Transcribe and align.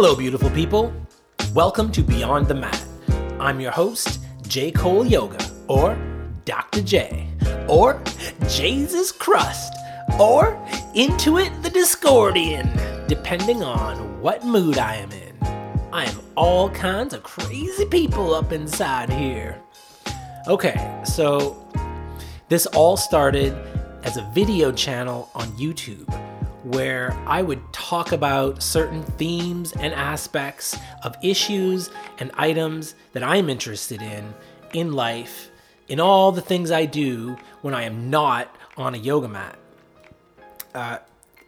Hello, 0.00 0.14
beautiful 0.14 0.50
people. 0.50 0.92
Welcome 1.52 1.90
to 1.90 2.02
Beyond 2.02 2.46
the 2.46 2.54
Mat. 2.54 2.84
I'm 3.40 3.58
your 3.58 3.72
host, 3.72 4.20
J. 4.46 4.70
Cole 4.70 5.04
Yoga, 5.04 5.44
or 5.66 5.98
Dr. 6.44 6.82
J, 6.82 7.26
or 7.66 8.00
Jesus 8.48 9.10
Crust, 9.10 9.72
or 10.20 10.56
Intuit 10.94 11.64
the 11.64 11.68
Discordian, 11.68 13.08
depending 13.08 13.64
on 13.64 14.20
what 14.22 14.44
mood 14.44 14.78
I 14.78 14.94
am 14.94 15.10
in. 15.10 15.36
I 15.92 16.04
am 16.04 16.20
all 16.36 16.70
kinds 16.70 17.12
of 17.12 17.24
crazy 17.24 17.84
people 17.84 18.34
up 18.34 18.52
inside 18.52 19.10
here. 19.10 19.60
Okay, 20.46 21.02
so 21.04 21.68
this 22.48 22.66
all 22.66 22.96
started 22.96 23.52
as 24.04 24.16
a 24.16 24.22
video 24.32 24.70
channel 24.70 25.28
on 25.34 25.48
YouTube 25.54 26.06
where 26.64 27.12
I 27.26 27.42
would 27.42 27.72
talk 27.72 28.12
about 28.12 28.62
certain 28.62 29.02
themes 29.02 29.72
and 29.72 29.94
aspects 29.94 30.76
of 31.02 31.16
issues 31.22 31.90
and 32.18 32.30
items 32.34 32.94
that 33.12 33.22
I'm 33.22 33.48
interested 33.48 34.02
in 34.02 34.34
in 34.72 34.92
life, 34.92 35.50
in 35.88 36.00
all 36.00 36.32
the 36.32 36.42
things 36.42 36.70
I 36.70 36.84
do 36.84 37.36
when 37.62 37.74
I 37.74 37.84
am 37.84 38.10
not 38.10 38.54
on 38.76 38.94
a 38.94 38.98
yoga 38.98 39.28
mat. 39.28 39.58
Uh, 40.74 40.98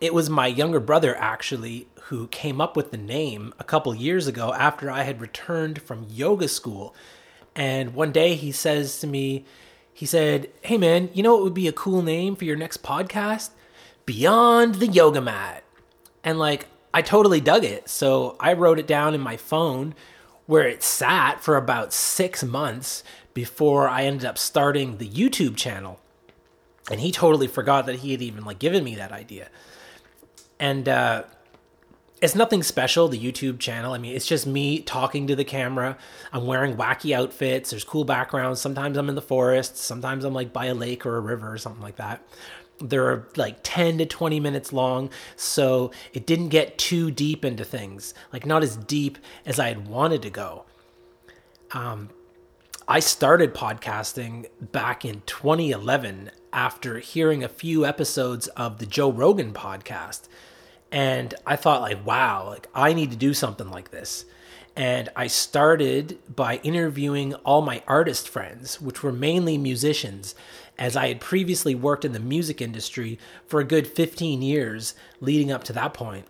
it 0.00 0.14
was 0.14 0.30
my 0.30 0.46
younger 0.46 0.80
brother 0.80 1.14
actually 1.16 1.86
who 2.04 2.26
came 2.28 2.60
up 2.60 2.76
with 2.76 2.90
the 2.90 2.96
name 2.96 3.52
a 3.58 3.64
couple 3.64 3.94
years 3.94 4.26
ago 4.26 4.52
after 4.54 4.90
I 4.90 5.02
had 5.02 5.20
returned 5.20 5.82
from 5.82 6.06
yoga 6.08 6.48
school. 6.48 6.94
And 7.54 7.94
one 7.94 8.10
day 8.10 8.34
he 8.34 8.52
says 8.52 8.98
to 9.00 9.06
me, 9.06 9.44
he 9.92 10.06
said, 10.06 10.50
Hey 10.62 10.78
man, 10.78 11.10
you 11.12 11.22
know 11.22 11.34
what 11.34 11.44
would 11.44 11.54
be 11.54 11.68
a 11.68 11.72
cool 11.72 12.02
name 12.02 12.34
for 12.34 12.44
your 12.44 12.56
next 12.56 12.82
podcast? 12.82 13.50
Beyond 14.10 14.74
the 14.74 14.88
Yoga 14.88 15.20
Mat. 15.20 15.62
And 16.24 16.36
like, 16.36 16.66
I 16.92 17.00
totally 17.00 17.40
dug 17.40 17.62
it. 17.62 17.88
So 17.88 18.34
I 18.40 18.54
wrote 18.54 18.80
it 18.80 18.88
down 18.88 19.14
in 19.14 19.20
my 19.20 19.36
phone 19.36 19.94
where 20.46 20.66
it 20.66 20.82
sat 20.82 21.40
for 21.40 21.56
about 21.56 21.92
six 21.92 22.42
months 22.42 23.04
before 23.34 23.88
I 23.88 24.02
ended 24.02 24.24
up 24.24 24.36
starting 24.36 24.98
the 24.98 25.08
YouTube 25.08 25.54
channel. 25.54 26.00
And 26.90 26.98
he 26.98 27.12
totally 27.12 27.46
forgot 27.46 27.86
that 27.86 28.00
he 28.00 28.10
had 28.10 28.20
even 28.20 28.44
like 28.44 28.58
given 28.58 28.82
me 28.82 28.96
that 28.96 29.12
idea. 29.12 29.48
And 30.58 30.88
uh, 30.88 31.22
it's 32.20 32.34
nothing 32.34 32.64
special, 32.64 33.06
the 33.06 33.16
YouTube 33.16 33.60
channel. 33.60 33.92
I 33.94 33.98
mean, 33.98 34.16
it's 34.16 34.26
just 34.26 34.44
me 34.44 34.80
talking 34.80 35.28
to 35.28 35.36
the 35.36 35.44
camera. 35.44 35.96
I'm 36.32 36.46
wearing 36.46 36.76
wacky 36.76 37.14
outfits. 37.14 37.70
There's 37.70 37.84
cool 37.84 38.04
backgrounds. 38.04 38.60
Sometimes 38.60 38.98
I'm 38.98 39.08
in 39.08 39.14
the 39.14 39.22
forest. 39.22 39.76
Sometimes 39.76 40.24
I'm 40.24 40.34
like 40.34 40.52
by 40.52 40.66
a 40.66 40.74
lake 40.74 41.06
or 41.06 41.16
a 41.16 41.20
river 41.20 41.52
or 41.52 41.58
something 41.58 41.80
like 41.80 41.96
that. 41.96 42.26
They're 42.80 43.26
like 43.36 43.58
10 43.62 43.98
to 43.98 44.06
20 44.06 44.40
minutes 44.40 44.72
long, 44.72 45.10
so 45.36 45.90
it 46.12 46.26
didn't 46.26 46.48
get 46.48 46.78
too 46.78 47.10
deep 47.10 47.44
into 47.44 47.64
things, 47.64 48.14
like 48.32 48.46
not 48.46 48.62
as 48.62 48.76
deep 48.76 49.18
as 49.44 49.58
I 49.58 49.68
had 49.68 49.88
wanted 49.88 50.22
to 50.22 50.30
go. 50.30 50.64
Um, 51.72 52.10
I 52.88 53.00
started 53.00 53.54
podcasting 53.54 54.46
back 54.60 55.04
in 55.04 55.22
2011 55.26 56.30
after 56.52 56.98
hearing 56.98 57.44
a 57.44 57.48
few 57.48 57.86
episodes 57.86 58.48
of 58.48 58.78
the 58.78 58.86
Joe 58.86 59.12
Rogan 59.12 59.52
podcast 59.52 60.22
and 60.92 61.34
I 61.46 61.56
thought 61.56 61.82
like, 61.82 62.04
wow, 62.04 62.48
like 62.48 62.68
I 62.74 62.92
need 62.92 63.10
to 63.10 63.16
do 63.16 63.34
something 63.34 63.70
like 63.70 63.90
this. 63.90 64.24
And 64.76 65.08
I 65.16 65.26
started 65.26 66.18
by 66.34 66.56
interviewing 66.62 67.34
all 67.34 67.60
my 67.60 67.82
artist 67.86 68.28
friends, 68.28 68.80
which 68.80 69.02
were 69.02 69.12
mainly 69.12 69.58
musicians, 69.58 70.34
as 70.80 70.96
I 70.96 71.08
had 71.08 71.20
previously 71.20 71.74
worked 71.74 72.04
in 72.04 72.12
the 72.12 72.18
music 72.18 72.60
industry 72.60 73.18
for 73.46 73.60
a 73.60 73.64
good 73.64 73.86
15 73.86 74.42
years 74.42 74.94
leading 75.20 75.52
up 75.52 75.62
to 75.64 75.72
that 75.74 75.94
point. 75.94 76.26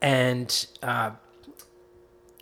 And, 0.00 0.66
uh, 0.82 1.10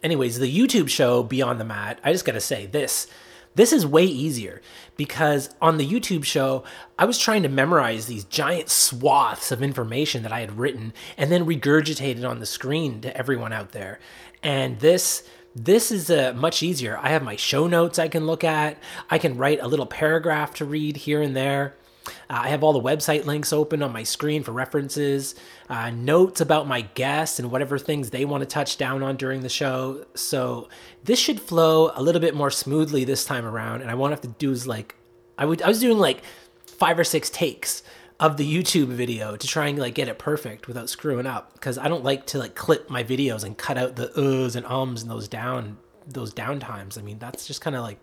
anyways, 0.02 0.38
the 0.38 0.56
YouTube 0.56 0.88
show 0.88 1.22
Beyond 1.24 1.60
the 1.60 1.64
Mat, 1.64 2.00
I 2.04 2.12
just 2.12 2.24
got 2.24 2.32
to 2.32 2.40
say 2.40 2.66
this 2.66 3.08
this 3.56 3.72
is 3.72 3.84
way 3.84 4.04
easier 4.04 4.62
because 4.96 5.50
on 5.60 5.76
the 5.76 5.86
YouTube 5.86 6.24
show, 6.24 6.62
I 6.96 7.04
was 7.04 7.18
trying 7.18 7.42
to 7.42 7.48
memorize 7.48 8.06
these 8.06 8.24
giant 8.24 8.68
swaths 8.68 9.50
of 9.50 9.60
information 9.60 10.22
that 10.22 10.32
I 10.32 10.40
had 10.40 10.56
written 10.56 10.92
and 11.16 11.32
then 11.32 11.44
regurgitated 11.44 12.28
on 12.28 12.38
the 12.38 12.46
screen 12.46 13.00
to 13.00 13.16
everyone 13.16 13.52
out 13.52 13.72
there. 13.72 13.98
And 14.42 14.78
this 14.78 15.24
this 15.54 15.90
is 15.90 16.10
uh, 16.10 16.32
much 16.36 16.62
easier. 16.62 16.98
I 16.98 17.10
have 17.10 17.22
my 17.22 17.36
show 17.36 17.66
notes 17.66 17.98
I 17.98 18.08
can 18.08 18.26
look 18.26 18.44
at. 18.44 18.78
I 19.10 19.18
can 19.18 19.36
write 19.36 19.60
a 19.60 19.68
little 19.68 19.86
paragraph 19.86 20.54
to 20.54 20.64
read 20.64 20.96
here 20.96 21.20
and 21.20 21.34
there. 21.34 21.74
Uh, 22.06 22.42
I 22.42 22.48
have 22.48 22.62
all 22.62 22.72
the 22.72 22.80
website 22.80 23.24
links 23.24 23.52
open 23.52 23.82
on 23.82 23.92
my 23.92 24.02
screen 24.02 24.42
for 24.42 24.52
references, 24.52 25.34
uh, 25.68 25.90
notes 25.90 26.40
about 26.40 26.66
my 26.66 26.82
guests 26.82 27.38
and 27.38 27.50
whatever 27.50 27.78
things 27.78 28.10
they 28.10 28.24
want 28.24 28.42
to 28.42 28.46
touch 28.46 28.78
down 28.78 29.02
on 29.02 29.16
during 29.16 29.42
the 29.42 29.48
show. 29.48 30.04
So 30.14 30.68
this 31.04 31.18
should 31.18 31.40
flow 31.40 31.90
a 31.94 32.02
little 32.02 32.20
bit 32.20 32.34
more 32.34 32.50
smoothly 32.50 33.04
this 33.04 33.24
time 33.24 33.44
around. 33.44 33.82
And 33.82 33.90
I 33.90 33.94
won't 33.94 34.12
have 34.12 34.22
to 34.22 34.28
do 34.28 34.50
is 34.50 34.66
like 34.66 34.94
I 35.36 35.44
would 35.44 35.62
I 35.62 35.68
was 35.68 35.80
doing 35.80 35.98
like 35.98 36.22
five 36.66 36.98
or 36.98 37.04
six 37.04 37.28
takes 37.28 37.82
of 38.20 38.36
the 38.36 38.44
YouTube 38.44 38.88
video 38.88 39.34
to 39.34 39.46
try 39.46 39.68
and 39.68 39.78
like 39.78 39.94
get 39.94 40.06
it 40.06 40.18
perfect 40.18 40.68
without 40.68 40.90
screwing 40.90 41.26
up 41.26 41.54
because 41.54 41.78
I 41.78 41.88
don't 41.88 42.04
like 42.04 42.26
to 42.26 42.38
like 42.38 42.54
clip 42.54 42.90
my 42.90 43.02
videos 43.02 43.44
and 43.44 43.56
cut 43.56 43.78
out 43.78 43.96
the 43.96 44.08
uhs 44.08 44.54
and 44.54 44.66
ums 44.66 45.00
and 45.02 45.10
those 45.10 45.26
down 45.26 45.78
those 46.06 46.32
down 46.32 46.60
times. 46.60 46.98
I 46.98 47.02
mean 47.02 47.18
that's 47.18 47.46
just 47.46 47.62
kind 47.62 47.74
of 47.74 47.82
like 47.82 47.98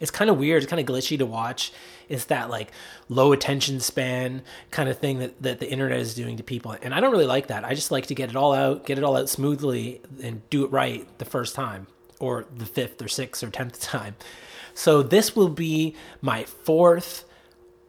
it's 0.00 0.10
kind 0.10 0.30
of 0.30 0.38
weird. 0.38 0.62
It's 0.62 0.70
kind 0.70 0.80
of 0.80 0.86
glitchy 0.86 1.18
to 1.18 1.26
watch. 1.26 1.70
It's 2.08 2.24
that 2.24 2.48
like 2.48 2.72
low 3.10 3.32
attention 3.32 3.78
span 3.80 4.42
kind 4.70 4.88
of 4.88 4.98
thing 4.98 5.18
that, 5.18 5.40
that 5.42 5.60
the 5.60 5.70
internet 5.70 6.00
is 6.00 6.14
doing 6.14 6.38
to 6.38 6.42
people. 6.42 6.74
And 6.82 6.94
I 6.94 7.00
don't 7.00 7.12
really 7.12 7.26
like 7.26 7.48
that. 7.48 7.64
I 7.64 7.74
just 7.74 7.90
like 7.90 8.06
to 8.06 8.14
get 8.14 8.30
it 8.30 8.36
all 8.36 8.54
out, 8.54 8.86
get 8.86 8.98
it 8.98 9.04
all 9.04 9.16
out 9.16 9.28
smoothly 9.28 10.00
and 10.22 10.48
do 10.50 10.64
it 10.64 10.72
right 10.72 11.06
the 11.18 11.24
first 11.24 11.54
time 11.54 11.86
or 12.18 12.46
the 12.56 12.66
fifth 12.66 13.00
or 13.02 13.08
sixth 13.08 13.44
or 13.44 13.50
tenth 13.50 13.80
time. 13.82 14.16
So 14.74 15.02
this 15.02 15.36
will 15.36 15.50
be 15.50 15.94
my 16.22 16.44
fourth 16.44 17.24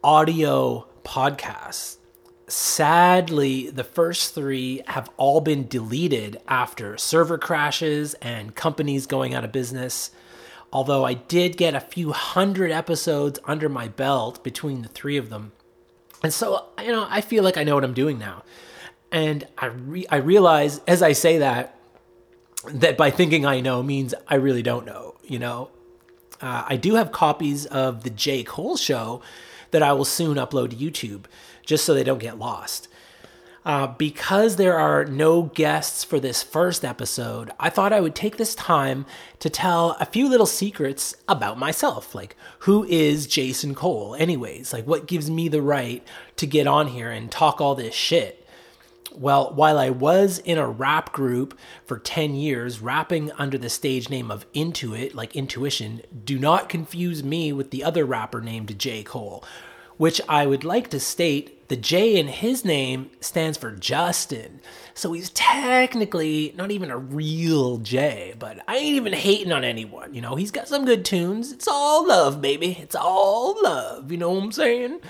audio 0.04 0.86
podcast. 1.04 1.98
Sadly, 2.46 3.70
the 3.70 3.84
first 3.84 4.34
three 4.34 4.82
have 4.86 5.10
all 5.16 5.40
been 5.40 5.66
deleted 5.66 6.40
after 6.48 6.98
server 6.98 7.38
crashes 7.38 8.14
and 8.14 8.54
companies 8.54 9.06
going 9.06 9.34
out 9.34 9.44
of 9.44 9.52
business 9.52 10.10
although 10.74 11.04
I 11.04 11.14
did 11.14 11.56
get 11.56 11.74
a 11.74 11.80
few 11.80 12.12
hundred 12.12 12.72
episodes 12.72 13.38
under 13.44 13.68
my 13.68 13.86
belt 13.86 14.42
between 14.42 14.82
the 14.82 14.88
three 14.88 15.16
of 15.16 15.30
them. 15.30 15.52
And 16.22 16.34
so, 16.34 16.66
you 16.82 16.90
know, 16.90 17.06
I 17.08 17.20
feel 17.20 17.44
like 17.44 17.56
I 17.56 17.62
know 17.62 17.76
what 17.76 17.84
I'm 17.84 17.94
doing 17.94 18.18
now. 18.18 18.42
And 19.12 19.46
I 19.56 19.66
re- 19.66 20.06
I 20.10 20.16
realize 20.16 20.80
as 20.88 21.00
I 21.00 21.12
say 21.12 21.38
that 21.38 21.78
that 22.66 22.96
by 22.96 23.10
thinking 23.10 23.46
I 23.46 23.60
know 23.60 23.82
means 23.82 24.14
I 24.26 24.34
really 24.34 24.62
don't 24.62 24.84
know, 24.84 25.14
you 25.22 25.38
know. 25.38 25.70
Uh, 26.40 26.64
I 26.66 26.76
do 26.76 26.96
have 26.96 27.12
copies 27.12 27.66
of 27.66 28.02
the 28.02 28.10
J. 28.10 28.42
Cole 28.42 28.76
show 28.76 29.22
that 29.74 29.82
I 29.82 29.92
will 29.92 30.04
soon 30.04 30.36
upload 30.36 30.70
to 30.70 30.76
YouTube 30.76 31.24
just 31.66 31.84
so 31.84 31.94
they 31.94 32.04
don't 32.04 32.20
get 32.20 32.38
lost. 32.38 32.86
Uh, 33.64 33.88
because 33.88 34.54
there 34.54 34.78
are 34.78 35.04
no 35.04 35.42
guests 35.42 36.04
for 36.04 36.20
this 36.20 36.44
first 36.44 36.84
episode, 36.84 37.50
I 37.58 37.70
thought 37.70 37.92
I 37.92 38.00
would 38.00 38.14
take 38.14 38.36
this 38.36 38.54
time 38.54 39.04
to 39.40 39.50
tell 39.50 39.96
a 39.98 40.06
few 40.06 40.28
little 40.28 40.46
secrets 40.46 41.16
about 41.26 41.58
myself. 41.58 42.14
Like, 42.14 42.36
who 42.60 42.84
is 42.84 43.26
Jason 43.26 43.74
Cole, 43.74 44.14
anyways? 44.16 44.72
Like, 44.72 44.86
what 44.86 45.08
gives 45.08 45.28
me 45.28 45.48
the 45.48 45.60
right 45.60 46.06
to 46.36 46.46
get 46.46 46.68
on 46.68 46.86
here 46.86 47.10
and 47.10 47.32
talk 47.32 47.60
all 47.60 47.74
this 47.74 47.96
shit? 47.96 48.43
Well, 49.16 49.52
while 49.54 49.78
I 49.78 49.90
was 49.90 50.38
in 50.38 50.58
a 50.58 50.68
rap 50.68 51.12
group 51.12 51.56
for 51.84 51.98
10 51.98 52.34
years, 52.34 52.80
rapping 52.80 53.30
under 53.32 53.56
the 53.56 53.70
stage 53.70 54.10
name 54.10 54.30
of 54.30 54.50
Intuit, 54.52 55.14
like 55.14 55.36
intuition, 55.36 56.02
do 56.24 56.36
not 56.38 56.68
confuse 56.68 57.22
me 57.22 57.52
with 57.52 57.70
the 57.70 57.84
other 57.84 58.04
rapper 58.04 58.40
named 58.40 58.76
J. 58.76 59.04
Cole, 59.04 59.44
which 59.98 60.20
I 60.28 60.46
would 60.46 60.64
like 60.64 60.90
to 60.90 60.98
state 60.98 61.68
the 61.68 61.76
J 61.76 62.16
in 62.18 62.28
his 62.28 62.64
name 62.64 63.10
stands 63.20 63.56
for 63.56 63.70
Justin. 63.70 64.60
So 64.92 65.12
he's 65.12 65.30
technically 65.30 66.52
not 66.56 66.70
even 66.70 66.90
a 66.90 66.98
real 66.98 67.78
J, 67.78 68.34
but 68.38 68.58
I 68.68 68.76
ain't 68.76 68.96
even 68.96 69.12
hating 69.12 69.52
on 69.52 69.64
anyone. 69.64 70.12
You 70.12 70.20
know, 70.20 70.34
he's 70.34 70.50
got 70.50 70.68
some 70.68 70.84
good 70.84 71.04
tunes. 71.04 71.52
It's 71.52 71.68
all 71.68 72.06
love, 72.06 72.42
baby. 72.42 72.76
It's 72.80 72.94
all 72.94 73.56
love. 73.62 74.10
You 74.12 74.18
know 74.18 74.30
what 74.30 74.42
I'm 74.42 74.52
saying? 74.52 75.00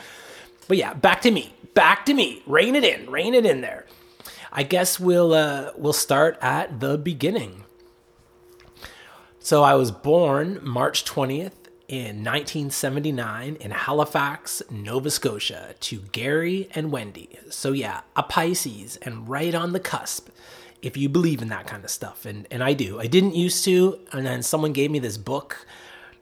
But 0.68 0.76
yeah, 0.76 0.94
back 0.94 1.20
to 1.22 1.30
me. 1.30 1.54
Back 1.74 2.06
to 2.06 2.14
me. 2.14 2.42
Rein 2.46 2.74
it 2.74 2.84
in. 2.84 3.10
Rein 3.10 3.34
it 3.34 3.46
in 3.46 3.60
there. 3.60 3.86
I 4.52 4.62
guess 4.62 5.00
we'll 5.00 5.34
uh, 5.34 5.72
we'll 5.76 5.92
start 5.92 6.38
at 6.40 6.80
the 6.80 6.96
beginning. 6.96 7.64
So 9.40 9.62
I 9.62 9.74
was 9.74 9.90
born 9.90 10.58
March 10.62 11.04
20th, 11.04 11.52
in 11.88 12.24
1979 12.24 13.56
in 13.56 13.70
Halifax, 13.70 14.62
Nova 14.70 15.10
Scotia, 15.10 15.74
to 15.80 16.00
Gary 16.12 16.68
and 16.74 16.90
Wendy. 16.90 17.38
So, 17.50 17.72
yeah, 17.72 18.00
a 18.16 18.22
Pisces 18.22 18.96
and 19.02 19.28
right 19.28 19.54
on 19.54 19.72
the 19.72 19.80
cusp, 19.80 20.28
if 20.82 20.96
you 20.96 21.08
believe 21.08 21.42
in 21.42 21.48
that 21.48 21.66
kind 21.66 21.84
of 21.84 21.90
stuff. 21.90 22.24
And, 22.24 22.46
and 22.50 22.64
I 22.64 22.72
do. 22.72 22.98
I 22.98 23.06
didn't 23.06 23.34
used 23.34 23.64
to. 23.64 23.98
And 24.12 24.26
then 24.26 24.42
someone 24.42 24.72
gave 24.72 24.90
me 24.90 24.98
this 24.98 25.18
book 25.18 25.66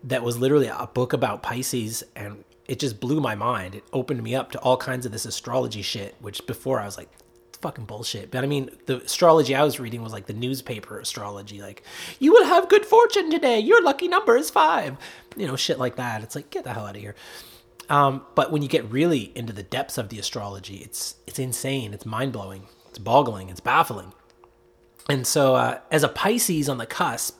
that 0.04 0.22
was 0.22 0.36
literally 0.36 0.66
a 0.66 0.88
book 0.92 1.12
about 1.12 1.42
Pisces, 1.42 2.02
and 2.16 2.44
it 2.72 2.78
just 2.78 3.00
blew 3.00 3.20
my 3.20 3.34
mind. 3.34 3.74
It 3.74 3.84
opened 3.92 4.22
me 4.22 4.34
up 4.34 4.50
to 4.52 4.58
all 4.60 4.78
kinds 4.78 5.04
of 5.04 5.12
this 5.12 5.26
astrology 5.26 5.82
shit, 5.82 6.16
which 6.20 6.46
before 6.46 6.80
I 6.80 6.86
was 6.86 6.96
like, 6.96 7.10
fucking 7.60 7.84
bullshit. 7.84 8.30
But 8.30 8.44
I 8.44 8.46
mean, 8.46 8.70
the 8.86 9.02
astrology 9.02 9.54
I 9.54 9.62
was 9.62 9.78
reading 9.78 10.02
was 10.02 10.14
like 10.14 10.24
the 10.24 10.32
newspaper 10.32 10.98
astrology, 10.98 11.60
like 11.60 11.82
you 12.18 12.32
will 12.32 12.46
have 12.46 12.70
good 12.70 12.86
fortune 12.86 13.30
today. 13.30 13.58
Your 13.58 13.82
lucky 13.82 14.08
number 14.08 14.38
is 14.38 14.48
five. 14.48 14.96
You 15.36 15.46
know, 15.46 15.54
shit 15.54 15.78
like 15.78 15.96
that. 15.96 16.22
It's 16.22 16.34
like 16.34 16.48
get 16.48 16.64
the 16.64 16.72
hell 16.72 16.86
out 16.86 16.96
of 16.96 17.02
here. 17.02 17.14
Um, 17.90 18.24
but 18.34 18.50
when 18.50 18.62
you 18.62 18.68
get 18.68 18.90
really 18.90 19.32
into 19.34 19.52
the 19.52 19.62
depths 19.62 19.98
of 19.98 20.08
the 20.08 20.18
astrology, 20.18 20.76
it's 20.76 21.16
it's 21.26 21.38
insane. 21.38 21.92
It's 21.92 22.06
mind 22.06 22.32
blowing. 22.32 22.68
It's 22.88 22.98
boggling. 22.98 23.50
It's 23.50 23.60
baffling. 23.60 24.14
And 25.10 25.26
so, 25.26 25.56
uh, 25.56 25.80
as 25.90 26.04
a 26.04 26.08
Pisces 26.08 26.70
on 26.70 26.78
the 26.78 26.86
cusp, 26.86 27.38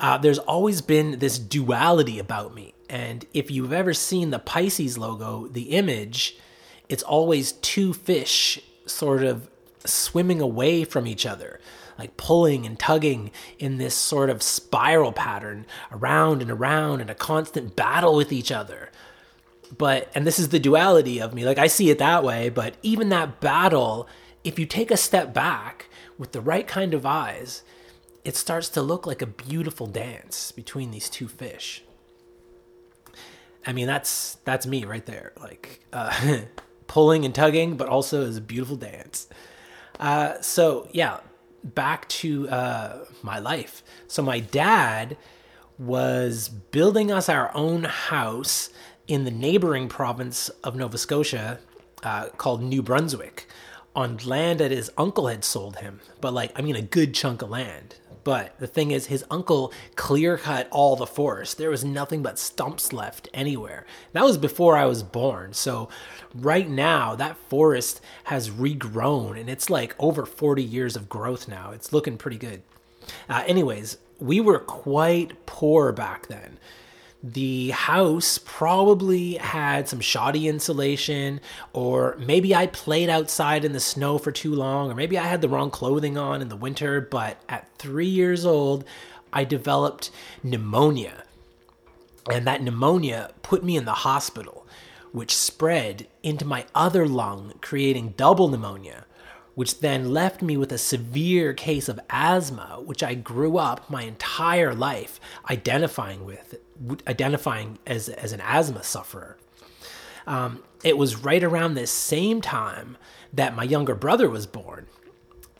uh, 0.00 0.18
there's 0.18 0.38
always 0.40 0.82
been 0.82 1.18
this 1.18 1.38
duality 1.38 2.18
about 2.18 2.54
me. 2.54 2.74
And 2.88 3.26
if 3.34 3.50
you've 3.50 3.72
ever 3.72 3.92
seen 3.92 4.30
the 4.30 4.38
Pisces 4.38 4.96
logo, 4.96 5.46
the 5.48 5.70
image, 5.70 6.38
it's 6.88 7.02
always 7.02 7.52
two 7.52 7.92
fish 7.92 8.60
sort 8.86 9.22
of 9.22 9.48
swimming 9.84 10.40
away 10.40 10.84
from 10.84 11.06
each 11.06 11.26
other, 11.26 11.60
like 11.98 12.16
pulling 12.16 12.64
and 12.64 12.78
tugging 12.78 13.30
in 13.58 13.76
this 13.76 13.94
sort 13.94 14.30
of 14.30 14.42
spiral 14.42 15.12
pattern 15.12 15.66
around 15.92 16.40
and 16.42 16.50
around 16.50 17.00
in 17.00 17.10
a 17.10 17.14
constant 17.14 17.76
battle 17.76 18.14
with 18.14 18.32
each 18.32 18.50
other. 18.50 18.90
But, 19.76 20.10
and 20.14 20.26
this 20.26 20.38
is 20.38 20.48
the 20.48 20.58
duality 20.58 21.20
of 21.20 21.34
me, 21.34 21.44
like 21.44 21.58
I 21.58 21.66
see 21.66 21.90
it 21.90 21.98
that 21.98 22.24
way, 22.24 22.48
but 22.48 22.74
even 22.82 23.10
that 23.10 23.40
battle, 23.40 24.08
if 24.42 24.58
you 24.58 24.64
take 24.64 24.90
a 24.90 24.96
step 24.96 25.34
back 25.34 25.86
with 26.16 26.32
the 26.32 26.40
right 26.40 26.66
kind 26.66 26.94
of 26.94 27.04
eyes, 27.04 27.62
it 28.24 28.34
starts 28.34 28.70
to 28.70 28.82
look 28.82 29.06
like 29.06 29.20
a 29.20 29.26
beautiful 29.26 29.86
dance 29.86 30.52
between 30.52 30.90
these 30.90 31.10
two 31.10 31.28
fish. 31.28 31.82
I 33.66 33.72
mean, 33.72 33.86
that's 33.86 34.36
that's 34.44 34.66
me 34.66 34.84
right 34.84 35.04
there. 35.04 35.32
Like 35.40 35.84
uh, 35.92 36.40
pulling 36.86 37.24
and 37.24 37.34
tugging, 37.34 37.76
but 37.76 37.88
also 37.88 38.22
is 38.22 38.36
a 38.36 38.40
beautiful 38.40 38.76
dance. 38.76 39.28
Uh, 39.98 40.40
so 40.40 40.88
yeah, 40.92 41.18
back 41.64 42.08
to 42.08 42.48
uh, 42.48 43.04
my 43.22 43.38
life. 43.38 43.82
So 44.06 44.22
my 44.22 44.40
dad 44.40 45.16
was 45.78 46.48
building 46.48 47.12
us 47.12 47.28
our 47.28 47.54
own 47.54 47.84
house 47.84 48.70
in 49.06 49.24
the 49.24 49.30
neighboring 49.30 49.88
province 49.88 50.48
of 50.62 50.74
Nova 50.76 50.98
Scotia 50.98 51.60
uh, 52.02 52.28
called 52.36 52.62
New 52.62 52.82
Brunswick 52.82 53.46
on 53.94 54.16
land 54.18 54.60
that 54.60 54.70
his 54.70 54.90
uncle 54.96 55.28
had 55.28 55.44
sold 55.44 55.76
him. 55.76 56.00
But 56.20 56.32
like, 56.32 56.52
I 56.56 56.62
mean, 56.62 56.76
a 56.76 56.82
good 56.82 57.14
chunk 57.14 57.42
of 57.42 57.50
land. 57.50 57.96
But 58.28 58.58
the 58.58 58.66
thing 58.66 58.90
is, 58.90 59.06
his 59.06 59.24
uncle 59.30 59.72
clear 59.96 60.36
cut 60.36 60.68
all 60.70 60.96
the 60.96 61.06
forest. 61.06 61.56
There 61.56 61.70
was 61.70 61.82
nothing 61.82 62.22
but 62.22 62.38
stumps 62.38 62.92
left 62.92 63.26
anywhere. 63.32 63.86
That 64.12 64.22
was 64.22 64.36
before 64.36 64.76
I 64.76 64.84
was 64.84 65.02
born. 65.02 65.54
So, 65.54 65.88
right 66.34 66.68
now, 66.68 67.14
that 67.14 67.38
forest 67.48 68.02
has 68.24 68.50
regrown 68.50 69.40
and 69.40 69.48
it's 69.48 69.70
like 69.70 69.96
over 69.98 70.26
40 70.26 70.62
years 70.62 70.94
of 70.94 71.08
growth 71.08 71.48
now. 71.48 71.70
It's 71.70 71.90
looking 71.90 72.18
pretty 72.18 72.36
good. 72.36 72.60
Uh, 73.30 73.44
anyways, 73.46 73.96
we 74.18 74.40
were 74.40 74.58
quite 74.58 75.46
poor 75.46 75.90
back 75.90 76.26
then 76.26 76.58
the 77.22 77.70
house 77.70 78.38
probably 78.38 79.34
had 79.34 79.88
some 79.88 80.00
shoddy 80.00 80.46
insulation, 80.46 81.40
or 81.72 82.16
maybe 82.18 82.54
I 82.54 82.68
played 82.68 83.08
outside 83.08 83.64
in 83.64 83.72
the 83.72 83.80
snow 83.80 84.18
for 84.18 84.30
too 84.30 84.54
long, 84.54 84.90
or 84.90 84.94
maybe 84.94 85.18
I 85.18 85.26
had 85.26 85.40
the 85.40 85.48
wrong 85.48 85.70
clothing 85.70 86.16
on 86.16 86.40
in 86.40 86.48
the 86.48 86.56
winter. 86.56 87.00
But 87.00 87.42
at 87.48 87.68
three 87.76 88.06
years 88.06 88.46
old, 88.46 88.84
I 89.32 89.44
developed 89.44 90.10
pneumonia. 90.42 91.24
And 92.30 92.46
that 92.46 92.62
pneumonia 92.62 93.30
put 93.42 93.64
me 93.64 93.76
in 93.76 93.84
the 93.84 93.92
hospital, 93.92 94.66
which 95.12 95.34
spread 95.34 96.06
into 96.22 96.44
my 96.44 96.66
other 96.74 97.06
lung, 97.06 97.54
creating 97.60 98.14
double 98.16 98.48
pneumonia 98.48 99.06
which 99.58 99.80
then 99.80 100.12
left 100.12 100.40
me 100.40 100.56
with 100.56 100.70
a 100.70 100.78
severe 100.78 101.52
case 101.52 101.88
of 101.88 101.98
asthma, 102.10 102.80
which 102.84 103.02
I 103.02 103.14
grew 103.14 103.58
up 103.58 103.90
my 103.90 104.04
entire 104.04 104.72
life 104.72 105.18
identifying 105.50 106.24
with, 106.24 106.60
identifying 107.06 107.78
as, 107.86 108.08
as 108.08 108.32
an 108.32 108.40
asthma 108.40 108.82
sufferer. 108.82 109.36
Um, 110.26 110.62
it 110.84 110.96
was 110.96 111.16
right 111.16 111.42
around 111.42 111.74
this 111.74 111.90
same 111.90 112.40
time 112.40 112.96
that 113.32 113.56
my 113.56 113.64
younger 113.64 113.94
brother 113.94 114.28
was 114.28 114.46
born. 114.46 114.86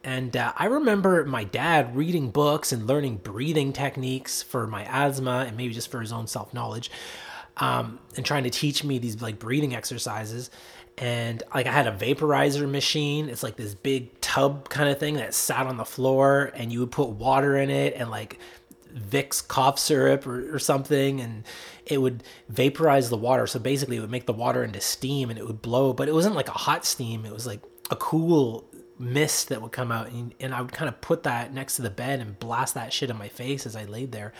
And 0.04 0.36
uh, 0.36 0.52
I 0.56 0.66
remember 0.66 1.24
my 1.24 1.44
dad 1.44 1.96
reading 1.96 2.30
books 2.30 2.72
and 2.72 2.86
learning 2.86 3.18
breathing 3.18 3.72
techniques 3.72 4.42
for 4.42 4.66
my 4.66 4.84
asthma 4.84 5.44
and 5.46 5.56
maybe 5.56 5.74
just 5.74 5.90
for 5.90 6.00
his 6.00 6.12
own 6.12 6.26
self 6.26 6.54
knowledge 6.54 6.90
um, 7.56 7.98
and 8.16 8.24
trying 8.24 8.44
to 8.44 8.50
teach 8.50 8.84
me 8.84 8.98
these 8.98 9.20
like 9.20 9.38
breathing 9.38 9.74
exercises 9.74 10.50
and 11.00 11.42
like 11.54 11.66
I 11.66 11.72
had 11.72 11.86
a 11.86 11.92
vaporizer 11.92 12.68
machine. 12.68 13.28
It's 13.28 13.42
like 13.42 13.56
this 13.56 13.74
big 13.74 14.20
tub 14.20 14.68
kind 14.68 14.88
of 14.88 14.98
thing 14.98 15.14
that 15.14 15.32
sat 15.32 15.66
on 15.66 15.76
the 15.76 15.84
floor, 15.84 16.50
and 16.54 16.72
you 16.72 16.80
would 16.80 16.90
put 16.90 17.10
water 17.10 17.56
in 17.56 17.70
it 17.70 17.94
and 17.94 18.10
like 18.10 18.38
Vicks 18.94 19.46
cough 19.46 19.78
syrup 19.78 20.26
or, 20.26 20.54
or, 20.54 20.58
something, 20.58 21.20
and 21.20 21.44
it 21.86 21.98
would 21.98 22.22
vaporize 22.48 23.10
the 23.10 23.16
water. 23.16 23.46
So 23.46 23.58
basically, 23.58 23.96
it 23.96 24.00
would 24.00 24.10
make 24.10 24.26
the 24.26 24.32
water 24.32 24.64
into 24.64 24.80
steam, 24.80 25.30
and 25.30 25.38
it 25.38 25.46
would 25.46 25.62
blow. 25.62 25.92
But 25.92 26.08
it 26.08 26.14
wasn't 26.14 26.34
like 26.34 26.48
a 26.48 26.52
hot 26.52 26.84
steam; 26.84 27.24
it 27.24 27.32
was 27.32 27.46
like 27.46 27.60
a 27.90 27.96
cool 27.96 28.68
mist 28.98 29.48
that 29.48 29.62
would 29.62 29.72
come 29.72 29.92
out, 29.92 30.08
and, 30.10 30.34
and 30.40 30.54
I 30.54 30.60
would 30.60 30.72
kind 30.72 30.88
of 30.88 31.00
put 31.00 31.22
that 31.22 31.52
next 31.52 31.76
to 31.76 31.82
the 31.82 31.90
bed 31.90 32.20
and 32.20 32.38
blast 32.38 32.74
that 32.74 32.92
shit 32.92 33.10
in 33.10 33.16
my 33.16 33.28
face 33.28 33.66
as 33.66 33.76
I 33.76 33.84
laid 33.84 34.12
there. 34.12 34.32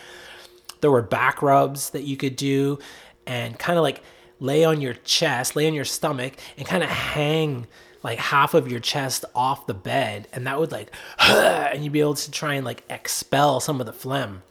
There 0.81 0.91
were 0.91 1.01
back 1.01 1.41
rubs 1.41 1.91
that 1.91 2.03
you 2.03 2.17
could 2.17 2.35
do, 2.35 2.79
and 3.25 3.57
kind 3.57 3.77
of 3.77 3.83
like 3.83 4.03
lay 4.39 4.63
on 4.63 4.81
your 4.81 4.93
chest, 4.93 5.55
lay 5.55 5.67
on 5.67 5.73
your 5.73 5.85
stomach, 5.85 6.33
and 6.57 6.67
kind 6.67 6.83
of 6.83 6.89
hang 6.89 7.67
like 8.03 8.19
half 8.19 8.53
of 8.53 8.69
your 8.69 8.79
chest 8.79 9.25
off 9.35 9.67
the 9.67 9.73
bed, 9.73 10.27
and 10.31 10.47
that 10.47 10.59
would 10.59 10.71
like, 10.71 10.91
and 11.19 11.83
you'd 11.83 11.93
be 11.93 11.99
able 11.99 12.15
to 12.15 12.31
try 12.31 12.55
and 12.55 12.65
like 12.65 12.83
expel 12.89 13.59
some 13.59 13.79
of 13.79 13.85
the 13.85 13.93
phlegm. 13.93 14.41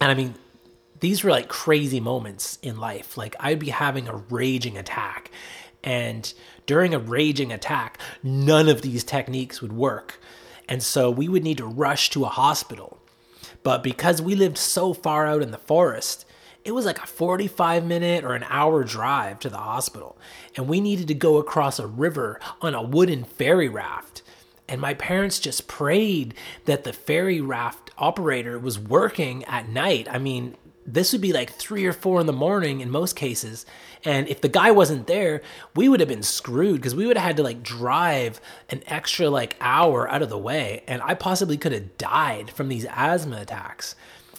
And 0.00 0.10
I 0.10 0.14
mean, 0.14 0.34
these 1.00 1.24
were 1.24 1.30
like 1.30 1.48
crazy 1.48 2.00
moments 2.00 2.58
in 2.62 2.78
life. 2.78 3.16
Like 3.16 3.36
I'd 3.40 3.58
be 3.58 3.70
having 3.70 4.08
a 4.08 4.16
raging 4.16 4.76
attack, 4.76 5.30
and 5.82 6.32
during 6.66 6.94
a 6.94 6.98
raging 6.98 7.52
attack, 7.52 7.98
none 8.22 8.68
of 8.68 8.82
these 8.82 9.04
techniques 9.04 9.60
would 9.60 9.72
work. 9.72 10.20
And 10.68 10.82
so 10.82 11.10
we 11.10 11.28
would 11.28 11.42
need 11.42 11.58
to 11.58 11.66
rush 11.66 12.10
to 12.10 12.24
a 12.24 12.28
hospital. 12.28 12.98
But 13.62 13.82
because 13.82 14.22
we 14.22 14.34
lived 14.36 14.56
so 14.56 14.94
far 14.94 15.26
out 15.26 15.42
in 15.42 15.50
the 15.50 15.58
forest, 15.58 16.24
it 16.64 16.72
was 16.72 16.84
like 16.84 17.02
a 17.02 17.06
45 17.06 17.84
minute 17.84 18.24
or 18.24 18.34
an 18.34 18.44
hour 18.48 18.84
drive 18.84 19.38
to 19.40 19.48
the 19.48 19.58
hospital, 19.58 20.18
and 20.56 20.68
we 20.68 20.80
needed 20.80 21.08
to 21.08 21.14
go 21.14 21.38
across 21.38 21.78
a 21.78 21.86
river 21.86 22.40
on 22.60 22.74
a 22.74 22.82
wooden 22.82 23.24
ferry 23.24 23.68
raft. 23.68 24.22
And 24.68 24.80
my 24.80 24.94
parents 24.94 25.40
just 25.40 25.66
prayed 25.66 26.34
that 26.66 26.84
the 26.84 26.92
ferry 26.92 27.40
raft 27.40 27.90
operator 27.98 28.58
was 28.58 28.78
working 28.78 29.44
at 29.46 29.68
night. 29.68 30.06
I 30.08 30.18
mean, 30.18 30.56
this 30.86 31.12
would 31.12 31.20
be 31.20 31.32
like 31.32 31.50
three 31.50 31.84
or 31.86 31.92
four 31.92 32.20
in 32.20 32.26
the 32.26 32.32
morning 32.32 32.80
in 32.80 32.90
most 32.90 33.16
cases. 33.16 33.66
And 34.04 34.28
if 34.28 34.40
the 34.40 34.48
guy 34.48 34.70
wasn't 34.70 35.06
there, 35.06 35.42
we 35.74 35.88
would 35.88 36.00
have 36.00 36.08
been 36.08 36.22
screwed 36.22 36.76
because 36.76 36.94
we 36.94 37.06
would 37.06 37.16
have 37.16 37.26
had 37.26 37.36
to 37.38 37.42
like 37.42 37.62
drive 37.62 38.40
an 38.70 38.82
extra 38.86 39.28
like 39.28 39.56
hour 39.60 40.08
out 40.08 40.22
of 40.22 40.30
the 40.30 40.38
way. 40.38 40.84
And 40.86 41.02
I 41.02 41.14
possibly 41.14 41.56
could 41.56 41.72
have 41.72 41.98
died 41.98 42.50
from 42.50 42.68
these 42.68 42.86
asthma 42.88 43.40
attacks. 43.40 43.94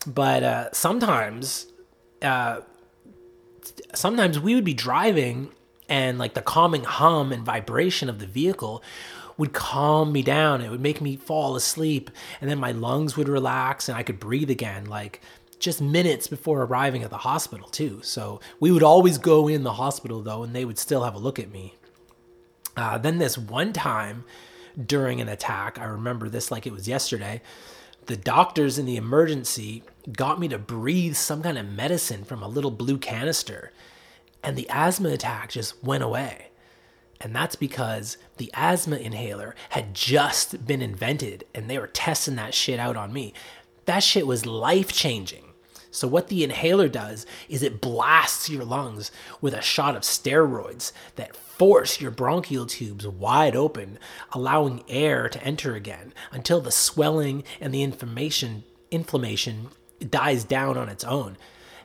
But 0.07 0.43
uh, 0.43 0.69
sometimes 0.71 1.67
uh, 2.21 2.61
sometimes 3.93 4.39
we 4.39 4.55
would 4.55 4.65
be 4.65 4.73
driving 4.73 5.51
and 5.89 6.17
like 6.17 6.33
the 6.33 6.41
calming 6.41 6.83
hum 6.83 7.31
and 7.31 7.43
vibration 7.43 8.09
of 8.09 8.19
the 8.19 8.25
vehicle 8.25 8.83
would 9.37 9.53
calm 9.53 10.11
me 10.11 10.21
down. 10.21 10.61
It 10.61 10.69
would 10.69 10.81
make 10.81 11.01
me 11.01 11.15
fall 11.15 11.55
asleep. 11.55 12.11
And 12.39 12.49
then 12.49 12.59
my 12.59 12.71
lungs 12.71 13.17
would 13.17 13.27
relax 13.27 13.89
and 13.89 13.97
I 13.97 14.03
could 14.03 14.19
breathe 14.19 14.49
again, 14.49 14.85
like 14.85 15.21
just 15.59 15.81
minutes 15.81 16.27
before 16.27 16.63
arriving 16.63 17.03
at 17.03 17.09
the 17.09 17.17
hospital, 17.17 17.67
too. 17.67 17.99
So 18.03 18.39
we 18.59 18.71
would 18.71 18.83
always 18.83 19.17
go 19.17 19.47
in 19.47 19.63
the 19.63 19.73
hospital, 19.73 20.21
though, 20.21 20.43
and 20.43 20.55
they 20.55 20.65
would 20.65 20.79
still 20.79 21.03
have 21.03 21.15
a 21.15 21.19
look 21.19 21.39
at 21.39 21.51
me. 21.51 21.75
Uh, 22.75 22.97
then, 22.97 23.17
this 23.17 23.37
one 23.37 23.73
time 23.73 24.23
during 24.85 25.21
an 25.21 25.27
attack, 25.27 25.77
I 25.77 25.83
remember 25.83 26.29
this 26.29 26.51
like 26.51 26.65
it 26.65 26.73
was 26.73 26.87
yesterday 26.87 27.41
the 28.05 28.17
doctors 28.17 28.77
in 28.77 28.85
the 28.85 28.97
emergency 28.97 29.83
got 30.12 30.39
me 30.39 30.48
to 30.50 30.58
breathe 30.58 31.15
some 31.15 31.43
kind 31.43 31.58
of 31.58 31.70
medicine 31.70 32.24
from 32.24 32.41
a 32.41 32.48
little 32.48 32.72
blue 32.72 32.98
canister, 32.98 33.72
and 34.43 34.58
the 34.58 34.70
asthma 34.70 35.10
attack 35.10 35.51
just 35.51 35.84
went 35.84 36.03
away. 36.03 36.48
And 37.20 37.36
that's 37.36 37.55
because 37.55 38.17
the 38.38 38.50
asthma 38.53 38.98
inhaler 38.98 39.55
had 39.70 39.93
just 39.93 40.65
been 40.65 40.81
invented 40.81 41.43
and 41.53 41.70
they 41.70 41.77
were 41.77 41.88
testing 41.88 42.36
that 42.38 42.55
shit 42.55 42.79
out 42.79 42.98
on 42.98 43.13
me. 43.13 43.34
That 43.86 44.01
shit 44.01 44.25
was 44.25 44.48
life 44.48 44.91
changing. 44.91 45.46
So, 45.91 46.08
what 46.08 46.29
the 46.29 46.43
inhaler 46.43 46.88
does 46.88 47.25
is 47.50 47.62
it 47.62 47.81
blasts 47.81 48.50
your 48.50 48.63
lungs 48.63 49.12
with 49.41 49.53
a 49.53 49.62
shot 49.62 49.96
of 49.96 50.03
steroids 50.03 50.93
that 51.15 51.36
force 51.36 52.00
your 52.00 52.12
bronchial 52.12 52.65
tubes 52.65 53.05
wide 53.05 53.58
open, 53.58 54.00
allowing 54.31 54.84
air 54.88 55.27
to 55.27 55.43
enter 55.43 55.75
again 55.75 56.13
until 56.31 56.62
the 56.62 56.72
swelling 56.72 57.43
and 57.60 57.74
the 57.74 57.84
inflammation 57.84 58.63
inflammation 58.89 59.67
dies 60.10 60.43
down 60.43 60.77
on 60.77 60.89
its 60.89 61.03
own. 61.03 61.38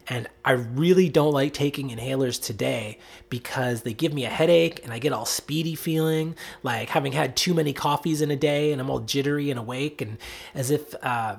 And 0.08 0.28
I 0.44 0.52
really 0.52 1.08
don't 1.08 1.32
like 1.32 1.52
taking 1.52 1.90
inhalers 1.90 2.40
today 2.40 2.98
because 3.28 3.82
they 3.82 3.92
give 3.92 4.14
me 4.14 4.24
a 4.24 4.28
headache 4.30 4.80
and 4.84 4.92
I 4.92 5.00
get 5.00 5.12
all 5.12 5.26
speedy 5.26 5.74
feeling, 5.74 6.36
like 6.62 6.90
having 6.90 7.12
had 7.12 7.36
too 7.36 7.54
many 7.54 7.72
coffees 7.72 8.22
in 8.22 8.30
a 8.30 8.36
day 8.36 8.70
and 8.70 8.80
I'm 8.80 8.88
all 8.88 9.00
jittery 9.00 9.50
and 9.50 9.58
awake, 9.58 10.00
and 10.00 10.18
as 10.54 10.70
if 10.70 10.94
uh, 11.02 11.36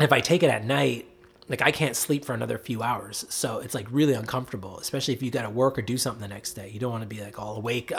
if 0.00 0.12
I 0.12 0.20
take 0.20 0.42
it 0.42 0.50
at 0.50 0.64
night, 0.64 1.08
like 1.48 1.62
I 1.62 1.70
can't 1.70 1.94
sleep 1.94 2.24
for 2.24 2.34
another 2.34 2.58
few 2.58 2.82
hours. 2.82 3.24
So 3.28 3.58
it's 3.58 3.74
like 3.74 3.86
really 3.90 4.14
uncomfortable, 4.14 4.78
especially 4.80 5.14
if 5.14 5.22
you 5.22 5.30
got 5.30 5.42
to 5.42 5.50
work 5.50 5.78
or 5.78 5.82
do 5.82 5.96
something 5.96 6.20
the 6.20 6.28
next 6.28 6.54
day. 6.54 6.68
You 6.68 6.80
don't 6.80 6.90
want 6.90 7.02
to 7.02 7.08
be 7.08 7.22
like 7.22 7.38
all 7.38 7.56
awake, 7.56 7.92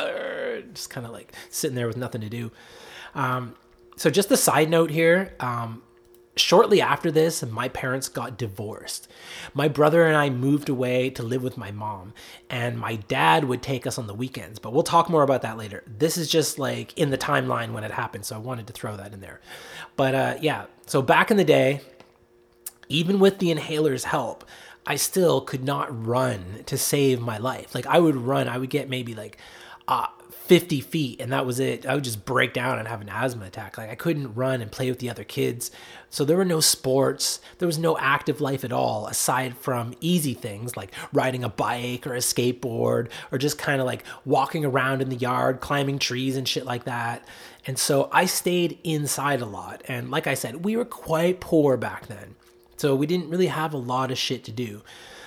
just 0.73 0.89
kind 0.89 1.05
of 1.05 1.13
like 1.13 1.31
sitting 1.49 1.75
there 1.75 1.87
with 1.87 1.97
nothing 1.97 2.21
to 2.21 2.29
do. 2.29 2.51
Um, 3.15 3.55
so 3.95 4.09
just 4.09 4.31
a 4.31 4.37
side 4.37 4.69
note 4.69 4.89
here. 4.89 5.35
Um, 5.39 5.83
shortly 6.35 6.81
after 6.81 7.11
this, 7.11 7.43
my 7.43 7.69
parents 7.69 8.09
got 8.09 8.37
divorced. 8.37 9.07
My 9.53 9.67
brother 9.67 10.05
and 10.05 10.15
I 10.15 10.29
moved 10.29 10.69
away 10.69 11.09
to 11.11 11.23
live 11.23 11.43
with 11.43 11.57
my 11.57 11.71
mom, 11.71 12.13
and 12.49 12.79
my 12.79 12.95
dad 12.95 13.45
would 13.45 13.61
take 13.61 13.85
us 13.85 13.97
on 13.97 14.07
the 14.07 14.13
weekends. 14.13 14.59
But 14.59 14.73
we'll 14.73 14.83
talk 14.83 15.09
more 15.09 15.23
about 15.23 15.41
that 15.43 15.57
later. 15.57 15.83
This 15.85 16.17
is 16.17 16.29
just 16.29 16.59
like 16.59 16.97
in 16.97 17.09
the 17.09 17.17
timeline 17.17 17.73
when 17.73 17.83
it 17.83 17.91
happened, 17.91 18.25
so 18.25 18.35
I 18.35 18.39
wanted 18.39 18.67
to 18.67 18.73
throw 18.73 18.97
that 18.97 19.13
in 19.13 19.21
there. 19.21 19.41
But 19.95 20.15
uh, 20.15 20.35
yeah, 20.41 20.65
so 20.85 21.01
back 21.01 21.31
in 21.31 21.37
the 21.37 21.43
day, 21.43 21.81
even 22.89 23.19
with 23.19 23.39
the 23.39 23.51
inhaler's 23.51 24.05
help, 24.05 24.45
I 24.85 24.95
still 24.95 25.41
could 25.41 25.63
not 25.63 26.05
run 26.05 26.63
to 26.65 26.77
save 26.77 27.21
my 27.21 27.37
life. 27.37 27.73
Like 27.73 27.87
I 27.87 27.99
would 27.99 28.15
run, 28.15 28.47
I 28.47 28.57
would 28.57 28.69
get 28.69 28.89
maybe 28.89 29.15
like 29.15 29.37
uh, 29.87 30.07
50 30.53 30.81
feet 30.81 31.19
and 31.19 31.33
that 31.33 31.47
was 31.47 31.59
it. 31.59 31.83
I 31.83 31.95
would 31.95 32.03
just 32.03 32.25
break 32.25 32.53
down 32.53 32.77
and 32.77 32.87
have 32.87 33.01
an 33.01 33.09
asthma 33.09 33.45
attack. 33.45 33.75
Like 33.75 33.89
I 33.89 33.95
couldn't 33.95 34.35
run 34.35 34.61
and 34.61 34.71
play 34.71 34.87
with 34.87 34.99
the 34.99 35.09
other 35.09 35.23
kids. 35.23 35.71
So 36.11 36.23
there 36.23 36.37
were 36.37 36.45
no 36.45 36.59
sports. 36.59 37.41
There 37.57 37.65
was 37.65 37.79
no 37.79 37.97
active 37.97 38.39
life 38.39 38.63
at 38.63 38.71
all 38.71 39.07
aside 39.07 39.57
from 39.57 39.95
easy 39.99 40.35
things 40.35 40.77
like 40.77 40.91
riding 41.11 41.43
a 41.43 41.49
bike 41.49 42.05
or 42.05 42.13
a 42.13 42.19
skateboard 42.19 43.09
or 43.31 43.39
just 43.39 43.57
kind 43.57 43.81
of 43.81 43.87
like 43.87 44.03
walking 44.25 44.63
around 44.63 45.01
in 45.01 45.09
the 45.09 45.15
yard, 45.15 45.59
climbing 45.59 45.97
trees 45.97 46.37
and 46.37 46.47
shit 46.47 46.65
like 46.65 46.83
that. 46.83 47.27
And 47.65 47.79
so 47.79 48.07
I 48.11 48.25
stayed 48.25 48.77
inside 48.83 49.41
a 49.41 49.47
lot. 49.47 49.81
And 49.87 50.11
like 50.11 50.27
I 50.27 50.35
said, 50.35 50.63
we 50.63 50.77
were 50.77 50.85
quite 50.85 51.41
poor 51.41 51.77
back 51.77 52.05
then. 52.05 52.35
So 52.77 52.93
we 52.93 53.07
didn't 53.07 53.31
really 53.31 53.47
have 53.47 53.73
a 53.73 53.77
lot 53.77 54.11
of 54.11 54.19
shit 54.19 54.43
to 54.43 54.51
do. 54.51 54.83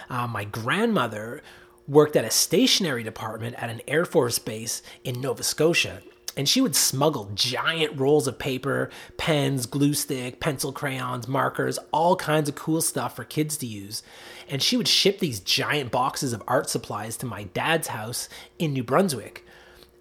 Uh, 0.08 0.28
my 0.28 0.44
grandmother 0.44 1.42
worked 1.88 2.16
at 2.16 2.24
a 2.24 2.30
stationery 2.30 3.02
department 3.02 3.56
at 3.56 3.70
an 3.70 3.80
Air 3.86 4.04
Force 4.04 4.38
base 4.38 4.82
in 5.04 5.20
Nova 5.20 5.42
Scotia. 5.42 6.02
And 6.36 6.46
she 6.46 6.60
would 6.60 6.76
smuggle 6.76 7.30
giant 7.34 7.98
rolls 7.98 8.26
of 8.26 8.38
paper, 8.38 8.90
pens, 9.16 9.64
glue 9.64 9.94
stick, 9.94 10.38
pencil 10.38 10.70
crayons, 10.70 11.26
markers, 11.26 11.78
all 11.92 12.14
kinds 12.14 12.48
of 12.48 12.54
cool 12.54 12.82
stuff 12.82 13.16
for 13.16 13.24
kids 13.24 13.56
to 13.58 13.66
use. 13.66 14.02
And 14.48 14.62
she 14.62 14.76
would 14.76 14.88
ship 14.88 15.18
these 15.18 15.40
giant 15.40 15.90
boxes 15.90 16.34
of 16.34 16.42
art 16.46 16.68
supplies 16.68 17.16
to 17.18 17.26
my 17.26 17.44
dad's 17.44 17.88
house 17.88 18.28
in 18.58 18.74
New 18.74 18.84
Brunswick. 18.84 19.46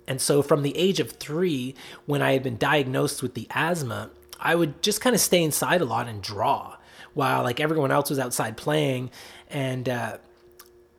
And 0.08 0.20
so, 0.22 0.42
from 0.42 0.62
the 0.62 0.78
age 0.78 1.00
of 1.00 1.12
three, 1.12 1.74
when 2.06 2.22
I 2.22 2.34
had 2.34 2.44
been 2.44 2.58
diagnosed 2.58 3.24
with 3.24 3.34
the 3.34 3.48
asthma, 3.52 4.12
I 4.40 4.56
would 4.56 4.84
just 4.84 5.02
kind 5.02 5.16
of 5.16 5.22
stay 5.22 5.42
inside 5.42 5.82
a 5.82 5.86
lot 5.86 6.08
and 6.08 6.22
draw 6.22 6.76
while 7.14 7.44
like 7.44 7.60
everyone 7.60 7.92
else 7.92 8.10
was 8.10 8.20
outside 8.20 8.58
playing. 8.58 9.10
And 9.50 9.88
uh, 9.90 10.18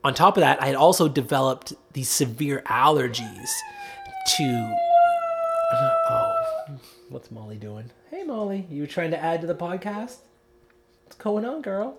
on 0.07 0.13
top 0.13 0.37
of 0.37 0.41
that, 0.41 0.63
I 0.63 0.67
had 0.67 0.75
also 0.75 1.09
developed 1.09 1.73
these 1.91 2.09
severe 2.09 2.63
allergies 2.65 3.49
to. 4.37 4.77
Oh, 5.73 6.33
what's 7.09 7.29
Molly 7.29 7.57
doing? 7.57 7.91
Hey, 8.09 8.23
Molly, 8.23 8.65
you 8.69 8.87
trying 8.87 9.11
to 9.11 9.21
add 9.21 9.41
to 9.41 9.47
the 9.47 9.55
podcast? 9.55 10.19
What's 11.03 11.17
going 11.17 11.43
on, 11.43 11.61
girl? 11.61 11.97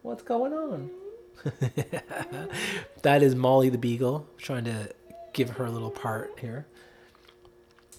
What's 0.00 0.22
going 0.22 0.54
on? 0.54 0.90
that 3.02 3.22
is 3.22 3.34
Molly 3.34 3.68
the 3.68 3.76
Beagle. 3.76 4.26
Trying 4.38 4.64
to 4.64 4.94
give 5.34 5.50
her 5.50 5.66
a 5.66 5.70
little 5.70 5.90
part 5.90 6.38
here. 6.40 6.66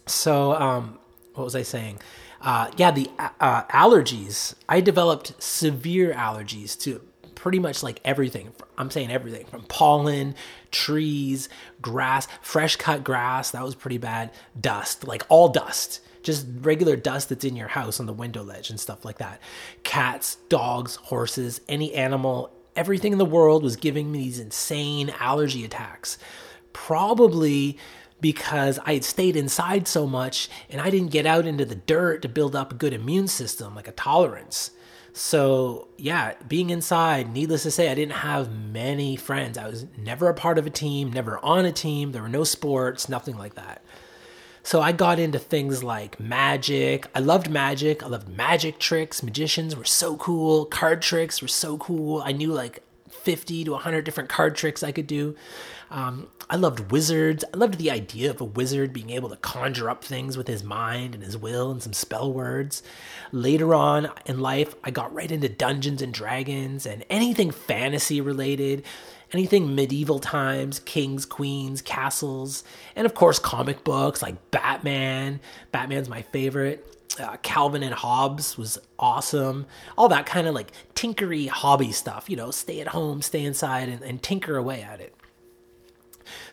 So, 0.07 0.53
um, 0.53 0.97
what 1.35 1.43
was 1.43 1.55
I 1.55 1.61
saying? 1.61 1.99
uh, 2.45 2.69
yeah, 2.77 2.91
the 2.91 3.09
uh, 3.17 3.63
allergies. 3.63 4.53
I 4.69 4.79
developed 4.79 5.41
severe 5.41 6.13
allergies 6.13 6.79
to 6.81 7.01
pretty 7.45 7.59
much 7.59 7.83
like 7.83 8.01
everything. 8.03 8.51
I'm 8.75 8.89
saying 8.89 9.11
everything 9.11 9.45
from 9.45 9.61
pollen, 9.65 10.33
trees, 10.71 11.47
grass, 11.79 12.27
fresh 12.41 12.75
cut 12.75 13.03
grass. 13.03 13.51
That 13.51 13.63
was 13.63 13.75
pretty 13.75 13.99
bad. 13.99 14.31
Dust, 14.59 15.07
like 15.07 15.21
all 15.29 15.49
dust. 15.49 16.01
Just 16.23 16.47
regular 16.61 16.95
dust 16.95 17.29
that's 17.29 17.45
in 17.45 17.55
your 17.55 17.67
house 17.67 17.99
on 17.99 18.07
the 18.07 18.13
window 18.13 18.41
ledge 18.41 18.71
and 18.71 18.79
stuff 18.79 19.05
like 19.05 19.19
that. 19.19 19.39
Cats, 19.83 20.37
dogs, 20.49 20.95
horses, 20.95 21.61
any 21.69 21.93
animal, 21.93 22.51
everything 22.75 23.11
in 23.11 23.19
the 23.19 23.25
world 23.25 23.61
was 23.61 23.75
giving 23.75 24.11
me 24.11 24.23
these 24.23 24.39
insane 24.39 25.13
allergy 25.19 25.63
attacks. 25.63 26.17
Probably 26.73 27.77
because 28.21 28.79
I 28.87 28.95
had 28.95 29.03
stayed 29.03 29.35
inside 29.35 29.87
so 29.87 30.07
much 30.07 30.49
and 30.67 30.81
I 30.81 30.89
didn't 30.89 31.11
get 31.11 31.27
out 31.27 31.45
into 31.45 31.63
the 31.63 31.75
dirt 31.75 32.23
to 32.23 32.27
build 32.27 32.55
up 32.55 32.71
a 32.71 32.75
good 32.75 32.91
immune 32.91 33.27
system, 33.27 33.75
like 33.75 33.87
a 33.87 33.91
tolerance. 33.91 34.71
So, 35.17 35.87
yeah, 35.95 36.33
being 36.45 36.71
inside, 36.71 37.31
needless 37.31 37.63
to 37.63 37.71
say, 37.71 37.89
I 37.89 37.95
didn't 37.95 38.17
have 38.17 38.51
many 38.51 39.15
friends. 39.15 39.57
I 39.57 39.65
was 39.65 39.85
never 39.97 40.27
a 40.27 40.33
part 40.33 40.57
of 40.57 40.67
a 40.67 40.69
team, 40.69 41.13
never 41.13 41.39
on 41.39 41.63
a 41.63 41.71
team. 41.71 42.11
There 42.11 42.21
were 42.21 42.27
no 42.27 42.43
sports, 42.43 43.07
nothing 43.07 43.37
like 43.37 43.55
that. 43.55 43.81
So 44.61 44.81
I 44.81 44.91
got 44.91 45.17
into 45.17 45.39
things 45.39 45.85
like 45.85 46.19
magic. 46.19 47.07
I 47.15 47.19
loved 47.19 47.49
magic. 47.49 48.03
I 48.03 48.07
loved 48.07 48.27
magic 48.27 48.77
tricks. 48.77 49.23
Magicians 49.23 49.73
were 49.73 49.85
so 49.85 50.17
cool. 50.17 50.65
Card 50.65 51.01
tricks 51.01 51.41
were 51.41 51.47
so 51.47 51.77
cool. 51.77 52.21
I 52.21 52.33
knew 52.33 52.51
like 52.51 52.83
50 53.09 53.63
to 53.63 53.71
100 53.71 54.03
different 54.03 54.29
card 54.29 54.57
tricks 54.57 54.83
I 54.83 54.91
could 54.91 55.07
do. 55.07 55.37
Um, 55.89 56.27
I 56.49 56.55
loved 56.55 56.91
wizards. 56.91 57.43
I 57.53 57.57
loved 57.57 57.77
the 57.77 57.91
idea 57.91 58.29
of 58.29 58.41
a 58.41 58.45
wizard 58.45 58.93
being 58.93 59.09
able 59.09 59.29
to 59.29 59.35
conjure 59.37 59.89
up 59.89 60.03
things 60.03 60.37
with 60.37 60.47
his 60.47 60.63
mind 60.63 61.15
and 61.15 61.23
his 61.23 61.37
will 61.37 61.71
and 61.71 61.81
some 61.81 61.93
spell 61.93 62.31
words. 62.31 62.83
Later 63.31 63.73
on 63.73 64.09
in 64.25 64.39
life, 64.39 64.75
I 64.83 64.91
got 64.91 65.13
right 65.13 65.31
into 65.31 65.49
Dungeons 65.49 66.01
and 66.01 66.13
Dragons 66.13 66.85
and 66.85 67.03
anything 67.09 67.51
fantasy 67.51 68.21
related, 68.21 68.83
anything 69.33 69.73
medieval 69.73 70.19
times, 70.19 70.79
kings, 70.79 71.25
queens, 71.25 71.81
castles, 71.81 72.63
and 72.95 73.05
of 73.05 73.13
course, 73.13 73.39
comic 73.39 73.83
books 73.83 74.21
like 74.21 74.51
Batman. 74.51 75.39
Batman's 75.71 76.09
my 76.09 76.21
favorite. 76.21 76.91
Uh, 77.17 77.37
Calvin 77.43 77.81
and 77.81 77.93
Hobbes 77.93 78.57
was 78.57 78.77
awesome. 78.99 79.67
All 79.97 80.09
that 80.09 80.25
kind 80.25 80.47
of 80.47 80.53
like 80.53 80.73
tinkery 80.95 81.47
hobby 81.47 81.93
stuff, 81.93 82.29
you 82.29 82.35
know, 82.35 82.51
stay 82.51 82.81
at 82.81 82.89
home, 82.89 83.21
stay 83.21 83.45
inside, 83.45 83.87
and, 83.87 84.01
and 84.03 84.21
tinker 84.21 84.57
away 84.57 84.81
at 84.81 84.99
it. 84.99 85.14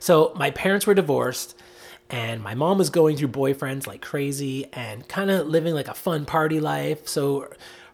So 0.02 0.32
my 0.34 0.50
parents 0.50 0.84
were 0.84 0.94
divorced 0.94 1.54
and 2.10 2.42
my 2.42 2.56
mom 2.56 2.76
was 2.76 2.90
going 2.90 3.16
through 3.16 3.28
boyfriends 3.28 3.86
like 3.86 4.02
crazy 4.02 4.66
and 4.72 5.06
kind 5.06 5.30
of 5.30 5.46
living 5.46 5.74
like 5.74 5.86
a 5.86 5.94
fun 5.94 6.24
party 6.24 6.58
life. 6.58 7.06
So 7.06 7.48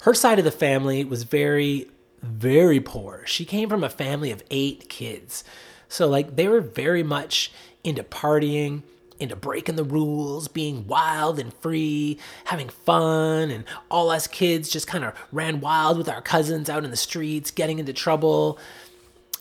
her 0.05 0.15
side 0.15 0.39
of 0.39 0.47
the 0.47 0.51
family 0.51 1.05
was 1.05 1.25
very, 1.25 1.91
very 2.23 2.81
poor. 2.81 3.25
She 3.27 3.45
came 3.45 3.69
from 3.69 3.85
a 3.85 3.91
family 3.91 4.31
of 4.31 4.43
eight 4.51 4.89
kids. 4.89 5.45
So, 5.91 6.09
like, 6.09 6.37
they 6.37 6.49
were 6.49 6.63
very 6.63 7.03
much 7.03 7.53
into 7.85 8.03
partying, 8.03 8.85
into 9.21 9.37
breaking 9.37 9.77
the 9.77 9.85
rules, 9.85 10.49
being 10.49 10.87
wild 10.87 11.39
and 11.39 11.53
free, 11.53 12.19
having 12.45 12.71
fun, 12.71 13.51
and 13.51 13.65
all 13.91 14.11
us 14.11 14.27
kids 14.27 14.71
just 14.71 14.87
kind 14.87 15.05
of 15.05 15.13
ran 15.31 15.61
wild 15.61 15.99
with 15.99 16.09
our 16.09 16.23
cousins 16.23 16.71
out 16.71 16.85
in 16.85 16.91
the 16.91 16.97
streets, 16.97 17.51
getting 17.51 17.79
into 17.79 17.93
trouble. 17.93 18.59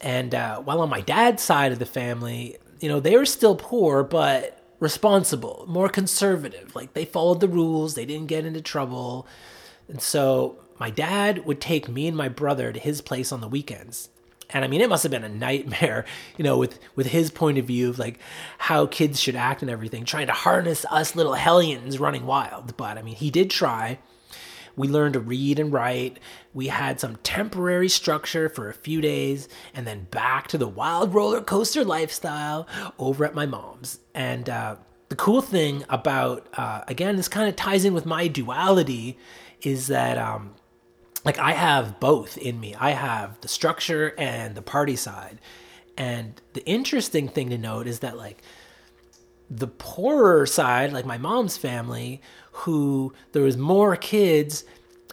And 0.02 0.36
uh, 0.36 0.60
while 0.62 0.82
on 0.82 0.90
my 0.90 1.02
dad's 1.02 1.42
side 1.42 1.72
of 1.72 1.80
the 1.80 1.86
family, 1.86 2.58
you 2.80 2.90
know, 2.90 3.00
they 3.00 3.18
were 3.18 3.26
still 3.26 3.56
poor, 3.56 4.04
but 4.04 4.64
responsible, 4.80 5.66
more 5.68 5.90
conservative. 5.90 6.76
Like 6.76 6.94
they 6.94 7.06
followed 7.06 7.40
the 7.40 7.48
rules, 7.48 7.96
they 7.96 8.06
didn't 8.06 8.28
get 8.28 8.46
into 8.46 8.62
trouble. 8.62 9.28
And 9.88 10.02
so 10.02 10.58
my 10.80 10.90
dad 10.90 11.46
would 11.46 11.60
take 11.60 11.88
me 11.88 12.08
and 12.08 12.16
my 12.16 12.30
brother 12.30 12.72
to 12.72 12.80
his 12.80 13.02
place 13.02 13.32
on 13.32 13.42
the 13.42 13.48
weekends. 13.48 14.10
And 14.50 14.64
I 14.64 14.68
mean, 14.70 14.80
it 14.80 14.90
must 14.90 15.04
have 15.04 15.12
been 15.12 15.24
a 15.24 15.30
nightmare, 15.30 16.06
you 16.38 16.44
know, 16.44 16.58
with, 16.58 16.80
with 16.96 17.08
his 17.08 17.32
point 17.32 17.58
of 17.58 17.66
view 17.66 17.90
of 17.90 18.00
like 18.00 18.20
how 18.58 18.86
kids 18.86 19.20
should 19.20 19.36
act 19.36 19.62
and 19.62 19.72
everything, 19.72 20.06
trying 20.06 20.28
to 20.28 20.34
harness 20.34 20.86
us 20.90 21.16
little 21.16 21.34
hellions 21.34 22.00
running 22.00 22.26
wild. 22.26 22.78
But 22.78 22.98
I 22.98 23.02
mean, 23.02 23.16
he 23.16 23.32
did 23.32 23.50
try. 23.50 24.00
We 24.78 24.88
learned 24.88 25.16
to 25.16 25.20
read 25.20 25.60
and 25.60 25.74
write. 25.74 26.20
We 26.54 26.68
had 26.68 27.02
some 27.02 27.18
temporary 27.18 27.90
structure 27.90 28.48
for 28.48 28.70
a 28.70 28.74
few 28.74 29.02
days, 29.02 29.50
and 29.74 29.86
then 29.86 30.08
back 30.12 30.48
to 30.50 30.58
the 30.58 30.68
wild 30.68 31.14
roller 31.14 31.42
coaster 31.42 31.84
lifestyle 31.84 32.66
over 32.98 33.26
at 33.26 33.36
my 33.36 33.46
mom's. 33.46 34.00
And 34.14 34.50
uh, 34.50 34.78
the 35.10 35.16
cool 35.16 35.42
thing 35.42 35.84
about, 35.90 36.48
uh, 36.54 36.84
again, 36.88 37.18
this 37.18 37.28
kind 37.28 37.50
of 37.50 37.58
ties 37.58 37.84
in 37.84 37.94
with 37.94 38.06
my 38.06 38.30
duality, 38.30 39.18
is 39.62 39.88
that. 39.88 40.18
Um, 40.18 40.54
like 41.26 41.40
I 41.40 41.52
have 41.52 42.00
both 42.00 42.38
in 42.38 42.58
me. 42.58 42.74
I 42.76 42.92
have 42.92 43.42
the 43.42 43.50
structure 43.50 44.14
and 44.18 44.56
the 44.56 44.62
party 44.62 44.96
side. 44.96 45.42
And 45.98 46.40
the 46.54 46.66
interesting 46.66 47.28
thing 47.28 47.50
to 47.50 47.58
note 47.58 47.86
is 47.86 48.00
that 48.00 48.16
like 48.16 48.42
the 49.50 49.68
poorer 49.68 50.46
side, 50.46 50.94
like 50.94 51.06
my 51.06 51.18
mom's 51.18 51.58
family, 51.58 52.22
who 52.60 53.14
there 53.32 53.44
was 53.44 53.58
more 53.58 53.96
kids, 53.96 54.64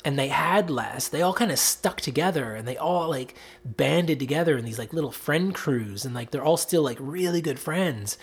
and 0.05 0.19
they 0.19 0.29
had 0.29 0.69
less, 0.69 1.09
they 1.09 1.23
all 1.23 1.33
kind 1.33 1.51
of 1.51 1.59
stuck 1.59 2.01
together 2.01 2.55
and 2.55 2.69
they 2.69 2.77
all 2.77 3.09
like 3.09 3.35
banded 3.65 4.19
together 4.19 4.59
in 4.59 4.65
these 4.65 4.79
like 4.79 4.93
little 4.93 5.11
friend 5.11 5.55
crews 5.55 6.05
and 6.05 6.15
like 6.15 6.31
they're 6.31 6.45
all 6.45 6.59
still 6.59 6.83
like 6.83 6.99
really 7.01 7.41
good 7.41 7.59
friends. 7.59 8.19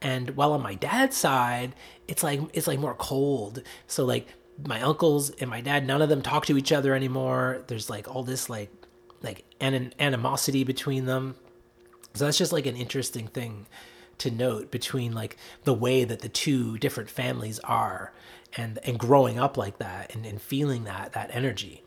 And 0.00 0.30
while 0.30 0.52
on 0.52 0.62
my 0.62 0.74
dad's 0.74 1.16
side, 1.16 1.74
it's 2.08 2.22
like 2.22 2.40
it's 2.54 2.66
like 2.66 2.78
more 2.78 2.94
cold. 2.94 3.62
So 3.86 4.06
like 4.06 4.28
my 4.64 4.80
uncles 4.80 5.28
and 5.30 5.50
my 5.50 5.60
dad, 5.60 5.86
none 5.86 6.00
of 6.00 6.08
them 6.08 6.22
talk 6.22 6.46
to 6.46 6.56
each 6.56 6.72
other 6.72 6.94
anymore. 6.94 7.62
There's 7.66 7.90
like 7.90 8.08
all 8.08 8.22
this 8.22 8.48
like 8.48 8.70
like 9.22 9.44
an 9.60 9.92
animosity 9.98 10.64
between 10.64 11.04
them. 11.04 11.34
So 12.14 12.24
that's 12.24 12.38
just 12.38 12.52
like 12.52 12.64
an 12.64 12.76
interesting 12.76 13.28
thing 13.28 13.66
to 14.18 14.30
note 14.30 14.70
between 14.70 15.12
like 15.12 15.36
the 15.64 15.74
way 15.74 16.04
that 16.04 16.20
the 16.20 16.30
two 16.30 16.78
different 16.78 17.10
families 17.10 17.58
are 17.58 18.12
and 18.56 18.78
and 18.84 18.98
growing 18.98 19.38
up 19.38 19.56
like 19.56 19.78
that 19.78 20.14
and, 20.14 20.26
and 20.26 20.40
feeling 20.40 20.84
that 20.84 21.12
that 21.12 21.30
energy. 21.32 21.82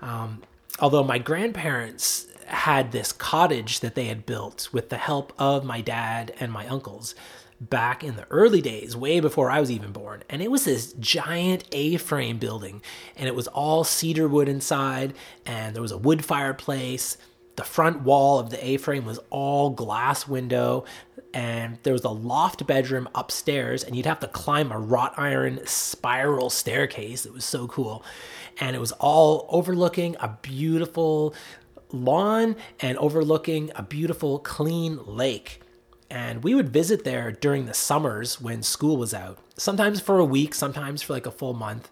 Um, 0.00 0.42
although 0.78 1.04
my 1.04 1.18
grandparents 1.18 2.26
had 2.46 2.92
this 2.92 3.12
cottage 3.12 3.80
that 3.80 3.94
they 3.94 4.06
had 4.06 4.24
built 4.24 4.68
with 4.72 4.88
the 4.88 4.96
help 4.96 5.32
of 5.38 5.64
my 5.64 5.80
dad 5.80 6.32
and 6.40 6.50
my 6.50 6.66
uncles 6.66 7.14
back 7.60 8.04
in 8.04 8.16
the 8.16 8.26
early 8.30 8.60
days, 8.60 8.96
way 8.96 9.20
before 9.20 9.50
I 9.50 9.60
was 9.60 9.70
even 9.70 9.92
born. 9.92 10.22
And 10.30 10.40
it 10.40 10.50
was 10.50 10.64
this 10.64 10.92
giant 10.94 11.64
A 11.72 11.96
frame 11.96 12.38
building, 12.38 12.82
and 13.16 13.26
it 13.26 13.34
was 13.34 13.48
all 13.48 13.84
cedar 13.84 14.28
wood 14.28 14.48
inside, 14.48 15.14
and 15.44 15.74
there 15.74 15.82
was 15.82 15.92
a 15.92 15.98
wood 15.98 16.24
fireplace. 16.24 17.18
The 17.56 17.64
front 17.64 18.02
wall 18.02 18.38
of 18.38 18.50
the 18.50 18.64
A 18.64 18.76
frame 18.76 19.04
was 19.04 19.18
all 19.30 19.70
glass 19.70 20.28
window 20.28 20.84
and 21.34 21.78
there 21.82 21.92
was 21.92 22.04
a 22.04 22.10
loft 22.10 22.66
bedroom 22.66 23.08
upstairs 23.14 23.84
and 23.84 23.94
you'd 23.94 24.06
have 24.06 24.20
to 24.20 24.28
climb 24.28 24.72
a 24.72 24.78
wrought 24.78 25.14
iron 25.16 25.60
spiral 25.66 26.50
staircase. 26.50 27.26
It 27.26 27.32
was 27.32 27.44
so 27.44 27.68
cool. 27.68 28.04
And 28.60 28.74
it 28.74 28.78
was 28.78 28.92
all 28.92 29.46
overlooking 29.50 30.16
a 30.20 30.36
beautiful 30.42 31.34
lawn 31.92 32.56
and 32.80 32.98
overlooking 32.98 33.70
a 33.74 33.82
beautiful 33.82 34.38
clean 34.38 34.98
lake. 35.06 35.60
And 36.10 36.42
we 36.42 36.54
would 36.54 36.70
visit 36.70 37.04
there 37.04 37.30
during 37.30 37.66
the 37.66 37.74
summers 37.74 38.40
when 38.40 38.62
school 38.62 38.96
was 38.96 39.12
out 39.12 39.38
sometimes 39.56 40.00
for 40.00 40.18
a 40.18 40.24
week 40.24 40.54
sometimes 40.54 41.02
for 41.02 41.12
like 41.12 41.26
a 41.26 41.30
full 41.30 41.54
month. 41.54 41.90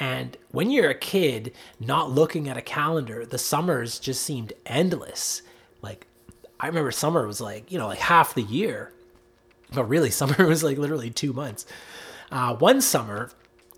And 0.00 0.36
when 0.52 0.70
you're 0.70 0.90
a 0.90 0.94
kid 0.94 1.52
not 1.80 2.10
looking 2.10 2.48
at 2.48 2.56
a 2.56 2.62
calendar 2.62 3.26
the 3.26 3.38
summers 3.38 3.98
just 3.98 4.22
seemed 4.22 4.52
endless. 4.64 5.42
Like 5.82 6.07
I 6.60 6.66
remember 6.66 6.90
summer 6.90 7.26
was 7.26 7.40
like, 7.40 7.70
you 7.70 7.78
know, 7.78 7.86
like 7.86 7.98
half 7.98 8.34
the 8.34 8.42
year. 8.42 8.92
But 9.72 9.84
really, 9.84 10.10
summer 10.10 10.46
was 10.46 10.62
like 10.62 10.78
literally 10.78 11.10
two 11.10 11.32
months. 11.32 11.66
Uh, 12.30 12.54
one 12.54 12.80
summer, 12.80 13.30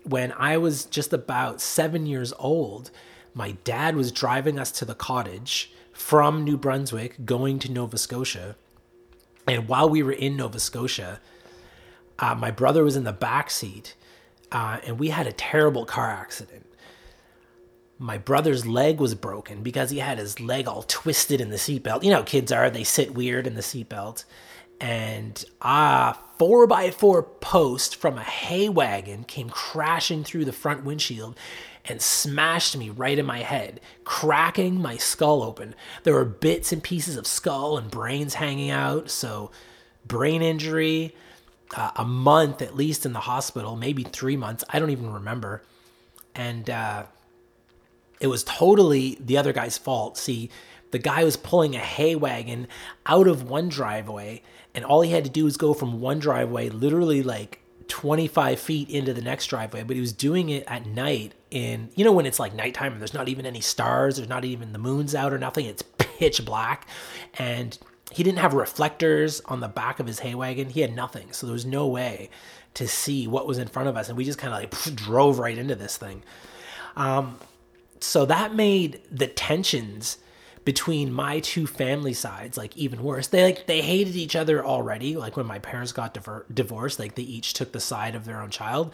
when 0.03 0.31
I 0.33 0.57
was 0.57 0.85
just 0.85 1.13
about 1.13 1.61
seven 1.61 2.05
years 2.05 2.33
old, 2.39 2.91
my 3.33 3.51
dad 3.63 3.95
was 3.95 4.11
driving 4.11 4.59
us 4.59 4.71
to 4.73 4.85
the 4.85 4.95
cottage 4.95 5.71
from 5.93 6.43
New 6.43 6.57
Brunswick 6.57 7.25
going 7.25 7.59
to 7.59 7.71
Nova 7.71 7.97
Scotia. 7.97 8.55
And 9.47 9.67
while 9.67 9.89
we 9.89 10.03
were 10.03 10.11
in 10.11 10.35
Nova 10.35 10.59
Scotia, 10.59 11.19
uh, 12.19 12.35
my 12.35 12.51
brother 12.51 12.83
was 12.83 12.95
in 12.95 13.03
the 13.03 13.13
back 13.13 13.49
seat 13.49 13.95
uh, 14.51 14.79
and 14.85 14.99
we 14.99 15.09
had 15.09 15.27
a 15.27 15.31
terrible 15.31 15.85
car 15.85 16.09
accident 16.09 16.65
my 18.01 18.17
brother's 18.17 18.65
leg 18.65 18.99
was 18.99 19.13
broken 19.13 19.61
because 19.61 19.91
he 19.91 19.99
had 19.99 20.17
his 20.17 20.39
leg 20.39 20.67
all 20.67 20.83
twisted 20.87 21.39
in 21.39 21.51
the 21.51 21.57
seatbelt. 21.57 22.03
You 22.03 22.09
know, 22.09 22.23
kids 22.23 22.51
are, 22.51 22.67
they 22.69 22.83
sit 22.83 23.13
weird 23.13 23.45
in 23.45 23.53
the 23.53 23.61
seatbelt. 23.61 24.25
And 24.79 25.45
a 25.61 26.15
four 26.39 26.65
by 26.65 26.89
four 26.89 27.21
post 27.21 27.95
from 27.95 28.17
a 28.17 28.23
hay 28.23 28.67
wagon 28.69 29.23
came 29.23 29.51
crashing 29.51 30.23
through 30.23 30.45
the 30.45 30.51
front 30.51 30.83
windshield 30.83 31.37
and 31.85 32.01
smashed 32.01 32.75
me 32.75 32.89
right 32.89 33.19
in 33.19 33.25
my 33.25 33.39
head, 33.39 33.79
cracking 34.03 34.81
my 34.81 34.97
skull 34.97 35.43
open. 35.43 35.75
There 36.01 36.15
were 36.15 36.25
bits 36.25 36.71
and 36.71 36.81
pieces 36.81 37.17
of 37.17 37.27
skull 37.27 37.77
and 37.77 37.91
brains 37.91 38.33
hanging 38.33 38.71
out. 38.71 39.11
So, 39.11 39.51
brain 40.07 40.41
injury, 40.41 41.15
uh, 41.77 41.91
a 41.95 42.03
month 42.03 42.63
at 42.63 42.75
least 42.75 43.05
in 43.05 43.13
the 43.13 43.19
hospital, 43.19 43.75
maybe 43.75 44.03
three 44.03 44.37
months. 44.37 44.63
I 44.69 44.79
don't 44.79 44.89
even 44.89 45.13
remember. 45.13 45.61
And, 46.33 46.67
uh, 46.67 47.03
it 48.21 48.27
was 48.27 48.43
totally 48.43 49.17
the 49.19 49.37
other 49.37 49.51
guy's 49.51 49.77
fault. 49.77 50.17
See, 50.17 50.49
the 50.91 50.99
guy 50.99 51.23
was 51.23 51.35
pulling 51.35 51.75
a 51.75 51.79
hay 51.79 52.15
wagon 52.15 52.67
out 53.05 53.27
of 53.27 53.49
one 53.49 53.67
driveway, 53.67 54.43
and 54.73 54.85
all 54.85 55.01
he 55.01 55.11
had 55.11 55.25
to 55.25 55.29
do 55.29 55.45
was 55.45 55.57
go 55.57 55.73
from 55.73 55.99
one 55.99 56.19
driveway, 56.19 56.69
literally 56.69 57.23
like 57.23 57.61
25 57.87 58.59
feet 58.59 58.89
into 58.89 59.13
the 59.13 59.21
next 59.21 59.47
driveway, 59.47 59.83
but 59.83 59.95
he 59.95 60.01
was 60.01 60.13
doing 60.13 60.49
it 60.49 60.63
at 60.67 60.85
night. 60.85 61.33
In 61.49 61.89
you 61.95 62.05
know 62.05 62.13
when 62.13 62.25
it's 62.25 62.39
like 62.39 62.53
nighttime 62.53 62.93
and 62.93 63.01
there's 63.01 63.13
not 63.13 63.27
even 63.27 63.45
any 63.45 63.59
stars, 63.59 64.15
there's 64.15 64.29
not 64.29 64.45
even 64.45 64.71
the 64.71 64.79
moon's 64.79 65.13
out 65.13 65.33
or 65.33 65.37
nothing. 65.37 65.65
It's 65.65 65.81
pitch 65.97 66.45
black, 66.45 66.87
and 67.39 67.77
he 68.11 68.23
didn't 68.23 68.39
have 68.39 68.53
reflectors 68.53 69.41
on 69.45 69.61
the 69.61 69.67
back 69.67 69.99
of 69.99 70.05
his 70.05 70.19
hay 70.19 70.35
wagon. 70.35 70.69
He 70.69 70.81
had 70.81 70.95
nothing, 70.95 71.33
so 71.33 71.47
there 71.47 71.53
was 71.53 71.65
no 71.65 71.87
way 71.87 72.29
to 72.75 72.87
see 72.87 73.27
what 73.27 73.47
was 73.47 73.57
in 73.57 73.67
front 73.67 73.89
of 73.89 73.97
us, 73.97 74.09
and 74.09 74.17
we 74.17 74.25
just 74.25 74.37
kind 74.37 74.53
of 74.53 74.59
like 74.59 74.95
drove 74.95 75.39
right 75.39 75.57
into 75.57 75.75
this 75.75 75.97
thing. 75.97 76.23
Um, 76.95 77.37
so 78.03 78.25
that 78.25 78.55
made 78.55 79.01
the 79.11 79.27
tensions 79.27 80.17
between 80.63 81.11
my 81.11 81.39
two 81.39 81.65
family 81.65 82.13
sides 82.13 82.57
like 82.57 82.75
even 82.77 83.01
worse. 83.01 83.27
They 83.27 83.43
like 83.43 83.65
they 83.65 83.81
hated 83.81 84.15
each 84.15 84.35
other 84.35 84.63
already 84.63 85.15
like 85.15 85.35
when 85.35 85.47
my 85.47 85.59
parents 85.59 85.91
got 85.91 86.13
diver- 86.13 86.45
divorced 86.53 86.99
like 86.99 87.15
they 87.15 87.23
each 87.23 87.53
took 87.53 87.71
the 87.71 87.79
side 87.79 88.13
of 88.13 88.25
their 88.25 88.41
own 88.41 88.51
child. 88.51 88.93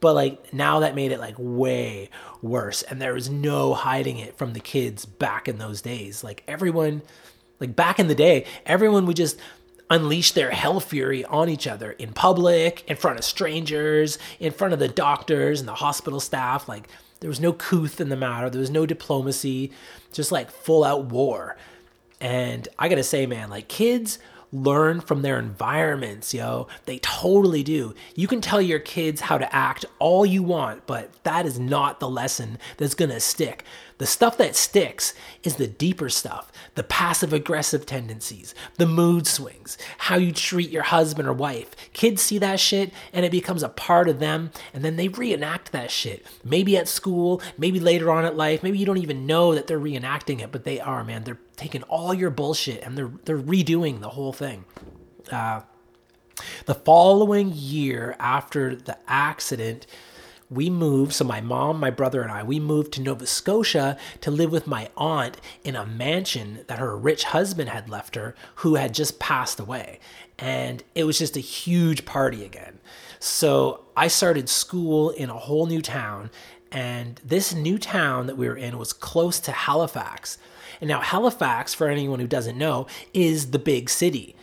But 0.00 0.14
like 0.14 0.52
now 0.52 0.80
that 0.80 0.94
made 0.94 1.10
it 1.10 1.18
like 1.18 1.34
way 1.36 2.10
worse. 2.40 2.82
And 2.82 3.02
there 3.02 3.14
was 3.14 3.28
no 3.28 3.74
hiding 3.74 4.18
it 4.18 4.38
from 4.38 4.52
the 4.52 4.60
kids 4.60 5.06
back 5.06 5.48
in 5.48 5.58
those 5.58 5.82
days. 5.82 6.22
Like 6.22 6.44
everyone 6.46 7.02
like 7.58 7.74
back 7.74 7.98
in 7.98 8.06
the 8.06 8.14
day 8.14 8.44
everyone 8.64 9.06
would 9.06 9.16
just 9.16 9.40
unleash 9.90 10.32
their 10.32 10.50
hell 10.50 10.78
fury 10.78 11.24
on 11.24 11.48
each 11.48 11.66
other 11.66 11.92
in 11.92 12.12
public 12.12 12.88
in 12.88 12.96
front 12.96 13.18
of 13.18 13.24
strangers 13.24 14.18
in 14.38 14.52
front 14.52 14.72
of 14.72 14.78
the 14.78 14.88
doctors 14.88 15.58
and 15.58 15.68
the 15.68 15.74
hospital 15.74 16.20
staff. 16.20 16.68
Like 16.68 16.88
there 17.20 17.28
was 17.28 17.40
no 17.40 17.52
couth 17.52 18.00
in 18.00 18.08
the 18.08 18.16
matter. 18.16 18.48
There 18.50 18.60
was 18.60 18.70
no 18.70 18.86
diplomacy, 18.86 19.72
just 20.12 20.32
like 20.32 20.50
full 20.50 20.84
out 20.84 21.06
war. 21.06 21.56
And 22.20 22.68
I 22.78 22.88
gotta 22.88 23.02
say, 23.04 23.26
man, 23.26 23.50
like 23.50 23.68
kids 23.68 24.18
learn 24.52 25.00
from 25.00 25.22
their 25.22 25.38
environments, 25.38 26.32
yo. 26.32 26.68
They 26.86 26.98
totally 27.00 27.62
do. 27.62 27.94
You 28.14 28.26
can 28.26 28.40
tell 28.40 28.62
your 28.62 28.78
kids 28.78 29.20
how 29.20 29.38
to 29.38 29.54
act 29.54 29.84
all 29.98 30.24
you 30.24 30.42
want, 30.42 30.86
but 30.86 31.10
that 31.24 31.44
is 31.46 31.58
not 31.58 32.00
the 32.00 32.08
lesson 32.08 32.58
that's 32.76 32.94
gonna 32.94 33.20
stick. 33.20 33.64
The 33.98 34.06
stuff 34.06 34.38
that 34.38 34.56
sticks 34.56 35.12
is 35.42 35.56
the 35.56 35.66
deeper 35.66 36.08
stuff 36.08 36.50
the 36.74 36.84
passive 36.84 37.32
aggressive 37.32 37.84
tendencies, 37.84 38.54
the 38.76 38.86
mood 38.86 39.26
swings, 39.26 39.76
how 39.98 40.14
you 40.14 40.30
treat 40.30 40.70
your 40.70 40.84
husband 40.84 41.26
or 41.26 41.32
wife. 41.32 41.74
Kids 41.92 42.22
see 42.22 42.38
that 42.38 42.60
shit 42.60 42.92
and 43.12 43.26
it 43.26 43.32
becomes 43.32 43.64
a 43.64 43.68
part 43.68 44.08
of 44.08 44.20
them, 44.20 44.50
and 44.72 44.84
then 44.84 44.94
they 44.94 45.08
reenact 45.08 45.72
that 45.72 45.90
shit. 45.90 46.24
Maybe 46.44 46.76
at 46.76 46.86
school, 46.86 47.42
maybe 47.56 47.80
later 47.80 48.12
on 48.12 48.24
at 48.24 48.36
life, 48.36 48.62
maybe 48.62 48.78
you 48.78 48.86
don't 48.86 48.98
even 48.98 49.26
know 49.26 49.54
that 49.56 49.66
they're 49.66 49.80
reenacting 49.80 50.40
it, 50.40 50.52
but 50.52 50.62
they 50.62 50.78
are, 50.78 51.02
man. 51.02 51.24
They're 51.24 51.40
taking 51.56 51.82
all 51.84 52.14
your 52.14 52.30
bullshit 52.30 52.84
and 52.84 52.96
they're 52.96 53.10
they're 53.24 53.38
redoing 53.38 54.00
the 54.00 54.10
whole 54.10 54.32
thing. 54.32 54.64
Uh, 55.32 55.62
the 56.66 56.74
following 56.74 57.52
year 57.52 58.14
after 58.20 58.76
the 58.76 58.96
accident, 59.08 59.86
we 60.50 60.70
moved, 60.70 61.12
so 61.12 61.24
my 61.24 61.40
mom, 61.40 61.78
my 61.78 61.90
brother, 61.90 62.22
and 62.22 62.32
I, 62.32 62.42
we 62.42 62.58
moved 62.58 62.92
to 62.94 63.02
Nova 63.02 63.26
Scotia 63.26 63.98
to 64.22 64.30
live 64.30 64.50
with 64.50 64.66
my 64.66 64.88
aunt 64.96 65.38
in 65.62 65.76
a 65.76 65.84
mansion 65.84 66.60
that 66.68 66.78
her 66.78 66.96
rich 66.96 67.24
husband 67.24 67.68
had 67.68 67.90
left 67.90 68.14
her, 68.14 68.34
who 68.56 68.76
had 68.76 68.94
just 68.94 69.18
passed 69.18 69.60
away. 69.60 70.00
And 70.38 70.82
it 70.94 71.04
was 71.04 71.18
just 71.18 71.36
a 71.36 71.40
huge 71.40 72.06
party 72.06 72.44
again. 72.44 72.78
So 73.18 73.84
I 73.96 74.08
started 74.08 74.48
school 74.48 75.10
in 75.10 75.28
a 75.28 75.34
whole 75.34 75.66
new 75.66 75.82
town. 75.82 76.30
And 76.70 77.20
this 77.24 77.54
new 77.54 77.78
town 77.78 78.26
that 78.26 78.36
we 78.36 78.48
were 78.48 78.56
in 78.56 78.78
was 78.78 78.92
close 78.92 79.40
to 79.40 79.52
Halifax. 79.52 80.38
And 80.80 80.88
now, 80.88 81.00
Halifax, 81.00 81.74
for 81.74 81.88
anyone 81.88 82.20
who 82.20 82.26
doesn't 82.26 82.56
know, 82.56 82.86
is 83.12 83.50
the 83.50 83.58
big 83.58 83.90
city 83.90 84.36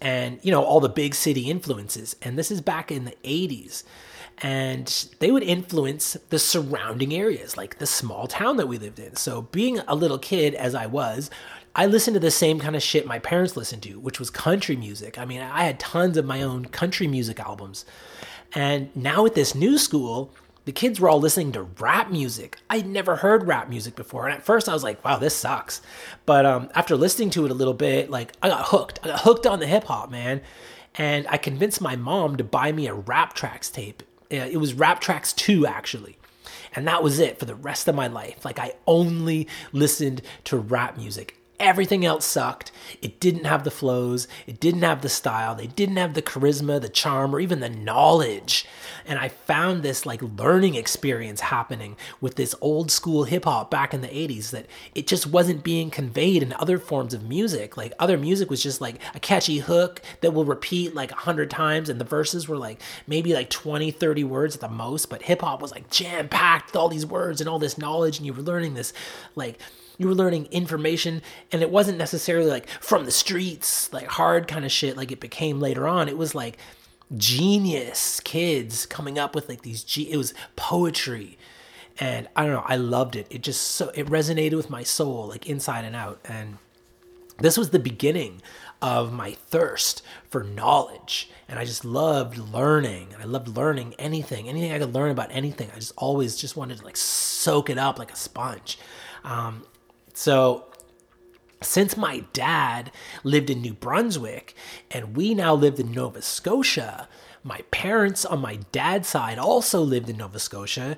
and, 0.00 0.40
you 0.42 0.50
know, 0.50 0.64
all 0.64 0.80
the 0.80 0.88
big 0.88 1.14
city 1.14 1.50
influences. 1.50 2.16
And 2.22 2.36
this 2.36 2.50
is 2.50 2.60
back 2.60 2.90
in 2.90 3.04
the 3.04 3.16
80s 3.22 3.84
and 4.38 5.08
they 5.18 5.30
would 5.30 5.42
influence 5.42 6.16
the 6.30 6.38
surrounding 6.38 7.14
areas, 7.14 7.56
like 7.56 7.78
the 7.78 7.86
small 7.86 8.26
town 8.26 8.56
that 8.56 8.66
we 8.66 8.78
lived 8.78 8.98
in. 8.98 9.16
So, 9.16 9.42
being 9.42 9.78
a 9.80 9.94
little 9.94 10.18
kid 10.18 10.54
as 10.54 10.74
I 10.74 10.86
was, 10.86 11.30
I 11.74 11.86
listened 11.86 12.14
to 12.14 12.20
the 12.20 12.30
same 12.30 12.58
kind 12.58 12.76
of 12.76 12.82
shit 12.82 13.06
my 13.06 13.18
parents 13.18 13.56
listened 13.56 13.82
to, 13.84 13.98
which 13.98 14.18
was 14.18 14.30
country 14.30 14.76
music. 14.76 15.18
I 15.18 15.24
mean, 15.24 15.40
I 15.40 15.64
had 15.64 15.80
tons 15.80 16.16
of 16.16 16.24
my 16.24 16.42
own 16.42 16.66
country 16.66 17.06
music 17.06 17.40
albums. 17.40 17.84
And 18.54 18.94
now 18.94 19.24
at 19.24 19.34
this 19.34 19.54
new 19.54 19.78
school, 19.78 20.34
the 20.66 20.72
kids 20.72 21.00
were 21.00 21.08
all 21.08 21.18
listening 21.18 21.52
to 21.52 21.62
rap 21.62 22.10
music. 22.10 22.58
I'd 22.68 22.86
never 22.86 23.16
heard 23.16 23.46
rap 23.46 23.68
music 23.68 23.96
before. 23.96 24.26
And 24.26 24.34
at 24.36 24.44
first 24.44 24.68
I 24.68 24.74
was 24.74 24.84
like, 24.84 25.02
wow, 25.04 25.18
this 25.18 25.34
sucks. 25.34 25.80
But 26.26 26.44
um, 26.44 26.68
after 26.74 26.94
listening 26.94 27.30
to 27.30 27.46
it 27.46 27.50
a 27.50 27.54
little 27.54 27.74
bit, 27.74 28.10
like 28.10 28.32
I 28.42 28.48
got 28.48 28.66
hooked. 28.68 29.00
I 29.02 29.08
got 29.08 29.20
hooked 29.20 29.46
on 29.46 29.58
the 29.58 29.66
hip 29.66 29.84
hop, 29.84 30.10
man. 30.10 30.42
And 30.94 31.26
I 31.28 31.38
convinced 31.38 31.80
my 31.80 31.96
mom 31.96 32.36
to 32.36 32.44
buy 32.44 32.70
me 32.70 32.86
a 32.86 32.94
rap 32.94 33.32
tracks 33.32 33.70
tape 33.70 34.02
Uh, 34.32 34.36
it 34.50 34.56
was 34.56 34.74
Rap 34.74 35.00
Tracks 35.00 35.32
2, 35.32 35.66
actually. 35.66 36.16
And 36.74 36.86
that 36.88 37.02
was 37.02 37.18
it 37.18 37.38
for 37.38 37.44
the 37.44 37.54
rest 37.54 37.86
of 37.86 37.94
my 37.94 38.06
life. 38.06 38.44
Like 38.44 38.58
I 38.58 38.72
only 38.86 39.46
listened 39.72 40.22
to 40.44 40.56
rap 40.56 40.96
music. 40.96 41.41
Everything 41.62 42.04
else 42.04 42.26
sucked. 42.26 42.72
It 43.00 43.20
didn't 43.20 43.44
have 43.44 43.62
the 43.62 43.70
flows, 43.70 44.26
it 44.48 44.58
didn't 44.58 44.82
have 44.82 45.00
the 45.00 45.08
style, 45.08 45.54
they 45.54 45.68
didn't 45.68 45.96
have 45.96 46.14
the 46.14 46.20
charisma, 46.20 46.80
the 46.80 46.88
charm, 46.88 47.32
or 47.32 47.38
even 47.38 47.60
the 47.60 47.68
knowledge. 47.70 48.66
And 49.06 49.16
I 49.16 49.28
found 49.28 49.82
this 49.82 50.04
like 50.04 50.20
learning 50.22 50.74
experience 50.74 51.40
happening 51.40 51.96
with 52.20 52.34
this 52.34 52.56
old 52.60 52.90
school 52.90 53.24
hip 53.24 53.44
hop 53.44 53.70
back 53.70 53.94
in 53.94 54.00
the 54.00 54.08
80s 54.08 54.50
that 54.50 54.66
it 54.96 55.06
just 55.06 55.28
wasn't 55.28 55.62
being 55.62 55.88
conveyed 55.88 56.42
in 56.42 56.52
other 56.54 56.78
forms 56.78 57.14
of 57.14 57.28
music. 57.28 57.76
Like 57.76 57.92
other 57.96 58.18
music 58.18 58.50
was 58.50 58.60
just 58.62 58.80
like 58.80 58.96
a 59.14 59.20
catchy 59.20 59.58
hook 59.58 60.02
that 60.20 60.34
will 60.34 60.44
repeat 60.44 60.96
like 60.96 61.12
a 61.12 61.16
hundred 61.16 61.48
times, 61.48 61.88
and 61.88 62.00
the 62.00 62.04
verses 62.04 62.48
were 62.48 62.58
like 62.58 62.80
maybe 63.06 63.34
like 63.34 63.50
20, 63.50 63.92
30 63.92 64.24
words 64.24 64.56
at 64.56 64.60
the 64.60 64.68
most. 64.68 65.08
But 65.08 65.22
hip 65.22 65.42
hop 65.42 65.62
was 65.62 65.70
like 65.70 65.90
jam 65.90 66.28
packed 66.28 66.70
with 66.70 66.76
all 66.76 66.88
these 66.88 67.06
words 67.06 67.40
and 67.40 67.48
all 67.48 67.60
this 67.60 67.78
knowledge, 67.78 68.18
and 68.18 68.26
you 68.26 68.32
were 68.32 68.42
learning 68.42 68.74
this 68.74 68.92
like 69.36 69.60
you 69.98 70.06
were 70.06 70.14
learning 70.14 70.46
information 70.50 71.22
and 71.50 71.62
it 71.62 71.70
wasn't 71.70 71.98
necessarily 71.98 72.50
like 72.50 72.68
from 72.80 73.04
the 73.04 73.10
streets 73.10 73.92
like 73.92 74.06
hard 74.06 74.48
kind 74.48 74.64
of 74.64 74.72
shit 74.72 74.96
like 74.96 75.12
it 75.12 75.20
became 75.20 75.60
later 75.60 75.86
on. 75.86 76.08
It 76.08 76.18
was 76.18 76.34
like 76.34 76.58
genius 77.16 78.20
kids 78.20 78.86
coming 78.86 79.18
up 79.18 79.34
with 79.34 79.48
like 79.48 79.62
these 79.62 79.84
it 79.96 80.16
was 80.16 80.34
poetry. 80.56 81.38
And 82.00 82.26
i 82.34 82.44
don't 82.44 82.54
know 82.54 82.64
i 82.66 82.76
loved 82.76 83.16
it. 83.16 83.26
It 83.30 83.42
just 83.42 83.62
so 83.62 83.90
it 83.94 84.06
resonated 84.06 84.56
with 84.56 84.70
my 84.70 84.82
soul 84.82 85.28
like 85.28 85.46
inside 85.46 85.84
and 85.84 85.96
out. 85.96 86.20
And 86.24 86.58
this 87.38 87.56
was 87.56 87.70
the 87.70 87.78
beginning 87.78 88.40
of 88.80 89.12
my 89.12 89.32
thirst 89.32 90.02
for 90.28 90.42
knowledge. 90.42 91.30
And 91.48 91.58
i 91.58 91.64
just 91.64 91.84
loved 91.84 92.38
learning 92.38 93.08
And 93.12 93.22
i 93.22 93.26
loved 93.26 93.48
learning 93.48 93.94
anything 93.98 94.48
anything 94.48 94.72
i 94.72 94.78
could 94.78 94.94
learn 94.94 95.10
about 95.10 95.28
anything. 95.30 95.70
I 95.70 95.76
just 95.76 95.92
always 95.96 96.36
just 96.36 96.56
wanted 96.56 96.78
to 96.78 96.84
like 96.84 96.96
soak 96.96 97.68
it 97.68 97.78
up 97.78 97.98
like 97.98 98.10
a 98.12 98.16
sponge. 98.16 98.78
Um, 99.24 99.64
so 100.22 100.66
since 101.60 101.96
my 101.96 102.20
dad 102.32 102.92
lived 103.24 103.50
in 103.50 103.60
New 103.60 103.74
Brunswick 103.74 104.54
and 104.88 105.16
we 105.16 105.34
now 105.34 105.52
lived 105.52 105.80
in 105.80 105.90
Nova 105.90 106.22
Scotia, 106.22 107.08
my 107.42 107.62
parents 107.72 108.24
on 108.24 108.38
my 108.38 108.60
dad's 108.70 109.08
side 109.08 109.36
also 109.36 109.80
lived 109.80 110.08
in 110.08 110.18
Nova 110.18 110.38
Scotia 110.38 110.96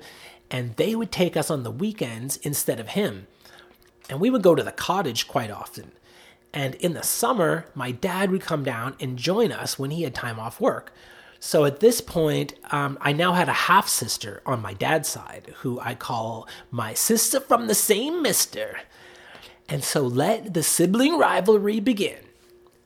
and 0.51 0.75
they 0.75 0.93
would 0.93 1.11
take 1.11 1.35
us 1.35 1.49
on 1.49 1.63
the 1.63 1.71
weekends 1.71 2.37
instead 2.37 2.79
of 2.79 2.89
him. 2.89 3.25
And 4.11 4.19
we 4.19 4.29
would 4.29 4.43
go 4.43 4.53
to 4.53 4.61
the 4.61 4.71
cottage 4.71 5.27
quite 5.27 5.49
often. 5.49 5.93
And 6.53 6.75
in 6.75 6.93
the 6.93 7.01
summer, 7.01 7.65
my 7.73 7.89
dad 7.89 8.29
would 8.29 8.41
come 8.41 8.63
down 8.63 8.95
and 8.99 9.17
join 9.17 9.51
us 9.51 9.79
when 9.79 9.89
he 9.89 10.03
had 10.03 10.13
time 10.13 10.39
off 10.39 10.61
work. 10.61 10.93
So 11.39 11.65
at 11.65 11.79
this 11.79 11.99
point, 11.99 12.53
um, 12.71 12.99
I 13.01 13.11
now 13.11 13.33
had 13.33 13.49
a 13.49 13.53
half 13.53 13.87
sister 13.87 14.43
on 14.45 14.61
my 14.61 14.73
dad's 14.73 15.09
side 15.09 15.55
who 15.57 15.79
I 15.79 15.95
call 15.95 16.47
my 16.69 16.93
sister 16.93 17.39
from 17.39 17.65
the 17.65 17.73
same 17.73 18.21
mister. 18.21 18.77
And 19.67 19.83
so 19.83 20.01
let 20.01 20.53
the 20.53 20.63
sibling 20.63 21.17
rivalry 21.17 21.79
begin. 21.79 22.19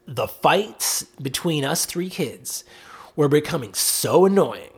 The 0.07 0.27
fights 0.27 1.03
between 1.21 1.65
us 1.65 1.85
three 1.85 2.09
kids 2.09 2.63
were 3.15 3.27
becoming 3.27 3.73
so 3.73 4.25
annoying. 4.25 4.71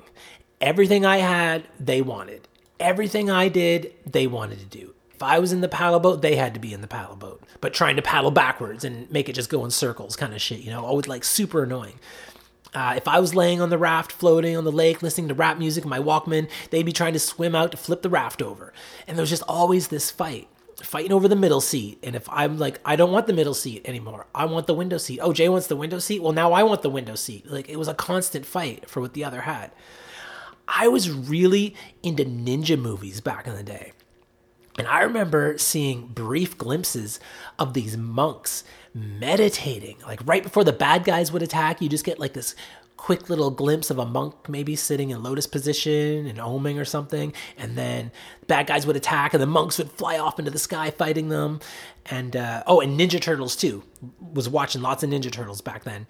Everything 0.59 1.05
I 1.05 1.17
had, 1.17 1.63
they 1.79 2.01
wanted. 2.01 2.47
Everything 2.79 3.29
I 3.29 3.47
did, 3.47 3.93
they 4.05 4.27
wanted 4.27 4.59
to 4.59 4.65
do. 4.65 4.93
If 5.13 5.23
I 5.23 5.37
was 5.37 5.53
in 5.53 5.61
the 5.61 5.67
paddle 5.67 5.99
boat, 5.99 6.23
they 6.23 6.35
had 6.35 6.55
to 6.55 6.59
be 6.59 6.73
in 6.73 6.81
the 6.81 6.87
paddle 6.87 7.15
boat, 7.15 7.43
but 7.61 7.75
trying 7.75 7.95
to 7.97 8.01
paddle 8.01 8.31
backwards 8.31 8.83
and 8.83 9.09
make 9.11 9.29
it 9.29 9.33
just 9.33 9.51
go 9.51 9.63
in 9.63 9.69
circles, 9.69 10.15
kind 10.15 10.33
of 10.33 10.41
shit, 10.41 10.61
you 10.61 10.71
know, 10.71 10.83
always 10.83 11.07
like 11.07 11.23
super 11.23 11.63
annoying. 11.63 11.99
Uh, 12.73 12.93
if 12.97 13.07
I 13.07 13.19
was 13.19 13.35
laying 13.35 13.61
on 13.61 13.69
the 13.69 13.77
raft, 13.77 14.11
floating 14.11 14.57
on 14.57 14.63
the 14.63 14.71
lake, 14.71 15.03
listening 15.03 15.27
to 15.27 15.35
rap 15.35 15.59
music, 15.59 15.85
my 15.85 15.99
Walkman, 15.99 16.49
they'd 16.71 16.85
be 16.85 16.91
trying 16.91 17.13
to 17.13 17.19
swim 17.19 17.53
out 17.53 17.71
to 17.71 17.77
flip 17.77 18.01
the 18.01 18.09
raft 18.09 18.41
over. 18.41 18.73
And 19.07 19.17
there 19.17 19.21
was 19.21 19.29
just 19.29 19.43
always 19.47 19.89
this 19.89 20.09
fight 20.09 20.47
fighting 20.83 21.11
over 21.11 21.27
the 21.27 21.35
middle 21.35 21.61
seat. 21.61 21.99
And 22.03 22.15
if 22.15 22.27
I'm 22.29 22.57
like, 22.57 22.79
I 22.85 22.95
don't 22.95 23.11
want 23.11 23.27
the 23.27 23.33
middle 23.33 23.53
seat 23.53 23.81
anymore, 23.85 24.27
I 24.33 24.45
want 24.45 24.67
the 24.67 24.73
window 24.73 24.97
seat. 24.97 25.19
Oh, 25.21 25.33
Jay 25.33 25.49
wants 25.49 25.67
the 25.67 25.75
window 25.75 25.99
seat. 25.99 26.21
Well, 26.21 26.33
now 26.33 26.53
I 26.53 26.63
want 26.63 26.81
the 26.81 26.89
window 26.89 27.15
seat. 27.15 27.49
Like 27.49 27.69
it 27.69 27.77
was 27.77 27.87
a 27.87 27.93
constant 27.93 28.45
fight 28.45 28.89
for 28.89 29.01
what 29.01 29.13
the 29.13 29.23
other 29.23 29.41
had. 29.41 29.71
I 30.67 30.87
was 30.87 31.11
really 31.11 31.75
into 32.01 32.23
ninja 32.23 32.79
movies 32.79 33.21
back 33.21 33.47
in 33.47 33.55
the 33.55 33.63
day. 33.63 33.93
And 34.77 34.87
I 34.87 35.01
remember 35.01 35.57
seeing 35.57 36.07
brief 36.07 36.57
glimpses 36.57 37.19
of 37.59 37.73
these 37.73 37.97
monks 37.97 38.63
meditating. 38.93 39.97
Like 40.05 40.21
right 40.25 40.43
before 40.43 40.63
the 40.63 40.71
bad 40.71 41.03
guys 41.03 41.31
would 41.31 41.43
attack, 41.43 41.81
you 41.81 41.89
just 41.89 42.05
get 42.05 42.19
like 42.19 42.33
this 42.33 42.55
quick 43.01 43.29
little 43.29 43.49
glimpse 43.49 43.89
of 43.89 43.97
a 43.97 44.05
monk 44.05 44.47
maybe 44.47 44.75
sitting 44.75 45.09
in 45.09 45.23
lotus 45.23 45.47
position 45.47 46.27
and 46.27 46.37
oming 46.37 46.79
or 46.79 46.85
something, 46.85 47.33
and 47.57 47.75
then 47.75 48.11
bad 48.45 48.67
guys 48.67 48.85
would 48.85 48.95
attack, 48.95 49.33
and 49.33 49.41
the 49.41 49.47
monks 49.47 49.79
would 49.79 49.91
fly 49.91 50.19
off 50.19 50.37
into 50.37 50.51
the 50.51 50.59
sky 50.59 50.91
fighting 50.91 51.29
them. 51.29 51.59
And 52.05 52.35
uh, 52.35 52.61
oh, 52.67 52.79
and 52.79 52.99
Ninja 52.99 53.19
Turtles 53.19 53.55
too. 53.55 53.81
Was 54.19 54.47
watching 54.47 54.83
lots 54.83 55.01
of 55.01 55.09
Ninja 55.09 55.31
Turtles 55.31 55.61
back 55.61 55.83
then. 55.83 56.05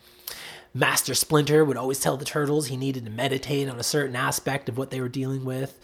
Master 0.73 1.15
Splinter 1.15 1.63
would 1.63 1.77
always 1.77 1.97
tell 1.97 2.17
the 2.17 2.25
turtles 2.25 2.67
he 2.67 2.75
needed 2.75 3.06
to 3.06 3.12
meditate 3.12 3.69
on 3.69 3.80
a 3.80 3.84
certain 3.84 4.17
aspect 4.17 4.67
of 4.67 4.77
what 4.77 4.91
they 4.91 4.99
were 4.99 5.10
dealing 5.10 5.45
with. 5.45 5.80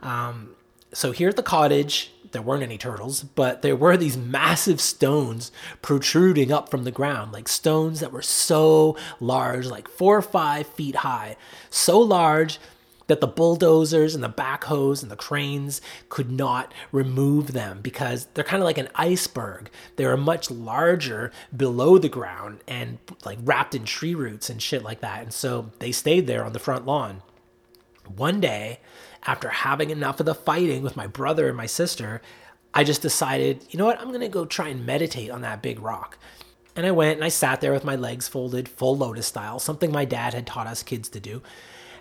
Um, 0.00 0.54
so 0.92 1.10
here 1.10 1.28
at 1.28 1.34
the 1.34 1.42
cottage, 1.42 2.12
there 2.32 2.42
weren't 2.42 2.62
any 2.62 2.78
turtles, 2.78 3.22
but 3.22 3.62
there 3.62 3.76
were 3.76 3.96
these 3.96 4.16
massive 4.16 4.80
stones 4.80 5.52
protruding 5.80 6.52
up 6.52 6.70
from 6.70 6.84
the 6.84 6.90
ground, 6.90 7.32
like 7.32 7.48
stones 7.48 8.00
that 8.00 8.12
were 8.12 8.22
so 8.22 8.96
large, 9.20 9.66
like 9.66 9.88
four 9.88 10.16
or 10.16 10.22
five 10.22 10.66
feet 10.66 10.96
high, 10.96 11.36
so 11.70 11.98
large 11.98 12.58
that 13.06 13.20
the 13.20 13.26
bulldozers 13.26 14.14
and 14.14 14.24
the 14.24 14.28
backhoes 14.28 15.02
and 15.02 15.10
the 15.10 15.16
cranes 15.16 15.80
could 16.08 16.30
not 16.30 16.72
remove 16.92 17.52
them 17.52 17.80
because 17.82 18.26
they're 18.32 18.44
kind 18.44 18.62
of 18.62 18.64
like 18.64 18.78
an 18.78 18.88
iceberg. 18.94 19.70
They're 19.96 20.16
much 20.16 20.50
larger 20.50 21.30
below 21.54 21.98
the 21.98 22.08
ground 22.08 22.60
and 22.66 22.98
like 23.24 23.38
wrapped 23.42 23.74
in 23.74 23.84
tree 23.84 24.14
roots 24.14 24.48
and 24.48 24.62
shit 24.62 24.82
like 24.82 25.00
that. 25.00 25.22
And 25.22 25.32
so 25.32 25.72
they 25.78 25.92
stayed 25.92 26.26
there 26.26 26.44
on 26.44 26.52
the 26.52 26.58
front 26.58 26.86
lawn. 26.86 27.22
One 28.06 28.40
day, 28.40 28.80
after 29.24 29.48
having 29.48 29.90
enough 29.90 30.20
of 30.20 30.26
the 30.26 30.34
fighting 30.34 30.82
with 30.82 30.96
my 30.96 31.06
brother 31.06 31.48
and 31.48 31.56
my 31.56 31.66
sister, 31.66 32.20
I 32.74 32.84
just 32.84 33.02
decided, 33.02 33.64
you 33.70 33.78
know 33.78 33.86
what, 33.86 34.00
I'm 34.00 34.08
going 34.08 34.20
to 34.20 34.28
go 34.28 34.44
try 34.44 34.68
and 34.68 34.86
meditate 34.86 35.30
on 35.30 35.42
that 35.42 35.62
big 35.62 35.80
rock. 35.80 36.18
And 36.74 36.86
I 36.86 36.90
went 36.90 37.16
and 37.16 37.24
I 37.24 37.28
sat 37.28 37.60
there 37.60 37.72
with 37.72 37.84
my 37.84 37.96
legs 37.96 38.28
folded, 38.28 38.68
full 38.68 38.96
lotus 38.96 39.26
style, 39.26 39.58
something 39.58 39.92
my 39.92 40.04
dad 40.04 40.32
had 40.32 40.46
taught 40.46 40.66
us 40.66 40.82
kids 40.82 41.08
to 41.10 41.20
do. 41.20 41.42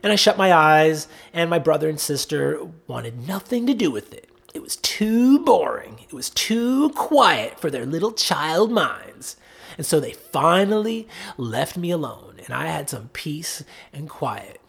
And 0.01 0.11
I 0.11 0.15
shut 0.15 0.37
my 0.37 0.51
eyes, 0.51 1.07
and 1.31 1.49
my 1.49 1.59
brother 1.59 1.87
and 1.87 1.99
sister 1.99 2.59
wanted 2.87 3.27
nothing 3.27 3.67
to 3.67 3.73
do 3.73 3.91
with 3.91 4.13
it. 4.13 4.29
It 4.53 4.63
was 4.63 4.77
too 4.77 5.39
boring. 5.39 5.99
It 6.01 6.13
was 6.13 6.29
too 6.29 6.89
quiet 6.91 7.59
for 7.59 7.69
their 7.69 7.85
little 7.85 8.11
child 8.11 8.71
minds. 8.71 9.35
And 9.77 9.85
so 9.85 9.99
they 9.99 10.13
finally 10.13 11.07
left 11.37 11.77
me 11.77 11.91
alone, 11.91 12.39
and 12.43 12.53
I 12.53 12.67
had 12.67 12.89
some 12.89 13.09
peace 13.13 13.63
and 13.93 14.09
quiet. 14.09 14.59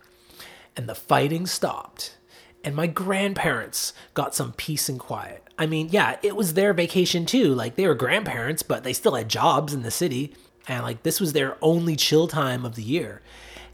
And 0.76 0.88
the 0.88 0.94
fighting 0.94 1.46
stopped 1.46 2.16
and 2.64 2.74
my 2.74 2.86
grandparents 2.86 3.92
got 4.14 4.34
some 4.34 4.52
peace 4.52 4.88
and 4.88 4.98
quiet. 4.98 5.42
I 5.58 5.66
mean, 5.66 5.88
yeah, 5.90 6.18
it 6.22 6.36
was 6.36 6.54
their 6.54 6.72
vacation 6.72 7.26
too. 7.26 7.54
Like 7.54 7.76
they 7.76 7.86
were 7.86 7.94
grandparents, 7.94 8.62
but 8.62 8.84
they 8.84 8.92
still 8.92 9.14
had 9.14 9.28
jobs 9.28 9.74
in 9.74 9.82
the 9.82 9.90
city. 9.90 10.34
And 10.68 10.82
like 10.82 11.02
this 11.02 11.20
was 11.20 11.32
their 11.32 11.56
only 11.60 11.96
chill 11.96 12.28
time 12.28 12.64
of 12.64 12.74
the 12.74 12.82
year. 12.82 13.20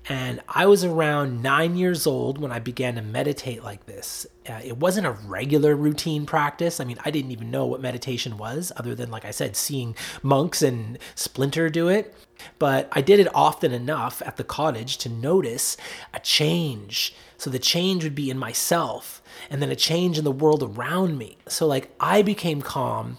And 0.09 0.41
I 0.49 0.65
was 0.67 0.85
around 0.85 1.43
nine 1.43 1.77
years 1.77 2.07
old 2.07 2.39
when 2.39 2.51
I 2.51 2.61
began 2.61 2.95
to 2.95 3.03
meditate 3.03 3.63
like 3.63 3.85
this. 3.85 4.27
Uh, 4.49 4.61
it 4.65 4.79
wasn't 4.79 5.07
a 5.07 5.11
regular 5.11 5.77
routine 5.77 6.25
practice. 6.25 6.81
I 6.81 6.85
mean, 6.85 6.99
I 7.05 7.11
didn't 7.11 7.33
even 7.33 7.51
know 7.51 7.67
what 7.67 7.83
meditation 7.83 8.39
was, 8.39 8.73
other 8.77 8.95
than, 8.95 9.11
like 9.11 9.27
I 9.27 9.31
said, 9.31 9.55
seeing 9.55 9.95
monks 10.23 10.63
and 10.63 10.99
Splinter 11.15 11.69
do 11.69 11.89
it. 11.89 12.15
But 12.59 12.89
I 12.93 13.03
did 13.03 13.21
it 13.21 13.29
often 13.35 13.73
enough 13.73 14.23
at 14.25 14.39
the 14.39 14.45
cottage 14.45 14.97
to 14.99 15.11
notice 15.11 15.77
a 16.15 16.21
change 16.21 17.15
so 17.39 17.51
the 17.51 17.59
change 17.61 18.03
would 18.03 18.17
be 18.17 18.31
in 18.31 18.39
myself 18.39 19.23
and 19.49 19.63
then 19.63 19.71
a 19.71 19.77
change 19.77 20.19
in 20.19 20.25
the 20.25 20.33
world 20.33 20.63
around 20.63 21.17
me. 21.17 21.39
So, 21.47 21.67
like, 21.67 21.95
I 22.01 22.21
became 22.23 22.63
calm, 22.63 23.19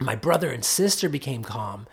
my 0.00 0.16
brother 0.16 0.50
and 0.50 0.64
sister 0.64 1.08
became 1.08 1.44
calm. 1.44 1.86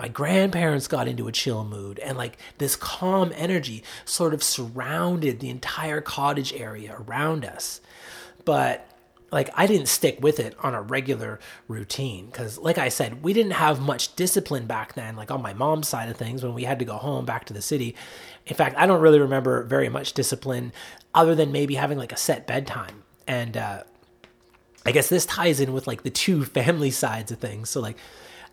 My 0.00 0.08
grandparents 0.08 0.88
got 0.88 1.08
into 1.08 1.28
a 1.28 1.32
chill 1.32 1.62
mood, 1.62 1.98
and 1.98 2.16
like 2.16 2.38
this 2.56 2.74
calm 2.74 3.32
energy 3.36 3.84
sort 4.06 4.32
of 4.32 4.42
surrounded 4.42 5.40
the 5.40 5.50
entire 5.50 6.00
cottage 6.00 6.54
area 6.54 6.96
around 6.98 7.44
us. 7.44 7.82
But 8.46 8.88
like 9.30 9.50
I 9.54 9.66
didn't 9.66 9.88
stick 9.88 10.16
with 10.22 10.40
it 10.40 10.56
on 10.62 10.74
a 10.74 10.80
regular 10.80 11.38
routine 11.68 12.26
because, 12.26 12.56
like 12.56 12.78
I 12.78 12.88
said, 12.88 13.22
we 13.22 13.34
didn't 13.34 13.52
have 13.52 13.78
much 13.78 14.16
discipline 14.16 14.64
back 14.64 14.94
then, 14.94 15.16
like 15.16 15.30
on 15.30 15.42
my 15.42 15.52
mom's 15.52 15.88
side 15.88 16.08
of 16.08 16.16
things 16.16 16.42
when 16.42 16.54
we 16.54 16.64
had 16.64 16.78
to 16.78 16.86
go 16.86 16.94
home 16.94 17.26
back 17.26 17.44
to 17.44 17.52
the 17.52 17.60
city. 17.60 17.94
In 18.46 18.56
fact, 18.56 18.76
I 18.78 18.86
don't 18.86 19.02
really 19.02 19.20
remember 19.20 19.64
very 19.64 19.90
much 19.90 20.14
discipline 20.14 20.72
other 21.14 21.34
than 21.34 21.52
maybe 21.52 21.74
having 21.74 21.98
like 21.98 22.12
a 22.12 22.16
set 22.16 22.46
bedtime. 22.46 23.02
And 23.26 23.54
uh, 23.54 23.82
I 24.86 24.92
guess 24.92 25.10
this 25.10 25.26
ties 25.26 25.60
in 25.60 25.74
with 25.74 25.86
like 25.86 26.04
the 26.04 26.10
two 26.10 26.44
family 26.46 26.90
sides 26.90 27.30
of 27.30 27.38
things. 27.38 27.68
So, 27.68 27.82
like, 27.82 27.98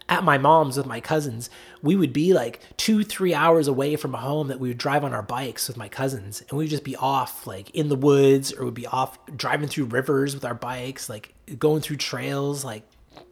at 0.09 0.23
my 0.23 0.37
mom's 0.37 0.77
with 0.77 0.85
my 0.85 1.01
cousins, 1.01 1.49
we 1.81 1.95
would 1.95 2.13
be 2.13 2.33
like 2.33 2.61
two, 2.77 3.03
three 3.03 3.33
hours 3.33 3.67
away 3.67 3.95
from 3.95 4.13
home 4.13 4.47
that 4.47 4.59
we 4.59 4.69
would 4.69 4.77
drive 4.77 5.03
on 5.03 5.13
our 5.13 5.21
bikes 5.21 5.67
with 5.67 5.77
my 5.77 5.89
cousins. 5.89 6.43
And 6.49 6.57
we'd 6.57 6.69
just 6.69 6.83
be 6.83 6.95
off 6.95 7.45
like 7.45 7.69
in 7.71 7.89
the 7.89 7.95
woods 7.95 8.53
or 8.53 8.65
we'd 8.65 8.73
be 8.73 8.87
off 8.87 9.17
driving 9.35 9.67
through 9.67 9.85
rivers 9.85 10.33
with 10.33 10.45
our 10.45 10.53
bikes, 10.53 11.09
like 11.09 11.33
going 11.59 11.81
through 11.81 11.97
trails, 11.97 12.63
like 12.63 12.83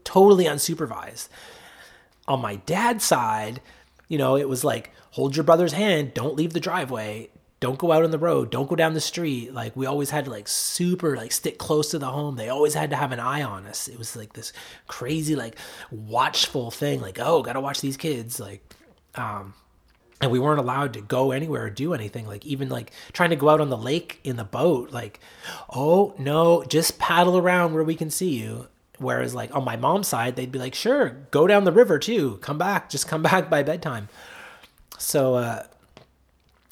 totally 0.03 0.45
unsupervised. 0.45 1.29
On 2.27 2.41
my 2.41 2.57
dad's 2.57 3.05
side, 3.05 3.61
you 4.07 4.17
know, 4.17 4.35
it 4.35 4.49
was 4.49 4.63
like, 4.63 4.91
hold 5.11 5.35
your 5.35 5.43
brother's 5.43 5.73
hand, 5.73 6.13
don't 6.13 6.35
leave 6.35 6.53
the 6.53 6.59
driveway 6.59 7.29
don't 7.65 7.79
go 7.79 7.91
out 7.91 8.03
on 8.03 8.11
the 8.11 8.19
road 8.19 8.51
don't 8.51 8.69
go 8.69 8.75
down 8.75 8.93
the 8.93 9.01
street. 9.01 9.51
Like 9.51 9.75
we 9.75 9.87
always 9.87 10.11
had 10.11 10.25
to 10.25 10.31
like 10.31 10.47
super 10.47 11.17
like 11.17 11.31
stick 11.31 11.57
close 11.57 11.89
to 11.89 11.97
the 11.97 12.05
home. 12.05 12.35
They 12.35 12.49
always 12.49 12.75
had 12.75 12.91
to 12.91 12.95
have 12.95 13.11
an 13.11 13.19
eye 13.19 13.41
on 13.41 13.65
us. 13.65 13.87
It 13.87 13.97
was 13.97 14.15
like 14.15 14.33
this 14.33 14.53
crazy 14.87 15.35
like 15.35 15.57
watchful 15.89 16.69
thing 16.69 17.01
like 17.01 17.17
oh 17.19 17.41
gotta 17.41 17.59
watch 17.59 17.81
these 17.81 17.97
kids 17.97 18.39
like 18.39 18.61
um 19.15 19.55
and 20.21 20.29
we 20.29 20.37
weren't 20.37 20.59
allowed 20.59 20.93
to 20.93 21.01
go 21.01 21.31
anywhere 21.31 21.63
or 21.63 21.69
do 21.71 21.95
anything. 21.95 22.27
Like 22.27 22.45
even 22.45 22.69
like 22.69 22.91
trying 23.13 23.31
to 23.31 23.35
go 23.35 23.49
out 23.49 23.59
on 23.59 23.69
the 23.69 23.77
lake 23.77 24.19
in 24.23 24.35
the 24.35 24.43
boat 24.43 24.91
like 24.91 25.19
oh 25.73 26.13
no 26.19 26.63
just 26.65 26.99
paddle 26.99 27.35
around 27.35 27.73
where 27.73 27.83
we 27.83 27.95
can 27.95 28.11
see 28.11 28.29
you. 28.29 28.67
Whereas 28.99 29.33
like 29.33 29.55
on 29.55 29.65
my 29.65 29.75
mom's 29.75 30.07
side 30.07 30.35
they'd 30.35 30.51
be 30.51 30.59
like 30.59 30.75
sure 30.75 31.25
go 31.31 31.47
down 31.47 31.63
the 31.63 31.71
river 31.71 31.97
too. 31.97 32.37
Come 32.43 32.59
back. 32.59 32.91
Just 32.91 33.07
come 33.07 33.23
back 33.31 33.49
by 33.49 33.63
bedtime. 33.63 34.07
So 34.99 35.33
uh 35.33 35.63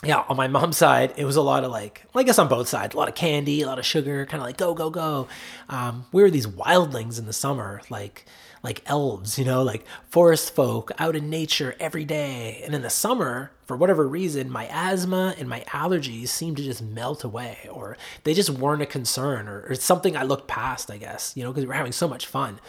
yeah, 0.04 0.24
on 0.28 0.38
my 0.38 0.48
mom's 0.48 0.78
side, 0.78 1.14
it 1.18 1.26
was 1.26 1.36
a 1.36 1.42
lot 1.42 1.64
of 1.64 1.72
like, 1.72 2.06
I 2.14 2.24
guess 2.24 2.40
on 2.40 2.48
both 2.48 2.68
sides, 2.68 2.94
a 2.94 2.98
lot 2.98 3.08
of 3.08 3.16
candy, 3.16 3.62
a 3.62 3.68
lot 3.68 3.80
of 3.80 3.86
sugar, 3.86 4.26
kind 4.26 4.42
of 4.42 4.48
like 4.48 4.58
go, 4.58 4.74
go, 4.74 4.90
go. 4.90 5.28
Um, 5.70 6.06
we 6.12 6.22
were 6.22 6.30
these 6.30 6.48
wildlings 6.48 7.20
in 7.20 7.26
the 7.26 7.34
summer, 7.34 7.82
like 7.90 8.26
like 8.64 8.82
elves, 8.86 9.38
you 9.38 9.44
know, 9.44 9.62
like 9.62 9.86
forest 10.10 10.56
folk 10.56 10.92
out 10.98 11.18
in 11.18 11.30
nature 11.30 11.76
every 11.82 12.06
day. 12.06 12.62
And 12.66 12.74
in 12.74 12.82
the 12.82 12.90
summer, 12.90 13.52
for 13.66 13.76
whatever 13.76 14.08
reason, 14.08 14.50
my 14.50 14.68
asthma 14.72 15.36
and 15.38 15.50
my 15.50 15.62
allergies 15.68 16.30
seemed 16.30 16.58
to 16.58 16.64
just 16.64 16.82
melt 16.82 17.26
away, 17.26 17.68
or 17.70 17.98
they 18.24 18.34
just 18.34 18.50
weren't 18.50 18.82
a 18.82 18.86
concern, 18.86 19.50
or, 19.50 19.66
or 19.68 19.76
something 19.76 20.16
I 20.16 20.24
looked 20.24 20.48
past, 20.48 20.90
I 20.90 20.98
guess, 20.98 21.34
you 21.36 21.44
know, 21.44 21.52
because 21.52 21.66
we 21.66 21.68
were 21.68 21.74
having 21.74 21.92
so 21.92 22.08
much 22.08 22.26
fun. 22.26 22.62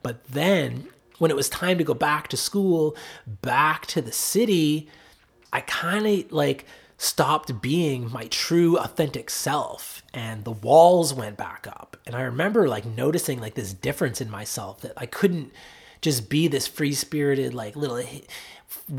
But 0.00 0.24
then 0.26 0.86
when 1.18 1.32
it 1.32 1.36
was 1.36 1.48
time 1.48 1.76
to 1.78 1.84
go 1.84 1.94
back 1.94 2.28
to 2.28 2.36
school, 2.36 2.96
back 3.26 3.86
to 3.86 4.00
the 4.00 4.12
city, 4.12 4.88
I 5.52 5.60
kind 5.60 6.06
of 6.06 6.32
like 6.32 6.66
stopped 6.96 7.60
being 7.60 8.10
my 8.12 8.28
true 8.28 8.78
authentic 8.78 9.28
self 9.28 10.02
and 10.14 10.44
the 10.44 10.52
walls 10.52 11.12
went 11.12 11.36
back 11.36 11.66
up. 11.66 11.96
And 12.06 12.14
I 12.14 12.22
remember 12.22 12.68
like 12.68 12.86
noticing 12.86 13.40
like 13.40 13.54
this 13.54 13.72
difference 13.72 14.20
in 14.20 14.30
myself 14.30 14.82
that 14.82 14.92
I 14.96 15.06
couldn't 15.06 15.52
just 16.00 16.28
be 16.28 16.48
this 16.48 16.66
free 16.66 16.92
spirited, 16.92 17.54
like 17.54 17.76
little 17.76 18.04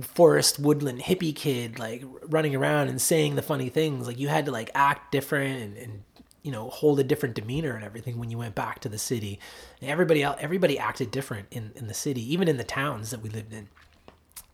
forest 0.01 0.59
woodland 0.59 1.01
hippie 1.01 1.35
kid, 1.35 1.79
like 1.79 2.03
running 2.27 2.55
around 2.55 2.89
and 2.89 3.01
saying 3.01 3.35
the 3.35 3.41
funny 3.41 3.69
things. 3.69 4.07
Like 4.07 4.19
you 4.19 4.27
had 4.27 4.45
to 4.45 4.51
like 4.51 4.71
act 4.75 5.11
different 5.11 5.61
and, 5.61 5.77
and 5.77 6.03
you 6.41 6.51
know 6.51 6.69
hold 6.69 6.99
a 6.99 7.03
different 7.03 7.35
demeanor 7.35 7.73
and 7.73 7.85
everything 7.85 8.19
when 8.19 8.29
you 8.29 8.37
went 8.37 8.55
back 8.55 8.79
to 8.81 8.89
the 8.89 8.97
city. 8.97 9.39
And 9.81 9.89
everybody 9.89 10.23
else, 10.23 10.37
everybody 10.39 10.77
acted 10.77 11.11
different 11.11 11.47
in 11.51 11.71
in 11.75 11.87
the 11.87 11.93
city, 11.93 12.33
even 12.33 12.47
in 12.47 12.57
the 12.57 12.63
towns 12.63 13.11
that 13.11 13.21
we 13.21 13.29
lived 13.29 13.53
in. 13.53 13.69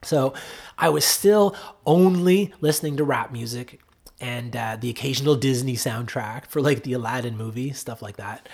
So 0.02 0.34
I 0.78 0.90
was 0.90 1.06
still 1.06 1.56
only 1.86 2.54
listening 2.62 2.98
to 2.98 3.04
rap 3.04 3.32
music 3.32 3.82
and 4.22 4.56
uh, 4.56 4.78
the 4.80 4.90
occasional 4.90 5.36
Disney 5.36 5.76
soundtrack 5.76 6.46
for 6.48 6.62
like 6.62 6.84
the 6.84 6.94
Aladdin 6.94 7.38
movie, 7.38 7.72
stuff 7.74 8.02
like 8.02 8.18
that. 8.18 8.48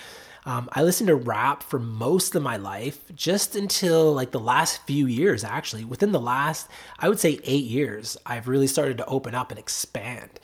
Um, 0.44 0.68
I 0.72 0.84
listened 0.84 1.08
to 1.08 1.16
rap 1.16 1.64
for 1.64 1.80
most 1.80 2.36
of 2.36 2.42
my 2.42 2.56
life, 2.56 3.00
just 3.16 3.56
until 3.56 4.12
like 4.14 4.30
the 4.30 4.38
last 4.38 4.80
few 4.86 5.06
years, 5.06 5.42
actually. 5.42 5.84
Within 5.84 6.12
the 6.12 6.20
last, 6.20 6.68
I 7.00 7.08
would 7.08 7.18
say, 7.18 7.40
eight 7.42 7.64
years, 7.64 8.16
I've 8.24 8.46
really 8.46 8.68
started 8.68 8.96
to 8.98 9.06
open 9.06 9.34
up 9.34 9.50
and 9.50 9.58
expand 9.58 10.38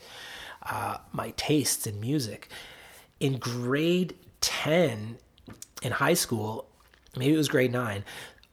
uh, 0.63 0.97
my 1.13 1.31
tastes 1.37 1.87
in 1.87 2.01
music. 2.01 2.49
In 3.21 3.37
grade 3.37 4.15
10 4.41 5.17
in 5.81 5.91
high 5.93 6.15
school, 6.15 6.67
maybe 7.15 7.33
it 7.33 7.37
was 7.37 7.47
grade 7.47 7.71
nine, 7.71 8.03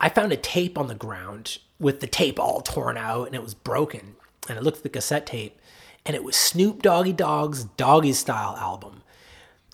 I 0.00 0.08
found 0.08 0.32
a 0.32 0.36
tape 0.36 0.78
on 0.78 0.86
the 0.86 0.94
ground 0.94 1.58
with 1.80 2.00
the 2.00 2.06
tape 2.06 2.38
all 2.38 2.60
torn 2.60 2.96
out 2.96 3.26
and 3.26 3.34
it 3.34 3.42
was 3.42 3.54
broken. 3.54 4.14
And 4.48 4.58
I 4.58 4.62
looked 4.62 4.78
at 4.78 4.82
the 4.82 4.88
cassette 4.88 5.26
tape 5.26 5.58
and 6.06 6.14
it 6.14 6.22
was 6.22 6.36
Snoop 6.36 6.82
Doggy 6.82 7.12
Dogg's 7.12 7.64
Doggy 7.64 8.12
Style 8.12 8.56
album. 8.56 9.02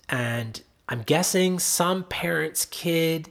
And 0.09 0.61
I'm 0.89 1.03
guessing 1.03 1.59
some 1.59 2.05
parent's 2.05 2.65
kid 2.65 3.29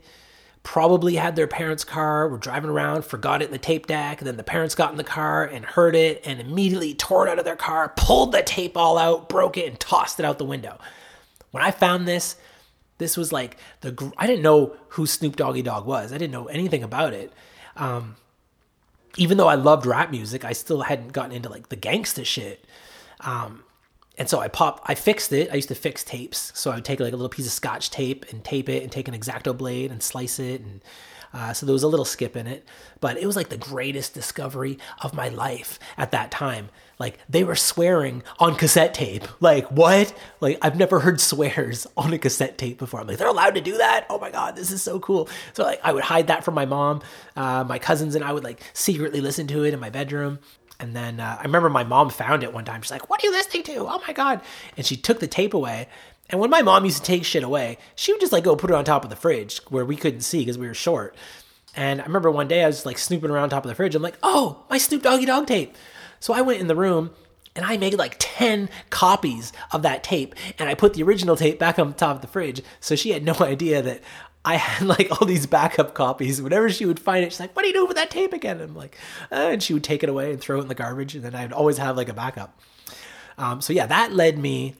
probably 0.62 1.14
had 1.14 1.36
their 1.36 1.46
parents' 1.46 1.84
car, 1.84 2.28
were 2.28 2.38
driving 2.38 2.68
around, 2.68 3.04
forgot 3.04 3.40
it 3.40 3.44
in 3.44 3.52
the 3.52 3.58
tape 3.58 3.86
deck, 3.86 4.20
and 4.20 4.26
then 4.26 4.36
the 4.36 4.42
parents 4.42 4.74
got 4.74 4.90
in 4.90 4.96
the 4.96 5.04
car 5.04 5.44
and 5.44 5.64
heard 5.64 5.94
it 5.94 6.20
and 6.26 6.40
immediately 6.40 6.92
tore 6.92 7.24
it 7.24 7.30
out 7.30 7.38
of 7.38 7.44
their 7.44 7.54
car, 7.54 7.92
pulled 7.96 8.32
the 8.32 8.42
tape 8.42 8.76
all 8.76 8.98
out, 8.98 9.28
broke 9.28 9.56
it, 9.56 9.68
and 9.68 9.78
tossed 9.78 10.18
it 10.18 10.26
out 10.26 10.38
the 10.38 10.44
window. 10.44 10.76
When 11.52 11.62
I 11.62 11.70
found 11.70 12.08
this, 12.08 12.34
this 12.98 13.16
was 13.16 13.32
like 13.32 13.58
the 13.82 14.12
I 14.18 14.26
didn't 14.26 14.42
know 14.42 14.74
who 14.88 15.06
Snoop 15.06 15.36
Doggy 15.36 15.62
Dogg 15.62 15.86
was. 15.86 16.12
I 16.12 16.18
didn't 16.18 16.32
know 16.32 16.46
anything 16.46 16.82
about 16.82 17.12
it. 17.12 17.32
Um, 17.76 18.16
even 19.16 19.38
though 19.38 19.48
I 19.48 19.54
loved 19.54 19.86
rap 19.86 20.10
music, 20.10 20.44
I 20.44 20.52
still 20.52 20.82
hadn't 20.82 21.12
gotten 21.12 21.32
into 21.32 21.48
like 21.48 21.68
the 21.68 21.76
gangsta 21.76 22.24
shit. 22.24 22.64
Um, 23.20 23.64
and 24.18 24.28
so 24.28 24.40
I 24.40 24.48
pop, 24.48 24.82
I 24.84 24.94
fixed 24.94 25.32
it. 25.32 25.50
I 25.50 25.56
used 25.56 25.68
to 25.68 25.74
fix 25.74 26.02
tapes, 26.02 26.52
so 26.54 26.70
I 26.70 26.76
would 26.76 26.84
take 26.84 27.00
like 27.00 27.12
a 27.12 27.16
little 27.16 27.28
piece 27.28 27.46
of 27.46 27.52
scotch 27.52 27.90
tape 27.90 28.24
and 28.30 28.42
tape 28.44 28.68
it, 28.68 28.82
and 28.82 28.90
take 28.90 29.08
an 29.08 29.14
exacto 29.14 29.56
blade 29.56 29.90
and 29.90 30.02
slice 30.02 30.38
it, 30.38 30.60
and 30.60 30.80
uh, 31.36 31.52
so 31.52 31.66
there 31.66 31.74
was 31.74 31.82
a 31.82 31.88
little 31.88 32.06
skip 32.06 32.34
in 32.34 32.46
it. 32.46 32.64
But 33.00 33.18
it 33.18 33.26
was 33.26 33.36
like 33.36 33.50
the 33.50 33.58
greatest 33.58 34.14
discovery 34.14 34.78
of 35.02 35.12
my 35.12 35.28
life 35.28 35.78
at 35.98 36.10
that 36.12 36.30
time. 36.30 36.70
Like 36.98 37.18
they 37.28 37.44
were 37.44 37.56
swearing 37.56 38.22
on 38.38 38.54
cassette 38.54 38.94
tape. 38.94 39.24
Like 39.42 39.66
what? 39.70 40.16
Like 40.40 40.58
I've 40.62 40.78
never 40.78 41.00
heard 41.00 41.20
swears 41.20 41.86
on 41.96 42.14
a 42.14 42.18
cassette 42.18 42.56
tape 42.56 42.78
before. 42.78 43.00
I'm 43.00 43.06
like 43.06 43.18
they're 43.18 43.28
allowed 43.28 43.54
to 43.56 43.60
do 43.60 43.76
that. 43.76 44.06
Oh 44.08 44.18
my 44.18 44.30
god, 44.30 44.56
this 44.56 44.72
is 44.72 44.82
so 44.82 44.98
cool. 44.98 45.28
So 45.52 45.62
like 45.62 45.78
I 45.84 45.92
would 45.92 46.04
hide 46.04 46.28
that 46.28 46.42
from 46.42 46.54
my 46.54 46.64
mom, 46.64 47.02
uh, 47.36 47.64
my 47.64 47.78
cousins, 47.78 48.14
and 48.14 48.24
I 48.24 48.32
would 48.32 48.44
like 48.44 48.62
secretly 48.72 49.20
listen 49.20 49.46
to 49.48 49.64
it 49.64 49.74
in 49.74 49.80
my 49.80 49.90
bedroom. 49.90 50.38
And 50.80 50.94
then 50.96 51.20
uh, 51.20 51.36
I 51.38 51.42
remember 51.42 51.68
my 51.68 51.84
mom 51.84 52.08
found 52.08 52.42
it 52.42 52.52
one 52.52 52.64
time. 52.64 52.80
She's 52.80 52.90
like, 52.90 53.10
"What 53.10 53.22
are 53.22 53.26
you 53.26 53.32
listening 53.32 53.62
to? 53.64 53.76
Oh 53.80 54.00
my 54.06 54.14
god!" 54.14 54.40
And 54.78 54.86
she 54.86 54.96
took 54.96 55.20
the 55.20 55.26
tape 55.26 55.52
away. 55.52 55.88
And 56.28 56.40
when 56.40 56.50
my 56.50 56.62
mom 56.62 56.84
used 56.84 56.98
to 56.98 57.02
take 57.04 57.24
shit 57.24 57.42
away, 57.42 57.78
she 57.94 58.12
would 58.12 58.20
just 58.20 58.32
like 58.32 58.44
go 58.44 58.56
put 58.56 58.70
it 58.70 58.74
on 58.74 58.84
top 58.84 59.04
of 59.04 59.10
the 59.10 59.16
fridge 59.16 59.58
where 59.68 59.84
we 59.84 59.96
couldn't 59.96 60.22
see 60.22 60.40
because 60.40 60.58
we 60.58 60.66
were 60.66 60.74
short. 60.74 61.14
And 61.74 62.00
I 62.00 62.04
remember 62.04 62.30
one 62.30 62.48
day 62.48 62.64
I 62.64 62.66
was 62.66 62.86
like 62.86 62.98
snooping 62.98 63.30
around 63.30 63.50
top 63.50 63.64
of 63.64 63.68
the 63.68 63.74
fridge. 63.74 63.94
I'm 63.94 64.02
like, 64.02 64.18
"Oh, 64.22 64.64
my 64.70 64.78
Snoop 64.78 65.02
Doggy 65.02 65.26
Dogg 65.26 65.46
tape." 65.46 65.76
So 66.20 66.32
I 66.32 66.40
went 66.40 66.60
in 66.60 66.66
the 66.66 66.74
room 66.74 67.10
and 67.54 67.64
I 67.64 67.76
made 67.76 67.94
like 67.94 68.16
10 68.18 68.68
copies 68.90 69.52
of 69.72 69.82
that 69.82 70.02
tape 70.02 70.34
and 70.58 70.68
I 70.68 70.74
put 70.74 70.94
the 70.94 71.02
original 71.02 71.36
tape 71.36 71.58
back 71.58 71.78
on 71.78 71.94
top 71.94 72.16
of 72.16 72.22
the 72.22 72.28
fridge. 72.28 72.62
So 72.80 72.96
she 72.96 73.10
had 73.10 73.24
no 73.24 73.34
idea 73.40 73.82
that 73.82 74.00
I 74.44 74.56
had 74.56 74.86
like 74.86 75.10
all 75.10 75.26
these 75.26 75.46
backup 75.46 75.94
copies. 75.94 76.40
Whenever 76.40 76.70
she 76.70 76.86
would 76.86 77.00
find 77.00 77.24
it, 77.24 77.32
she's 77.32 77.40
like, 77.40 77.54
What 77.54 77.64
are 77.64 77.68
you 77.68 77.74
doing 77.74 77.88
with 77.88 77.96
that 77.96 78.10
tape 78.10 78.32
again? 78.32 78.60
And 78.60 78.70
I'm 78.70 78.76
like, 78.76 78.96
uh, 79.30 79.48
and 79.50 79.62
she 79.62 79.74
would 79.74 79.84
take 79.84 80.02
it 80.02 80.08
away 80.08 80.32
and 80.32 80.40
throw 80.40 80.58
it 80.58 80.62
in 80.62 80.68
the 80.68 80.74
garbage. 80.74 81.14
And 81.14 81.24
then 81.24 81.34
I'd 81.34 81.52
always 81.52 81.78
have 81.78 81.96
like 81.96 82.08
a 82.08 82.14
backup. 82.14 82.58
Um, 83.38 83.60
so 83.60 83.72
yeah, 83.72 83.86
that 83.86 84.12
led 84.12 84.38
me 84.38 84.76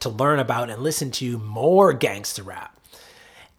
to 0.00 0.08
learn 0.08 0.38
about 0.38 0.70
and 0.70 0.82
listen 0.82 1.10
to 1.12 1.38
more 1.38 1.92
gangster 1.92 2.42
rap. 2.42 2.78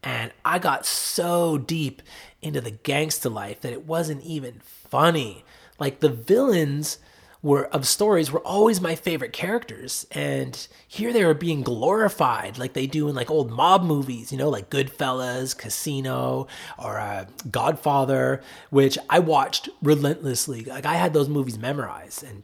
And 0.04 0.32
I 0.44 0.60
got 0.60 0.86
so 0.86 1.58
deep 1.58 2.02
into 2.42 2.62
the 2.62 2.72
gangster 2.72 3.30
life 3.30 3.62
that 3.62 3.74
it 3.74 3.86
wasn't 3.86 4.24
even 4.24 4.60
funny. 4.64 5.44
Like 5.80 6.00
the 6.00 6.10
villains 6.10 7.00
were 7.46 7.66
of 7.68 7.88
stories 7.88 8.32
were 8.32 8.40
always 8.40 8.82
my 8.82 8.96
favorite 8.96 9.32
characters 9.32 10.08
and 10.10 10.68
here 10.88 11.14
they 11.14 11.24
were 11.24 11.36
being 11.36 11.62
glorified 11.62 12.58
like 12.58 12.74
they 12.74 12.88
do 12.88 13.08
in 13.08 13.14
like 13.14 13.30
old 13.30 13.52
mob 13.52 13.84
movies 13.84 14.32
you 14.32 14.38
know 14.38 14.50
like 14.50 14.68
goodfellas 14.72 15.56
casino 15.56 16.48
or 16.80 16.98
uh, 16.98 17.24
godfather 17.52 18.42
which 18.72 18.98
i 19.12 19.20
watched 19.20 19.70
relentlessly 19.84 20.66
like 20.66 20.88
i 20.88 20.96
had 20.96 21.14
those 21.14 21.30
movies 21.30 21.60
memorized 21.60 22.24
and 22.24 22.42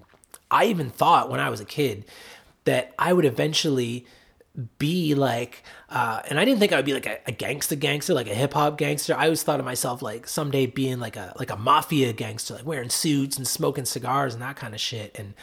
i 0.51 0.65
even 0.65 0.91
thought 0.91 1.31
when 1.31 1.39
i 1.39 1.49
was 1.49 1.59
a 1.59 1.65
kid 1.65 2.05
that 2.65 2.93
i 2.99 3.11
would 3.13 3.25
eventually 3.25 4.05
be 4.77 5.15
like 5.15 5.63
uh, 5.89 6.21
and 6.29 6.39
I 6.39 6.45
didn't 6.45 6.59
think 6.59 6.73
I 6.73 6.77
would 6.77 6.85
be 6.85 6.93
like 6.93 7.05
a, 7.05 7.19
a 7.27 7.31
gangster 7.31 7.75
gangster, 7.75 8.13
like 8.13 8.27
a 8.27 8.33
hip 8.33 8.53
hop 8.53 8.77
gangster. 8.77 9.15
I 9.15 9.25
always 9.25 9.43
thought 9.43 9.59
of 9.59 9.65
myself 9.65 10.01
like 10.01 10.27
someday 10.27 10.65
being 10.65 10.99
like 10.99 11.15
a 11.15 11.33
like 11.39 11.51
a 11.51 11.55
mafia 11.55 12.11
gangster, 12.11 12.55
like 12.55 12.65
wearing 12.65 12.89
suits 12.89 13.37
and 13.37 13.47
smoking 13.47 13.85
cigars 13.85 14.33
and 14.33 14.41
that 14.41 14.57
kind 14.57 14.73
of 14.73 14.81
shit. 14.81 15.17
And 15.17 15.35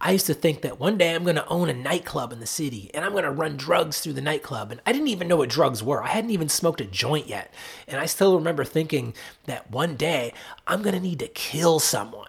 I 0.00 0.12
used 0.12 0.26
to 0.26 0.34
think 0.34 0.62
that 0.62 0.80
one 0.80 0.98
day 0.98 1.14
I'm 1.14 1.24
gonna 1.24 1.46
own 1.48 1.68
a 1.68 1.74
nightclub 1.74 2.32
in 2.32 2.40
the 2.40 2.46
city 2.46 2.90
and 2.92 3.04
I'm 3.04 3.14
gonna 3.14 3.30
run 3.30 3.56
drugs 3.56 4.00
through 4.00 4.14
the 4.14 4.20
nightclub. 4.20 4.72
And 4.72 4.80
I 4.84 4.92
didn't 4.92 5.08
even 5.08 5.28
know 5.28 5.36
what 5.36 5.48
drugs 5.48 5.82
were. 5.82 6.02
I 6.02 6.08
hadn't 6.08 6.30
even 6.30 6.48
smoked 6.48 6.80
a 6.80 6.86
joint 6.86 7.28
yet. 7.28 7.54
And 7.86 8.00
I 8.00 8.06
still 8.06 8.36
remember 8.36 8.64
thinking 8.64 9.14
that 9.44 9.70
one 9.70 9.94
day 9.94 10.32
I'm 10.66 10.82
gonna 10.82 11.00
need 11.00 11.20
to 11.20 11.28
kill 11.28 11.78
someone 11.78 12.28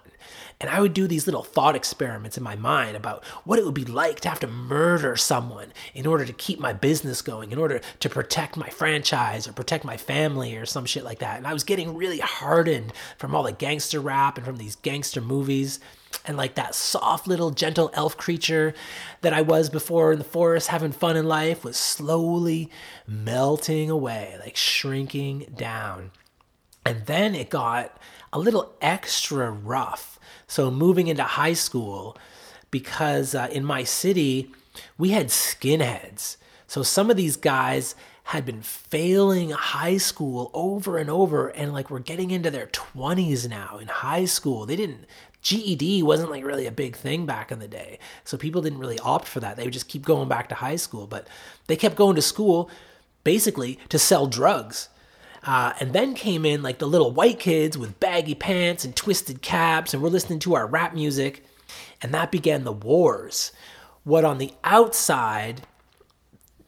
And 0.59 0.71
I 0.71 0.81
would 0.81 0.93
do 0.93 1.07
these 1.07 1.27
little 1.27 1.43
thought 1.43 1.75
experiments 1.75 2.35
in 2.35 2.43
my 2.43 2.55
mind 2.55 2.97
about 2.97 3.23
what 3.43 3.59
it 3.59 3.65
would 3.65 3.75
be 3.75 3.85
like 3.85 4.21
to 4.21 4.29
have 4.29 4.39
to 4.39 4.47
murder 4.47 5.15
someone 5.15 5.71
in 5.93 6.07
order 6.07 6.25
to 6.25 6.33
keep 6.33 6.59
my 6.59 6.73
business 6.73 7.21
going, 7.21 7.51
in 7.51 7.59
order 7.59 7.79
to 7.99 8.09
protect 8.09 8.57
my 8.57 8.69
franchise 8.69 9.47
or 9.47 9.53
protect 9.53 9.85
my 9.85 9.97
family 9.97 10.55
or 10.55 10.65
some 10.65 10.85
shit 10.85 11.03
like 11.03 11.19
that. 11.19 11.37
And 11.37 11.45
I 11.45 11.53
was 11.53 11.63
getting 11.63 11.95
really 11.95 12.19
hardened 12.19 12.91
from 13.19 13.35
all 13.35 13.43
the 13.43 13.51
gangster 13.51 13.99
rap 13.99 14.37
and 14.37 14.45
from 14.45 14.57
these 14.57 14.75
gangster 14.77 15.21
movies 15.21 15.79
and 16.25 16.37
like 16.37 16.55
that 16.55 16.73
soft 16.73 17.27
little 17.27 17.51
gentle 17.51 17.91
elf 17.93 18.17
creature 18.17 18.73
that 19.21 19.33
I 19.33 19.41
was 19.41 19.69
before 19.69 20.11
in 20.13 20.19
the 20.19 20.25
forest 20.25 20.69
having 20.69 20.91
fun 20.91 21.17
in 21.17 21.25
life 21.25 21.63
was 21.63 21.77
slowly 21.77 22.71
melting 23.05 23.89
away, 23.89 24.37
like 24.39 24.55
shrinking 24.55 25.53
down. 25.55 26.11
And 26.85 27.05
then 27.05 27.35
it 27.35 27.49
got 27.49 27.97
a 28.31 28.39
little 28.39 28.73
extra 28.81 29.51
rough. 29.51 30.16
So 30.47 30.71
moving 30.71 31.07
into 31.07 31.23
high 31.23 31.53
school, 31.53 32.17
because 32.71 33.35
uh, 33.35 33.47
in 33.51 33.63
my 33.63 33.83
city, 33.83 34.51
we 34.97 35.09
had 35.09 35.27
skinheads. 35.27 36.37
So 36.67 36.83
some 36.83 37.09
of 37.09 37.17
these 37.17 37.37
guys 37.37 37.95
had 38.23 38.45
been 38.45 38.61
failing 38.61 39.51
high 39.51 39.95
school 39.95 40.51
over 40.53 40.97
and 40.97 41.09
over 41.09 41.47
and 41.47 41.71
like 41.71 41.89
we're 41.89 41.99
getting 41.99 42.29
into 42.29 42.51
their 42.51 42.67
20s 42.67 43.47
now 43.47 43.77
in 43.77 43.87
high 43.87 44.25
school. 44.25 44.65
They 44.65 44.75
didn't 44.75 45.05
GED 45.41 46.03
wasn't 46.03 46.31
like 46.31 46.43
really 46.43 46.65
a 46.65 46.71
big 46.71 46.97
thing 46.97 47.25
back 47.25 47.53
in 47.53 47.59
the 47.59 47.69
day. 47.69 47.99
So 48.25 48.37
people 48.37 48.61
didn't 48.61 48.79
really 48.79 48.99
opt 48.99 49.27
for 49.27 49.39
that. 49.39 49.55
They 49.55 49.63
would 49.63 49.71
just 49.71 49.87
keep 49.87 50.03
going 50.03 50.27
back 50.27 50.49
to 50.49 50.55
high 50.55 50.75
school, 50.75 51.07
but 51.07 51.27
they 51.67 51.77
kept 51.77 51.95
going 51.95 52.15
to 52.17 52.21
school 52.21 52.69
basically 53.23 53.79
to 53.87 53.97
sell 53.97 54.27
drugs. 54.27 54.89
Uh, 55.47 55.71
and 55.79 55.93
then 55.93 56.13
came 56.13 56.45
in 56.45 56.61
like 56.61 56.77
the 56.77 56.85
little 56.85 57.11
white 57.11 57.39
kids 57.39 57.77
with 57.77 58.01
baggy 58.01 58.35
pants 58.35 58.83
and 58.83 58.95
twisted 58.95 59.41
caps, 59.41 59.93
and 59.93 60.03
we're 60.03 60.09
listening 60.09 60.39
to 60.39 60.55
our 60.55 60.67
rap 60.67 60.93
music. 60.93 61.45
And 62.01 62.13
that 62.13 62.31
began 62.31 62.65
the 62.65 62.73
wars. 62.73 63.53
What 64.03 64.25
on 64.25 64.37
the 64.37 64.53
outside 64.63 65.61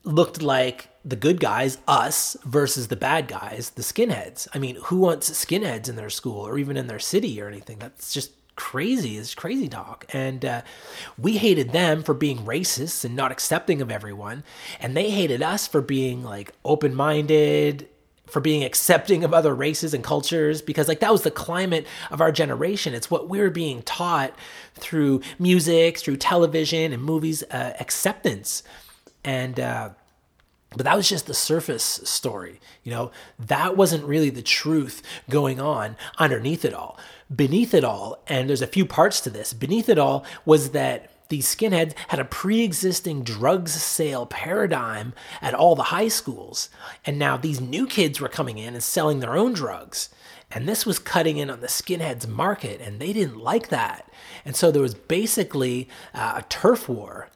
looked 0.04 0.42
like 0.42 0.88
the 1.04 1.18
good 1.18 1.42
guys, 1.42 1.78
us, 1.88 2.38
versus 2.46 2.88
the 2.88 2.96
bad 2.96 3.28
guys, 3.28 3.72
the 3.72 3.82
skinheads. 3.82 4.48
I 4.54 4.60
mean, 4.60 4.78
who 4.84 5.00
wants 5.00 5.30
skinheads 5.30 5.90
in 5.90 5.96
their 5.98 6.10
school 6.10 6.40
or 6.40 6.58
even 6.58 6.78
in 6.78 6.88
their 6.88 7.00
city 7.00 7.42
or 7.42 7.48
anything? 7.48 7.80
That's 7.80 8.14
just 8.14 8.32
crazy. 8.56 9.18
It's 9.18 9.36
crazy 9.36 9.68
talk. 9.68 10.06
And 10.14 10.44
uh, 10.46 10.62
we 11.18 11.38
hated 11.38 11.72
them 11.72 12.04
for 12.04 12.14
being 12.14 12.40
racist 12.40 13.04
and 13.04 13.16
not 13.16 13.32
accepting 13.32 13.82
of 13.82 13.92
everyone. 13.92 14.44
And 14.80 14.96
they 14.96 15.10
hated 15.10 15.42
us 15.42 15.68
for 15.68 15.82
being 15.82 16.24
like 16.24 16.54
open 16.64 16.96
minded, 16.96 17.88
for 18.30 18.40
being 18.40 18.64
accepting 18.64 19.24
of 19.24 19.34
other 19.34 19.54
races 19.54 19.94
and 19.94 20.04
cultures 20.04 20.62
because 20.62 20.88
like 20.88 21.00
that 21.00 21.12
was 21.12 21.24
the 21.24 21.32
climate 21.32 21.86
of 22.12 22.22
our 22.22 22.32
generation. 22.32 22.94
It's 22.94 23.10
what 23.10 23.30
we 23.30 23.40
were 23.40 23.50
being 23.50 23.82
taught 23.84 24.34
through 24.76 25.22
music 25.38 25.98
through 25.98 26.18
television 26.18 26.94
and 26.94 27.04
movies 27.04 27.44
uh, 27.44 27.74
acceptance. 27.80 28.64
And 29.24 29.60
uh, 29.60 29.90
but 30.76 30.84
that 30.86 30.96
was 30.96 31.10
just 31.10 31.26
the 31.26 31.34
surface 31.34 31.84
story 32.04 32.60
you 32.90 32.96
know? 32.96 33.12
That 33.38 33.78
wasn't 33.78 34.04
really 34.06 34.32
the 34.32 34.42
truth 34.42 35.04
going 35.30 35.60
on 35.60 35.96
underneath 36.18 36.66
it 36.66 36.74
all. 36.74 36.98
Beneath 37.34 37.76
it 37.76 37.84
all, 37.84 38.24
and 38.28 38.50
there's 38.50 38.64
a 38.64 38.68
few 38.68 38.86
parts 38.86 39.22
to 39.22 39.30
this, 39.30 39.54
beneath 39.54 39.90
it 39.90 40.00
all 40.00 40.26
was 40.46 40.72
that 40.72 41.12
these 41.30 41.56
skinheads 41.56 41.94
had 42.10 42.20
a 42.20 42.26
pre 42.26 42.62
existing 42.62 43.24
drugs 43.24 43.72
sale 43.72 44.26
paradigm 44.26 45.14
at 45.42 45.54
all 45.54 45.76
the 45.76 45.84
high 45.84 46.08
schools. 46.08 46.70
And 47.06 47.18
now 47.18 47.38
these 47.38 47.62
new 47.62 47.88
kids 47.88 48.20
were 48.20 48.28
coming 48.28 48.58
in 48.58 48.74
and 48.74 48.84
selling 48.84 49.20
their 49.20 49.38
own 49.38 49.54
drugs. 49.54 50.10
And 50.52 50.68
this 50.68 50.86
was 50.86 50.98
cutting 50.98 51.38
in 51.38 51.50
on 51.50 51.62
the 51.62 51.68
skinheads 51.68 52.28
market, 52.28 52.82
and 52.82 53.00
they 53.00 53.14
didn't 53.14 53.38
like 53.38 53.70
that. 53.70 54.12
And 54.44 54.56
so 54.56 54.72
there 54.72 54.82
was 54.82 54.96
basically 54.96 55.88
uh, 56.14 56.34
a 56.38 56.42
turf 56.50 56.90
war. 56.90 57.30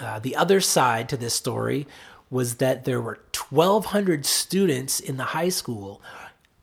Uh, 0.00 0.18
the 0.18 0.36
other 0.36 0.60
side 0.60 1.08
to 1.08 1.16
this 1.16 1.34
story 1.34 1.86
was 2.28 2.56
that 2.56 2.84
there 2.84 3.00
were 3.00 3.20
1,200 3.32 4.26
students 4.26 4.98
in 4.98 5.16
the 5.16 5.24
high 5.24 5.48
school 5.48 6.02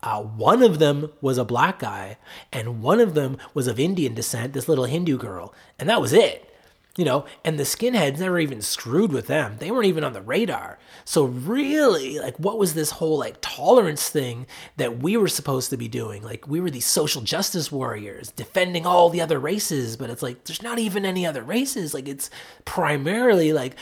uh, 0.03 0.21
one 0.21 0.61
of 0.61 0.79
them 0.79 1.09
was 1.21 1.37
a 1.37 1.45
black 1.45 1.79
guy, 1.79 2.17
and 2.51 2.83
one 2.83 2.99
of 2.99 3.13
them 3.13 3.37
was 3.53 3.67
of 3.67 3.79
Indian 3.79 4.13
descent, 4.13 4.51
this 4.51 4.67
little 4.67 4.83
Hindu 4.83 5.17
girl, 5.17 5.53
and 5.79 5.87
that 5.87 6.01
was 6.01 6.11
it. 6.11 6.52
You 6.95 7.05
know, 7.05 7.25
and 7.43 7.57
the 7.57 7.63
skinheads 7.63 8.19
never 8.19 8.37
even 8.37 8.61
screwed 8.61 9.11
with 9.11 9.25
them. 9.25 9.55
They 9.57 9.71
weren't 9.71 9.87
even 9.87 10.03
on 10.03 10.13
the 10.13 10.21
radar. 10.21 10.77
So 11.05 11.25
really, 11.25 12.19
like 12.19 12.37
what 12.37 12.59
was 12.59 12.75
this 12.75 12.91
whole 12.91 13.17
like 13.17 13.37
tolerance 13.41 14.09
thing 14.09 14.45
that 14.77 14.99
we 14.99 15.17
were 15.17 15.27
supposed 15.27 15.71
to 15.71 15.77
be 15.77 15.87
doing? 15.87 16.21
Like 16.21 16.47
we 16.47 16.59
were 16.59 16.69
these 16.69 16.85
social 16.85 17.23
justice 17.23 17.71
warriors 17.71 18.29
defending 18.29 18.85
all 18.85 19.09
the 19.09 19.21
other 19.21 19.39
races, 19.39 19.97
but 19.97 20.11
it's 20.11 20.21
like 20.21 20.43
there's 20.43 20.61
not 20.61 20.77
even 20.77 21.03
any 21.03 21.25
other 21.25 21.41
races. 21.41 21.95
Like 21.95 22.07
it's 22.07 22.29
primarily 22.63 23.53
like 23.53 23.75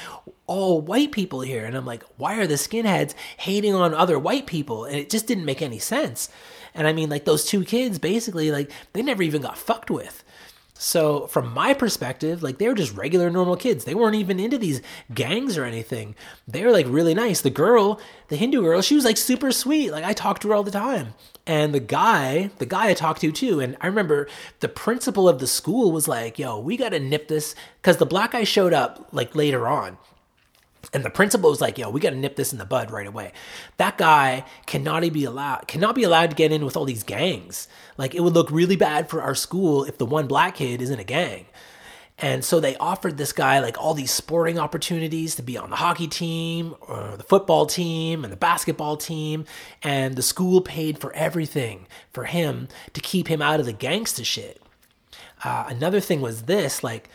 all 0.48 0.80
white 0.80 1.12
people 1.12 1.42
here. 1.42 1.66
And 1.66 1.76
I'm 1.76 1.86
like, 1.86 2.04
why 2.16 2.38
are 2.38 2.48
the 2.48 2.54
skinheads 2.54 3.14
hating 3.36 3.74
on 3.74 3.94
other 3.94 4.18
white 4.18 4.48
people? 4.48 4.86
And 4.86 4.96
it 4.96 5.10
just 5.10 5.28
didn't 5.28 5.46
make 5.46 5.62
any 5.62 5.80
sense. 5.80 6.30
And 6.74 6.88
I 6.88 6.94
mean, 6.94 7.10
like 7.10 7.26
those 7.26 7.46
two 7.46 7.66
kids 7.66 8.00
basically, 8.00 8.52
like 8.52 8.72
they 8.94 9.02
never 9.02 9.22
even 9.22 9.42
got 9.42 9.58
fucked 9.58 9.92
with. 9.92 10.24
So 10.84 11.28
from 11.28 11.54
my 11.54 11.76
perspective, 11.76 12.42
like 12.42 12.58
they 12.58 12.68
were 12.68 12.74
just 12.74 12.96
regular 12.96 13.30
normal 13.30 13.56
kids. 13.56 13.86
They 13.86 13.94
weren't 13.94 14.16
even 14.16 14.40
into 14.40 14.58
these 14.58 14.82
gangs 15.14 15.56
or 15.56 15.64
anything. 15.64 16.16
They 16.48 16.66
were 16.66 16.72
like 16.72 16.88
really 16.90 17.14
nice. 17.14 17.42
The 17.42 17.52
girl, 17.52 18.02
the 18.30 18.36
Hindu 18.36 18.64
girl, 18.64 18.82
she 18.82 18.96
was 18.96 19.06
like 19.06 19.18
super 19.18 19.52
sweet. 19.52 19.92
Like 19.92 20.04
I 20.04 20.14
talked 20.14 20.42
to 20.42 20.48
her 20.48 20.56
all 20.56 20.64
the 20.64 20.72
time. 20.72 21.14
And 21.46 21.72
the 21.72 21.80
guy, 21.80 22.50
the 22.58 22.66
guy 22.66 22.90
I 22.90 22.94
talked 22.96 23.22
to 23.22 23.32
too, 23.32 23.60
and 23.60 23.78
I 23.80 23.86
remember 23.86 24.28
the 24.60 24.68
principal 24.68 25.30
of 25.30 25.38
the 25.38 25.46
school 25.46 25.92
was 25.92 26.08
like, 26.08 26.40
"Yo, 26.40 26.58
we 26.58 26.78
got 26.78 26.90
to 26.90 27.00
nip 27.00 27.28
this 27.28 27.54
cuz 27.84 27.98
the 27.98 28.06
black 28.08 28.32
guy 28.32 28.44
showed 28.44 28.74
up 28.74 29.08
like 29.12 29.36
later 29.36 29.68
on 29.68 30.00
and 30.94 31.06
the 31.06 31.10
principal 31.10 31.50
was 31.50 31.62
like, 31.62 31.78
"Yo, 31.78 31.90
we 31.90 32.00
got 32.00 32.10
to 32.10 32.16
nip 32.16 32.36
this 32.36 32.52
in 32.52 32.60
the 32.60 32.66
bud 32.66 32.92
right 32.92 33.08
away. 33.08 33.32
That 33.78 33.98
guy 33.98 34.46
cannot 34.66 35.02
be 35.14 35.24
allowed 35.24 35.68
cannot 35.68 35.96
be 35.96 36.04
allowed 36.04 36.32
to 36.32 36.36
get 36.36 36.52
in 36.52 36.66
with 36.66 36.76
all 36.76 36.86
these 36.86 37.04
gangs. 37.04 37.68
Like 38.02 38.16
it 38.16 38.22
would 38.22 38.34
look 38.34 38.50
really 38.50 38.76
bad 38.76 39.10
for 39.10 39.22
our 39.22 39.36
school 39.36 39.84
if 39.84 39.98
the 39.98 40.08
one 40.08 40.28
black 40.28 40.56
kid 40.56 40.82
is 40.82 40.90
in 40.90 41.00
a 41.00 41.04
gang." 41.04 41.46
And 42.18 42.46
so 42.46 42.60
they 42.60 42.76
offered 42.78 43.18
this 43.18 43.34
guy 43.34 43.60
like 43.60 43.78
all 43.80 43.96
these 43.96 44.12
sporting 44.12 44.60
opportunities 44.60 45.36
to 45.36 45.42
be 45.42 45.58
on 45.58 45.72
the 45.72 45.76
hockey 45.76 46.08
team 46.08 46.76
or 46.82 47.16
the 47.18 47.24
football 47.24 47.66
team 47.66 48.24
and 48.24 48.32
the 48.32 48.38
basketball 48.38 48.96
team. 48.96 49.46
And 49.82 50.16
the 50.16 50.22
school 50.22 50.62
paid 50.62 51.00
for 51.00 51.12
everything 51.14 51.88
for 52.14 52.26
him 52.26 52.68
to 52.94 53.02
keep 53.02 53.28
him 53.28 53.42
out 53.42 53.60
of 53.60 53.66
the 53.66 53.74
gangsta 53.74 54.24
shit. 54.24 54.62
Uh, 55.44 55.66
another 55.68 56.00
thing 56.00 56.22
was 56.22 56.44
this 56.44 56.84
like, 56.84 57.10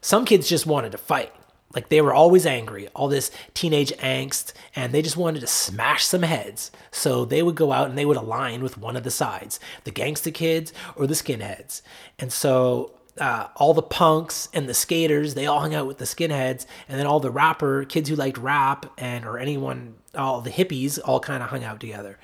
some 0.00 0.24
kids 0.24 0.48
just 0.48 0.66
wanted 0.66 0.92
to 0.92 0.98
fight. 0.98 1.32
Like 1.74 1.88
they 1.88 2.00
were 2.00 2.12
always 2.12 2.46
angry, 2.46 2.88
all 2.88 3.08
this 3.08 3.30
teenage 3.54 3.92
angst, 3.98 4.52
and 4.76 4.92
they 4.92 5.02
just 5.02 5.16
wanted 5.16 5.40
to 5.40 5.46
smash 5.46 6.04
some 6.04 6.22
heads. 6.22 6.70
So 6.90 7.24
they 7.24 7.42
would 7.42 7.54
go 7.54 7.72
out 7.72 7.88
and 7.88 7.96
they 7.96 8.04
would 8.04 8.16
align 8.16 8.62
with 8.62 8.78
one 8.78 8.96
of 8.96 9.04
the 9.04 9.10
sides 9.10 9.58
the 9.84 9.92
gangsta 9.92 10.32
kids 10.32 10.72
or 10.96 11.06
the 11.06 11.14
skinheads. 11.14 11.82
And 12.18 12.32
so 12.32 12.92
uh, 13.18 13.48
all 13.56 13.74
the 13.74 13.82
punks 13.82 14.48
and 14.52 14.68
the 14.68 14.74
skaters, 14.74 15.34
they 15.34 15.46
all 15.46 15.60
hung 15.60 15.74
out 15.74 15.86
with 15.86 15.98
the 15.98 16.04
skinheads, 16.04 16.66
and 16.88 16.98
then 16.98 17.06
all 17.06 17.20
the 17.20 17.30
rapper 17.30 17.84
kids 17.84 18.08
who 18.08 18.16
liked 18.16 18.38
rap 18.38 18.86
and 18.98 19.24
or 19.24 19.38
anyone, 19.38 19.94
all 20.14 20.40
the 20.40 20.50
hippies, 20.50 20.98
all 21.04 21.20
kind 21.20 21.42
of 21.42 21.50
hung 21.50 21.64
out 21.64 21.80
together. 21.80 22.18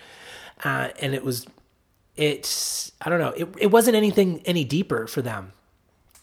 Uh, 0.65 0.89
and 1.01 1.15
it 1.15 1.25
was, 1.25 1.47
it's 2.17 2.93
I 3.01 3.11
don't 3.11 3.21
know, 3.21 3.31
it 3.31 3.49
it 3.59 3.67
wasn't 3.71 3.97
anything 3.97 4.43
any 4.45 4.65
deeper 4.65 5.07
for 5.07 5.23
them. 5.23 5.53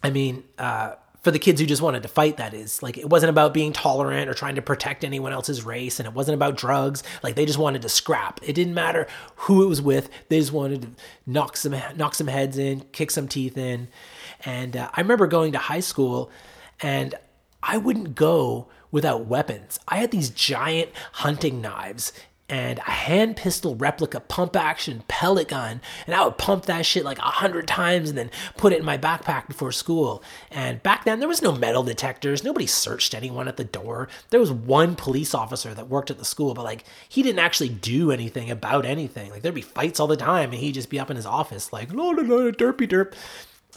I 0.04 0.10
mean, 0.10 0.44
uh, 0.58 0.96
for 1.26 1.32
the 1.32 1.40
kids 1.40 1.60
who 1.60 1.66
just 1.66 1.82
wanted 1.82 2.04
to 2.04 2.08
fight 2.08 2.38
that 2.38 2.54
is. 2.54 2.84
Like 2.84 3.00
it 3.00 3.10
wasn't 3.10 3.32
about 3.32 3.52
being 3.52 3.74
tolerant 3.74 4.30
or 4.30 4.36
trying 4.36 4.54
to 4.58 4.62
protect 4.62 5.04
anyone 5.04 5.34
else's 5.34 5.64
race 5.64 6.00
and 6.00 6.06
it 6.06 6.14
wasn't 6.14 6.36
about 6.36 6.56
drugs. 6.56 7.02
Like 7.24 7.34
they 7.34 7.48
just 7.48 7.58
wanted 7.58 7.82
to 7.82 7.90
scrap. 7.90 8.40
It 8.44 8.54
didn't 8.54 8.76
matter 8.76 9.08
who 9.36 9.64
it 9.64 9.66
was 9.66 9.82
with. 9.82 10.08
They 10.30 10.38
just 10.38 10.54
wanted 10.54 10.84
to 10.84 10.90
knock 11.26 11.58
some 11.58 11.76
knock 11.96 12.14
some 12.14 12.28
heads 12.28 12.60
in 12.60 12.82
kick 12.92 13.10
some 13.10 13.28
teeth 13.28 13.58
in. 13.58 13.88
And 14.46 14.78
uh, 14.78 14.92
i 14.94 15.02
remember 15.02 15.26
going 15.26 15.54
to 15.54 15.58
high 15.58 15.80
school 15.80 16.30
and 16.80 17.16
i 17.64 17.76
wouldn't 17.76 18.14
go 18.14 18.68
without 18.92 19.26
weapons. 19.26 19.80
I 19.88 19.98
had 19.98 20.12
these 20.12 20.30
giant 20.30 20.92
hunting 21.14 21.60
knives 21.60 22.14
and 22.48 22.80
a 22.80 22.92
hand 22.92 23.36
pistol 23.36 23.76
replica 23.76 24.20
pump 24.20 24.56
action 24.56 25.04
pellet 25.08 25.48
gun 25.48 25.82
and 26.06 26.14
i 26.16 26.24
would 26.24 26.38
pump 26.38 26.66
that 26.66 26.86
shit 26.86 27.04
like 27.04 27.18
a 27.18 27.24
hundred 27.24 27.68
times 27.68 28.10
and 28.10 28.18
then 28.18 28.30
put 28.58 28.72
it 28.72 28.80
in 28.80 28.86
my 28.86 28.98
backpack 28.98 29.48
before 29.48 29.72
school. 29.72 30.24
And 30.52 30.82
back 30.84 31.06
then 31.06 31.20
there 31.20 31.28
was 31.28 31.42
no 31.42 31.52
metal 31.52 31.84
detectors. 31.84 32.44
Nobody 32.44 32.68
searched 32.68 33.14
anyone 33.14 33.48
at 33.48 33.58
the 33.58 33.64
door. 33.64 34.08
There 34.30 34.40
was 34.40 34.52
one 34.52 34.96
police 34.96 35.34
officer 35.34 35.74
that 35.74 35.90
worked 35.90 36.12
at 36.12 36.18
the 36.18 36.26
school 36.26 36.54
but 36.54 36.64
like 36.66 36.86
he 37.10 37.24
didn't 37.24 37.40
actually 37.40 37.70
do 37.70 38.12
anything 38.12 38.50
about 38.50 38.86
anything. 38.86 39.32
Like 39.32 39.42
there'd 39.42 39.56
be 39.56 39.62
fights 39.62 40.00
all 40.00 40.08
the 40.08 40.18
time 40.18 40.52
and 40.52 40.60
he'd 40.60 40.74
just 40.74 40.90
be 40.90 41.00
up 41.00 41.10
in 41.10 41.16
his 41.16 41.26
office 41.26 41.74
like 41.74 41.94
la 41.94 42.06
la 42.10 42.22
la 42.22 42.52
derpy 42.52 42.88
derp. 42.88 43.14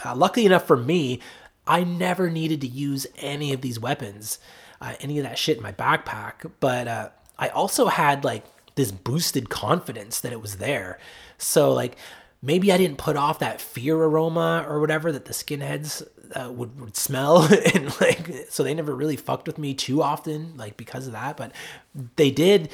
Uh, 0.05 0.15
luckily 0.15 0.47
enough 0.47 0.65
for 0.67 0.77
me 0.77 1.21
i 1.67 1.83
never 1.83 2.31
needed 2.31 2.61
to 2.61 2.69
use 2.69 3.05
any 3.19 3.53
of 3.53 3.63
these 3.63 3.81
weapons 3.81 4.39
uh, 4.81 4.95
any 5.01 5.19
of 5.19 5.25
that 5.25 5.37
shit 5.37 5.57
in 5.57 5.63
my 5.63 5.73
backpack 5.73 6.49
but 6.61 6.87
uh, 6.87 7.09
i 7.37 7.49
also 7.49 7.87
had 7.87 8.23
like 8.25 8.45
this 8.79 8.93
boosted 8.93 9.51
confidence 9.51 10.21
that 10.21 10.33
it 10.33 10.41
was 10.41 10.57
there. 10.57 10.99
So 11.37 11.73
like 11.73 11.97
maybe 12.41 12.73
I 12.73 12.79
didn't 12.79 12.97
put 12.97 13.17
off 13.17 13.41
that 13.41 13.61
fear 13.61 13.97
aroma 13.97 14.65
or 14.69 14.79
whatever 14.79 15.11
that 15.11 15.25
the 15.25 15.33
skinheads 15.33 16.07
uh, 16.35 16.53
would, 16.53 16.81
would 16.81 16.97
smell 16.97 17.43
and 17.75 18.01
like 18.01 18.47
so 18.51 18.63
they 18.63 18.75
never 18.75 18.95
really 18.95 19.17
fucked 19.17 19.49
with 19.49 19.59
me 19.59 19.75
too 19.75 20.01
often 20.01 20.57
like 20.57 20.77
because 20.77 21.07
of 21.07 21.13
that 21.15 21.37
but 21.37 21.53
they 22.17 22.31
did 22.31 22.69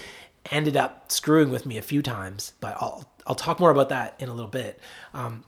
ended 0.51 0.77
up 0.77 1.11
screwing 1.11 1.51
with 1.51 1.65
me 1.65 1.79
a 1.79 1.83
few 1.83 2.03
times 2.03 2.53
but 2.61 2.77
I'll 2.79 3.09
I'll 3.27 3.35
talk 3.35 3.59
more 3.59 3.71
about 3.71 3.89
that 3.89 4.17
in 4.19 4.29
a 4.29 4.35
little 4.35 4.51
bit. 4.51 4.79
Um, 5.15 5.45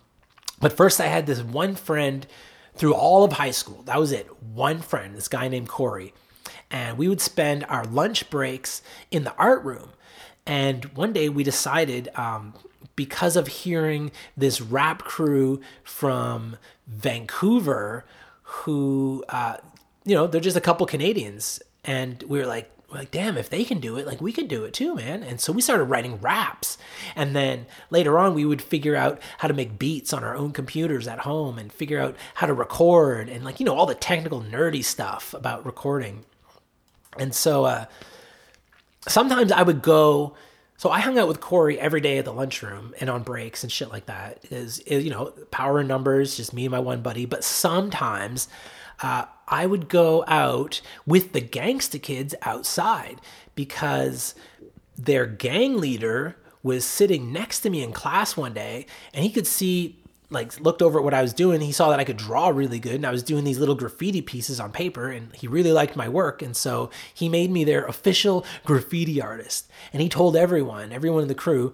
but 0.61 0.73
first 0.73 0.99
I 0.99 1.09
had 1.09 1.27
this 1.27 1.43
one 1.43 1.75
friend 1.75 2.27
through 2.75 2.95
all 2.95 3.23
of 3.23 3.35
high 3.35 3.51
school. 3.51 3.83
That 3.83 4.01
was 4.01 4.13
it. 4.13 4.27
One 4.43 4.81
friend 4.81 5.15
this 5.15 5.29
guy 5.29 5.49
named 5.49 5.69
Corey. 5.69 6.15
And 6.71 6.97
we 6.97 7.07
would 7.09 7.21
spend 7.21 7.67
our 7.69 7.85
lunch 7.85 8.31
breaks 8.31 8.81
in 9.11 9.25
the 9.25 9.35
art 9.37 9.63
room 9.63 9.91
and 10.47 10.85
one 10.97 11.13
day 11.13 11.29
we 11.29 11.43
decided 11.45 12.09
um, 12.15 12.55
because 12.95 13.37
of 13.37 13.47
hearing 13.47 14.11
this 14.37 14.61
rap 14.61 15.03
crew 15.03 15.61
from 15.85 16.57
Vancouver 16.87 18.05
who, 18.43 19.25
uh, 19.29 19.57
you 20.05 20.15
know, 20.15 20.27
they're 20.27 20.41
just 20.41 20.57
a 20.57 20.61
couple 20.61 20.87
Canadians. 20.87 21.61
And 21.85 22.23
we 22.25 22.39
were 22.39 22.47
like, 22.47 22.71
like, 22.89 23.11
damn, 23.11 23.37
if 23.37 23.51
they 23.51 23.65
can 23.65 23.81
do 23.81 23.97
it, 23.97 24.07
like 24.07 24.21
we 24.21 24.33
could 24.33 24.47
do 24.47 24.65
it 24.65 24.73
too, 24.73 24.95
man. 24.95 25.25
And 25.25 25.41
so 25.41 25.53
we 25.53 25.61
started 25.61 25.85
writing 25.85 26.21
raps. 26.21 26.79
And 27.17 27.35
then 27.35 27.67
later 27.91 28.19
on, 28.19 28.33
we 28.33 28.45
would 28.45 28.63
figure 28.63 28.95
out 28.95 29.21
how 29.39 29.49
to 29.49 29.55
make 29.55 29.79
beats 29.79 30.13
on 30.13 30.23
our 30.23 30.37
own 30.37 30.53
computers 30.53 31.09
at 31.09 31.21
home 31.21 31.59
and 31.59 31.73
figure 31.73 32.01
out 32.01 32.17
how 32.35 32.47
to 32.47 32.55
record 32.55 33.29
and, 33.29 33.45
like, 33.45 33.59
you 33.59 33.67
know, 33.67 33.75
all 33.75 33.87
the 33.87 33.95
technical, 33.95 34.41
nerdy 34.41 34.85
stuff 34.85 35.35
about 35.35 35.67
recording. 35.67 36.25
And 37.19 37.35
so 37.35 37.65
uh, 37.65 37.87
sometimes 39.09 39.53
I 39.53 39.63
would 39.63 39.83
go 39.83 40.35
so 40.79 40.91
I 40.91 41.01
hung 41.01 41.19
out 41.19 41.29
with 41.29 41.41
Corey 41.41 41.81
every 41.81 42.01
day 42.01 42.19
at 42.19 42.27
the 42.27 42.33
lunchroom 42.33 42.95
and 43.01 43.09
on 43.09 43.23
breaks 43.23 43.63
and 43.63 43.73
shit 43.73 43.89
like 43.89 44.07
that. 44.07 44.45
Is 44.51 44.83
you 44.87 45.11
know 45.11 45.33
power 45.51 45.81
in 45.81 45.87
numbers, 45.87 46.37
just 46.37 46.53
me 46.53 46.67
and 46.67 46.73
my 46.73 46.79
one 46.79 47.03
buddy. 47.03 47.25
But 47.25 47.45
sometimes 47.45 48.49
uh, 49.03 49.25
I 49.49 49.67
would 49.67 49.89
go 49.89 50.25
out 50.27 50.81
with 51.07 51.33
the 51.33 51.41
gangsta 51.41 52.01
kids 52.01 52.35
outside 52.43 53.21
because 53.55 54.35
their 54.97 55.27
gang 55.27 55.79
leader 55.79 56.37
was 56.63 56.85
sitting 56.85 57.33
next 57.33 57.61
to 57.61 57.71
me 57.71 57.83
in 57.83 57.93
class 57.93 58.37
one 58.37 58.53
day, 58.53 58.87
and 59.15 59.25
he 59.25 59.31
could 59.31 59.47
see 59.47 60.03
like 60.31 60.61
looked 60.61 60.83
over 60.83 60.99
at 60.99 61.05
what 61.05 61.15
I 61.15 61.23
was 61.23 61.33
doing. 61.33 61.61
He 61.61 61.73
saw 61.73 61.91
that 61.91 62.01
I 62.01 62.05
could 62.05 62.17
draw 62.17 62.49
really 62.49 62.81
good 62.81 62.97
and 62.97 63.07
I 63.07 63.13
was 63.13 63.23
doing 63.23 63.45
these 63.45 63.59
little 63.59 63.75
graffiti 63.75 64.23
pieces 64.23 64.59
on 64.59 64.73
paper 64.73 65.09
and 65.09 65.35
he 65.35 65.47
really 65.47 65.73
liked 65.73 65.97
my 65.97 66.09
work. 66.09 66.43
And 66.43 66.57
so 66.57 66.91
he 67.15 67.29
made 67.29 67.51
me 67.51 67.65
their 67.65 67.85
official 67.87 68.45
graffiti 68.65 69.21
artist. 69.21 69.71
And 69.93 70.03
he 70.03 70.09
told 70.09 70.37
everyone, 70.37 70.93
everyone 70.93 71.23
in 71.23 71.29
the 71.29 71.35
crew, 71.35 71.73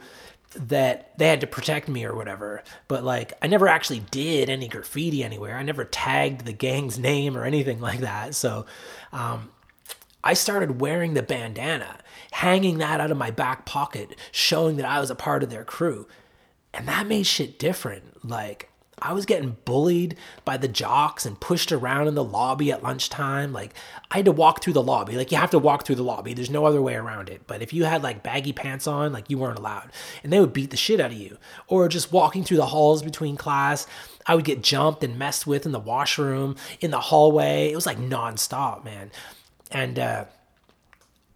that 0.55 1.17
they 1.19 1.29
had 1.29 1.41
to 1.41 1.47
protect 1.47 1.89
me 1.89 2.05
or 2.05 2.15
whatever. 2.15 2.63
But 2.89 3.05
like, 3.05 3.33
I 3.41 3.47
never 3.47 3.69
actually 3.69 4.01
did 4.11 4.51
any 4.51 4.69
graffiti 4.69 5.25
anywhere. 5.25 5.57
I 5.57 5.63
never 5.63 5.85
tagged 5.85 6.45
the 6.45 6.53
gang's 6.53 6.99
name 6.99 7.37
or 7.37 7.45
anything 7.45 7.81
like 7.83 8.01
that. 8.01 8.35
So, 8.35 8.67
um, 9.13 9.51
I 10.25 10.35
started 10.35 10.81
wearing 10.81 11.15
the 11.15 11.23
bandana, 11.23 11.99
hanging 12.31 12.79
that 12.79 13.01
out 13.01 13.11
of 13.11 13.17
my 13.17 13.33
back 13.33 13.67
pocket, 13.67 14.17
showing 14.31 14.77
that 14.77 14.87
I 14.87 15.01
was 15.01 15.11
a 15.11 15.17
part 15.17 15.43
of 15.43 15.51
their 15.51 15.65
crew. 15.65 16.07
And 16.73 16.87
that 16.87 17.09
made 17.09 17.27
shit 17.27 17.59
different. 17.59 18.12
Like, 18.25 18.69
I 19.01 19.13
was 19.13 19.27
getting 19.27 19.57
bullied 19.65 20.17
by 20.45 20.57
the 20.57 20.69
jocks 20.69 21.27
and 21.27 21.41
pushed 21.41 21.73
around 21.73 22.07
in 22.07 22.15
the 22.15 22.23
lobby 22.23 22.71
at 22.71 22.83
lunchtime. 22.83 23.53
Like, 23.53 23.75
I 24.11 24.19
had 24.19 24.27
to 24.27 24.33
walk 24.33 24.63
through 24.63 24.75
the 24.75 24.83
lobby. 24.83 25.17
Like, 25.17 25.33
you 25.33 25.39
have 25.39 25.51
to 25.51 25.59
walk 25.59 25.85
through 25.85 25.97
the 25.97 26.05
lobby. 26.05 26.35
There's 26.35 26.51
no 26.51 26.67
other 26.67 26.81
way 26.81 26.95
around 26.95 27.29
it. 27.29 27.43
But 27.47 27.63
if 27.63 27.73
you 27.73 27.85
had 27.85 28.03
like 28.03 28.23
baggy 28.23 28.53
pants 28.53 28.87
on, 28.87 29.13
like, 29.13 29.29
you 29.29 29.39
weren't 29.39 29.59
allowed. 29.59 29.91
And 30.23 30.33
they 30.33 30.39
would 30.39 30.53
beat 30.53 30.71
the 30.71 30.77
shit 30.77 31.01
out 31.01 31.11
of 31.11 31.17
you. 31.17 31.39
Or 31.67 31.89
just 31.89 32.13
walking 32.13 32.45
through 32.45 32.59
the 32.59 32.67
halls 32.67 33.03
between 33.03 33.37
class, 33.37 33.87
I 34.27 34.37
would 34.37 34.45
get 34.45 34.63
jumped 34.63 35.03
and 35.03 35.19
messed 35.19 35.47
with 35.47 35.67
in 35.67 35.73
the 35.73 35.81
washroom, 35.81 36.57
in 36.81 36.93
the 36.93 37.01
hallway. 37.01 37.73
It 37.73 37.77
was 37.77 37.87
like 37.87 37.99
nonstop, 37.99 38.85
man. 38.85 39.11
And, 39.73 39.99
uh, 39.99 40.25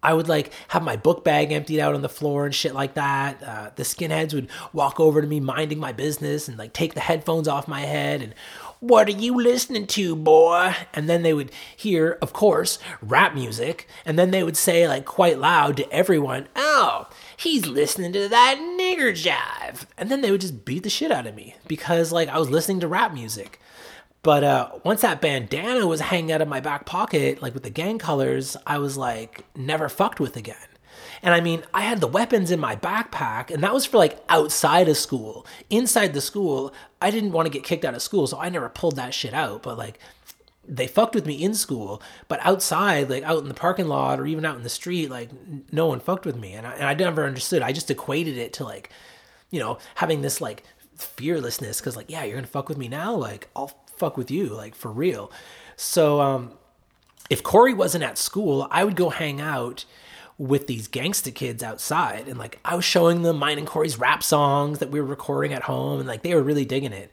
I 0.03 0.13
would 0.13 0.27
like 0.27 0.51
have 0.69 0.83
my 0.83 0.95
book 0.95 1.23
bag 1.23 1.51
emptied 1.51 1.79
out 1.79 1.95
on 1.95 2.01
the 2.01 2.09
floor 2.09 2.45
and 2.45 2.53
shit 2.53 2.73
like 2.73 2.93
that. 2.93 3.43
Uh, 3.43 3.71
the 3.75 3.83
skinheads 3.83 4.33
would 4.33 4.49
walk 4.73 4.99
over 4.99 5.21
to 5.21 5.27
me 5.27 5.39
minding 5.39 5.79
my 5.79 5.91
business 5.91 6.47
and 6.47 6.57
like 6.57 6.73
take 6.73 6.93
the 6.93 6.99
headphones 6.99 7.47
off 7.47 7.67
my 7.67 7.81
head 7.81 8.21
and 8.21 8.33
what 8.79 9.07
are 9.07 9.11
you 9.11 9.35
listening 9.35 9.87
to, 9.87 10.15
boy? 10.15 10.75
And 10.93 11.09
then 11.09 11.23
they 11.23 11.33
would 11.33 11.51
hear, 11.75 12.17
of 12.21 12.33
course, 12.33 12.77
rap 13.01 13.33
music. 13.33 13.87
And 14.05 14.19
then 14.19 14.31
they 14.31 14.43
would 14.43 14.57
say, 14.57 14.87
like, 14.87 15.05
quite 15.05 15.39
loud 15.39 15.77
to 15.77 15.91
everyone, 15.91 16.47
oh, 16.55 17.07
he's 17.35 17.65
listening 17.65 18.13
to 18.13 18.29
that 18.29 18.57
nigger 18.57 19.11
jive. 19.11 19.85
And 19.97 20.11
then 20.11 20.21
they 20.21 20.31
would 20.31 20.41
just 20.41 20.65
beat 20.65 20.83
the 20.83 20.89
shit 20.89 21.11
out 21.11 21.27
of 21.27 21.35
me 21.35 21.55
because, 21.67 22.11
like, 22.11 22.29
I 22.29 22.37
was 22.37 22.49
listening 22.49 22.79
to 22.81 22.87
rap 22.87 23.13
music. 23.13 23.59
But 24.23 24.43
uh, 24.43 24.71
once 24.83 25.01
that 25.01 25.21
bandana 25.21 25.87
was 25.87 26.01
hanging 26.01 26.31
out 26.31 26.41
of 26.41 26.47
my 26.47 26.59
back 26.59 26.85
pocket, 26.85 27.41
like 27.41 27.53
with 27.53 27.63
the 27.63 27.69
gang 27.69 27.97
colors, 27.97 28.57
I 28.65 28.77
was 28.79 28.97
like 28.97 29.45
never 29.55 29.89
fucked 29.89 30.19
with 30.19 30.35
again. 30.35 30.57
And 31.21 31.33
I 31.33 31.41
mean, 31.41 31.63
I 31.73 31.81
had 31.81 32.01
the 32.01 32.07
weapons 32.07 32.51
in 32.51 32.59
my 32.59 32.75
backpack, 32.75 33.49
and 33.49 33.63
that 33.63 33.73
was 33.73 33.85
for 33.85 33.97
like 33.97 34.23
outside 34.29 34.89
of 34.89 34.97
school. 34.97 35.45
Inside 35.69 36.13
the 36.13 36.21
school, 36.21 36.73
I 37.01 37.11
didn't 37.11 37.31
want 37.31 37.45
to 37.45 37.51
get 37.51 37.63
kicked 37.63 37.85
out 37.85 37.95
of 37.95 38.01
school, 38.01 38.27
so 38.27 38.39
I 38.39 38.49
never 38.49 38.69
pulled 38.69 38.97
that 38.97 39.13
shit 39.13 39.33
out. 39.33 39.63
But 39.63 39.77
like, 39.77 39.99
they 40.67 40.87
fucked 40.87 41.15
with 41.15 41.25
me 41.25 41.41
in 41.41 41.53
school, 41.53 42.01
but 42.27 42.39
outside, 42.45 43.09
like 43.09 43.23
out 43.23 43.41
in 43.41 43.47
the 43.47 43.53
parking 43.53 43.87
lot 43.87 44.19
or 44.19 44.25
even 44.25 44.45
out 44.45 44.57
in 44.57 44.63
the 44.63 44.69
street, 44.69 45.09
like 45.09 45.29
no 45.71 45.87
one 45.87 45.99
fucked 45.99 46.25
with 46.25 46.35
me. 46.35 46.53
And 46.53 46.67
I, 46.67 46.73
and 46.73 46.83
I 46.83 46.93
never 46.93 47.25
understood. 47.25 47.61
I 47.61 47.71
just 47.71 47.89
equated 47.89 48.37
it 48.37 48.53
to 48.53 48.63
like, 48.63 48.89
you 49.49 49.59
know, 49.59 49.77
having 49.95 50.21
this 50.21 50.41
like 50.41 50.63
fearlessness 50.95 51.79
because 51.79 51.95
like, 51.95 52.09
yeah, 52.09 52.23
you're 52.23 52.35
gonna 52.35 52.47
fuck 52.47 52.67
with 52.67 52.77
me 52.77 52.89
now. 52.89 53.15
Like, 53.15 53.49
I'll 53.55 53.71
fuck 53.97 54.17
with 54.17 54.31
you, 54.31 54.47
like 54.47 54.75
for 54.75 54.91
real. 54.91 55.31
So 55.75 56.21
um, 56.21 56.51
if 57.29 57.43
Corey 57.43 57.73
wasn't 57.73 58.03
at 58.03 58.17
school, 58.17 58.67
I 58.71 58.83
would 58.83 58.95
go 58.95 59.09
hang 59.09 59.41
out 59.41 59.85
with 60.37 60.67
these 60.67 60.87
gangsta 60.87 61.33
kids 61.33 61.63
outside 61.63 62.27
and 62.27 62.37
like 62.37 62.59
I 62.63 62.75
was 62.75 62.85
showing 62.85 63.23
them 63.23 63.37
mine 63.37 63.57
and 63.57 63.65
Corey's 63.65 63.97
rap 63.97 64.21
songs 64.21 64.77
that 64.79 64.91
we 64.91 65.01
were 65.01 65.07
recording 65.07 65.51
at 65.51 65.63
home 65.63 65.99
and 65.99 66.07
like 66.07 66.21
they 66.21 66.35
were 66.35 66.43
really 66.43 66.65
digging 66.65 66.93
it. 66.93 67.11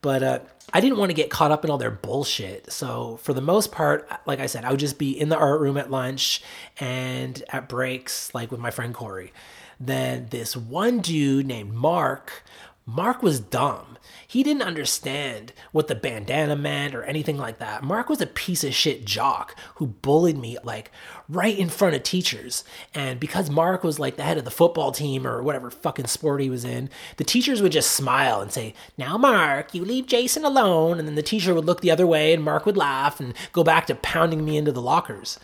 But 0.00 0.22
uh, 0.22 0.38
I 0.72 0.80
didn't 0.80 0.98
want 0.98 1.10
to 1.10 1.14
get 1.14 1.30
caught 1.30 1.50
up 1.50 1.64
in 1.64 1.70
all 1.70 1.78
their 1.78 1.90
bullshit. 1.90 2.70
So 2.70 3.18
for 3.22 3.32
the 3.32 3.40
most 3.40 3.72
part, 3.72 4.08
like 4.26 4.38
I 4.38 4.46
said, 4.46 4.64
I 4.64 4.70
would 4.70 4.80
just 4.80 4.98
be 4.98 5.18
in 5.18 5.28
the 5.28 5.36
art 5.36 5.60
room 5.60 5.76
at 5.76 5.90
lunch 5.90 6.42
and 6.78 7.42
at 7.48 7.68
breaks, 7.68 8.32
like 8.34 8.50
with 8.50 8.60
my 8.60 8.70
friend 8.70 8.94
Corey. 8.94 9.32
Then 9.80 10.26
this 10.30 10.56
one 10.56 11.00
dude 11.00 11.46
named 11.46 11.72
Mark, 11.72 12.44
Mark 12.88 13.22
was 13.22 13.38
dumb 13.38 13.98
he 14.26 14.42
didn't 14.42 14.62
understand 14.62 15.54
what 15.72 15.88
the 15.88 15.94
bandana 15.94 16.54
meant 16.54 16.94
or 16.94 17.02
anything 17.04 17.38
like 17.38 17.58
that. 17.58 17.82
Mark 17.82 18.10
was 18.10 18.20
a 18.20 18.26
piece 18.26 18.62
of 18.62 18.74
shit 18.74 19.06
jock 19.06 19.58
who 19.76 19.86
bullied 19.86 20.36
me 20.36 20.58
like 20.62 20.90
right 21.30 21.58
in 21.58 21.70
front 21.70 21.96
of 21.96 22.02
teachers. 22.02 22.62
And 22.94 23.18
because 23.18 23.48
Mark 23.48 23.82
was 23.82 23.98
like 23.98 24.16
the 24.16 24.24
head 24.24 24.36
of 24.36 24.44
the 24.44 24.50
football 24.50 24.92
team 24.92 25.26
or 25.26 25.42
whatever 25.42 25.70
fucking 25.70 26.08
sport 26.08 26.42
he 26.42 26.50
was 26.50 26.62
in, 26.62 26.90
the 27.16 27.24
teachers 27.24 27.62
would 27.62 27.72
just 27.72 27.92
smile 27.92 28.42
and 28.42 28.52
say, 28.52 28.74
Now, 28.98 29.16
Mark, 29.16 29.74
you 29.74 29.82
leave 29.82 30.06
Jason 30.06 30.44
alone. 30.44 30.98
And 30.98 31.08
then 31.08 31.14
the 31.14 31.22
teacher 31.22 31.54
would 31.54 31.64
look 31.64 31.80
the 31.80 31.90
other 31.90 32.06
way 32.06 32.34
and 32.34 32.44
Mark 32.44 32.66
would 32.66 32.76
laugh 32.76 33.20
and 33.20 33.32
go 33.52 33.64
back 33.64 33.86
to 33.86 33.94
pounding 33.94 34.44
me 34.44 34.58
into 34.58 34.72
the 34.72 34.82
lockers. 34.82 35.40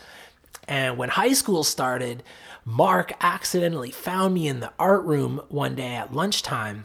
And 0.68 0.98
when 0.98 1.08
high 1.08 1.32
school 1.32 1.64
started, 1.64 2.22
Mark 2.66 3.14
accidentally 3.20 3.90
found 3.90 4.34
me 4.34 4.46
in 4.46 4.60
the 4.60 4.72
art 4.78 5.04
room 5.04 5.40
one 5.48 5.74
day 5.74 5.94
at 5.94 6.12
lunchtime 6.12 6.84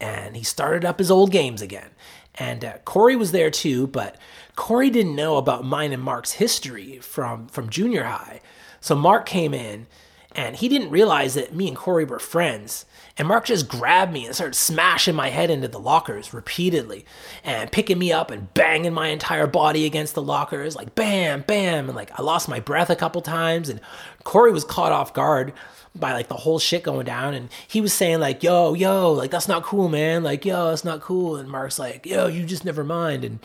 and 0.00 0.36
he 0.36 0.42
started 0.42 0.84
up 0.84 0.98
his 0.98 1.10
old 1.10 1.30
games 1.30 1.62
again. 1.62 1.90
And 2.36 2.64
uh, 2.64 2.78
Corey 2.84 3.16
was 3.16 3.32
there 3.32 3.50
too, 3.50 3.86
but 3.86 4.16
Corey 4.56 4.90
didn't 4.90 5.16
know 5.16 5.36
about 5.36 5.64
mine 5.64 5.92
and 5.92 6.02
Mark's 6.02 6.32
history 6.32 6.98
from 6.98 7.48
from 7.48 7.70
junior 7.70 8.04
high. 8.04 8.40
So 8.80 8.94
Mark 8.94 9.26
came 9.26 9.52
in, 9.52 9.86
and 10.32 10.56
he 10.56 10.68
didn't 10.68 10.90
realize 10.90 11.34
that 11.34 11.54
me 11.54 11.68
and 11.68 11.76
Corey 11.76 12.04
were 12.04 12.18
friends. 12.18 12.86
And 13.18 13.28
Mark 13.28 13.44
just 13.44 13.68
grabbed 13.68 14.12
me 14.12 14.24
and 14.24 14.34
started 14.34 14.54
smashing 14.54 15.14
my 15.14 15.28
head 15.28 15.50
into 15.50 15.68
the 15.68 15.80
lockers 15.80 16.32
repeatedly 16.32 17.04
and 17.44 17.70
picking 17.70 17.98
me 17.98 18.12
up 18.12 18.30
and 18.30 18.52
banging 18.54 18.94
my 18.94 19.08
entire 19.08 19.46
body 19.46 19.84
against 19.84 20.14
the 20.14 20.22
lockers, 20.22 20.76
like 20.76 20.94
bam, 20.94 21.42
bam. 21.42 21.88
And 21.88 21.96
like 21.96 22.18
I 22.18 22.22
lost 22.22 22.48
my 22.48 22.60
breath 22.60 22.88
a 22.88 22.96
couple 22.96 23.20
times. 23.20 23.68
And 23.68 23.80
Corey 24.24 24.52
was 24.52 24.64
caught 24.64 24.92
off 24.92 25.12
guard 25.12 25.52
by 25.94 26.12
like 26.12 26.28
the 26.28 26.34
whole 26.34 26.58
shit 26.58 26.82
going 26.82 27.06
down. 27.06 27.34
And 27.34 27.48
he 27.66 27.80
was 27.80 27.92
saying 27.92 28.20
like 28.20 28.42
yo 28.42 28.74
yo 28.74 29.12
like 29.12 29.30
that's 29.30 29.48
not 29.48 29.62
cool 29.62 29.88
man. 29.88 30.22
Like 30.22 30.44
yo 30.44 30.68
that's 30.68 30.84
not 30.84 31.00
cool. 31.00 31.36
And 31.36 31.48
mark's 31.48 31.78
like 31.78 32.06
yo 32.06 32.26
you 32.26 32.44
just 32.44 32.64
never 32.64 32.84
mind. 32.84 33.24
And 33.24 33.40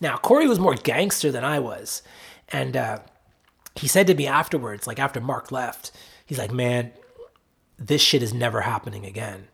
now 0.00 0.16
corey 0.16 0.46
was 0.46 0.58
more 0.58 0.74
gangster 0.74 1.30
than 1.32 1.44
i 1.44 1.58
was. 1.58 2.02
And 2.50 2.76
uh, 2.76 2.98
he 3.74 3.88
said 3.88 4.06
to 4.06 4.14
me 4.14 4.26
afterwards 4.26 4.86
like 4.86 4.98
after 4.98 5.20
mark 5.20 5.50
left 5.50 5.90
he's 6.24 6.38
like 6.38 6.52
man 6.52 6.92
this 7.78 8.02
shit 8.02 8.22
is 8.22 8.32
never 8.34 8.62
happening 8.62 9.04
again. 9.04 9.48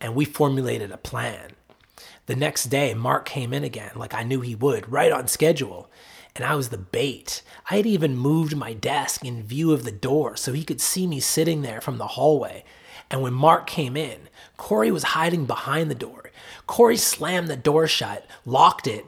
And 0.00 0.14
we 0.14 0.24
formulated 0.24 0.90
a 0.90 0.96
plan. 0.98 1.50
The 2.26 2.36
next 2.36 2.64
day 2.64 2.94
mark 2.94 3.26
came 3.26 3.52
in 3.52 3.64
again 3.64 3.92
like 3.96 4.14
i 4.14 4.22
knew 4.22 4.40
he 4.40 4.54
would 4.54 4.90
right 4.90 5.12
on 5.12 5.28
schedule 5.28 5.90
and 6.36 6.44
I 6.44 6.54
was 6.54 6.70
the 6.70 6.78
bait. 6.78 7.42
I 7.70 7.76
had 7.76 7.86
even 7.86 8.16
moved 8.16 8.56
my 8.56 8.72
desk 8.72 9.24
in 9.24 9.42
view 9.42 9.72
of 9.72 9.84
the 9.84 9.92
door 9.92 10.36
so 10.36 10.52
he 10.52 10.64
could 10.64 10.80
see 10.80 11.06
me 11.06 11.20
sitting 11.20 11.62
there 11.62 11.80
from 11.80 11.98
the 11.98 12.08
hallway. 12.08 12.64
And 13.10 13.22
when 13.22 13.32
Mark 13.34 13.66
came 13.66 13.96
in, 13.96 14.28
Corey 14.56 14.90
was 14.90 15.04
hiding 15.04 15.44
behind 15.46 15.90
the 15.90 15.94
door. 15.94 16.30
Corey 16.66 16.96
slammed 16.96 17.48
the 17.48 17.56
door 17.56 17.86
shut, 17.86 18.26
locked 18.44 18.86
it, 18.86 19.04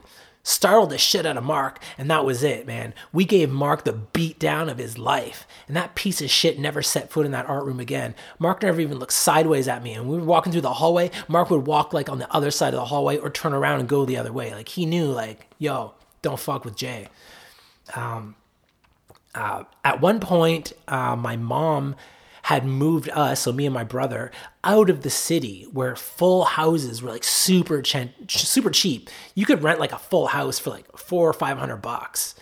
startled 0.46 0.90
the 0.90 0.98
shit 0.98 1.26
out 1.26 1.36
of 1.36 1.42
Mark, 1.42 1.80
and 1.98 2.08
that 2.08 2.24
was 2.24 2.44
it, 2.44 2.68
man. 2.68 2.94
We 3.12 3.24
gave 3.24 3.50
Mark 3.50 3.82
the 3.82 3.92
beat 3.92 4.38
down 4.38 4.68
of 4.68 4.78
his 4.78 4.96
life, 4.96 5.44
and 5.66 5.76
that 5.76 5.96
piece 5.96 6.22
of 6.22 6.30
shit 6.30 6.56
never 6.56 6.82
set 6.82 7.10
foot 7.10 7.26
in 7.26 7.32
that 7.32 7.48
art 7.48 7.64
room 7.64 7.80
again. 7.80 8.14
Mark 8.38 8.62
never 8.62 8.80
even 8.80 9.00
looked 9.00 9.12
sideways 9.12 9.66
at 9.66 9.82
me, 9.82 9.94
and 9.94 10.08
we 10.08 10.16
were 10.16 10.24
walking 10.24 10.52
through 10.52 10.60
the 10.60 10.74
hallway. 10.74 11.10
Mark 11.26 11.50
would 11.50 11.66
walk 11.66 11.92
like 11.92 12.08
on 12.08 12.20
the 12.20 12.32
other 12.32 12.52
side 12.52 12.74
of 12.74 12.78
the 12.78 12.86
hallway 12.86 13.16
or 13.16 13.28
turn 13.28 13.52
around 13.52 13.80
and 13.80 13.88
go 13.88 14.04
the 14.04 14.18
other 14.18 14.32
way. 14.32 14.54
Like 14.54 14.68
he 14.68 14.86
knew, 14.86 15.06
like, 15.06 15.52
yo, 15.58 15.94
don't 16.26 16.40
fuck 16.40 16.64
with 16.64 16.76
Jay. 16.76 17.08
Um, 17.94 18.34
uh, 19.34 19.62
at 19.84 20.00
one 20.00 20.18
point, 20.18 20.72
uh, 20.88 21.14
my 21.14 21.36
mom 21.36 21.94
had 22.42 22.64
moved 22.64 23.08
us, 23.10 23.40
so 23.40 23.52
me 23.52 23.66
and 23.66 23.74
my 23.74 23.84
brother, 23.84 24.30
out 24.64 24.90
of 24.90 25.02
the 25.02 25.10
city 25.10 25.66
where 25.72 25.94
full 25.94 26.44
houses 26.44 27.00
were 27.00 27.10
like 27.10 27.24
super 27.24 27.80
ch- 27.80 28.08
super 28.28 28.70
cheap. 28.70 29.08
You 29.34 29.46
could 29.46 29.62
rent 29.62 29.80
like 29.80 29.92
a 29.92 29.98
full 29.98 30.28
house 30.28 30.58
for 30.58 30.70
like 30.70 30.96
four 30.98 31.28
or 31.28 31.32
five 31.32 31.58
hundred 31.58 31.78
bucks. 31.82 32.34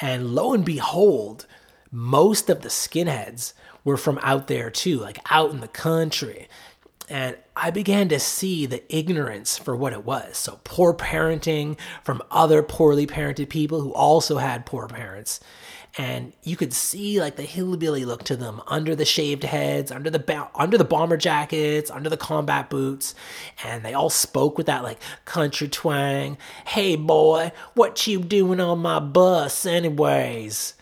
And 0.00 0.34
lo 0.34 0.52
and 0.52 0.64
behold, 0.64 1.46
most 1.90 2.50
of 2.50 2.60
the 2.60 2.68
skinheads 2.68 3.54
were 3.82 3.96
from 3.96 4.18
out 4.22 4.46
there 4.46 4.70
too, 4.70 4.98
like 4.98 5.18
out 5.30 5.52
in 5.52 5.60
the 5.60 5.68
country. 5.68 6.48
And 7.08 7.36
I 7.54 7.70
began 7.70 8.08
to 8.08 8.18
see 8.18 8.66
the 8.66 8.82
ignorance 8.94 9.56
for 9.56 9.76
what 9.76 9.92
it 9.92 10.04
was. 10.04 10.36
So, 10.36 10.60
poor 10.64 10.92
parenting 10.92 11.78
from 12.02 12.22
other 12.30 12.62
poorly 12.62 13.06
parented 13.06 13.48
people 13.48 13.80
who 13.80 13.92
also 13.92 14.38
had 14.38 14.66
poor 14.66 14.88
parents 14.88 15.40
and 15.98 16.32
you 16.42 16.56
could 16.56 16.72
see 16.72 17.20
like 17.20 17.36
the 17.36 17.42
hillbilly 17.42 18.04
look 18.04 18.22
to 18.24 18.36
them 18.36 18.60
under 18.66 18.94
the 18.94 19.04
shaved 19.04 19.44
heads, 19.44 19.90
under 19.90 20.10
the 20.10 20.18
ba- 20.18 20.50
under 20.54 20.76
the 20.76 20.84
bomber 20.84 21.16
jackets, 21.16 21.90
under 21.90 22.10
the 22.10 22.16
combat 22.16 22.68
boots, 22.68 23.14
and 23.64 23.82
they 23.82 23.94
all 23.94 24.10
spoke 24.10 24.58
with 24.58 24.66
that 24.66 24.82
like 24.82 24.98
country 25.24 25.68
twang. 25.68 26.36
Hey 26.66 26.96
boy, 26.96 27.52
what 27.74 28.06
you 28.06 28.20
doing 28.20 28.60
on 28.60 28.80
my 28.80 28.98
bus 29.00 29.64
anyways? 29.64 30.74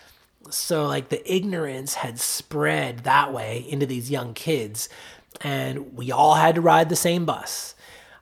So 0.50 0.86
like 0.86 1.08
the 1.08 1.32
ignorance 1.32 1.94
had 1.94 2.18
spread 2.18 3.00
that 3.00 3.32
way 3.32 3.64
into 3.68 3.86
these 3.86 4.10
young 4.10 4.34
kids, 4.34 4.88
and 5.44 5.94
we 5.94 6.10
all 6.10 6.34
had 6.34 6.56
to 6.56 6.60
ride 6.60 6.88
the 6.88 6.96
same 6.96 7.24
bus. 7.24 7.74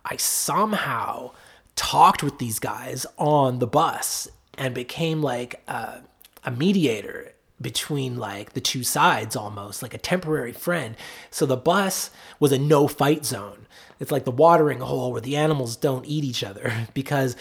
I 0.05 0.17
somehow 0.17 1.31
talked 1.77 2.23
with 2.23 2.39
these 2.39 2.59
guys 2.59 3.07
on 3.17 3.61
the 3.61 3.67
bus 3.67 4.29
and 4.59 4.75
became 4.75 5.23
like 5.23 5.63
uh, 5.69 5.99
a 6.45 6.51
mediator 6.51 7.33
between 7.61 8.19
like 8.19 8.53
the 8.53 8.61
two 8.61 8.83
sides 8.83 9.37
almost 9.37 9.83
like 9.83 9.95
a 9.95 9.99
temporary 9.99 10.53
friend. 10.53 10.97
So 11.31 11.47
the 11.47 11.57
bus 11.57 12.11
was 12.41 12.51
a 12.51 12.59
no 12.59 12.89
fight 12.89 13.25
zone. 13.25 13.67
It's 14.01 14.11
like 14.11 14.25
the 14.25 14.33
watering 14.33 14.81
hole 14.81 15.13
where 15.13 15.21
the 15.21 15.37
animals 15.37 15.77
don't 15.77 16.05
eat 16.05 16.25
each 16.25 16.43
other 16.43 16.89
because 16.95 17.37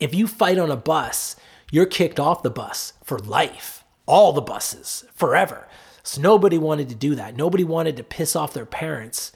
if 0.00 0.12
you 0.12 0.26
fight 0.26 0.58
on 0.58 0.70
a 0.70 0.76
bus 0.76 1.36
you're 1.70 1.86
kicked 1.86 2.18
off 2.18 2.42
the 2.42 2.50
bus 2.50 2.94
for 3.04 3.18
life. 3.18 3.84
All 4.06 4.32
the 4.32 4.40
buses 4.40 5.04
forever 5.14 5.68
so 6.02 6.20
nobody 6.20 6.58
wanted 6.58 6.88
to 6.88 6.94
do 6.94 7.14
that 7.14 7.36
nobody 7.36 7.64
wanted 7.64 7.96
to 7.96 8.02
piss 8.02 8.34
off 8.34 8.52
their 8.52 8.66
parents 8.66 9.32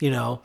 you 0.00 0.10
know 0.10 0.40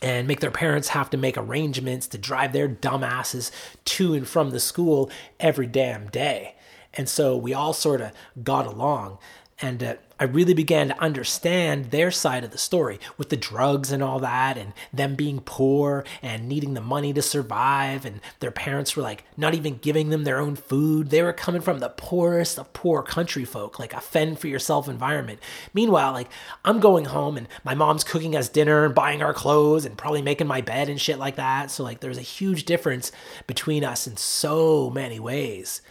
and 0.00 0.26
make 0.26 0.40
their 0.40 0.50
parents 0.50 0.88
have 0.88 1.08
to 1.10 1.16
make 1.16 1.38
arrangements 1.38 2.08
to 2.08 2.18
drive 2.18 2.52
their 2.52 2.68
dumbasses 2.68 3.50
to 3.84 4.14
and 4.14 4.26
from 4.28 4.50
the 4.50 4.60
school 4.60 5.10
every 5.38 5.66
damn 5.66 6.08
day 6.08 6.54
and 6.94 7.08
so 7.08 7.36
we 7.36 7.54
all 7.54 7.72
sort 7.72 8.00
of 8.00 8.12
got 8.42 8.66
along. 8.66 9.18
And 9.62 9.82
uh, 9.82 9.94
I 10.18 10.24
really 10.24 10.54
began 10.54 10.88
to 10.88 11.00
understand 11.00 11.86
their 11.86 12.10
side 12.10 12.42
of 12.42 12.50
the 12.50 12.58
story 12.58 12.98
with 13.16 13.28
the 13.28 13.36
drugs 13.36 13.92
and 13.92 14.02
all 14.02 14.18
that, 14.18 14.58
and 14.58 14.72
them 14.92 15.14
being 15.14 15.40
poor 15.40 16.04
and 16.20 16.48
needing 16.48 16.74
the 16.74 16.80
money 16.80 17.12
to 17.12 17.22
survive. 17.22 18.04
And 18.04 18.20
their 18.40 18.50
parents 18.50 18.96
were 18.96 19.02
like 19.02 19.24
not 19.36 19.54
even 19.54 19.78
giving 19.78 20.10
them 20.10 20.24
their 20.24 20.38
own 20.38 20.56
food. 20.56 21.10
They 21.10 21.22
were 21.22 21.32
coming 21.32 21.60
from 21.60 21.78
the 21.78 21.88
poorest 21.88 22.58
of 22.58 22.72
poor 22.72 23.02
country 23.02 23.44
folk, 23.44 23.78
like 23.78 23.94
a 23.94 24.00
fend 24.00 24.40
for 24.40 24.48
yourself 24.48 24.88
environment. 24.88 25.38
Meanwhile, 25.72 26.12
like 26.12 26.30
I'm 26.64 26.80
going 26.80 27.06
home 27.06 27.36
and 27.36 27.48
my 27.64 27.74
mom's 27.74 28.04
cooking 28.04 28.34
us 28.34 28.48
dinner 28.48 28.84
and 28.84 28.94
buying 28.94 29.22
our 29.22 29.34
clothes 29.34 29.84
and 29.84 29.96
probably 29.96 30.22
making 30.22 30.48
my 30.48 30.60
bed 30.60 30.88
and 30.88 31.00
shit 31.00 31.18
like 31.18 31.36
that. 31.36 31.70
So, 31.70 31.84
like, 31.84 32.00
there's 32.00 32.18
a 32.18 32.22
huge 32.22 32.64
difference 32.64 33.12
between 33.46 33.84
us 33.84 34.06
in 34.08 34.16
so 34.16 34.90
many 34.90 35.20
ways. 35.20 35.82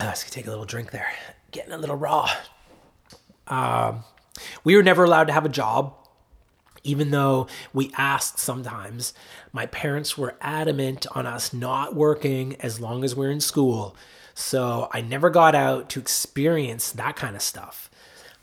Uh, 0.00 0.06
let's 0.06 0.28
take 0.28 0.46
a 0.46 0.50
little 0.50 0.64
drink 0.64 0.90
there. 0.90 1.12
Getting 1.50 1.72
a 1.72 1.78
little 1.78 1.96
raw. 1.96 2.28
Um, 3.46 4.04
we 4.64 4.76
were 4.76 4.82
never 4.82 5.04
allowed 5.04 5.28
to 5.28 5.32
have 5.32 5.44
a 5.44 5.50
job, 5.50 5.94
even 6.82 7.10
though 7.10 7.46
we 7.72 7.92
asked 7.96 8.38
sometimes. 8.38 9.14
My 9.52 9.66
parents 9.66 10.18
were 10.18 10.34
adamant 10.40 11.06
on 11.14 11.26
us 11.26 11.52
not 11.52 11.94
working 11.94 12.56
as 12.60 12.80
long 12.80 13.04
as 13.04 13.14
we're 13.14 13.30
in 13.30 13.40
school. 13.40 13.94
So 14.34 14.88
I 14.92 15.00
never 15.00 15.30
got 15.30 15.54
out 15.54 15.88
to 15.90 16.00
experience 16.00 16.90
that 16.92 17.14
kind 17.14 17.36
of 17.36 17.42
stuff. 17.42 17.88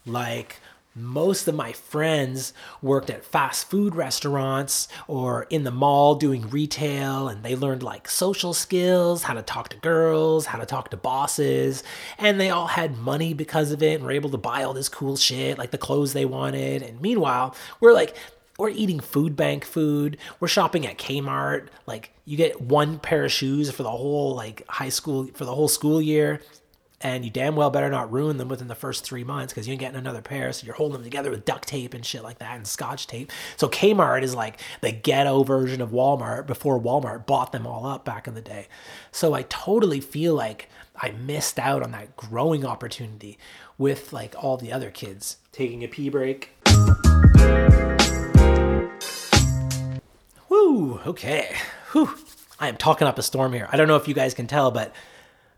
Like 0.06 0.62
most 0.94 1.48
of 1.48 1.56
my 1.56 1.72
friends 1.72 2.54
worked 2.82 3.10
at 3.10 3.24
fast 3.24 3.70
food 3.70 3.96
restaurants 3.96 4.88
or 5.08 5.48
in 5.50 5.64
the 5.64 5.72
mall 5.72 6.16
doing 6.16 6.50
retail 6.50 7.30
and 7.30 7.44
they 7.44 7.56
learned 7.56 7.82
like 7.82 8.10
social 8.10 8.54
skills, 8.54 9.24
how 9.24 9.34
to 9.34 9.42
talk 9.42 9.70
to 9.70 9.78
girls, 9.78 10.48
how 10.48 10.60
to 10.60 10.66
talk 10.66 10.90
to 10.90 10.98
bosses, 10.98 11.84
and 12.18 12.40
they 12.40 12.50
all 12.50 12.68
had 12.68 12.98
money 12.98 13.34
because 13.34 13.72
of 13.72 13.82
it 13.82 13.96
and 13.96 14.04
were 14.04 14.12
able 14.12 14.30
to 14.30 14.38
buy 14.38 14.64
all 14.64 14.74
this 14.74 14.90
cool 14.90 15.16
shit 15.16 15.58
like 15.58 15.72
the 15.72 15.78
clothes 15.78 16.14
they 16.14 16.26
wanted. 16.26 16.84
And 16.84 17.00
meanwhile, 17.02 17.56
we're 17.80 17.94
like 17.94 18.16
we're 18.58 18.70
eating 18.70 19.00
food 19.00 19.36
bank 19.36 19.66
food. 19.66 20.18
We're 20.40 20.48
shopping 20.48 20.86
at 20.86 20.98
Kmart. 20.98 21.70
Like 21.88 22.14
you 22.26 22.38
get 22.38 22.62
one 22.62 23.00
pair 23.00 23.26
of 23.26 23.32
shoes 23.32 23.72
for 23.72 23.84
the 23.84 23.90
whole 23.90 24.36
like 24.36 24.68
high 24.68 24.90
school 24.90 25.28
for 25.34 25.46
the 25.46 25.56
whole 25.56 25.68
school 25.70 26.02
year 26.02 26.42
and 27.04 27.26
you 27.26 27.32
damn 27.32 27.56
well 27.56 27.70
better 27.70 27.90
not 27.90 28.12
ruin 28.12 28.38
them 28.38 28.48
within 28.48 28.68
the 28.68 28.76
first 28.76 29.04
three 29.04 29.24
months 29.24 29.54
because 29.54 29.68
you 29.68 29.74
ain't 29.74 29.80
getting 29.80 29.98
another 29.98 30.22
pair. 30.22 30.52
So 30.54 30.66
you're 30.66 30.76
holding 30.76 30.94
them 30.94 31.04
together 31.04 31.32
with 31.32 31.46
duct 31.46 31.68
tape 31.68 31.94
and 31.94 32.06
shit 32.06 32.24
like 32.24 32.40
that 32.40 32.56
and 32.56 32.68
scotch 32.68 33.08
tape. 33.08 33.32
So 33.58 33.68
Kmart 33.68 34.24
is 34.24 34.36
like 34.36 34.60
the 34.82 34.92
ghetto 34.92 35.44
version 35.44 35.82
of 35.82 35.90
Walmart 35.92 36.46
before 36.48 36.80
Walmart 36.80 37.26
bought 37.26 37.52
them 37.52 37.66
all 37.66 37.86
up 37.86 38.06
back 38.06 38.28
in 38.28 38.36
the 38.36 38.42
day. 38.42 38.68
So 39.12 39.34
I 39.34 39.44
totally 39.44 40.00
feel 40.00 40.36
like 40.36 40.70
I 40.96 41.12
missed 41.12 41.58
out 41.58 41.82
on 41.84 41.92
that 41.92 42.16
growing 42.16 42.66
opportunity 42.66 43.38
with 43.78 44.14
like 44.14 44.36
all 44.38 44.58
the 44.58 44.72
other 44.72 44.92
kids. 44.92 45.38
Taking 45.52 45.84
a 45.84 45.88
pee 45.88 46.10
break. 46.10 46.52
Woo, 50.50 51.00
okay. 51.06 51.56
Whew. 51.92 52.16
I 52.60 52.68
am 52.68 52.78
talking 52.78 53.08
up 53.08 53.18
a 53.18 53.24
storm 53.24 53.54
here. 53.54 53.68
I 53.72 53.78
don't 53.78 53.88
know 53.88 53.96
if 53.96 54.08
you 54.08 54.14
guys 54.14 54.36
can 54.36 54.46
tell, 54.46 54.70
but 54.70 54.94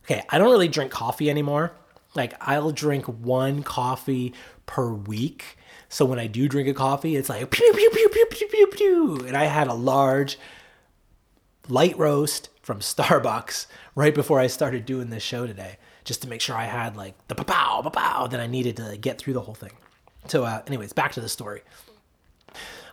okay, 0.03 0.23
I 0.29 0.37
don't 0.37 0.51
really 0.51 0.67
drink 0.67 0.91
coffee 0.91 1.29
anymore. 1.29 1.73
Like 2.15 2.33
I'll 2.41 2.71
drink 2.71 3.05
one 3.05 3.63
coffee 3.63 4.33
per 4.65 4.91
week. 4.91 5.57
So 5.89 6.05
when 6.05 6.19
I 6.19 6.27
do 6.27 6.47
drink 6.47 6.67
a 6.67 6.73
coffee, 6.73 7.15
it's 7.15 7.29
like 7.29 7.49
pew 7.49 7.73
pew 7.73 7.89
pew 7.89 8.09
pew 8.09 8.25
pew 8.29 8.47
pew 8.47 8.67
pew. 8.67 9.25
And 9.27 9.35
I 9.37 9.45
had 9.45 9.67
a 9.67 9.73
large 9.73 10.37
light 11.67 11.97
roast 11.97 12.49
from 12.61 12.79
Starbucks 12.81 13.67
right 13.95 14.13
before 14.13 14.39
I 14.39 14.47
started 14.47 14.85
doing 14.85 15.09
this 15.09 15.23
show 15.23 15.47
today, 15.47 15.77
just 16.03 16.21
to 16.23 16.27
make 16.27 16.41
sure 16.41 16.55
I 16.55 16.65
had 16.65 16.95
like 16.95 17.15
the 17.27 17.35
pow 17.35 17.43
pow 17.43 17.89
pow 17.89 18.27
that 18.27 18.39
I 18.39 18.47
needed 18.47 18.77
to 18.77 18.97
get 18.97 19.17
through 19.19 19.33
the 19.33 19.41
whole 19.41 19.55
thing. 19.55 19.71
So, 20.27 20.45
uh, 20.45 20.61
anyways, 20.67 20.93
back 20.93 21.11
to 21.13 21.21
the 21.21 21.27
story 21.27 21.61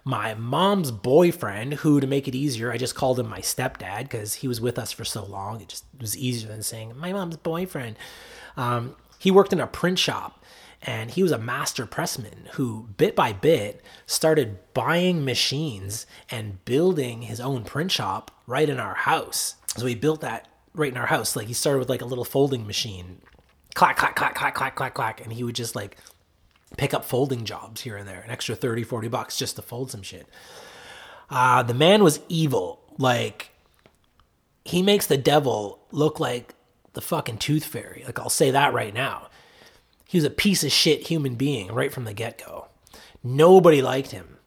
my 0.05 0.34
mom's 0.34 0.90
boyfriend, 0.90 1.74
who 1.74 2.01
to 2.01 2.07
make 2.07 2.26
it 2.26 2.34
easier, 2.34 2.72
I 2.72 2.76
just 2.76 2.94
called 2.94 3.18
him 3.18 3.28
my 3.28 3.40
stepdad 3.40 4.05
because 4.05 4.34
he 4.34 4.48
was 4.48 4.61
with 4.61 4.78
us 4.78 4.92
for 4.92 5.05
so 5.05 5.24
long. 5.24 5.61
It 5.61 5.68
just 5.68 5.84
was 6.01 6.16
easier 6.16 6.48
than 6.48 6.62
saying 6.62 6.96
my 6.96 7.12
mom's 7.12 7.36
boyfriend. 7.36 7.96
Um, 8.57 8.96
he 9.18 9.30
worked 9.30 9.53
in 9.53 9.61
a 9.61 9.66
print 9.66 9.98
shop 9.98 10.42
and 10.82 11.11
he 11.11 11.22
was 11.22 11.32
a 11.32 11.38
master 11.38 11.84
pressman 11.84 12.48
who, 12.53 12.88
bit 12.96 13.14
by 13.14 13.32
bit, 13.32 13.82
started 14.07 14.59
buying 14.72 15.24
machines 15.24 16.07
and 16.30 16.64
building 16.64 17.22
his 17.22 17.40
own 17.40 17.64
print 17.64 17.92
shop 17.92 18.30
right 18.46 18.68
in 18.68 18.80
our 18.80 18.94
house. 18.94 19.57
So 19.76 19.86
he 19.86 19.94
built 19.94 20.22
that 20.22 20.48
right 20.74 20.90
in 20.90 20.96
our 20.96 21.07
house. 21.07 21.36
Like 21.36 21.48
he 21.48 21.53
started 21.53 21.80
with 21.80 21.90
like 21.90 22.01
a 22.01 22.07
little 22.07 22.24
folding 22.24 22.66
machine, 22.66 23.20
clack, 23.74 23.98
clack, 23.98 24.16
clack, 24.16 24.34
clack, 24.34 24.55
clack, 24.55 24.74
clack, 24.74 24.94
clack, 24.94 25.20
and 25.20 25.32
he 25.32 25.44
would 25.44 25.55
just 25.55 25.76
like 25.76 25.98
pick 26.76 26.94
up 26.94 27.04
folding 27.04 27.44
jobs 27.44 27.82
here 27.82 27.96
and 27.96 28.08
there, 28.08 28.20
an 28.20 28.30
extra 28.30 28.54
30, 28.54 28.82
40 28.84 29.08
bucks 29.08 29.36
just 29.36 29.56
to 29.56 29.62
fold 29.62 29.90
some 29.90 30.02
shit. 30.02 30.26
Uh, 31.28 31.62
the 31.62 31.74
man 31.74 32.02
was 32.02 32.20
evil. 32.28 32.80
Like, 32.98 33.50
he 34.64 34.82
makes 34.82 35.06
the 35.06 35.16
devil 35.16 35.80
look 35.90 36.20
like 36.20 36.54
the 36.92 37.00
fucking 37.00 37.38
tooth 37.38 37.64
fairy. 37.64 38.02
Like, 38.04 38.18
I'll 38.18 38.28
say 38.28 38.50
that 38.50 38.72
right 38.72 38.92
now. 38.92 39.28
He 40.06 40.18
was 40.18 40.24
a 40.24 40.30
piece 40.30 40.64
of 40.64 40.72
shit 40.72 41.06
human 41.06 41.36
being 41.36 41.72
right 41.72 41.92
from 41.92 42.04
the 42.04 42.12
get 42.12 42.44
go. 42.44 42.66
Nobody 43.22 43.80
liked 43.80 44.10
him. 44.10 44.38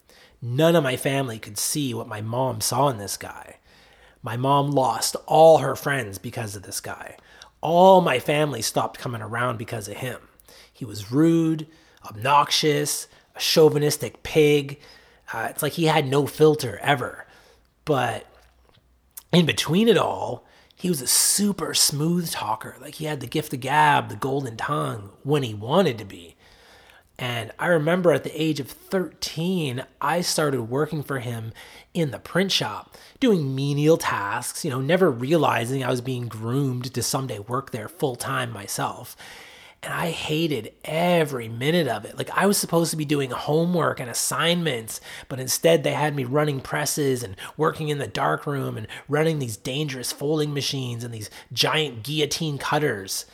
None 0.41 0.75
of 0.75 0.83
my 0.83 0.97
family 0.97 1.39
could 1.39 1.57
see 1.57 1.93
what 1.93 2.07
my 2.07 2.19
mom 2.19 2.59
saw 2.59 2.89
in 2.89 2.97
this 2.97 3.15
guy. 3.15 3.59
My 4.21 4.35
mom 4.35 4.71
lost 4.71 5.15
all 5.25 5.59
her 5.59 5.75
friends 5.75 6.17
because 6.17 6.55
of 6.55 6.63
this 6.63 6.81
guy. 6.81 7.17
All 7.61 8.01
my 8.01 8.19
family 8.19 8.61
stopped 8.61 8.99
coming 8.99 9.21
around 9.21 9.57
because 9.57 9.87
of 9.87 9.97
him. 9.97 10.19
He 10.71 10.83
was 10.83 11.11
rude, 11.11 11.67
obnoxious, 12.05 13.07
a 13.35 13.39
chauvinistic 13.39 14.23
pig. 14.23 14.79
Uh, 15.31 15.47
it's 15.49 15.63
like 15.63 15.73
he 15.73 15.85
had 15.85 16.07
no 16.07 16.27
filter 16.27 16.79
ever. 16.81 17.25
But 17.85 18.25
in 19.31 19.45
between 19.45 19.87
it 19.87 19.97
all, 19.97 20.45
he 20.75 20.89
was 20.89 21.01
a 21.01 21.07
super 21.07 21.73
smooth 21.73 22.29
talker. 22.29 22.75
Like 22.81 22.95
he 22.95 23.05
had 23.05 23.19
the 23.19 23.27
gift 23.27 23.53
of 23.53 23.61
gab, 23.61 24.09
the 24.09 24.15
golden 24.15 24.57
tongue 24.57 25.11
when 25.23 25.43
he 25.43 25.53
wanted 25.53 25.97
to 25.97 26.05
be. 26.05 26.35
And 27.17 27.51
I 27.59 27.67
remember 27.67 28.11
at 28.11 28.23
the 28.23 28.41
age 28.41 28.59
of 28.59 28.69
13, 28.69 29.85
I 30.01 30.21
started 30.21 30.63
working 30.63 31.03
for 31.03 31.19
him 31.19 31.53
in 31.93 32.11
the 32.11 32.19
print 32.19 32.51
shop, 32.51 32.97
doing 33.19 33.55
menial 33.55 33.97
tasks, 33.97 34.65
you 34.65 34.71
know, 34.71 34.81
never 34.81 35.11
realizing 35.11 35.83
I 35.83 35.91
was 35.91 36.01
being 36.01 36.27
groomed 36.27 36.93
to 36.93 37.03
someday 37.03 37.39
work 37.39 37.71
there 37.71 37.87
full 37.87 38.15
time 38.15 38.51
myself. 38.51 39.15
And 39.83 39.93
I 39.93 40.11
hated 40.11 40.73
every 40.85 41.49
minute 41.49 41.89
of 41.89 42.05
it. 42.05 42.17
Like 42.17 42.29
I 42.35 42.45
was 42.45 42.57
supposed 42.57 42.91
to 42.91 42.97
be 42.97 43.03
doing 43.03 43.31
homework 43.31 43.99
and 43.99 44.09
assignments, 44.09 45.01
but 45.27 45.41
instead 45.41 45.83
they 45.83 45.91
had 45.91 46.15
me 46.15 46.23
running 46.23 46.61
presses 46.61 47.21
and 47.21 47.35
working 47.57 47.89
in 47.89 47.97
the 47.97 48.07
dark 48.07 48.47
room 48.47 48.77
and 48.77 48.87
running 49.09 49.39
these 49.39 49.57
dangerous 49.57 50.13
folding 50.13 50.53
machines 50.53 51.03
and 51.03 51.13
these 51.13 51.29
giant 51.51 52.03
guillotine 52.03 52.57
cutters. 52.57 53.25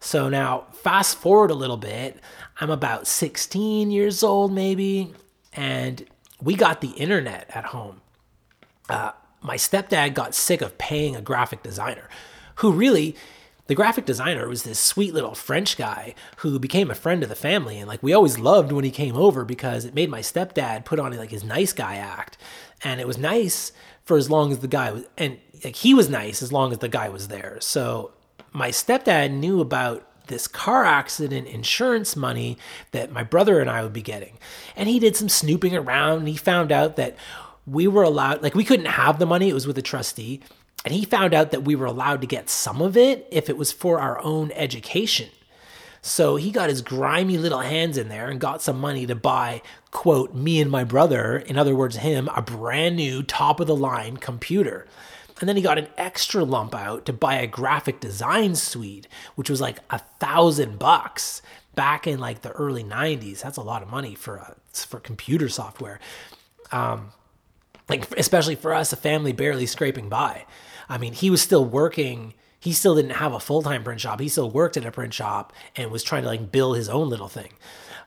So 0.00 0.28
now, 0.28 0.66
fast 0.72 1.18
forward 1.18 1.50
a 1.50 1.54
little 1.54 1.76
bit, 1.76 2.18
I'm 2.60 2.70
about 2.70 3.06
16 3.06 3.90
years 3.90 4.22
old, 4.22 4.52
maybe, 4.52 5.12
and 5.52 6.04
we 6.40 6.54
got 6.54 6.80
the 6.80 6.90
internet 6.90 7.50
at 7.52 7.66
home. 7.66 8.00
Uh, 8.88 9.12
my 9.40 9.56
stepdad 9.56 10.14
got 10.14 10.34
sick 10.34 10.62
of 10.62 10.78
paying 10.78 11.14
a 11.14 11.20
graphic 11.20 11.62
designer 11.62 12.08
who 12.56 12.72
really 12.72 13.16
the 13.68 13.74
graphic 13.74 14.06
designer 14.06 14.48
was 14.48 14.64
this 14.64 14.80
sweet 14.80 15.14
little 15.14 15.34
French 15.34 15.76
guy 15.76 16.14
who 16.38 16.58
became 16.58 16.90
a 16.90 16.94
friend 16.94 17.22
of 17.22 17.28
the 17.28 17.34
family. 17.34 17.78
And 17.78 17.86
like 17.86 18.02
we 18.02 18.14
always 18.14 18.38
loved 18.38 18.72
when 18.72 18.84
he 18.84 18.90
came 18.90 19.14
over 19.14 19.44
because 19.44 19.84
it 19.84 19.94
made 19.94 20.10
my 20.10 20.20
stepdad 20.20 20.84
put 20.84 20.98
on 20.98 21.16
like 21.16 21.30
his 21.30 21.44
nice 21.44 21.72
guy 21.72 21.96
act. 21.96 22.36
And 22.82 23.00
it 23.00 23.06
was 23.06 23.18
nice 23.18 23.72
for 24.04 24.16
as 24.16 24.30
long 24.30 24.50
as 24.50 24.60
the 24.60 24.68
guy 24.68 24.90
was, 24.90 25.04
and 25.16 25.38
like 25.62 25.76
he 25.76 25.92
was 25.92 26.08
nice 26.08 26.42
as 26.42 26.52
long 26.52 26.72
as 26.72 26.78
the 26.78 26.88
guy 26.88 27.10
was 27.10 27.28
there. 27.28 27.58
So 27.60 28.12
my 28.52 28.70
stepdad 28.70 29.30
knew 29.32 29.60
about 29.60 30.04
this 30.28 30.48
car 30.48 30.84
accident 30.84 31.46
insurance 31.46 32.16
money 32.16 32.56
that 32.92 33.12
my 33.12 33.22
brother 33.22 33.60
and 33.60 33.68
I 33.68 33.82
would 33.82 33.92
be 33.92 34.02
getting. 34.02 34.38
And 34.76 34.88
he 34.88 34.98
did 34.98 35.14
some 35.14 35.28
snooping 35.28 35.76
around 35.76 36.20
and 36.20 36.28
he 36.28 36.36
found 36.36 36.72
out 36.72 36.96
that 36.96 37.16
we 37.66 37.86
were 37.86 38.02
allowed, 38.02 38.42
like, 38.42 38.54
we 38.54 38.64
couldn't 38.64 38.86
have 38.86 39.18
the 39.18 39.26
money, 39.26 39.50
it 39.50 39.54
was 39.54 39.66
with 39.66 39.76
a 39.76 39.82
trustee. 39.82 40.40
And 40.84 40.94
he 40.94 41.04
found 41.04 41.34
out 41.34 41.50
that 41.50 41.64
we 41.64 41.74
were 41.74 41.86
allowed 41.86 42.20
to 42.20 42.26
get 42.26 42.48
some 42.48 42.80
of 42.80 42.96
it 42.96 43.26
if 43.30 43.48
it 43.48 43.56
was 43.56 43.72
for 43.72 44.00
our 44.00 44.22
own 44.22 44.52
education. 44.52 45.28
So 46.00 46.36
he 46.36 46.50
got 46.50 46.70
his 46.70 46.82
grimy 46.82 47.36
little 47.36 47.60
hands 47.60 47.98
in 47.98 48.08
there 48.08 48.28
and 48.28 48.40
got 48.40 48.62
some 48.62 48.80
money 48.80 49.04
to 49.06 49.14
buy, 49.14 49.62
quote, 49.90 50.34
me 50.34 50.60
and 50.60 50.70
my 50.70 50.84
brother, 50.84 51.36
in 51.36 51.58
other 51.58 51.74
words, 51.74 51.96
him, 51.96 52.28
a 52.34 52.40
brand 52.40 52.96
new 52.96 53.22
top 53.22 53.60
of 53.60 53.66
the 53.66 53.76
line 53.76 54.16
computer. 54.16 54.86
And 55.40 55.48
then 55.48 55.56
he 55.56 55.62
got 55.62 55.78
an 55.78 55.88
extra 55.96 56.44
lump 56.44 56.74
out 56.74 57.04
to 57.06 57.12
buy 57.12 57.36
a 57.36 57.46
graphic 57.46 58.00
design 58.00 58.54
suite, 58.54 59.06
which 59.34 59.50
was 59.50 59.60
like 59.60 59.78
a 59.90 59.98
thousand 60.20 60.78
bucks 60.78 61.42
back 61.74 62.06
in 62.06 62.18
like 62.18 62.42
the 62.42 62.50
early 62.52 62.82
90s. 62.82 63.42
That's 63.42 63.56
a 63.56 63.62
lot 63.62 63.82
of 63.82 63.90
money 63.90 64.14
for 64.14 64.36
a, 64.36 64.56
for 64.72 64.98
computer 64.98 65.48
software. 65.48 66.00
Um, 66.72 67.12
like 67.88 68.10
especially 68.18 68.56
for 68.56 68.74
us, 68.74 68.92
a 68.92 68.96
family 68.96 69.32
barely 69.32 69.66
scraping 69.66 70.08
by. 70.08 70.44
I 70.88 70.98
mean, 70.98 71.12
he 71.12 71.30
was 71.30 71.42
still 71.42 71.64
working. 71.64 72.34
He 72.58 72.72
still 72.72 72.94
didn't 72.94 73.12
have 73.12 73.32
a 73.32 73.40
full 73.40 73.62
time 73.62 73.84
print 73.84 74.00
shop. 74.00 74.20
He 74.20 74.28
still 74.28 74.50
worked 74.50 74.76
at 74.76 74.86
a 74.86 74.90
print 74.90 75.14
shop 75.14 75.52
and 75.76 75.90
was 75.90 76.02
trying 76.02 76.22
to 76.22 76.28
like 76.28 76.50
build 76.50 76.76
his 76.76 76.88
own 76.88 77.08
little 77.08 77.28
thing. 77.28 77.52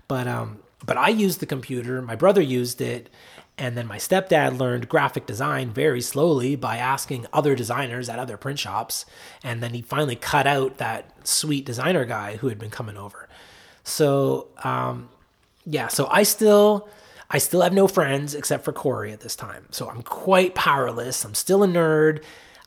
But 0.08 0.28
um, 0.28 0.60
but 0.86 0.98
I 0.98 1.10
used 1.10 1.40
the 1.40 1.46
computer. 1.46 2.02
My 2.02 2.16
brother 2.16 2.42
used 2.42 2.82
it, 2.82 3.10
and 3.58 3.78
then 3.78 3.88
my 3.88 3.98
stepdad 3.98 4.58
learned 4.58 4.90
graphic 4.90 5.26
design 5.26 5.70
very 5.70 6.02
slowly 6.02 6.56
by 6.56 6.78
asking 6.78 7.28
other 7.32 7.56
designers 7.56 8.10
at 8.10 8.20
other 8.20 8.38
print 8.38 8.60
shops. 8.60 9.06
And 9.44 9.62
then 9.62 9.74
he 9.74 9.82
finally 9.82 10.16
cut 10.16 10.48
out 10.48 10.78
that 10.78 11.28
sweet 11.28 11.66
designer 11.66 12.06
guy 12.06 12.38
who 12.38 12.48
had 12.48 12.60
been 12.60 12.72
coming 12.72 12.98
over. 12.98 13.30
So 13.84 14.48
um, 14.64 15.10
yeah, 15.66 15.88
so 15.88 16.08
I 16.10 16.24
still 16.24 16.90
I 17.30 17.38
still 17.38 17.62
have 17.62 17.74
no 17.74 17.88
friends 17.88 18.36
except 18.36 18.66
for 18.66 18.74
Corey 18.74 19.12
at 19.12 19.22
this 19.22 19.36
time. 19.36 19.68
So 19.72 19.90
I'm 19.90 20.02
quite 20.02 20.56
powerless. 20.56 21.24
I'm 21.24 21.36
still 21.36 21.64
a 21.64 21.68
nerd. 21.68 22.24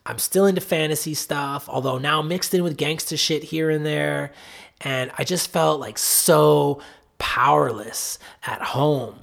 I'm 0.06 0.18
still 0.18 0.46
into 0.46 0.60
fantasy 0.60 1.14
stuff, 1.14 1.68
although 1.68 1.98
now 1.98 2.20
mixed 2.20 2.52
in 2.52 2.62
with 2.62 2.76
gangster 2.76 3.16
shit 3.16 3.44
here 3.44 3.70
and 3.70 3.86
there. 3.86 4.32
And 4.80 5.10
I 5.16 5.24
just 5.24 5.50
felt 5.50 5.80
like 5.80 5.96
so 5.96 6.80
powerless 7.18 8.18
at 8.46 8.60
home. 8.60 9.20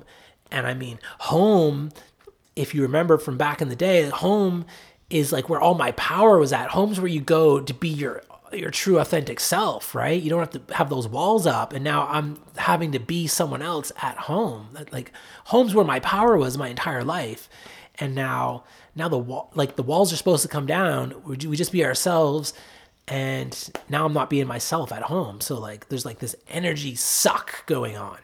And 0.50 0.66
I 0.66 0.74
mean, 0.74 1.00
home, 1.20 1.92
if 2.56 2.74
you 2.74 2.82
remember 2.82 3.18
from 3.18 3.38
back 3.38 3.62
in 3.62 3.70
the 3.70 3.76
day, 3.76 4.10
home 4.10 4.66
is 5.10 5.32
like 5.32 5.50
where 5.50 5.62
all 5.62 5.76
my 5.76 5.92
power 5.92 6.40
was 6.40 6.52
at. 6.52 6.72
Home's 6.72 7.00
where 7.00 7.08
you 7.08 7.22
go 7.22 7.60
to 7.60 7.74
be 7.74 7.90
your 7.90 8.24
your 8.54 8.72
true 8.72 9.00
authentic 9.00 9.40
self, 9.40 9.96
right? 9.96 10.22
You 10.22 10.30
don't 10.30 10.40
have 10.40 10.68
to 10.68 10.74
have 10.74 10.90
those 10.90 11.08
walls 11.08 11.48
up. 11.48 11.72
And 11.74 11.84
now 11.84 12.08
I'm 12.08 12.38
having 12.58 12.92
to 12.92 13.00
be 13.00 13.28
someone 13.28 13.62
else 13.62 13.92
at 14.02 14.18
home. 14.18 14.78
Like 14.92 15.12
home's 15.46 15.74
where 15.74 15.86
my 15.86 16.00
power 16.00 16.38
was 16.38 16.58
my 16.58 16.68
entire 16.68 17.04
life. 17.04 17.50
And 17.96 18.16
now, 18.16 18.64
now 18.96 19.08
the 19.08 19.18
wall, 19.18 19.52
like 19.56 19.76
the 19.76 19.84
walls 19.84 20.12
are 20.12 20.18
supposed 20.18 20.44
to 20.44 20.50
come 20.50 20.66
down. 20.66 21.16
We 21.26 21.56
just 21.56 21.72
be 21.72 21.86
ourselves. 21.86 22.54
And 23.08 23.72
now 23.90 24.06
I'm 24.06 24.14
not 24.14 24.30
being 24.30 24.48
myself 24.48 24.92
at 24.92 25.04
home. 25.04 25.42
So 25.42 25.60
like, 25.60 25.90
there's 25.90 26.06
like 26.06 26.20
this 26.20 26.36
energy 26.50 26.96
suck 26.96 27.66
going 27.66 27.98
on. 27.98 28.20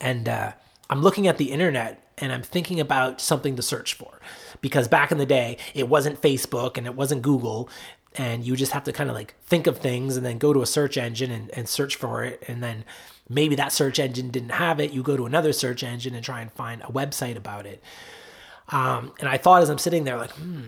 And, 0.00 0.28
uh, 0.28 0.52
I'm 0.90 1.02
looking 1.02 1.26
at 1.26 1.36
the 1.36 1.50
internet 1.50 2.02
and 2.16 2.32
I'm 2.32 2.42
thinking 2.42 2.80
about 2.80 3.20
something 3.20 3.56
to 3.56 3.62
search 3.62 3.94
for 3.94 4.20
because 4.62 4.88
back 4.88 5.12
in 5.12 5.18
the 5.18 5.26
day, 5.26 5.58
it 5.74 5.88
wasn't 5.88 6.22
Facebook 6.22 6.78
and 6.78 6.86
it 6.86 6.94
wasn't 6.94 7.22
Google 7.22 7.68
and 8.14 8.44
you 8.44 8.56
just 8.56 8.72
have 8.72 8.84
to 8.84 8.92
kind 8.92 9.10
of 9.10 9.16
like 9.16 9.34
think 9.44 9.66
of 9.66 9.78
things 9.78 10.16
and 10.16 10.24
then 10.24 10.38
go 10.38 10.52
to 10.52 10.62
a 10.62 10.66
search 10.66 10.96
engine 10.96 11.30
and, 11.30 11.50
and 11.50 11.68
search 11.68 11.96
for 11.96 12.24
it 12.24 12.42
and 12.48 12.62
then 12.62 12.84
maybe 13.28 13.54
that 13.54 13.72
search 13.72 13.98
engine 13.98 14.30
didn't 14.30 14.50
have 14.50 14.80
it 14.80 14.92
you 14.92 15.02
go 15.02 15.16
to 15.16 15.26
another 15.26 15.52
search 15.52 15.82
engine 15.82 16.14
and 16.14 16.24
try 16.24 16.40
and 16.40 16.50
find 16.52 16.82
a 16.82 16.86
website 16.86 17.36
about 17.36 17.66
it 17.66 17.82
um, 18.70 19.12
and 19.20 19.28
i 19.28 19.36
thought 19.36 19.62
as 19.62 19.70
i'm 19.70 19.78
sitting 19.78 20.04
there 20.04 20.16
like 20.16 20.30
hmm 20.32 20.62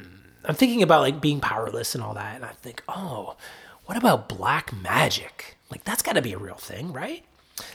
i'm 0.47 0.55
thinking 0.55 0.83
about 0.83 1.01
like 1.03 1.21
being 1.21 1.41
powerless 1.41 1.95
and 1.95 2.03
all 2.03 2.15
that. 2.15 2.37
And 2.37 2.45
i 2.45 2.53
think 2.63 2.83
oh 2.89 3.37
what 3.85 3.99
about 3.99 4.29
black 4.29 4.73
magic? 4.73 5.57
Like 5.69 5.83
that's 5.85 6.03
got 6.03 6.13
to 6.15 6.23
be 6.23 6.33
a 6.33 6.39
real 6.39 6.55
thing 6.55 6.93
right? 6.93 7.25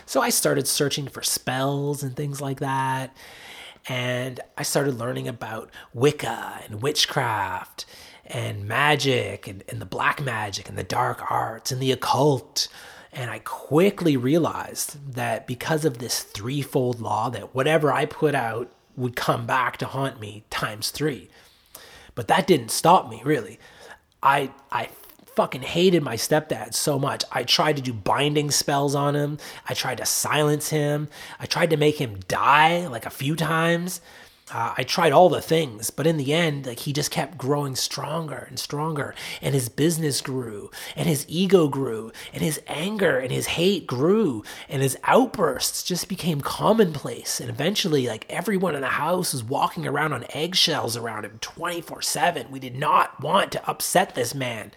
So 0.05 0.21
i 0.21 0.29
started 0.29 0.67
searching 0.67 1.07
for 1.07 1.21
spells 1.21 2.01
and 2.03 2.15
things 2.15 2.41
like 2.41 2.59
that. 2.59 3.15
And 3.87 4.39
i 4.57 4.63
started 4.63 4.95
learning 4.97 5.27
about 5.27 5.69
wicca 5.93 6.61
and 6.65 6.81
witchcraft 6.81 7.85
and 8.25 8.65
magic 8.67 9.47
and, 9.47 9.63
and 9.69 9.79
the 9.79 9.85
black 9.85 10.21
magic 10.21 10.67
and 10.67 10.77
the 10.77 10.83
dark 10.83 11.29
arts 11.29 11.71
and 11.71 11.79
the 11.81 11.91
occult. 11.91 12.67
And 13.13 13.29
I 13.29 13.39
quickly 13.39 14.17
realized 14.17 15.13
that 15.13 15.47
because 15.47 15.85
of 15.85 15.99
this 15.99 16.21
threefold 16.21 16.99
law, 16.99 17.29
that 17.29 17.53
whatever 17.55 17.93
I 17.93 18.05
put 18.05 18.35
out 18.35 18.71
would 18.95 19.15
come 19.15 19.45
back 19.45 19.77
to 19.77 19.85
haunt 19.85 20.19
me 20.19 20.43
times 20.49 20.89
three. 20.91 21.29
But 22.13 22.27
that 22.27 22.47
didn't 22.47 22.71
stop 22.71 23.09
me, 23.09 23.21
really. 23.25 23.59
I, 24.23 24.51
I 24.71 24.89
fucking 25.35 25.63
hated 25.63 26.01
my 26.01 26.15
stepdad 26.15 26.73
so 26.73 26.97
much. 26.97 27.23
I 27.31 27.43
tried 27.43 27.75
to 27.75 27.81
do 27.81 27.93
binding 27.93 28.51
spells 28.51 28.95
on 28.95 29.15
him. 29.15 29.37
I 29.67 29.73
tried 29.73 29.97
to 29.97 30.05
silence 30.05 30.69
him. 30.69 31.09
I 31.39 31.45
tried 31.45 31.71
to 31.71 31.77
make 31.77 31.99
him 31.99 32.19
die 32.27 32.87
like 32.87 33.05
a 33.05 33.09
few 33.09 33.35
times. 33.35 33.99
Uh, 34.51 34.75
I 34.77 34.83
tried 34.83 35.11
all 35.11 35.29
the 35.29 35.41
things, 35.41 35.89
but 35.89 36.05
in 36.05 36.17
the 36.17 36.31
end, 36.31 36.67
like 36.67 36.81
he 36.81 36.93
just 36.93 37.09
kept 37.09 37.35
growing 37.35 37.75
stronger 37.75 38.45
and 38.47 38.59
stronger, 38.59 39.15
and 39.41 39.55
his 39.55 39.69
business 39.69 40.21
grew, 40.21 40.69
and 40.95 41.07
his 41.07 41.25
ego 41.27 41.67
grew, 41.67 42.11
and 42.31 42.43
his 42.43 42.61
anger 42.67 43.17
and 43.17 43.31
his 43.31 43.47
hate 43.47 43.87
grew, 43.87 44.43
and 44.69 44.83
his 44.83 44.97
outbursts 45.03 45.81
just 45.81 46.07
became 46.07 46.41
commonplace. 46.41 47.39
And 47.39 47.49
eventually, 47.49 48.07
like 48.07 48.27
everyone 48.29 48.75
in 48.75 48.81
the 48.81 48.87
house 48.87 49.33
was 49.33 49.43
walking 49.43 49.87
around 49.87 50.13
on 50.13 50.25
eggshells 50.29 50.95
around 50.95 51.25
him 51.25 51.39
24 51.41 52.03
7. 52.03 52.51
We 52.51 52.59
did 52.59 52.75
not 52.75 53.19
want 53.19 53.51
to 53.53 53.67
upset 53.67 54.13
this 54.13 54.35
man. 54.35 54.71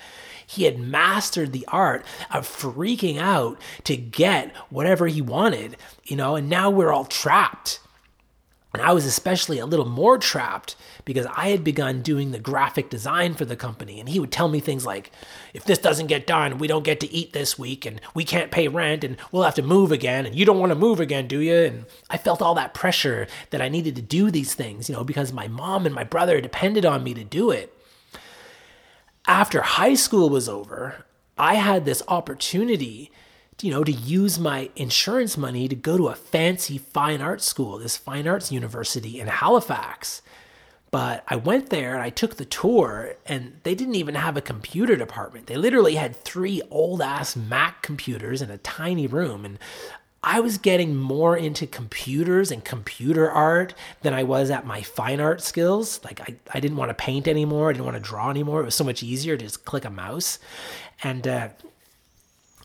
He 0.46 0.64
had 0.64 0.78
mastered 0.78 1.52
the 1.52 1.66
art 1.68 2.06
of 2.32 2.48
freaking 2.48 3.18
out 3.18 3.60
to 3.84 3.98
get 3.98 4.56
whatever 4.70 5.08
he 5.08 5.20
wanted, 5.20 5.76
you 6.04 6.16
know, 6.16 6.36
and 6.36 6.48
now 6.48 6.70
we're 6.70 6.90
all 6.90 7.04
trapped 7.04 7.80
and 8.78 8.86
I 8.86 8.92
was 8.92 9.04
especially 9.04 9.58
a 9.58 9.66
little 9.66 9.88
more 9.88 10.18
trapped 10.18 10.76
because 11.04 11.26
I 11.26 11.48
had 11.48 11.64
begun 11.64 12.00
doing 12.00 12.30
the 12.30 12.38
graphic 12.38 12.90
design 12.90 13.34
for 13.34 13.44
the 13.44 13.56
company. 13.56 13.98
And 13.98 14.08
he 14.08 14.20
would 14.20 14.30
tell 14.30 14.48
me 14.48 14.60
things 14.60 14.86
like, 14.86 15.10
if 15.52 15.64
this 15.64 15.78
doesn't 15.78 16.06
get 16.06 16.26
done, 16.26 16.58
we 16.58 16.68
don't 16.68 16.84
get 16.84 17.00
to 17.00 17.12
eat 17.12 17.32
this 17.32 17.58
week, 17.58 17.84
and 17.84 18.00
we 18.14 18.24
can't 18.24 18.50
pay 18.52 18.68
rent, 18.68 19.02
and 19.02 19.16
we'll 19.32 19.42
have 19.42 19.54
to 19.56 19.62
move 19.62 19.90
again. 19.90 20.26
And 20.26 20.34
you 20.36 20.44
don't 20.44 20.60
want 20.60 20.70
to 20.70 20.76
move 20.76 21.00
again, 21.00 21.26
do 21.26 21.40
you? 21.40 21.56
And 21.56 21.86
I 22.08 22.18
felt 22.18 22.40
all 22.40 22.54
that 22.54 22.74
pressure 22.74 23.26
that 23.50 23.60
I 23.60 23.68
needed 23.68 23.96
to 23.96 24.02
do 24.02 24.30
these 24.30 24.54
things, 24.54 24.88
you 24.88 24.94
know, 24.94 25.04
because 25.04 25.32
my 25.32 25.48
mom 25.48 25.84
and 25.84 25.94
my 25.94 26.04
brother 26.04 26.40
depended 26.40 26.86
on 26.86 27.02
me 27.02 27.14
to 27.14 27.24
do 27.24 27.50
it. 27.50 27.74
After 29.26 29.62
high 29.62 29.94
school 29.94 30.30
was 30.30 30.48
over, 30.48 31.04
I 31.36 31.54
had 31.54 31.84
this 31.84 32.02
opportunity 32.06 33.10
you 33.60 33.70
know, 33.70 33.82
to 33.82 33.92
use 33.92 34.38
my 34.38 34.70
insurance 34.76 35.36
money 35.36 35.68
to 35.68 35.74
go 35.74 35.96
to 35.96 36.08
a 36.08 36.14
fancy 36.14 36.78
fine 36.78 37.20
arts 37.20 37.44
school, 37.44 37.78
this 37.78 37.96
fine 37.96 38.28
arts 38.28 38.52
university 38.52 39.20
in 39.20 39.26
Halifax. 39.26 40.22
But 40.90 41.22
I 41.28 41.36
went 41.36 41.68
there 41.68 41.92
and 41.92 42.02
I 42.02 42.08
took 42.08 42.36
the 42.36 42.46
tour, 42.46 43.14
and 43.26 43.60
they 43.62 43.74
didn't 43.74 43.96
even 43.96 44.14
have 44.14 44.36
a 44.36 44.40
computer 44.40 44.96
department. 44.96 45.46
They 45.46 45.56
literally 45.56 45.96
had 45.96 46.16
three 46.16 46.62
old 46.70 47.02
ass 47.02 47.36
Mac 47.36 47.82
computers 47.82 48.40
in 48.40 48.50
a 48.50 48.58
tiny 48.58 49.06
room. 49.06 49.44
And 49.44 49.58
I 50.22 50.40
was 50.40 50.56
getting 50.56 50.96
more 50.96 51.36
into 51.36 51.66
computers 51.66 52.50
and 52.50 52.64
computer 52.64 53.30
art 53.30 53.74
than 54.00 54.14
I 54.14 54.22
was 54.22 54.50
at 54.50 54.66
my 54.66 54.80
fine 54.80 55.20
art 55.20 55.42
skills. 55.42 56.00
Like, 56.04 56.20
I, 56.22 56.36
I 56.54 56.60
didn't 56.60 56.78
want 56.78 56.88
to 56.88 56.94
paint 56.94 57.28
anymore. 57.28 57.68
I 57.68 57.72
didn't 57.74 57.84
want 57.84 57.96
to 57.96 58.02
draw 58.02 58.30
anymore. 58.30 58.62
It 58.62 58.64
was 58.64 58.74
so 58.74 58.84
much 58.84 59.02
easier 59.02 59.36
to 59.36 59.44
just 59.44 59.66
click 59.66 59.84
a 59.84 59.90
mouse. 59.90 60.38
And 61.02 61.28
uh, 61.28 61.48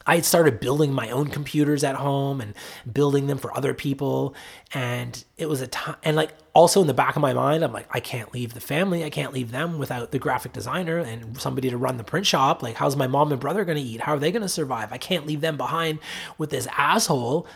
I 0.06 0.16
had 0.16 0.26
started 0.26 0.60
building 0.60 0.94
my 0.94 1.10
own 1.10 1.28
computers 1.28 1.84
at 1.84 1.96
home 1.96 2.42
and 2.42 2.54
building 2.92 3.28
them 3.28 3.38
for 3.38 3.56
other 3.56 3.74
people. 3.74 4.36
And 4.74 5.24
it 5.38 5.48
was 5.48 5.62
a 5.62 5.68
time, 5.68 5.96
and 6.04 6.16
like 6.16 6.32
also 6.54 6.82
in 6.82 6.88
the 6.88 6.94
back 6.94 7.16
of 7.16 7.22
my 7.22 7.34
mind, 7.34 7.64
I'm 7.64 7.74
like, 7.74 7.88
I 7.92 8.00
can't 8.00 8.34
leave 8.34 8.54
the 8.54 8.60
family. 8.60 9.04
I 9.04 9.10
can't 9.10 9.34
leave 9.34 9.52
them 9.52 9.80
without 9.80 10.12
the 10.12 10.20
graphic 10.20 10.54
designer 10.54 10.98
and 11.00 11.40
somebody 11.40 11.70
to 11.70 11.78
run 11.78 11.98
the 11.98 12.04
print 12.04 12.26
shop. 12.26 12.62
Like, 12.62 12.76
how's 12.76 12.96
my 12.96 13.08
mom 13.08 13.32
and 13.32 13.40
brother 13.40 13.66
going 13.66 13.78
to 13.78 13.84
eat? 13.84 14.02
How 14.02 14.14
are 14.16 14.20
they 14.20 14.32
going 14.32 14.42
to 14.42 14.50
survive? 14.50 14.92
I 14.92 14.98
can't 14.98 15.26
leave 15.26 15.42
them 15.42 15.58
behind 15.58 16.00
with 16.38 16.50
this 16.50 16.68
asshole. 16.78 17.48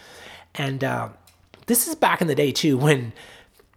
And 0.55 0.83
uh, 0.83 1.09
this 1.67 1.87
is 1.87 1.95
back 1.95 2.21
in 2.21 2.27
the 2.27 2.35
day 2.35 2.51
too, 2.51 2.77
when 2.77 3.13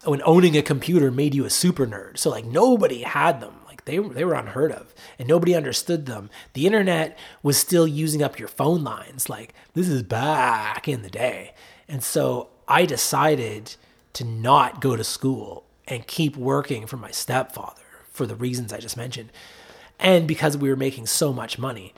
when 0.04 0.22
owning 0.24 0.56
a 0.56 0.62
computer 0.62 1.10
made 1.10 1.34
you 1.34 1.44
a 1.44 1.50
super 1.50 1.86
nerd. 1.86 2.16
So 2.16 2.30
like 2.30 2.46
nobody 2.46 3.02
had 3.02 3.40
them 3.40 3.54
they, 3.90 3.98
they 3.98 4.24
were 4.24 4.34
unheard 4.34 4.72
of 4.72 4.94
and 5.18 5.28
nobody 5.28 5.54
understood 5.54 6.06
them. 6.06 6.30
The 6.52 6.66
internet 6.66 7.18
was 7.42 7.56
still 7.56 7.86
using 7.86 8.22
up 8.22 8.38
your 8.38 8.48
phone 8.48 8.84
lines. 8.84 9.28
Like, 9.28 9.52
this 9.74 9.88
is 9.88 10.02
back 10.02 10.86
in 10.86 11.02
the 11.02 11.10
day. 11.10 11.54
And 11.88 12.02
so 12.02 12.50
I 12.68 12.86
decided 12.86 13.74
to 14.12 14.24
not 14.24 14.80
go 14.80 14.94
to 14.94 15.02
school 15.02 15.64
and 15.88 16.06
keep 16.06 16.36
working 16.36 16.86
for 16.86 16.96
my 16.96 17.10
stepfather 17.10 17.82
for 18.12 18.26
the 18.26 18.36
reasons 18.36 18.72
I 18.72 18.78
just 18.78 18.96
mentioned. 18.96 19.32
And 19.98 20.28
because 20.28 20.56
we 20.56 20.68
were 20.68 20.76
making 20.76 21.06
so 21.06 21.32
much 21.32 21.58
money. 21.58 21.92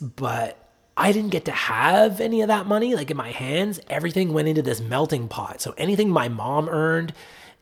But 0.00 0.58
I 0.96 1.12
didn't 1.12 1.30
get 1.30 1.44
to 1.44 1.52
have 1.52 2.20
any 2.20 2.40
of 2.40 2.48
that 2.48 2.66
money 2.66 2.96
like 2.96 3.10
in 3.12 3.16
my 3.16 3.30
hands. 3.30 3.78
Everything 3.88 4.32
went 4.32 4.48
into 4.48 4.62
this 4.62 4.80
melting 4.80 5.28
pot. 5.28 5.60
So 5.60 5.72
anything 5.78 6.10
my 6.10 6.28
mom 6.28 6.68
earned, 6.68 7.14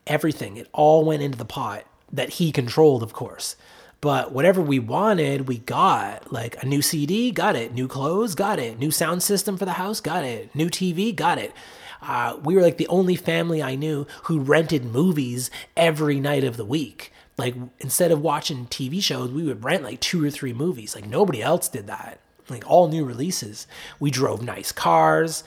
everything, 0.07 0.57
it 0.57 0.69
all 0.73 1.05
went 1.05 1.23
into 1.23 1.37
the 1.37 1.45
pot 1.45 1.85
that 2.13 2.31
he 2.31 2.53
controlled, 2.53 3.03
of 3.03 3.13
course. 3.13 3.57
But 4.01 4.33
whatever 4.33 4.61
we 4.61 4.79
wanted, 4.79 5.49
we 5.49 5.59
got. 5.59 6.33
Like 6.33 6.63
a 6.63 6.67
new 6.67 6.83
CD, 6.83 7.31
got 7.31 7.57
it. 7.57 7.73
New 7.73 7.89
clothes, 7.89 8.35
got 8.35 8.59
it. 8.59 8.79
New 8.79 8.91
sound 8.91 9.23
system 9.23 9.57
for 9.57 9.65
the 9.65 9.73
house, 9.73 10.01
got 10.01 10.25
it. 10.25 10.55
New 10.55 10.69
TV, 10.69 11.15
got 11.15 11.39
it. 11.39 11.53
Uh, 12.03 12.39
we 12.43 12.55
were 12.55 12.63
like 12.63 12.77
the 12.77 12.89
only 12.89 13.17
family 13.17 13.63
I 13.63 13.75
knew 13.75 14.07
who 14.25 14.41
rented 14.41 14.85
movies 14.85 15.51
every 15.77 16.21
night 16.21 16.45
of 16.45 16.57
the 16.57 16.65
week. 16.65 17.13
Like 17.39 17.55
instead 17.81 18.13
of 18.13 18.21
watching 18.21 18.67
TV 18.67 19.03
shows, 19.03 19.31
we 19.31 19.45
would 19.45 19.65
rent 19.65 19.83
like 19.83 20.01
two 20.01 20.25
or 20.25 20.31
three 20.31 20.53
movies. 20.53 20.95
Like 20.95 21.07
nobody 21.07 21.43
else 21.43 21.69
did 21.69 21.87
that. 21.87 22.21
Like 22.49 22.69
all 22.69 22.89
new 22.89 23.05
releases. 23.05 23.67
We 23.99 24.11
drove 24.11 24.43
nice 24.43 24.73
cars, 24.73 25.43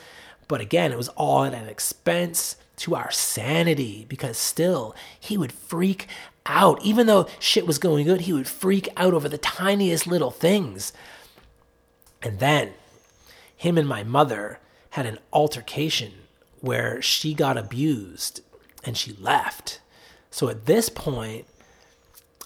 but 0.48 0.62
again, 0.62 0.92
it 0.92 0.98
was 0.98 1.10
all 1.10 1.46
at 1.46 1.54
an 1.54 1.68
expense 1.68 2.58
to 2.78 2.96
our 2.96 3.12
sanity 3.12 4.06
because 4.08 4.38
still 4.38 4.96
he 5.20 5.38
would 5.38 5.52
freak 5.52 6.08
out. 6.46 6.82
Even 6.84 7.08
though 7.08 7.28
shit 7.40 7.68
was 7.68 7.78
going 7.78 8.06
good, 8.06 8.22
he 8.22 8.34
would 8.34 8.48
freak 8.48 8.90
out 8.98 9.14
over 9.14 9.30
the 9.30 9.38
tiniest 9.38 10.08
little 10.08 10.32
things. 10.32 10.94
And 12.22 12.40
then 12.40 12.74
him 13.56 13.78
and 13.78 13.88
my 13.88 14.04
mother 14.04 14.60
had 14.92 15.06
an 15.06 15.20
altercation 15.32 16.14
where 16.62 17.02
she 17.02 17.34
got 17.34 17.58
abused 17.58 18.42
and 18.84 18.98
she 18.98 19.14
left. 19.14 19.80
So 20.32 20.50
at 20.50 20.66
this 20.66 20.90
point, 20.90 21.46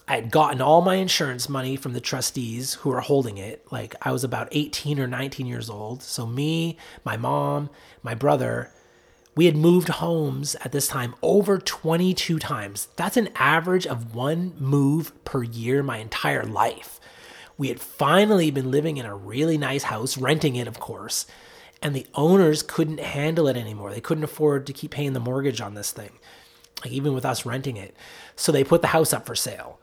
I 0.07 0.15
had 0.15 0.31
gotten 0.31 0.61
all 0.61 0.81
my 0.81 0.95
insurance 0.95 1.47
money 1.47 1.75
from 1.75 1.93
the 1.93 2.01
trustees 2.01 2.75
who 2.75 2.89
were 2.89 2.99
holding 2.99 3.37
it. 3.37 3.65
Like 3.71 3.95
I 4.01 4.11
was 4.11 4.23
about 4.23 4.49
18 4.51 4.99
or 4.99 5.07
19 5.07 5.45
years 5.45 5.69
old. 5.69 6.03
So 6.03 6.25
me, 6.25 6.77
my 7.05 7.15
mom, 7.15 7.69
my 8.01 8.13
brother, 8.13 8.71
we 9.36 9.45
had 9.45 9.57
moved 9.57 9.88
homes 9.88 10.55
at 10.63 10.71
this 10.71 10.88
time 10.88 11.15
over 11.21 11.57
22 11.57 12.38
times. 12.38 12.88
That's 12.95 13.17
an 13.17 13.29
average 13.36 13.88
of 13.88 14.13
one 14.13 14.53
move 14.59 15.11
per 15.25 15.43
year 15.43 15.81
my 15.81 15.97
entire 15.97 16.43
life. 16.43 16.99
We 17.57 17.69
had 17.69 17.79
finally 17.79 18.51
been 18.51 18.71
living 18.71 18.97
in 18.97 19.05
a 19.05 19.15
really 19.15 19.57
nice 19.57 19.84
house, 19.84 20.17
renting 20.17 20.55
it, 20.55 20.67
of 20.67 20.79
course, 20.79 21.25
and 21.81 21.95
the 21.95 22.07
owners 22.13 22.63
couldn't 22.63 22.99
handle 22.99 23.47
it 23.47 23.57
anymore. 23.57 23.91
They 23.91 24.01
couldn't 24.01 24.23
afford 24.23 24.67
to 24.67 24.73
keep 24.73 24.91
paying 24.91 25.13
the 25.13 25.19
mortgage 25.19 25.61
on 25.61 25.73
this 25.73 25.91
thing, 25.91 26.11
like 26.84 26.93
even 26.93 27.13
with 27.13 27.25
us 27.25 27.45
renting 27.45 27.77
it. 27.77 27.95
So 28.36 28.51
they 28.51 28.63
put 28.63 28.81
the 28.81 28.88
house 28.88 29.13
up 29.13 29.25
for 29.25 29.36
sale. 29.36 29.79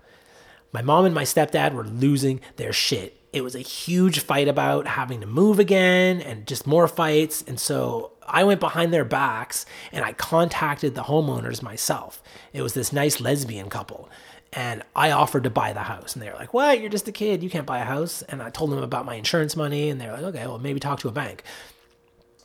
My 0.73 0.83
mom 0.83 1.05
and 1.05 1.15
my 1.15 1.25
stepdad 1.25 1.75
were 1.75 1.85
losing 1.85 2.41
their 2.57 2.73
shit. 2.73 3.17
It 3.33 3.43
was 3.43 3.55
a 3.55 3.61
huge 3.61 4.21
fight 4.21 4.49
about 4.49 4.87
having 4.87 5.21
to 5.21 5.27
move 5.27 5.59
again 5.59 6.21
and 6.21 6.47
just 6.47 6.67
more 6.67 6.89
fights. 6.89 7.43
And 7.47 7.59
so 7.59 8.13
I 8.27 8.45
went 8.45 8.61
behind 8.61 8.93
their 8.93 9.05
backs 9.05 9.67
and 9.93 10.05
I 10.05 10.13
contacted 10.13 10.95
the 10.95 11.05
homeowners 11.05 11.63
myself. 11.63 12.23
It 12.53 12.63
was 12.63 12.75
this 12.75 12.93
nice 12.93 13.21
lesbian 13.21 13.69
couple. 13.69 14.09
And 14.53 14.83
I 14.97 15.13
offered 15.13 15.45
to 15.45 15.51
buy 15.51 15.73
the 15.73 15.81
house. 15.81 16.15
And 16.15 16.23
they 16.23 16.29
were 16.29 16.37
like, 16.37 16.53
What? 16.53 16.81
You're 16.81 16.91
just 16.91 17.09
a 17.09 17.13
kid. 17.13 17.43
You 17.43 17.51
can't 17.51 17.67
buy 17.67 17.79
a 17.79 17.85
house. 17.85 18.23
And 18.23 18.43
I 18.43 18.51
told 18.51 18.73
them 18.73 18.83
about 18.83 19.05
my 19.05 19.15
insurance 19.15 19.57
money. 19.57 19.91
And 19.91 20.01
they're 20.01 20.13
like, 20.13 20.23
Okay, 20.23 20.47
well, 20.47 20.59
maybe 20.59 20.81
talk 20.81 21.01
to 21.01 21.09
a 21.09 21.13
bank. 21.13 21.45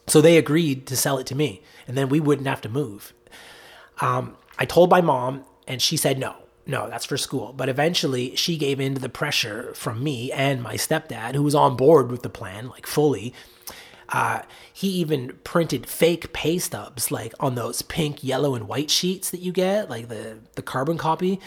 So 0.07 0.21
they 0.21 0.37
agreed 0.37 0.85
to 0.87 0.95
sell 0.95 1.17
it 1.17 1.25
to 1.27 1.35
me. 1.35 1.63
And 1.87 1.97
then 1.97 2.09
we 2.09 2.19
wouldn't 2.19 2.47
have 2.47 2.61
to 2.61 2.69
move. 2.69 3.13
Um, 4.01 4.37
I 4.59 4.65
told 4.65 4.91
my 4.91 5.01
mom, 5.01 5.45
and 5.67 5.81
she 5.81 5.97
said 5.97 6.19
no 6.19 6.35
no, 6.67 6.89
that's 6.89 7.05
for 7.05 7.17
school. 7.17 7.53
But 7.53 7.69
eventually 7.69 8.35
she 8.35 8.57
gave 8.57 8.79
in 8.79 8.95
to 8.95 9.01
the 9.01 9.09
pressure 9.09 9.71
from 9.75 10.03
me 10.03 10.31
and 10.31 10.63
my 10.63 10.75
stepdad, 10.75 11.35
who 11.35 11.43
was 11.43 11.55
on 11.55 11.75
board 11.75 12.11
with 12.11 12.23
the 12.23 12.29
plan, 12.29 12.69
like 12.69 12.87
fully. 12.87 13.33
Uh, 14.09 14.41
he 14.71 14.87
even 14.89 15.37
printed 15.43 15.87
fake 15.87 16.31
pay 16.33 16.57
stubs, 16.57 17.11
like 17.11 17.33
on 17.39 17.55
those 17.55 17.81
pink, 17.81 18.23
yellow, 18.23 18.55
and 18.55 18.67
white 18.67 18.91
sheets 18.91 19.31
that 19.31 19.39
you 19.39 19.51
get, 19.51 19.89
like 19.89 20.09
the, 20.09 20.37
the 20.55 20.61
carbon 20.61 20.97
copy. 20.97 21.39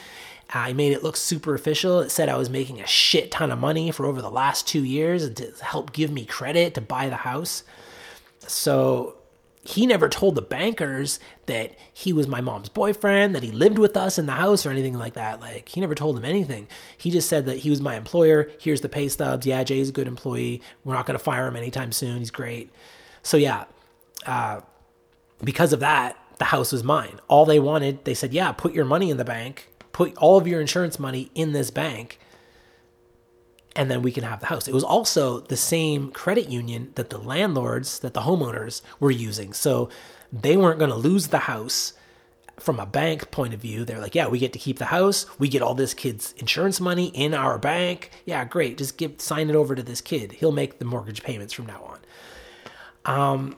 I 0.50 0.72
made 0.72 0.92
it 0.92 1.02
look 1.02 1.16
super 1.16 1.54
official. 1.54 2.00
It 2.00 2.10
said 2.10 2.28
I 2.28 2.38
was 2.38 2.48
making 2.48 2.80
a 2.80 2.86
shit 2.86 3.30
ton 3.30 3.50
of 3.50 3.58
money 3.58 3.90
for 3.90 4.06
over 4.06 4.22
the 4.22 4.30
last 4.30 4.66
two 4.66 4.82
years 4.82 5.22
and 5.24 5.36
to 5.36 5.52
help 5.60 5.92
give 5.92 6.10
me 6.10 6.24
credit 6.24 6.74
to 6.74 6.80
buy 6.80 7.08
the 7.08 7.16
house. 7.16 7.64
So 8.38 9.17
he 9.68 9.84
never 9.84 10.08
told 10.08 10.34
the 10.34 10.40
bankers 10.40 11.20
that 11.44 11.76
he 11.92 12.10
was 12.10 12.26
my 12.26 12.40
mom's 12.40 12.70
boyfriend, 12.70 13.34
that 13.34 13.42
he 13.42 13.50
lived 13.50 13.78
with 13.78 13.98
us 13.98 14.18
in 14.18 14.24
the 14.24 14.32
house 14.32 14.64
or 14.64 14.70
anything 14.70 14.94
like 14.94 15.12
that. 15.12 15.40
Like, 15.40 15.68
he 15.68 15.82
never 15.82 15.94
told 15.94 16.16
them 16.16 16.24
anything. 16.24 16.68
He 16.96 17.10
just 17.10 17.28
said 17.28 17.44
that 17.44 17.58
he 17.58 17.68
was 17.68 17.78
my 17.78 17.94
employer. 17.94 18.50
Here's 18.58 18.80
the 18.80 18.88
pay 18.88 19.10
stubs. 19.10 19.44
Yeah, 19.44 19.62
Jay's 19.64 19.90
a 19.90 19.92
good 19.92 20.08
employee. 20.08 20.62
We're 20.84 20.94
not 20.94 21.04
going 21.04 21.18
to 21.18 21.22
fire 21.22 21.46
him 21.46 21.54
anytime 21.54 21.92
soon. 21.92 22.16
He's 22.16 22.30
great. 22.30 22.70
So, 23.22 23.36
yeah, 23.36 23.64
uh, 24.24 24.62
because 25.44 25.74
of 25.74 25.80
that, 25.80 26.16
the 26.38 26.46
house 26.46 26.72
was 26.72 26.82
mine. 26.82 27.20
All 27.28 27.44
they 27.44 27.60
wanted, 27.60 28.06
they 28.06 28.14
said, 28.14 28.32
yeah, 28.32 28.52
put 28.52 28.72
your 28.72 28.86
money 28.86 29.10
in 29.10 29.18
the 29.18 29.24
bank, 29.24 29.68
put 29.92 30.16
all 30.16 30.38
of 30.38 30.46
your 30.46 30.62
insurance 30.62 30.98
money 30.98 31.30
in 31.34 31.52
this 31.52 31.70
bank 31.70 32.18
and 33.78 33.88
then 33.88 34.02
we 34.02 34.10
can 34.10 34.24
have 34.24 34.40
the 34.40 34.46
house. 34.46 34.66
It 34.66 34.74
was 34.74 34.82
also 34.82 35.38
the 35.38 35.56
same 35.56 36.10
credit 36.10 36.48
union 36.48 36.90
that 36.96 37.10
the 37.10 37.18
landlords, 37.18 38.00
that 38.00 38.12
the 38.12 38.22
homeowners 38.22 38.82
were 38.98 39.12
using. 39.12 39.52
So 39.52 39.88
they 40.32 40.56
weren't 40.56 40.80
going 40.80 40.90
to 40.90 40.96
lose 40.96 41.28
the 41.28 41.38
house 41.38 41.92
from 42.58 42.80
a 42.80 42.86
bank 42.86 43.30
point 43.30 43.54
of 43.54 43.60
view. 43.60 43.84
They're 43.84 44.00
like, 44.00 44.16
yeah, 44.16 44.26
we 44.26 44.40
get 44.40 44.52
to 44.54 44.58
keep 44.58 44.80
the 44.80 44.86
house. 44.86 45.26
We 45.38 45.48
get 45.48 45.62
all 45.62 45.76
this 45.76 45.94
kid's 45.94 46.32
insurance 46.38 46.80
money 46.80 47.06
in 47.14 47.34
our 47.34 47.56
bank. 47.56 48.10
Yeah, 48.26 48.44
great. 48.44 48.78
Just 48.78 48.98
give 48.98 49.20
sign 49.20 49.48
it 49.48 49.54
over 49.54 49.76
to 49.76 49.82
this 49.84 50.00
kid. 50.00 50.32
He'll 50.32 50.50
make 50.50 50.80
the 50.80 50.84
mortgage 50.84 51.22
payments 51.22 51.52
from 51.52 51.66
now 51.66 51.96
on. 53.04 53.30
Um 53.30 53.56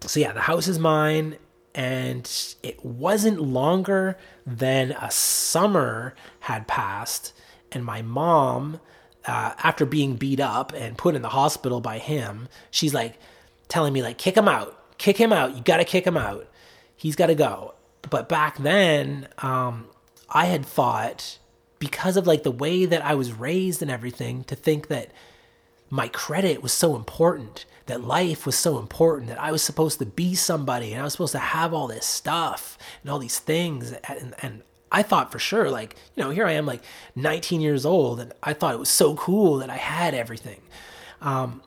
so 0.00 0.18
yeah, 0.18 0.32
the 0.32 0.40
house 0.40 0.66
is 0.66 0.80
mine 0.80 1.36
and 1.76 2.28
it 2.64 2.84
wasn't 2.84 3.40
longer 3.40 4.18
than 4.44 4.90
a 5.00 5.12
summer 5.12 6.16
had 6.40 6.66
passed 6.66 7.32
and 7.70 7.84
my 7.84 8.02
mom 8.02 8.80
uh, 9.26 9.54
after 9.62 9.86
being 9.86 10.16
beat 10.16 10.40
up 10.40 10.72
and 10.72 10.98
put 10.98 11.14
in 11.14 11.22
the 11.22 11.28
hospital 11.28 11.80
by 11.80 11.98
him, 11.98 12.48
she's 12.70 12.94
like 12.94 13.18
telling 13.68 13.92
me 13.92 14.02
like, 14.02 14.18
kick 14.18 14.36
him 14.36 14.48
out, 14.48 14.98
kick 14.98 15.16
him 15.16 15.32
out. 15.32 15.56
You 15.56 15.62
got 15.62 15.78
to 15.78 15.84
kick 15.84 16.06
him 16.06 16.16
out. 16.16 16.48
He's 16.96 17.16
got 17.16 17.26
to 17.26 17.34
go. 17.34 17.74
But 18.10 18.28
back 18.28 18.58
then, 18.58 19.28
um, 19.38 19.86
I 20.28 20.46
had 20.46 20.64
thought 20.66 21.38
because 21.78 22.16
of 22.16 22.26
like 22.26 22.42
the 22.42 22.50
way 22.50 22.84
that 22.84 23.04
I 23.04 23.14
was 23.14 23.32
raised 23.32 23.82
and 23.82 23.90
everything 23.90 24.44
to 24.44 24.54
think 24.54 24.88
that 24.88 25.10
my 25.90 26.08
credit 26.08 26.62
was 26.62 26.72
so 26.72 26.96
important, 26.96 27.64
that 27.86 28.02
life 28.02 28.46
was 28.46 28.56
so 28.56 28.78
important, 28.78 29.28
that 29.28 29.40
I 29.40 29.52
was 29.52 29.62
supposed 29.62 29.98
to 29.98 30.06
be 30.06 30.34
somebody 30.34 30.92
and 30.92 31.00
I 31.00 31.04
was 31.04 31.12
supposed 31.12 31.32
to 31.32 31.38
have 31.38 31.74
all 31.74 31.88
this 31.88 32.06
stuff 32.06 32.78
and 33.02 33.10
all 33.10 33.18
these 33.18 33.38
things. 33.38 33.92
And, 33.92 34.34
and 34.40 34.62
I 34.92 35.02
thought 35.02 35.32
for 35.32 35.38
sure, 35.40 35.70
like, 35.70 35.96
you 36.14 36.22
know, 36.22 36.30
here 36.30 36.46
I 36.46 36.52
am, 36.52 36.66
like 36.66 36.82
19 37.16 37.60
years 37.60 37.84
old, 37.84 38.20
and 38.20 38.32
I 38.42 38.52
thought 38.52 38.74
it 38.74 38.78
was 38.78 38.90
so 38.90 39.14
cool 39.16 39.56
that 39.58 39.70
I 39.70 39.76
had 39.76 40.14
everything. 40.14 40.60
Um, 41.20 41.62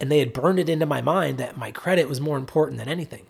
And 0.00 0.10
they 0.10 0.18
had 0.18 0.32
burned 0.32 0.58
it 0.58 0.68
into 0.68 0.86
my 0.86 1.00
mind 1.00 1.38
that 1.38 1.56
my 1.56 1.70
credit 1.70 2.08
was 2.08 2.20
more 2.20 2.36
important 2.36 2.78
than 2.78 2.88
anything. 2.88 3.26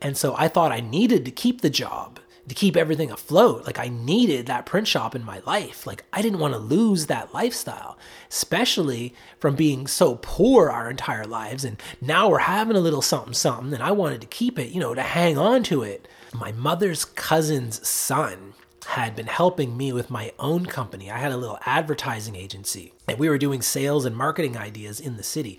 And 0.00 0.16
so 0.16 0.34
I 0.38 0.48
thought 0.48 0.72
I 0.72 0.80
needed 0.80 1.24
to 1.24 1.30
keep 1.30 1.60
the 1.60 1.68
job 1.68 2.20
to 2.48 2.54
keep 2.54 2.76
everything 2.76 3.10
afloat. 3.10 3.66
Like 3.66 3.78
I 3.78 3.88
needed 3.88 4.46
that 4.46 4.66
print 4.66 4.88
shop 4.88 5.14
in 5.14 5.24
my 5.24 5.40
life. 5.46 5.86
Like 5.86 6.04
I 6.12 6.22
didn't 6.22 6.38
want 6.38 6.54
to 6.54 6.58
lose 6.60 7.06
that 7.06 7.34
lifestyle, 7.34 7.98
especially 8.30 9.14
from 9.38 9.56
being 9.56 9.86
so 9.86 10.18
poor 10.22 10.70
our 10.70 10.88
entire 10.90 11.26
lives. 11.26 11.64
And 11.64 11.76
now 12.00 12.28
we're 12.30 12.38
having 12.38 12.76
a 12.76 12.80
little 12.80 13.02
something, 13.02 13.34
something, 13.34 13.74
and 13.74 13.82
I 13.82 13.90
wanted 13.90 14.20
to 14.22 14.26
keep 14.26 14.58
it, 14.58 14.70
you 14.70 14.80
know, 14.80 14.94
to 14.94 15.02
hang 15.02 15.36
on 15.36 15.62
to 15.64 15.82
it. 15.82 16.08
My 16.32 16.52
mother's 16.52 17.04
cousin's 17.04 17.86
son 17.86 18.49
had 18.86 19.14
been 19.14 19.26
helping 19.26 19.76
me 19.76 19.92
with 19.92 20.10
my 20.10 20.32
own 20.38 20.66
company. 20.66 21.10
I 21.10 21.18
had 21.18 21.32
a 21.32 21.36
little 21.36 21.58
advertising 21.64 22.36
agency 22.36 22.92
and 23.08 23.18
we 23.18 23.28
were 23.28 23.38
doing 23.38 23.62
sales 23.62 24.04
and 24.04 24.16
marketing 24.16 24.56
ideas 24.56 25.00
in 25.00 25.16
the 25.16 25.22
city. 25.22 25.58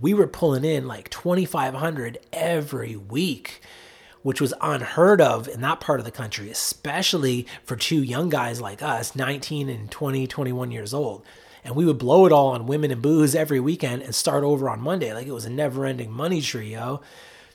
We 0.00 0.14
were 0.14 0.26
pulling 0.26 0.64
in 0.64 0.86
like 0.86 1.10
2500 1.10 2.18
every 2.32 2.96
week 2.96 3.60
which 4.22 4.40
was 4.40 4.54
unheard 4.60 5.20
of 5.20 5.48
in 5.48 5.60
that 5.62 5.80
part 5.80 5.98
of 5.98 6.04
the 6.04 6.10
country, 6.10 6.50
especially 6.50 7.46
for 7.64 7.76
two 7.76 8.02
young 8.02 8.28
guys 8.28 8.60
like 8.60 8.82
us, 8.82 9.16
19 9.16 9.68
and 9.68 9.90
20, 9.90 10.26
21 10.26 10.70
years 10.70 10.92
old. 10.92 11.24
And 11.64 11.74
we 11.76 11.84
would 11.84 11.98
blow 11.98 12.26
it 12.26 12.32
all 12.32 12.48
on 12.48 12.66
women 12.66 12.90
and 12.90 13.02
booze 13.02 13.34
every 13.34 13.60
weekend 13.60 14.02
and 14.02 14.14
start 14.14 14.44
over 14.44 14.68
on 14.68 14.80
Monday. 14.80 15.12
Like 15.12 15.26
it 15.26 15.32
was 15.32 15.44
a 15.44 15.50
never 15.50 15.84
ending 15.84 16.10
money 16.10 16.40
tree, 16.40 16.72
yo. 16.72 17.00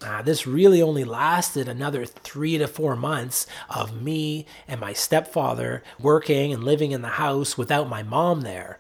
Uh, 0.02 0.22
this 0.22 0.46
really 0.46 0.82
only 0.82 1.04
lasted 1.04 1.68
another 1.68 2.06
three 2.06 2.58
to 2.58 2.68
four 2.68 2.96
months 2.96 3.48
of 3.70 4.02
me 4.02 4.46
and 4.68 4.80
my 4.80 4.94
stepfather 4.94 5.84
working 6.00 6.54
and 6.54 6.64
living 6.64 6.92
in 6.92 7.02
the 7.02 7.08
house 7.08 7.58
without 7.58 7.90
my 7.90 8.04
mom 8.04 8.42
there. 8.42 8.80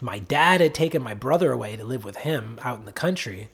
My 0.00 0.18
dad 0.18 0.60
had 0.60 0.74
taken 0.74 1.02
my 1.02 1.14
brother 1.14 1.52
away 1.52 1.76
to 1.76 1.84
live 1.84 2.04
with 2.04 2.18
him 2.18 2.58
out 2.62 2.78
in 2.78 2.84
the 2.84 2.92
country. 2.92 3.48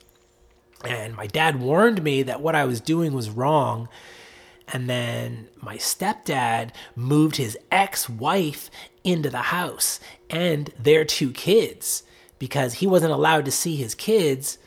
And 0.84 1.14
my 1.14 1.26
dad 1.26 1.60
warned 1.60 2.02
me 2.02 2.22
that 2.22 2.40
what 2.40 2.54
I 2.54 2.64
was 2.64 2.80
doing 2.80 3.12
was 3.12 3.30
wrong. 3.30 3.88
And 4.72 4.88
then 4.88 5.48
my 5.60 5.76
stepdad 5.76 6.70
moved 6.94 7.36
his 7.36 7.58
ex 7.70 8.08
wife 8.08 8.70
into 9.04 9.30
the 9.30 9.38
house 9.38 10.00
and 10.28 10.72
their 10.78 11.04
two 11.04 11.32
kids 11.32 12.02
because 12.38 12.74
he 12.74 12.86
wasn't 12.86 13.12
allowed 13.12 13.44
to 13.44 13.50
see 13.50 13.76
his 13.76 13.94
kids 13.94 14.58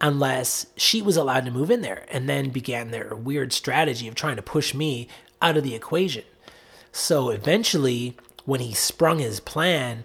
unless 0.00 0.66
she 0.76 1.02
was 1.02 1.16
allowed 1.16 1.44
to 1.44 1.50
move 1.50 1.70
in 1.70 1.82
there. 1.82 2.04
And 2.08 2.28
then 2.28 2.50
began 2.50 2.90
their 2.90 3.14
weird 3.14 3.52
strategy 3.52 4.08
of 4.08 4.14
trying 4.14 4.36
to 4.36 4.42
push 4.42 4.74
me 4.74 5.08
out 5.42 5.56
of 5.56 5.64
the 5.64 5.74
equation. 5.74 6.24
So 6.92 7.30
eventually, 7.30 8.16
when 8.44 8.60
he 8.60 8.74
sprung 8.74 9.18
his 9.18 9.40
plan, 9.40 10.04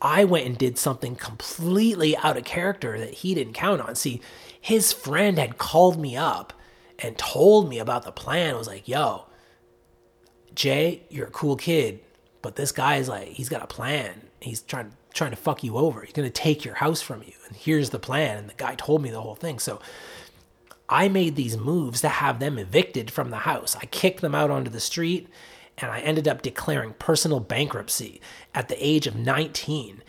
I 0.00 0.24
went 0.24 0.46
and 0.46 0.58
did 0.58 0.78
something 0.78 1.16
completely 1.16 2.16
out 2.16 2.36
of 2.36 2.44
character 2.44 2.98
that 2.98 3.14
he 3.14 3.34
didn't 3.34 3.54
count 3.54 3.80
on. 3.80 3.94
See, 3.94 4.20
his 4.60 4.92
friend 4.92 5.38
had 5.38 5.58
called 5.58 5.98
me 5.98 6.16
up 6.16 6.52
and 6.98 7.16
told 7.16 7.68
me 7.68 7.78
about 7.78 8.04
the 8.04 8.12
plan. 8.12 8.54
I 8.54 8.58
was 8.58 8.66
like, 8.66 8.86
yo, 8.86 9.26
Jay, 10.54 11.02
you're 11.08 11.26
a 11.26 11.30
cool 11.30 11.56
kid, 11.56 12.00
but 12.42 12.56
this 12.56 12.72
guy 12.72 12.96
is 12.96 13.08
like, 13.08 13.28
he's 13.28 13.48
got 13.48 13.62
a 13.62 13.66
plan. 13.66 14.28
He's 14.40 14.60
trying 14.60 14.92
trying 15.14 15.30
to 15.30 15.36
fuck 15.36 15.64
you 15.64 15.76
over. 15.78 16.02
He's 16.02 16.12
gonna 16.12 16.28
take 16.28 16.64
your 16.64 16.74
house 16.74 17.00
from 17.00 17.22
you. 17.22 17.32
And 17.46 17.56
here's 17.56 17.90
the 17.90 17.98
plan. 17.98 18.36
And 18.36 18.50
the 18.50 18.54
guy 18.54 18.74
told 18.74 19.00
me 19.00 19.10
the 19.10 19.22
whole 19.22 19.36
thing. 19.36 19.58
So 19.58 19.80
I 20.88 21.08
made 21.08 21.36
these 21.36 21.56
moves 21.56 22.02
to 22.02 22.08
have 22.08 22.40
them 22.40 22.58
evicted 22.58 23.10
from 23.10 23.30
the 23.30 23.38
house. 23.38 23.76
I 23.80 23.86
kicked 23.86 24.20
them 24.20 24.34
out 24.34 24.50
onto 24.50 24.70
the 24.70 24.80
street 24.80 25.28
and 25.78 25.90
I 25.90 26.00
ended 26.00 26.28
up 26.28 26.42
declaring 26.42 26.94
personal 26.98 27.40
bankruptcy 27.40 28.20
at 28.54 28.68
the 28.68 28.86
age 28.86 29.06
of 29.06 29.16
19 29.16 30.02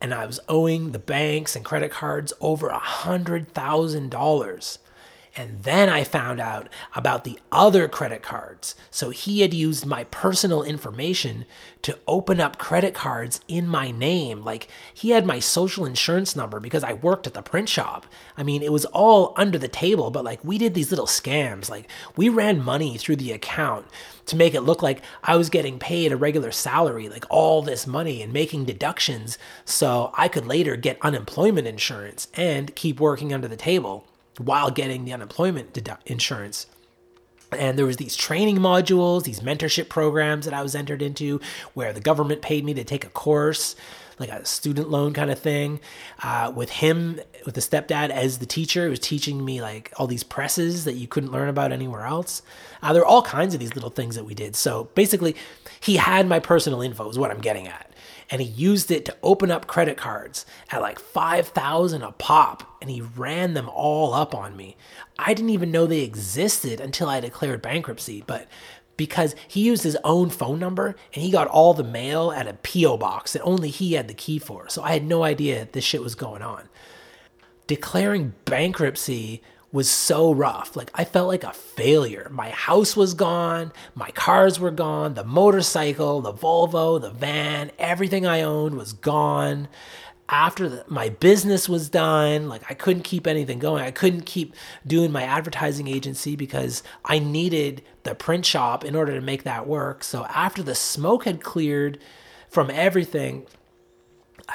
and 0.00 0.14
I 0.14 0.26
was 0.26 0.40
owing 0.48 0.92
the 0.92 0.98
banks 0.98 1.54
and 1.54 1.64
credit 1.64 1.90
cards 1.90 2.32
over 2.40 2.68
a 2.68 2.78
hundred 2.78 3.52
thousand 3.52 4.10
dollars. 4.10 4.78
And 5.36 5.62
then 5.62 5.88
I 5.88 6.02
found 6.02 6.40
out 6.40 6.68
about 6.94 7.22
the 7.22 7.38
other 7.52 7.86
credit 7.86 8.22
cards. 8.22 8.74
So 8.90 9.10
he 9.10 9.40
had 9.40 9.54
used 9.54 9.86
my 9.86 10.04
personal 10.04 10.64
information 10.64 11.44
to 11.82 11.98
open 12.08 12.40
up 12.40 12.58
credit 12.58 12.94
cards 12.94 13.40
in 13.46 13.66
my 13.66 13.92
name. 13.92 14.42
Like 14.42 14.68
he 14.92 15.10
had 15.10 15.24
my 15.24 15.38
social 15.38 15.86
insurance 15.86 16.34
number 16.34 16.58
because 16.58 16.82
I 16.82 16.94
worked 16.94 17.28
at 17.28 17.34
the 17.34 17.42
print 17.42 17.68
shop. 17.68 18.06
I 18.36 18.42
mean, 18.42 18.62
it 18.62 18.72
was 18.72 18.84
all 18.86 19.32
under 19.36 19.56
the 19.56 19.68
table, 19.68 20.10
but 20.10 20.24
like 20.24 20.44
we 20.44 20.58
did 20.58 20.74
these 20.74 20.90
little 20.90 21.06
scams. 21.06 21.70
Like 21.70 21.88
we 22.16 22.28
ran 22.28 22.62
money 22.62 22.98
through 22.98 23.16
the 23.16 23.32
account 23.32 23.86
to 24.26 24.36
make 24.36 24.54
it 24.54 24.62
look 24.62 24.82
like 24.82 25.02
I 25.22 25.36
was 25.36 25.48
getting 25.48 25.78
paid 25.78 26.10
a 26.12 26.16
regular 26.16 26.50
salary, 26.50 27.08
like 27.08 27.24
all 27.30 27.62
this 27.62 27.86
money 27.86 28.20
and 28.20 28.32
making 28.32 28.64
deductions 28.64 29.38
so 29.64 30.12
I 30.14 30.26
could 30.28 30.46
later 30.46 30.76
get 30.76 30.98
unemployment 31.02 31.68
insurance 31.68 32.26
and 32.34 32.74
keep 32.74 32.98
working 32.98 33.32
under 33.32 33.48
the 33.48 33.56
table 33.56 34.06
while 34.40 34.70
getting 34.70 35.04
the 35.04 35.12
unemployment 35.12 35.78
insurance. 36.06 36.66
And 37.52 37.76
there 37.76 37.86
was 37.86 37.96
these 37.96 38.14
training 38.14 38.58
modules 38.58 39.24
these 39.24 39.40
mentorship 39.40 39.88
programs 39.88 40.44
that 40.44 40.54
i 40.54 40.62
was 40.62 40.76
entered 40.76 41.02
into 41.02 41.40
where 41.74 41.92
the 41.92 42.00
government 42.00 42.42
paid 42.42 42.64
me 42.64 42.74
to 42.74 42.84
take 42.84 43.04
a 43.04 43.08
course 43.08 43.74
like 44.20 44.28
a 44.28 44.44
student 44.44 44.88
loan 44.88 45.12
kind 45.12 45.30
of 45.32 45.38
thing 45.38 45.80
uh, 46.22 46.52
with 46.54 46.70
him 46.70 47.18
with 47.46 47.56
the 47.56 47.60
stepdad 47.60 48.10
as 48.10 48.38
the 48.38 48.46
teacher 48.46 48.84
he 48.84 48.90
was 48.90 49.00
teaching 49.00 49.44
me 49.44 49.60
like 49.60 49.92
all 49.96 50.06
these 50.06 50.22
presses 50.22 50.84
that 50.84 50.92
you 50.92 51.08
couldn't 51.08 51.32
learn 51.32 51.48
about 51.48 51.72
anywhere 51.72 52.04
else. 52.04 52.42
Uh, 52.82 52.92
there 52.92 53.00
were 53.00 53.06
all 53.06 53.22
kinds 53.22 53.54
of 53.54 53.60
these 53.60 53.74
little 53.74 53.88
things 53.88 54.14
that 54.16 54.24
we 54.24 54.34
did. 54.34 54.54
So 54.54 54.84
basically 54.94 55.34
he 55.80 55.96
had 55.96 56.28
my 56.28 56.38
personal 56.38 56.82
info 56.82 57.08
is 57.08 57.18
what 57.18 57.30
i'm 57.30 57.40
getting 57.40 57.66
at 57.66 57.90
and 58.30 58.40
he 58.40 58.48
used 58.48 58.90
it 58.90 59.04
to 59.04 59.16
open 59.22 59.50
up 59.50 59.66
credit 59.66 59.96
cards 59.96 60.46
at 60.70 60.80
like 60.80 60.98
5000 60.98 62.02
a 62.02 62.12
pop 62.12 62.76
and 62.80 62.88
he 62.90 63.00
ran 63.00 63.54
them 63.54 63.68
all 63.68 64.14
up 64.14 64.34
on 64.34 64.56
me. 64.56 64.76
I 65.18 65.34
didn't 65.34 65.50
even 65.50 65.72
know 65.72 65.86
they 65.86 66.02
existed 66.02 66.80
until 66.80 67.08
I 67.08 67.20
declared 67.20 67.60
bankruptcy, 67.60 68.22
but 68.26 68.46
because 68.96 69.34
he 69.48 69.62
used 69.62 69.82
his 69.82 69.96
own 70.04 70.30
phone 70.30 70.58
number 70.58 70.94
and 71.14 71.22
he 71.22 71.30
got 71.30 71.48
all 71.48 71.74
the 71.74 71.82
mail 71.82 72.30
at 72.30 72.46
a 72.46 72.54
PO 72.54 72.98
box 72.98 73.32
that 73.32 73.42
only 73.42 73.70
he 73.70 73.94
had 73.94 74.08
the 74.08 74.14
key 74.14 74.38
for. 74.38 74.68
So 74.68 74.82
I 74.82 74.92
had 74.92 75.04
no 75.04 75.24
idea 75.24 75.68
this 75.72 75.84
shit 75.84 76.02
was 76.02 76.14
going 76.14 76.42
on. 76.42 76.68
Declaring 77.66 78.34
bankruptcy 78.44 79.42
was 79.72 79.90
so 79.90 80.32
rough. 80.32 80.76
Like 80.76 80.90
I 80.94 81.04
felt 81.04 81.28
like 81.28 81.44
a 81.44 81.52
failure. 81.52 82.28
My 82.30 82.50
house 82.50 82.96
was 82.96 83.14
gone, 83.14 83.72
my 83.94 84.10
cars 84.10 84.58
were 84.58 84.70
gone, 84.70 85.14
the 85.14 85.24
motorcycle, 85.24 86.20
the 86.20 86.32
Volvo, 86.32 87.00
the 87.00 87.10
van, 87.10 87.70
everything 87.78 88.26
I 88.26 88.42
owned 88.42 88.76
was 88.76 88.92
gone. 88.92 89.68
After 90.28 90.68
the, 90.68 90.84
my 90.86 91.08
business 91.08 91.68
was 91.68 91.88
done, 91.88 92.48
like 92.48 92.62
I 92.70 92.74
couldn't 92.74 93.02
keep 93.02 93.26
anything 93.26 93.58
going. 93.58 93.82
I 93.82 93.90
couldn't 93.90 94.26
keep 94.26 94.54
doing 94.86 95.10
my 95.10 95.24
advertising 95.24 95.88
agency 95.88 96.36
because 96.36 96.84
I 97.04 97.18
needed 97.18 97.82
the 98.04 98.14
print 98.14 98.46
shop 98.46 98.84
in 98.84 98.94
order 98.94 99.12
to 99.14 99.20
make 99.20 99.42
that 99.42 99.66
work. 99.66 100.04
So 100.04 100.24
after 100.26 100.62
the 100.62 100.76
smoke 100.76 101.24
had 101.24 101.42
cleared 101.42 101.98
from 102.48 102.70
everything, 102.70 103.46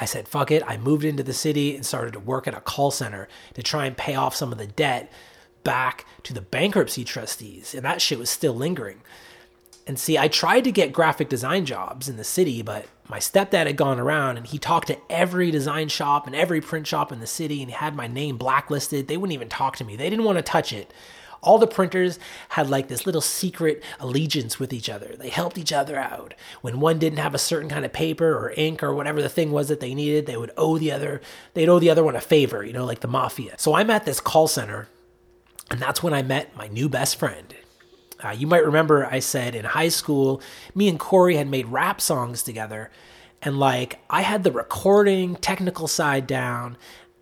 I 0.00 0.04
said, 0.04 0.28
fuck 0.28 0.50
it. 0.50 0.62
I 0.66 0.76
moved 0.76 1.04
into 1.04 1.22
the 1.22 1.32
city 1.32 1.74
and 1.74 1.84
started 1.84 2.12
to 2.12 2.20
work 2.20 2.46
at 2.46 2.54
a 2.54 2.60
call 2.60 2.90
center 2.90 3.28
to 3.54 3.62
try 3.62 3.86
and 3.86 3.96
pay 3.96 4.14
off 4.14 4.34
some 4.34 4.52
of 4.52 4.58
the 4.58 4.66
debt 4.66 5.10
back 5.64 6.06
to 6.24 6.32
the 6.32 6.40
bankruptcy 6.40 7.04
trustees. 7.04 7.74
And 7.74 7.84
that 7.84 8.00
shit 8.00 8.18
was 8.18 8.30
still 8.30 8.54
lingering. 8.54 9.00
And 9.86 9.98
see, 9.98 10.18
I 10.18 10.28
tried 10.28 10.64
to 10.64 10.72
get 10.72 10.92
graphic 10.92 11.28
design 11.28 11.64
jobs 11.64 12.08
in 12.08 12.16
the 12.16 12.24
city, 12.24 12.60
but 12.60 12.86
my 13.08 13.18
stepdad 13.18 13.66
had 13.66 13.76
gone 13.76 14.00
around 14.00 14.36
and 14.36 14.46
he 14.46 14.58
talked 14.58 14.88
to 14.88 14.98
every 15.08 15.50
design 15.50 15.88
shop 15.88 16.26
and 16.26 16.34
every 16.34 16.60
print 16.60 16.86
shop 16.86 17.12
in 17.12 17.20
the 17.20 17.26
city 17.26 17.62
and 17.62 17.70
he 17.70 17.76
had 17.76 17.94
my 17.94 18.08
name 18.08 18.36
blacklisted. 18.36 19.06
They 19.06 19.16
wouldn't 19.16 19.34
even 19.34 19.48
talk 19.48 19.76
to 19.76 19.84
me, 19.84 19.96
they 19.96 20.10
didn't 20.10 20.24
want 20.24 20.38
to 20.38 20.42
touch 20.42 20.72
it 20.72 20.92
all 21.42 21.58
the 21.58 21.66
printers 21.66 22.18
had 22.50 22.68
like 22.70 22.88
this 22.88 23.06
little 23.06 23.20
secret 23.20 23.82
allegiance 24.00 24.58
with 24.58 24.72
each 24.72 24.88
other. 24.88 25.14
They 25.16 25.28
helped 25.28 25.58
each 25.58 25.72
other 25.72 25.96
out. 25.96 26.34
When 26.60 26.80
one 26.80 26.98
didn't 26.98 27.18
have 27.18 27.34
a 27.34 27.38
certain 27.38 27.68
kind 27.68 27.84
of 27.84 27.92
paper 27.92 28.36
or 28.36 28.52
ink 28.56 28.82
or 28.82 28.94
whatever 28.94 29.22
the 29.22 29.28
thing 29.28 29.52
was 29.52 29.68
that 29.68 29.80
they 29.80 29.94
needed, 29.94 30.26
they 30.26 30.36
would 30.36 30.52
owe 30.56 30.78
the 30.78 30.92
other, 30.92 31.20
they'd 31.54 31.68
owe 31.68 31.78
the 31.78 31.90
other 31.90 32.04
one 32.04 32.16
a 32.16 32.20
favor, 32.20 32.64
you 32.64 32.72
know, 32.72 32.84
like 32.84 33.00
the 33.00 33.08
mafia. 33.08 33.54
So 33.58 33.74
I'm 33.74 33.90
at 33.90 34.04
this 34.04 34.20
call 34.20 34.48
center, 34.48 34.88
and 35.70 35.80
that's 35.80 36.02
when 36.02 36.14
I 36.14 36.22
met 36.22 36.56
my 36.56 36.68
new 36.68 36.88
best 36.88 37.16
friend. 37.16 37.54
Uh, 38.24 38.30
you 38.30 38.46
might 38.46 38.64
remember 38.64 39.06
I 39.06 39.18
said 39.18 39.54
in 39.54 39.64
high 39.64 39.88
school, 39.88 40.40
me 40.74 40.88
and 40.88 40.98
Corey 40.98 41.36
had 41.36 41.48
made 41.48 41.66
rap 41.66 42.00
songs 42.00 42.42
together. 42.42 42.90
And 43.42 43.58
like, 43.58 43.98
I 44.08 44.22
had 44.22 44.42
the 44.42 44.52
recording 44.52 45.36
technical 45.36 45.86
side 45.86 46.26
down 46.26 46.76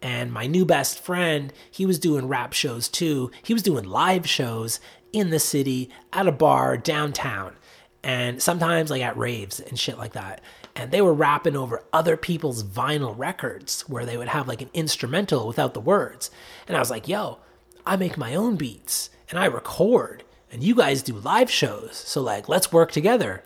and 0.05 0.31
my 0.31 0.47
new 0.47 0.67
best 0.67 1.03
friend, 1.03 1.51
he 1.71 1.87
was 1.87 1.99
doing 1.99 2.29
rap 2.29 2.53
shows 2.53 2.89
too. 2.89 3.31
He 3.43 3.55
was 3.55 3.63
doing 3.63 3.85
live 3.85 4.29
shows 4.29 4.79
in 5.15 5.31
the 5.31 5.39
city, 5.39 5.91
at 6.13 6.29
a 6.29 6.33
bar, 6.33 6.77
downtown, 6.77 7.55
and 8.03 8.43
sometimes 8.43 8.91
like 8.91 9.01
at 9.01 9.17
raves 9.17 9.61
and 9.61 9.79
shit 9.79 9.97
like 9.97 10.13
that. 10.13 10.43
And 10.77 10.91
they 10.91 11.01
were 11.01 11.15
rapping 11.15 11.57
over 11.57 11.85
other 11.91 12.19
people's 12.19 12.63
vinyl 12.63 13.17
records 13.17 13.89
where 13.89 14.05
they 14.05 14.19
would 14.19 14.29
have 14.29 14.47
like 14.47 14.61
an 14.61 14.69
instrumental 14.75 15.47
without 15.47 15.73
the 15.73 15.81
words. 15.81 16.31
And 16.69 16.77
I 16.77 16.81
was 16.81 16.91
like, 16.91 17.09
yo, 17.09 17.39
I 17.87 17.97
make 17.97 18.19
my 18.19 18.35
own 18.35 18.57
beats 18.57 19.09
and 19.31 19.39
I 19.39 19.47
record, 19.47 20.23
and 20.53 20.63
you 20.63 20.75
guys 20.75 21.03
do 21.03 21.15
live 21.15 21.51
shows. 21.51 21.97
So, 21.97 22.21
like, 22.21 22.47
let's 22.47 22.71
work 22.71 22.93
together. 22.93 23.43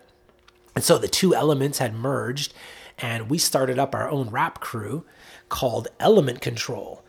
And 0.75 0.83
so 0.83 0.99
the 0.99 1.07
two 1.07 1.37
elements 1.37 1.79
had 1.79 1.95
merged, 1.95 2.53
and 2.99 3.31
we 3.31 3.39
started 3.39 3.79
up 3.79 3.95
our 3.95 4.11
own 4.11 4.31
rap 4.31 4.59
crew 4.59 5.05
called 5.49 5.89
Element 6.01 6.41
Control. 6.41 7.03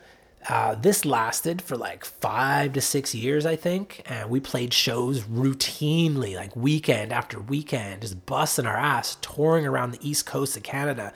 Uh, 0.48 0.74
this 0.74 1.04
lasted 1.06 1.62
for 1.62 1.76
like 1.76 2.06
five 2.06 2.74
to 2.74 2.82
six 2.82 3.14
years, 3.14 3.46
I 3.46 3.56
think. 3.56 4.02
And 4.06 4.30
we 4.30 4.40
played 4.40 4.74
shows 4.74 5.22
routinely, 5.24 6.36
like 6.36 6.56
weekend 6.56 7.12
after 7.12 7.40
weekend, 7.40 8.02
just 8.02 8.26
busting 8.26 8.66
our 8.66 8.78
ass, 8.78 9.18
touring 9.22 9.68
around 9.68 9.92
the 9.92 10.08
east 10.10 10.26
coast 10.26 10.56
of 10.56 10.64
Canada. 10.64 11.14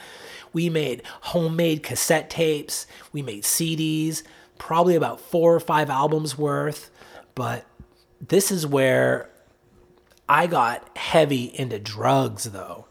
We 0.51 0.69
made 0.69 1.03
homemade 1.21 1.83
cassette 1.83 2.29
tapes, 2.29 2.85
we 3.11 3.21
made 3.21 3.43
CDs, 3.43 4.23
probably 4.57 4.95
about 4.95 5.19
four 5.19 5.55
or 5.55 5.59
five 5.59 5.89
albums 5.89 6.37
worth. 6.37 6.91
But 7.33 7.65
this 8.19 8.51
is 8.51 8.67
where 8.67 9.29
I 10.27 10.47
got 10.47 10.95
heavy 10.97 11.45
into 11.45 11.79
drugs, 11.79 12.43
though. 12.45 12.87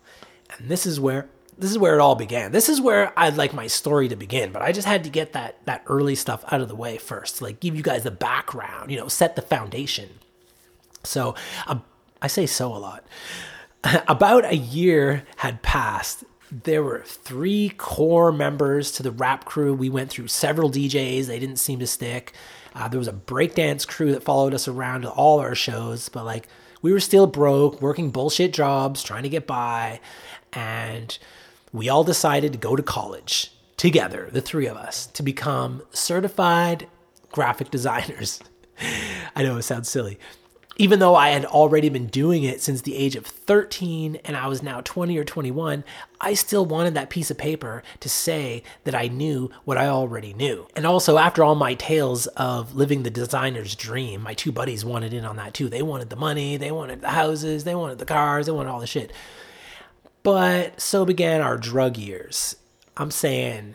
And 0.57 0.68
this 0.68 0.87
is 0.87 0.99
where 0.99 1.28
this 1.63 1.71
is 1.71 1.79
where 1.79 1.95
it 1.95 2.01
all 2.01 2.17
began. 2.17 2.51
This 2.51 2.69
is 2.69 2.81
where 2.81 3.13
I'd 3.17 3.37
like 3.37 3.55
my 3.55 3.69
story 3.69 4.09
to 4.09 4.17
begin, 4.17 4.51
but 4.51 4.63
I 4.63 4.73
just 4.73 4.87
had 4.87 5.05
to 5.05 5.11
get 5.11 5.33
that 5.33 5.65
that 5.65 5.85
early 5.87 6.17
stuff 6.17 6.45
out 6.53 6.61
of 6.61 6.69
the 6.69 6.75
way 6.75 6.99
first, 6.99 7.41
like 7.41 7.61
give 7.61 7.77
you 7.77 7.83
guys 7.83 8.03
the 8.03 8.11
background, 8.11 8.91
you 8.91 8.99
know, 8.99 9.09
set 9.09 9.37
the 9.37 9.43
foundation. 9.43 10.09
So 11.05 11.35
I 12.21 12.27
say 12.27 12.47
so 12.47 12.75
a 12.75 12.79
lot. 12.79 13.05
About 14.09 14.45
a 14.45 14.57
year 14.57 15.25
had 15.37 15.63
passed. 15.63 16.25
There 16.51 16.83
were 16.83 17.03
three 17.07 17.71
core 17.71 18.33
members 18.33 18.91
to 18.93 19.03
the 19.03 19.11
rap 19.11 19.45
crew. 19.45 19.73
We 19.73 19.89
went 19.89 20.11
through 20.11 20.29
several 20.29 20.71
DJs. 20.71 21.27
They 21.27 21.39
didn't 21.39 21.57
seem 21.57 21.79
to 21.79 21.87
stick. 21.87 22.33
Uh, 22.75 22.89
there 22.89 22.99
was 22.99 23.09
a 23.09 23.13
breakdance 23.13 23.87
crew 23.87 24.13
that 24.13 24.23
followed 24.23 24.53
us 24.53 24.67
around 24.67 25.03
to 25.03 25.11
all 25.11 25.39
our 25.39 25.55
shows, 25.55 26.09
but 26.09 26.25
like 26.25 26.49
we 26.81 26.93
were 26.93 27.01
still 27.01 27.27
broke, 27.27 27.81
working 27.81 28.11
bullshit 28.11 28.53
jobs, 28.53 29.03
trying 29.03 29.23
to 29.23 29.29
get 29.29 29.47
by, 29.47 30.01
and 30.53 31.17
we 31.73 31.89
all 31.89 32.05
decided 32.05 32.53
to 32.53 32.59
go 32.59 32.77
to 32.77 32.83
college 32.83 33.53
together, 33.77 34.29
the 34.31 34.41
three 34.41 34.66
of 34.66 34.77
us, 34.77 35.07
to 35.07 35.23
become 35.23 35.83
certified 35.91 36.87
graphic 37.31 37.70
designers. 37.70 38.41
I 39.37 39.43
know 39.43 39.57
it 39.57 39.62
sounds 39.62 39.89
silly. 39.89 40.18
Even 40.79 41.01
though 41.01 41.14
I 41.14 41.31
had 41.31 41.45
already 41.45 41.91
been 41.91 42.07
doing 42.07 42.45
it 42.45 42.62
since 42.62 42.81
the 42.81 42.97
age 42.97 43.14
of 43.14 43.27
13 43.27 44.16
and 44.25 44.37
I 44.37 44.47
was 44.47 44.62
now 44.62 44.81
20 44.81 45.18
or 45.18 45.25
21, 45.25 45.85
I 46.20 46.33
still 46.33 46.64
wanted 46.64 46.95
that 46.95 47.11
piece 47.11 47.31
of 47.31 47.37
paper 47.37 47.83
to 48.01 48.09
say 48.09 48.62
that 48.85 48.95
I 48.95 49.09
knew 49.09 49.51
what 49.64 49.77
I 49.77 49.87
already 49.89 50.33
knew. 50.33 50.66
And 50.75 50.87
also, 50.87 51.18
after 51.18 51.45
all 51.45 51.55
my 51.55 51.75
tales 51.75 52.27
of 52.29 52.75
living 52.75 53.03
the 53.03 53.11
designer's 53.11 53.75
dream, 53.77 54.23
my 54.23 54.33
two 54.33 54.51
buddies 54.51 54.85
wanted 54.85 55.12
in 55.12 55.27
on 55.27 55.37
that 55.37 55.53
too. 55.53 55.68
They 55.68 55.83
wanted 55.83 56.09
the 56.09 56.16
money, 56.16 56.57
they 56.57 56.73
wanted 56.73 57.03
the 57.03 57.11
houses, 57.11 57.64
they 57.64 57.75
wanted 57.75 57.99
the 57.99 58.07
cars, 58.07 58.47
they 58.47 58.53
wanted 58.53 58.70
all 58.70 58.81
the 58.81 58.87
shit. 58.87 59.12
But 60.23 60.81
so 60.81 61.05
began 61.05 61.41
our 61.41 61.57
drug 61.57 61.97
years. 61.97 62.57
I'm 62.97 63.11
saying 63.11 63.75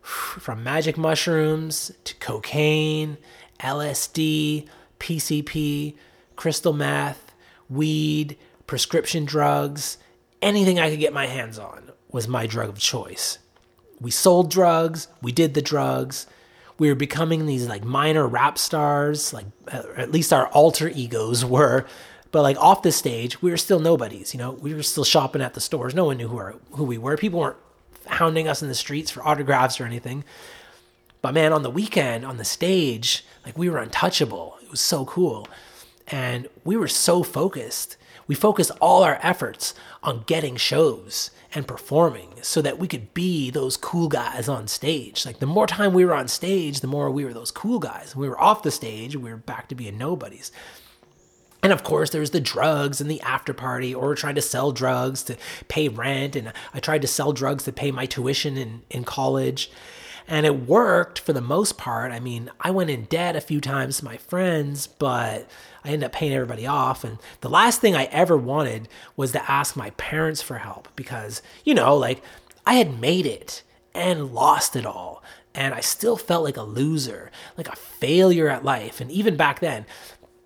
from 0.00 0.62
magic 0.62 0.96
mushrooms 0.96 1.90
to 2.04 2.14
cocaine, 2.16 3.18
LSD, 3.60 4.66
PCP, 5.00 5.94
crystal 6.36 6.72
meth, 6.72 7.32
weed, 7.68 8.36
prescription 8.66 9.24
drugs, 9.24 9.98
anything 10.40 10.78
I 10.78 10.90
could 10.90 11.00
get 11.00 11.12
my 11.12 11.26
hands 11.26 11.58
on 11.58 11.90
was 12.10 12.28
my 12.28 12.46
drug 12.46 12.68
of 12.68 12.78
choice. 12.78 13.38
We 14.00 14.10
sold 14.10 14.50
drugs, 14.50 15.08
we 15.22 15.32
did 15.32 15.54
the 15.54 15.62
drugs. 15.62 16.26
We 16.78 16.88
were 16.88 16.94
becoming 16.94 17.46
these 17.46 17.66
like 17.66 17.84
minor 17.84 18.26
rap 18.26 18.58
stars, 18.58 19.32
like 19.32 19.46
at 19.72 20.12
least 20.12 20.32
our 20.32 20.46
alter 20.48 20.88
egos 20.88 21.44
were 21.56 21.86
but 22.36 22.42
like 22.42 22.58
off 22.58 22.82
the 22.82 22.92
stage, 22.92 23.40
we 23.40 23.50
were 23.50 23.56
still 23.56 23.80
nobodies. 23.80 24.34
You 24.34 24.38
know, 24.38 24.50
we 24.50 24.74
were 24.74 24.82
still 24.82 25.04
shopping 25.04 25.40
at 25.40 25.54
the 25.54 25.60
stores. 25.62 25.94
No 25.94 26.04
one 26.04 26.18
knew 26.18 26.28
who, 26.28 26.36
our, 26.36 26.56
who 26.72 26.84
we 26.84 26.98
were. 26.98 27.16
People 27.16 27.40
weren't 27.40 27.56
hounding 28.04 28.46
us 28.46 28.60
in 28.60 28.68
the 28.68 28.74
streets 28.74 29.10
for 29.10 29.26
autographs 29.26 29.80
or 29.80 29.86
anything. 29.86 30.22
But 31.22 31.32
man, 31.32 31.54
on 31.54 31.62
the 31.62 31.70
weekend, 31.70 32.26
on 32.26 32.36
the 32.36 32.44
stage, 32.44 33.24
like 33.46 33.56
we 33.56 33.70
were 33.70 33.78
untouchable. 33.78 34.58
It 34.62 34.70
was 34.70 34.82
so 34.82 35.06
cool. 35.06 35.48
And 36.08 36.46
we 36.62 36.76
were 36.76 36.88
so 36.88 37.22
focused. 37.22 37.96
We 38.26 38.34
focused 38.34 38.72
all 38.82 39.02
our 39.02 39.18
efforts 39.22 39.72
on 40.02 40.24
getting 40.26 40.56
shows 40.56 41.30
and 41.54 41.66
performing 41.66 42.34
so 42.42 42.60
that 42.60 42.78
we 42.78 42.86
could 42.86 43.14
be 43.14 43.48
those 43.50 43.78
cool 43.78 44.08
guys 44.08 44.46
on 44.46 44.68
stage. 44.68 45.24
Like 45.24 45.38
the 45.38 45.46
more 45.46 45.66
time 45.66 45.94
we 45.94 46.04
were 46.04 46.14
on 46.14 46.28
stage, 46.28 46.80
the 46.80 46.86
more 46.86 47.10
we 47.10 47.24
were 47.24 47.32
those 47.32 47.50
cool 47.50 47.78
guys. 47.78 48.14
When 48.14 48.24
we 48.24 48.28
were 48.28 48.38
off 48.38 48.62
the 48.62 48.70
stage, 48.70 49.16
we 49.16 49.30
were 49.30 49.38
back 49.38 49.68
to 49.68 49.74
being 49.74 49.96
nobodies. 49.96 50.52
And 51.62 51.72
of 51.72 51.82
course, 51.82 52.10
there's 52.10 52.30
the 52.30 52.40
drugs 52.40 53.00
and 53.00 53.10
the 53.10 53.20
after 53.22 53.52
party, 53.52 53.94
or 53.94 54.14
trying 54.14 54.34
to 54.36 54.42
sell 54.42 54.72
drugs 54.72 55.22
to 55.24 55.36
pay 55.68 55.88
rent. 55.88 56.36
And 56.36 56.52
I 56.74 56.80
tried 56.80 57.02
to 57.02 57.08
sell 57.08 57.32
drugs 57.32 57.64
to 57.64 57.72
pay 57.72 57.90
my 57.90 58.06
tuition 58.06 58.56
in, 58.56 58.82
in 58.90 59.04
college. 59.04 59.70
And 60.28 60.44
it 60.44 60.66
worked 60.66 61.20
for 61.20 61.32
the 61.32 61.40
most 61.40 61.78
part. 61.78 62.10
I 62.12 62.20
mean, 62.20 62.50
I 62.60 62.70
went 62.70 62.90
in 62.90 63.04
debt 63.04 63.36
a 63.36 63.40
few 63.40 63.60
times 63.60 63.98
to 63.98 64.04
my 64.04 64.16
friends, 64.16 64.86
but 64.86 65.48
I 65.84 65.90
ended 65.90 66.04
up 66.04 66.12
paying 66.12 66.32
everybody 66.32 66.66
off. 66.66 67.04
And 67.04 67.18
the 67.42 67.48
last 67.48 67.80
thing 67.80 67.94
I 67.94 68.04
ever 68.06 68.36
wanted 68.36 68.88
was 69.16 69.32
to 69.32 69.50
ask 69.50 69.76
my 69.76 69.90
parents 69.90 70.42
for 70.42 70.58
help 70.58 70.88
because, 70.96 71.42
you 71.64 71.74
know, 71.74 71.96
like 71.96 72.22
I 72.66 72.74
had 72.74 73.00
made 73.00 73.24
it 73.24 73.62
and 73.94 74.32
lost 74.34 74.74
it 74.74 74.84
all. 74.84 75.22
And 75.54 75.72
I 75.72 75.80
still 75.80 76.16
felt 76.16 76.44
like 76.44 76.58
a 76.58 76.62
loser, 76.62 77.30
like 77.56 77.68
a 77.68 77.76
failure 77.76 78.48
at 78.48 78.64
life. 78.64 79.00
And 79.00 79.10
even 79.10 79.36
back 79.36 79.60
then, 79.60 79.86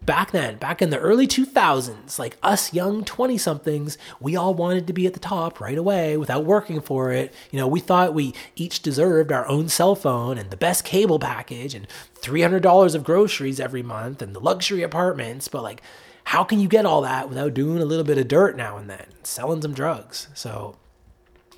back 0.04 0.30
then, 0.30 0.56
back 0.56 0.80
in 0.80 0.90
the 0.90 0.98
early 0.98 1.26
2000s, 1.26 2.18
like 2.18 2.38
us 2.42 2.72
young 2.72 3.04
20 3.04 3.36
somethings, 3.38 3.98
we 4.18 4.36
all 4.36 4.54
wanted 4.54 4.86
to 4.86 4.92
be 4.92 5.06
at 5.06 5.14
the 5.14 5.20
top 5.20 5.60
right 5.60 5.78
away 5.78 6.16
without 6.16 6.44
working 6.44 6.80
for 6.80 7.12
it. 7.12 7.32
You 7.50 7.58
know, 7.58 7.68
we 7.68 7.80
thought 7.80 8.14
we 8.14 8.34
each 8.56 8.80
deserved 8.82 9.30
our 9.30 9.46
own 9.46 9.68
cell 9.68 9.94
phone 9.94 10.38
and 10.38 10.50
the 10.50 10.56
best 10.56 10.84
cable 10.84 11.18
package 11.18 11.74
and 11.74 11.86
$300 12.20 12.94
of 12.94 13.04
groceries 13.04 13.60
every 13.60 13.82
month 13.82 14.22
and 14.22 14.34
the 14.34 14.40
luxury 14.40 14.82
apartments. 14.82 15.48
But 15.48 15.62
like, 15.62 15.82
how 16.24 16.44
can 16.44 16.60
you 16.60 16.68
get 16.68 16.86
all 16.86 17.02
that 17.02 17.28
without 17.28 17.54
doing 17.54 17.82
a 17.82 17.86
little 17.86 18.04
bit 18.04 18.18
of 18.18 18.28
dirt 18.28 18.56
now 18.56 18.76
and 18.76 18.88
then, 18.88 19.06
selling 19.22 19.62
some 19.62 19.74
drugs? 19.74 20.28
So, 20.34 20.76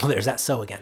well, 0.01 0.09
there's 0.09 0.24
that 0.24 0.40
so 0.40 0.62
again. 0.62 0.80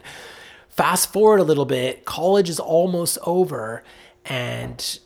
Fast 0.69 1.13
forward 1.13 1.41
a 1.41 1.45
little 1.45 1.65
bit, 1.67 2.05
college 2.05 2.49
is 2.49 2.61
almost 2.61 3.19
over, 3.25 3.83
and 4.25 4.99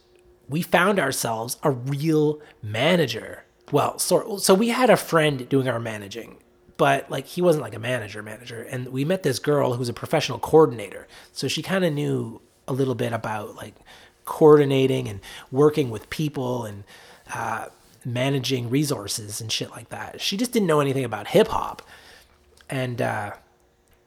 we 0.54 0.62
found 0.62 1.00
ourselves 1.00 1.56
a 1.64 1.70
real 1.72 2.40
manager. 2.62 3.42
Well, 3.72 3.98
so, 3.98 4.36
so 4.36 4.54
we 4.54 4.68
had 4.68 4.88
a 4.88 4.96
friend 4.96 5.48
doing 5.48 5.68
our 5.68 5.80
managing, 5.80 6.36
but 6.76 7.10
like 7.10 7.26
he 7.26 7.42
wasn't 7.42 7.64
like 7.64 7.74
a 7.74 7.80
manager 7.80 8.22
manager. 8.22 8.62
And 8.62 8.86
we 8.90 9.04
met 9.04 9.24
this 9.24 9.40
girl 9.40 9.74
who's 9.74 9.88
a 9.88 9.92
professional 9.92 10.38
coordinator. 10.38 11.08
So 11.32 11.48
she 11.48 11.60
kind 11.60 11.84
of 11.84 11.92
knew 11.92 12.40
a 12.68 12.72
little 12.72 12.94
bit 12.94 13.12
about 13.12 13.56
like 13.56 13.74
coordinating 14.26 15.08
and 15.08 15.18
working 15.50 15.90
with 15.90 16.08
people 16.08 16.66
and 16.66 16.84
uh, 17.34 17.66
managing 18.04 18.70
resources 18.70 19.40
and 19.40 19.50
shit 19.50 19.72
like 19.72 19.88
that. 19.88 20.20
She 20.20 20.36
just 20.36 20.52
didn't 20.52 20.68
know 20.68 20.78
anything 20.78 21.04
about 21.04 21.26
hip 21.26 21.48
hop. 21.48 21.82
And 22.70 23.02
uh, 23.02 23.32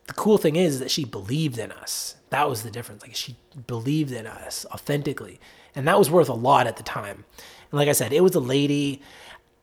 the 0.07 0.13
cool 0.13 0.37
thing 0.37 0.55
is 0.55 0.79
that 0.79 0.91
she 0.91 1.03
believed 1.03 1.59
in 1.59 1.73
us. 1.73 2.15
That 2.29 2.47
was 2.49 2.63
the 2.63 2.71
difference. 2.71 3.01
Like 3.01 3.15
she 3.15 3.35
believed 3.67 4.13
in 4.13 4.25
us 4.25 4.65
authentically. 4.71 5.41
And 5.78 5.88
that 5.88 5.99
was 5.99 6.09
worth 6.09 6.28
a 6.28 6.34
lot 6.34 6.65
at 6.65 6.75
the 6.78 6.84
time. 6.84 7.23
And 7.71 7.78
like 7.78 7.88
I 7.88 7.91
said, 7.91 8.11
it 8.11 8.23
was 8.23 8.34
a 8.34 8.39
lady 8.39 9.03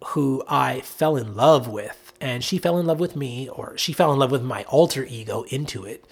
who 0.07 0.45
I 0.49 0.81
fell 0.81 1.17
in 1.17 1.35
love 1.35 1.67
with. 1.67 2.13
And 2.21 2.45
she 2.45 2.57
fell 2.57 2.79
in 2.79 2.87
love 2.87 3.01
with 3.01 3.17
me, 3.17 3.49
or 3.49 3.77
she 3.77 3.93
fell 3.93 4.13
in 4.13 4.21
love 4.21 4.31
with 4.31 4.43
my 4.43 4.63
alter 4.65 5.05
ego 5.05 5.43
into 5.49 5.85
it. 5.85 6.07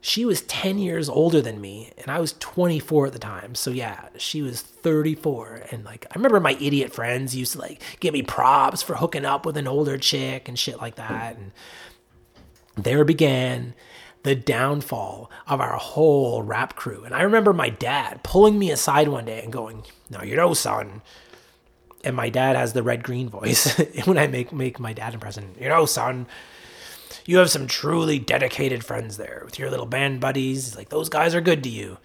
She 0.00 0.24
was 0.24 0.42
10 0.42 0.78
years 0.78 1.08
older 1.08 1.40
than 1.40 1.60
me, 1.60 1.92
and 1.98 2.08
I 2.08 2.18
was 2.18 2.34
24 2.34 3.06
at 3.06 3.12
the 3.12 3.18
time. 3.20 3.54
So 3.54 3.70
yeah, 3.70 4.08
she 4.16 4.42
was 4.42 4.60
34. 4.60 5.66
And 5.70 5.84
like, 5.84 6.04
I 6.10 6.14
remember 6.16 6.40
my 6.40 6.56
idiot 6.60 6.92
friends 6.92 7.36
used 7.36 7.52
to 7.52 7.60
like 7.60 7.80
give 8.00 8.14
me 8.14 8.22
props 8.22 8.82
for 8.82 8.96
hooking 8.96 9.24
up 9.24 9.46
with 9.46 9.56
an 9.56 9.68
older 9.68 9.98
chick 9.98 10.48
and 10.48 10.58
shit 10.58 10.78
like 10.78 10.96
that. 10.96 11.36
And 11.36 11.52
there 12.76 13.04
began 13.04 13.74
the 14.28 14.34
downfall 14.34 15.30
of 15.46 15.58
our 15.58 15.78
whole 15.78 16.42
rap 16.42 16.76
crew. 16.76 17.02
And 17.02 17.14
I 17.14 17.22
remember 17.22 17.54
my 17.54 17.70
dad 17.70 18.22
pulling 18.22 18.58
me 18.58 18.70
aside 18.70 19.08
one 19.08 19.24
day 19.24 19.42
and 19.42 19.50
going, 19.50 19.84
"No, 20.10 20.22
you 20.22 20.36
know, 20.36 20.52
son." 20.52 21.00
And 22.04 22.14
my 22.14 22.28
dad 22.28 22.54
has 22.54 22.74
the 22.74 22.82
red 22.82 23.02
green 23.02 23.30
voice 23.30 23.74
when 24.04 24.18
I 24.18 24.26
make 24.26 24.52
make 24.52 24.78
my 24.78 24.92
dad 24.92 25.14
impression. 25.14 25.54
You 25.58 25.70
know, 25.70 25.86
son, 25.86 26.26
you 27.24 27.38
have 27.38 27.48
some 27.48 27.66
truly 27.66 28.18
dedicated 28.18 28.84
friends 28.84 29.16
there 29.16 29.40
with 29.46 29.58
your 29.58 29.70
little 29.70 29.86
band 29.86 30.20
buddies. 30.20 30.76
Like 30.76 30.90
those 30.90 31.08
guys 31.08 31.34
are 31.34 31.40
good 31.40 31.62
to 31.62 31.70
you. 31.70 31.96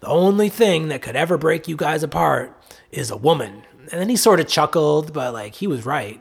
The 0.00 0.08
only 0.08 0.48
thing 0.48 0.88
that 0.88 1.00
could 1.00 1.14
ever 1.14 1.38
break 1.38 1.68
you 1.68 1.76
guys 1.76 2.02
apart 2.02 2.60
is 2.90 3.08
a 3.08 3.16
woman. 3.16 3.62
And 3.92 4.00
then 4.00 4.08
he 4.08 4.16
sort 4.16 4.40
of 4.40 4.48
chuckled, 4.48 5.12
but 5.12 5.32
like 5.32 5.54
he 5.54 5.68
was 5.68 5.86
right. 5.86 6.20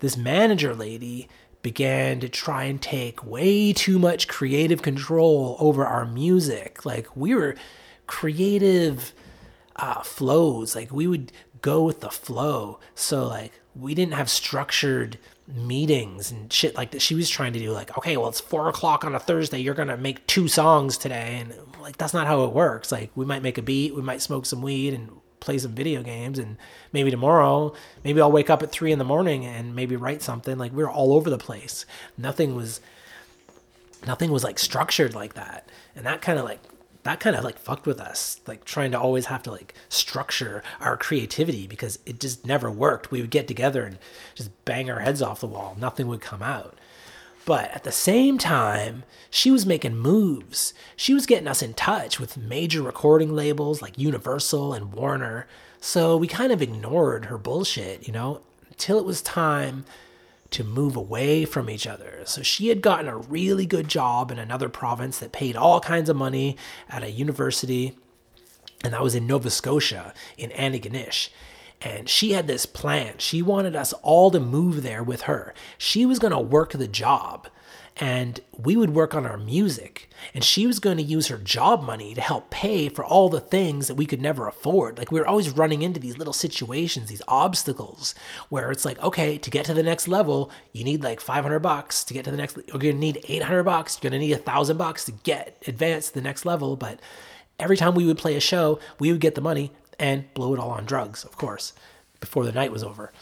This 0.00 0.18
manager 0.18 0.74
lady 0.74 1.26
began 1.62 2.20
to 2.20 2.28
try 2.28 2.64
and 2.64 2.80
take 2.80 3.24
way 3.24 3.72
too 3.72 3.98
much 3.98 4.28
creative 4.28 4.82
control 4.82 5.56
over 5.58 5.86
our 5.86 6.06
music. 6.06 6.84
Like 6.84 7.14
we 7.16 7.34
were 7.34 7.56
creative 8.06 9.12
uh, 9.76 10.02
flows. 10.02 10.74
Like 10.74 10.92
we 10.92 11.06
would 11.06 11.32
go 11.62 11.84
with 11.84 12.00
the 12.00 12.10
flow. 12.10 12.80
So 12.94 13.26
like 13.26 13.52
we 13.74 13.94
didn't 13.94 14.14
have 14.14 14.30
structured 14.30 15.18
meetings 15.46 16.30
and 16.30 16.52
shit 16.52 16.76
like 16.76 16.92
that. 16.92 17.02
She 17.02 17.14
was 17.14 17.28
trying 17.28 17.52
to 17.52 17.58
do 17.58 17.72
like, 17.72 17.96
okay, 17.98 18.16
well, 18.16 18.28
it's 18.28 18.40
four 18.40 18.68
o'clock 18.68 19.04
on 19.04 19.14
a 19.14 19.20
Thursday. 19.20 19.58
You're 19.58 19.74
to 19.88 19.96
make 19.96 20.26
two 20.26 20.48
songs 20.48 20.96
today. 20.96 21.38
And 21.40 21.54
like, 21.80 21.96
that's 21.96 22.14
not 22.14 22.26
how 22.26 22.44
it 22.44 22.52
works. 22.52 22.92
Like, 22.92 23.10
we 23.14 23.24
might 23.24 23.42
make 23.42 23.58
a 23.58 23.62
beat, 23.62 23.94
we 23.94 24.02
might 24.02 24.22
smoke 24.22 24.46
some 24.46 24.62
weed 24.62 24.94
and 24.94 25.10
play 25.40 25.58
some 25.58 25.72
video 25.72 26.02
games. 26.02 26.38
And 26.38 26.56
maybe 26.92 27.10
tomorrow, 27.10 27.74
maybe 28.04 28.20
I'll 28.20 28.32
wake 28.32 28.50
up 28.50 28.62
at 28.62 28.70
three 28.70 28.92
in 28.92 28.98
the 28.98 29.04
morning 29.04 29.44
and 29.44 29.74
maybe 29.74 29.96
write 29.96 30.22
something. 30.22 30.58
Like, 30.58 30.72
we 30.72 30.82
are 30.82 30.90
all 30.90 31.14
over 31.14 31.30
the 31.30 31.38
place. 31.38 31.86
Nothing 32.16 32.54
was, 32.54 32.80
nothing 34.06 34.30
was 34.30 34.44
like 34.44 34.58
structured 34.58 35.14
like 35.14 35.34
that. 35.34 35.68
And 35.96 36.06
that 36.06 36.22
kind 36.22 36.38
of 36.38 36.44
like 36.44 36.60
that 37.02 37.20
kind 37.20 37.34
of 37.34 37.44
like 37.44 37.58
fucked 37.58 37.86
with 37.86 38.00
us 38.00 38.40
like 38.46 38.64
trying 38.64 38.90
to 38.90 39.00
always 39.00 39.26
have 39.26 39.42
to 39.42 39.50
like 39.50 39.74
structure 39.88 40.62
our 40.80 40.96
creativity 40.96 41.66
because 41.66 41.98
it 42.04 42.20
just 42.20 42.46
never 42.46 42.70
worked 42.70 43.10
we 43.10 43.20
would 43.20 43.30
get 43.30 43.48
together 43.48 43.84
and 43.84 43.98
just 44.34 44.50
bang 44.64 44.90
our 44.90 45.00
heads 45.00 45.22
off 45.22 45.40
the 45.40 45.46
wall 45.46 45.76
nothing 45.80 46.06
would 46.06 46.20
come 46.20 46.42
out 46.42 46.76
but 47.44 47.70
at 47.72 47.84
the 47.84 47.92
same 47.92 48.38
time 48.38 49.04
she 49.30 49.50
was 49.50 49.66
making 49.66 49.96
moves 49.96 50.74
she 50.96 51.14
was 51.14 51.26
getting 51.26 51.48
us 51.48 51.62
in 51.62 51.74
touch 51.74 52.18
with 52.20 52.36
major 52.36 52.82
recording 52.82 53.34
labels 53.34 53.80
like 53.80 53.98
universal 53.98 54.72
and 54.72 54.92
warner 54.92 55.46
so 55.80 56.16
we 56.16 56.26
kind 56.26 56.52
of 56.52 56.62
ignored 56.62 57.26
her 57.26 57.38
bullshit 57.38 58.06
you 58.06 58.12
know 58.12 58.40
until 58.70 58.98
it 58.98 59.04
was 59.04 59.22
time 59.22 59.84
to 60.50 60.64
move 60.64 60.96
away 60.96 61.44
from 61.44 61.70
each 61.70 61.86
other. 61.86 62.20
So 62.24 62.42
she 62.42 62.68
had 62.68 62.82
gotten 62.82 63.08
a 63.08 63.16
really 63.16 63.66
good 63.66 63.88
job 63.88 64.30
in 64.30 64.38
another 64.38 64.68
province 64.68 65.18
that 65.18 65.32
paid 65.32 65.56
all 65.56 65.80
kinds 65.80 66.08
of 66.08 66.16
money 66.16 66.56
at 66.88 67.02
a 67.02 67.10
university, 67.10 67.96
and 68.82 68.92
that 68.92 69.02
was 69.02 69.14
in 69.14 69.26
Nova 69.26 69.50
Scotia, 69.50 70.12
in 70.36 70.50
Antigonish. 70.50 71.28
And 71.82 72.08
she 72.08 72.32
had 72.32 72.46
this 72.46 72.66
plan. 72.66 73.14
She 73.18 73.40
wanted 73.40 73.74
us 73.74 73.92
all 74.02 74.30
to 74.30 74.40
move 74.40 74.82
there 74.82 75.02
with 75.02 75.22
her. 75.22 75.54
She 75.78 76.04
was 76.04 76.18
going 76.18 76.32
to 76.32 76.38
work 76.38 76.72
the 76.72 76.88
job 76.88 77.48
and 77.96 78.40
we 78.56 78.76
would 78.76 78.90
work 78.90 79.14
on 79.14 79.26
our 79.26 79.36
music 79.36 80.08
and 80.32 80.42
she 80.42 80.66
was 80.66 80.78
going 80.78 80.96
to 80.96 81.02
use 81.02 81.26
her 81.26 81.36
job 81.36 81.82
money 81.82 82.14
to 82.14 82.20
help 82.20 82.50
pay 82.50 82.88
for 82.88 83.04
all 83.04 83.28
the 83.28 83.40
things 83.40 83.88
that 83.88 83.94
we 83.94 84.06
could 84.06 84.22
never 84.22 84.46
afford. 84.46 84.96
Like 84.98 85.12
we 85.12 85.20
were 85.20 85.26
always 85.26 85.50
running 85.50 85.82
into 85.82 86.00
these 86.00 86.16
little 86.16 86.32
situations 86.32 87.08
these 87.08 87.22
obstacles 87.28 88.14
where 88.48 88.70
it's 88.70 88.84
like 88.84 89.00
okay 89.02 89.38
to 89.38 89.50
get 89.50 89.66
to 89.66 89.74
the 89.74 89.82
next 89.82 90.08
level 90.08 90.50
you 90.72 90.82
need 90.82 91.02
like 91.02 91.20
500 91.20 91.58
bucks. 91.60 92.04
To 92.04 92.14
get 92.14 92.24
to 92.24 92.30
the 92.30 92.36
next 92.36 92.56
you're 92.56 92.78
going 92.78 92.94
to 92.94 93.00
need 93.00 93.24
800 93.28 93.64
bucks. 93.64 93.98
You're 94.02 94.10
going 94.10 94.20
to 94.20 94.26
need 94.26 94.32
a 94.32 94.38
thousand 94.38 94.78
bucks 94.78 95.04
to 95.04 95.12
get 95.12 95.62
advanced 95.66 96.08
to 96.08 96.14
the 96.14 96.22
next 96.22 96.46
level. 96.46 96.76
But 96.76 97.00
every 97.58 97.76
time 97.76 97.94
we 97.94 98.06
would 98.06 98.18
play 98.18 98.36
a 98.36 98.40
show 98.40 98.80
we 98.98 99.12
would 99.12 99.20
get 99.20 99.34
the 99.34 99.40
money 99.40 99.72
and 100.00 100.32
blow 100.34 100.52
it 100.54 100.58
all 100.58 100.70
on 100.70 100.84
drugs 100.84 101.22
of 101.24 101.36
course 101.36 101.72
before 102.18 102.44
the 102.44 102.52
night 102.52 102.72
was 102.72 102.82
over 102.82 103.12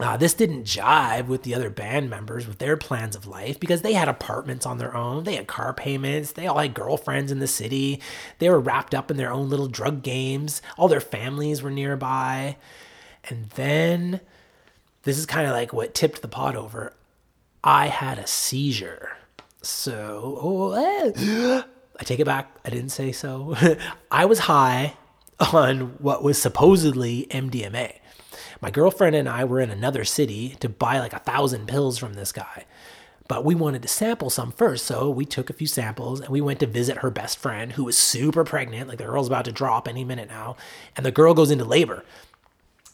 uh, 0.00 0.16
this 0.16 0.34
didn't 0.34 0.62
jive 0.62 1.26
with 1.26 1.42
the 1.42 1.54
other 1.54 1.70
band 1.70 2.08
members 2.08 2.46
with 2.46 2.58
their 2.58 2.76
plans 2.76 3.16
of 3.16 3.26
life 3.26 3.58
because 3.58 3.82
they 3.82 3.94
had 3.94 4.08
apartments 4.08 4.64
on 4.64 4.78
their 4.78 4.96
own. 4.96 5.24
They 5.24 5.34
had 5.34 5.48
car 5.48 5.74
payments. 5.74 6.32
They 6.32 6.46
all 6.46 6.58
had 6.58 6.74
girlfriends 6.74 7.32
in 7.32 7.40
the 7.40 7.48
city. 7.48 8.00
They 8.38 8.48
were 8.48 8.60
wrapped 8.60 8.94
up 8.94 9.10
in 9.10 9.16
their 9.16 9.32
own 9.32 9.48
little 9.48 9.66
drug 9.66 10.02
games. 10.04 10.62
All 10.76 10.86
their 10.86 11.00
families 11.00 11.62
were 11.62 11.70
nearby. 11.70 12.56
And 13.28 13.50
then 13.50 14.20
this 15.02 15.18
is 15.18 15.26
kind 15.26 15.48
of 15.48 15.52
like 15.52 15.72
what 15.72 15.94
tipped 15.94 16.22
the 16.22 16.28
pot 16.28 16.54
over. 16.54 16.92
I 17.64 17.88
had 17.88 18.18
a 18.18 18.26
seizure. 18.26 19.16
So, 19.62 20.38
oh, 20.40 20.72
eh. 21.16 21.62
I 22.00 22.04
take 22.04 22.20
it 22.20 22.24
back. 22.24 22.56
I 22.64 22.70
didn't 22.70 22.90
say 22.90 23.10
so. 23.10 23.56
I 24.12 24.26
was 24.26 24.38
high 24.38 24.94
on 25.40 25.96
what 25.98 26.22
was 26.22 26.40
supposedly 26.40 27.26
MDMA. 27.30 27.98
My 28.60 28.70
girlfriend 28.70 29.14
and 29.14 29.28
I 29.28 29.44
were 29.44 29.60
in 29.60 29.70
another 29.70 30.04
city 30.04 30.56
to 30.60 30.68
buy 30.68 30.98
like 30.98 31.12
a 31.12 31.20
thousand 31.20 31.68
pills 31.68 31.98
from 31.98 32.14
this 32.14 32.32
guy. 32.32 32.64
But 33.28 33.44
we 33.44 33.54
wanted 33.54 33.82
to 33.82 33.88
sample 33.88 34.30
some 34.30 34.52
first, 34.52 34.86
so 34.86 35.10
we 35.10 35.26
took 35.26 35.50
a 35.50 35.52
few 35.52 35.66
samples 35.66 36.20
and 36.20 36.30
we 36.30 36.40
went 36.40 36.60
to 36.60 36.66
visit 36.66 36.98
her 36.98 37.10
best 37.10 37.38
friend 37.38 37.72
who 37.72 37.84
was 37.84 37.98
super 37.98 38.42
pregnant. 38.42 38.88
Like 38.88 38.98
the 38.98 39.04
girl's 39.04 39.26
about 39.26 39.44
to 39.44 39.52
drop 39.52 39.86
any 39.86 40.02
minute 40.02 40.28
now, 40.28 40.56
and 40.96 41.04
the 41.04 41.12
girl 41.12 41.34
goes 41.34 41.50
into 41.50 41.64
labor. 41.64 42.04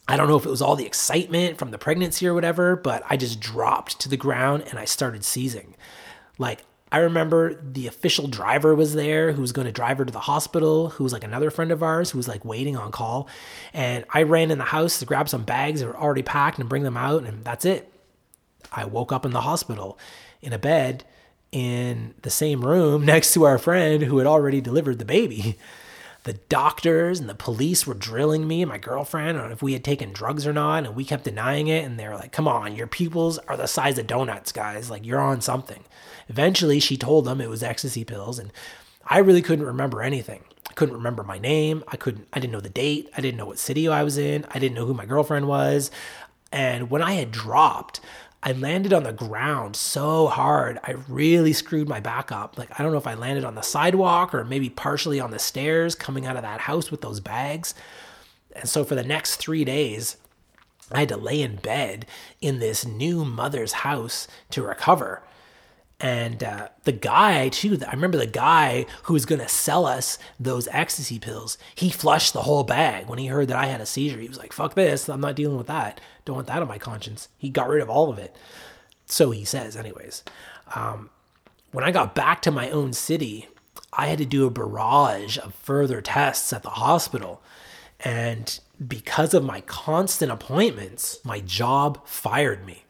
I 0.09 0.17
don't 0.17 0.29
know 0.29 0.37
if 0.37 0.45
it 0.45 0.51
was 0.51 0.61
all 0.61 0.77
the 0.77 0.85
excitement 0.85 1.57
from 1.57 1.71
the 1.71 1.79
pregnancy 1.79 2.27
or 2.27 2.35
whatever, 2.35 2.77
but 2.77 3.03
I 3.09 3.17
just 3.17 3.41
dropped 3.41 4.01
to 4.01 4.09
the 4.09 4.17
ground 4.17 4.65
and 4.69 4.79
I 4.79 4.85
started 4.85 5.25
seizing. 5.25 5.77
Like 6.37 6.65
I 6.95 6.99
remember 6.99 7.61
the 7.61 7.89
official 7.89 8.29
driver 8.29 8.73
was 8.73 8.95
there 8.95 9.33
who 9.33 9.41
was 9.41 9.51
going 9.51 9.67
to 9.67 9.73
drive 9.73 9.99
her 9.99 10.05
to 10.05 10.13
the 10.13 10.21
hospital, 10.21 10.91
who 10.91 11.03
was 11.03 11.13
like 11.13 11.25
another 11.25 11.51
friend 11.51 11.73
of 11.73 11.83
ours 11.83 12.13
who 12.13 12.19
was 12.19 12.29
like 12.29 12.45
waiting 12.45 12.77
on 12.77 12.93
call. 12.93 13.27
And 13.73 14.05
I 14.11 14.23
ran 14.23 14.53
in 14.53 14.59
the 14.59 14.65
house 14.65 15.01
to 15.01 15.05
grab 15.05 15.29
some 15.29 15.43
bags 15.43 15.81
that 15.81 15.89
were 15.89 15.97
already 15.97 16.23
packed 16.23 16.61
and 16.61 16.69
bring 16.69 16.85
them 16.85 16.97
out, 16.97 17.25
and 17.25 17.43
that's 17.43 17.65
it. 17.65 17.93
I 18.71 18.85
woke 18.85 19.11
up 19.11 19.27
in 19.27 19.33
the 19.33 19.41
hospital 19.41 19.99
in 20.41 20.53
a 20.53 20.59
bed 20.59 21.03
in 21.51 22.15
the 22.23 22.31
same 22.31 22.65
room 22.65 23.05
next 23.05 23.35
to 23.35 23.43
our 23.43 23.59
friend 23.59 24.05
who 24.05 24.19
had 24.19 24.29
already 24.29 24.61
delivered 24.61 25.01
the 25.01 25.05
baby. 25.05 25.59
The 26.23 26.35
doctors 26.35 27.19
and 27.19 27.29
the 27.29 27.35
police 27.35 27.89
were 27.89 27.95
drilling 27.95 28.47
me 28.47 28.63
and 28.63 28.69
my 28.69 28.79
girlfriend 28.79 29.37
on 29.37 29.51
if 29.51 29.65
we 29.65 29.73
had 29.73 29.83
taken 29.83 30.13
drugs 30.13 30.47
or 30.47 30.53
not, 30.53 30.87
and 30.87 30.95
we 30.95 31.05
kept 31.05 31.25
denying 31.25 31.67
it. 31.67 31.85
And 31.85 31.99
they 31.99 32.07
were 32.07 32.15
like, 32.15 32.31
come 32.31 32.47
on, 32.47 32.77
your 32.77 32.87
pupils 32.87 33.39
are 33.39 33.57
the 33.57 33.67
size 33.67 33.99
of 33.99 34.07
donuts, 34.07 34.53
guys. 34.53 34.91
Like, 34.91 35.05
you're 35.05 35.21
on 35.21 35.41
something. 35.41 35.83
Eventually, 36.29 36.81
she 36.81 36.97
told 36.97 37.25
them 37.25 37.41
it 37.41 37.51
was 37.51 37.63
ecstasy 37.63 38.05
pills, 38.05 38.39
and 38.39 38.53
I 39.07 39.19
really 39.19 39.43
couldn't 39.43 39.67
remember 39.67 40.03
anything. 40.03 40.45
I 40.69 40.73
couldn't 40.75 40.97
remember 40.97 41.23
my 41.23 41.39
name. 41.39 41.85
I 41.89 41.97
couldn't. 41.97 42.29
I 42.33 42.41
didn't 42.41 42.53
know 42.53 42.61
the 42.61 42.69
date. 42.69 43.11
I 43.17 43.21
didn't 43.21 43.37
know 43.37 43.47
what 43.47 43.59
city 43.59 43.87
I 43.89 44.03
was 44.03 44.19
in. 44.19 44.45
I 44.51 44.59
didn't 44.59 44.75
know 44.75 44.87
who 44.87 44.95
my 44.95 45.07
girlfriend 45.07 45.47
was. 45.47 45.91
And 46.51 46.91
when 46.91 47.03
I 47.03 47.15
had 47.15 47.31
dropped, 47.31 48.01
I 48.47 48.53
landed 48.53 48.93
on 48.93 49.05
the 49.05 49.13
ground 49.13 49.75
so 49.75 50.27
hard, 50.27 50.79
I 50.85 50.97
really 51.09 51.55
screwed 51.55 51.89
my 51.89 51.99
back 51.99 52.31
up. 52.31 52.59
Like, 52.59 52.79
I 52.79 52.83
don't 52.83 52.93
know 52.93 52.99
if 52.99 53.07
I 53.07 53.15
landed 53.15 53.43
on 53.43 53.55
the 53.55 53.63
sidewalk 53.63 54.35
or 54.35 54.45
maybe 54.45 54.69
partially 54.69 55.19
on 55.19 55.31
the 55.31 55.39
stairs 55.39 55.95
coming 55.95 56.27
out 56.27 56.37
of 56.37 56.43
that 56.43 56.61
house 56.61 56.91
with 56.91 57.01
those 57.01 57.21
bags. 57.21 57.75
And 58.55 58.69
so, 58.69 58.85
for 58.85 58.95
the 58.95 59.03
next 59.03 59.37
three 59.37 59.65
days, 59.65 60.19
I 60.93 61.01
had 61.01 61.09
to 61.09 61.17
lay 61.17 61.41
in 61.41 61.57
bed 61.57 62.05
in 62.43 62.59
this 62.59 62.85
new 62.85 63.25
mother's 63.25 63.73
house 63.73 64.29
to 64.51 64.63
recover. 64.63 65.23
And 66.01 66.43
uh, 66.43 66.69
the 66.83 66.93
guy, 66.93 67.49
too, 67.49 67.79
I 67.87 67.93
remember 67.93 68.19
the 68.19 68.27
guy 68.27 68.87
who 69.05 69.15
was 69.15 69.25
going 69.25 69.41
to 69.41 69.49
sell 69.49 69.87
us 69.87 70.19
those 70.39 70.69
ecstasy 70.73 71.19
pills, 71.19 71.57
he 71.75 71.89
flushed 71.89 72.33
the 72.33 72.43
whole 72.43 72.65
bag 72.65 73.09
when 73.09 73.19
he 73.19 73.29
heard 73.29 73.49
that 73.49 73.57
I 73.57 73.67
had 73.67 73.81
a 73.81 73.87
seizure. 73.87 74.19
He 74.19 74.29
was 74.29 74.39
like, 74.39 74.53
fuck 74.53 74.75
this, 74.75 75.09
I'm 75.09 75.21
not 75.21 75.37
dealing 75.37 75.57
with 75.57 75.69
that. 75.69 76.01
Don't 76.25 76.37
want 76.37 76.49
that 76.49 76.61
on 76.61 76.69
my 76.69 76.79
conscience. 76.79 77.29
He 77.39 77.49
got 77.49 77.69
rid 77.69 77.81
of 77.81 77.89
all 77.89 78.11
of 78.11 78.19
it. 78.19 78.37
So 79.07 79.31
he 79.31 79.45
says, 79.45 79.77
anyways. 79.77 80.25
Um, 80.75 81.11
when 81.71 81.85
I 81.85 81.91
got 81.91 82.15
back 82.15 82.43
to 82.43 82.51
my 82.51 82.71
own 82.71 82.93
city, 82.93 83.49
I 83.93 84.07
had 84.09 84.19
to 84.19 84.25
do 84.25 84.47
a 84.47 84.51
barrage 84.51 85.39
of 85.39 85.55
further 85.55 86.01
tests 86.01 86.53
at 86.53 86.63
the 86.63 86.71
hospital. 86.71 87.43
And 88.01 88.59
because 88.87 89.35
of 89.35 89.45
my 89.45 89.61
constant 89.63 90.31
appointments, 90.31 91.19
my 91.25 91.41
job 91.41 92.07
fired 92.07 92.67
me. 92.67 92.84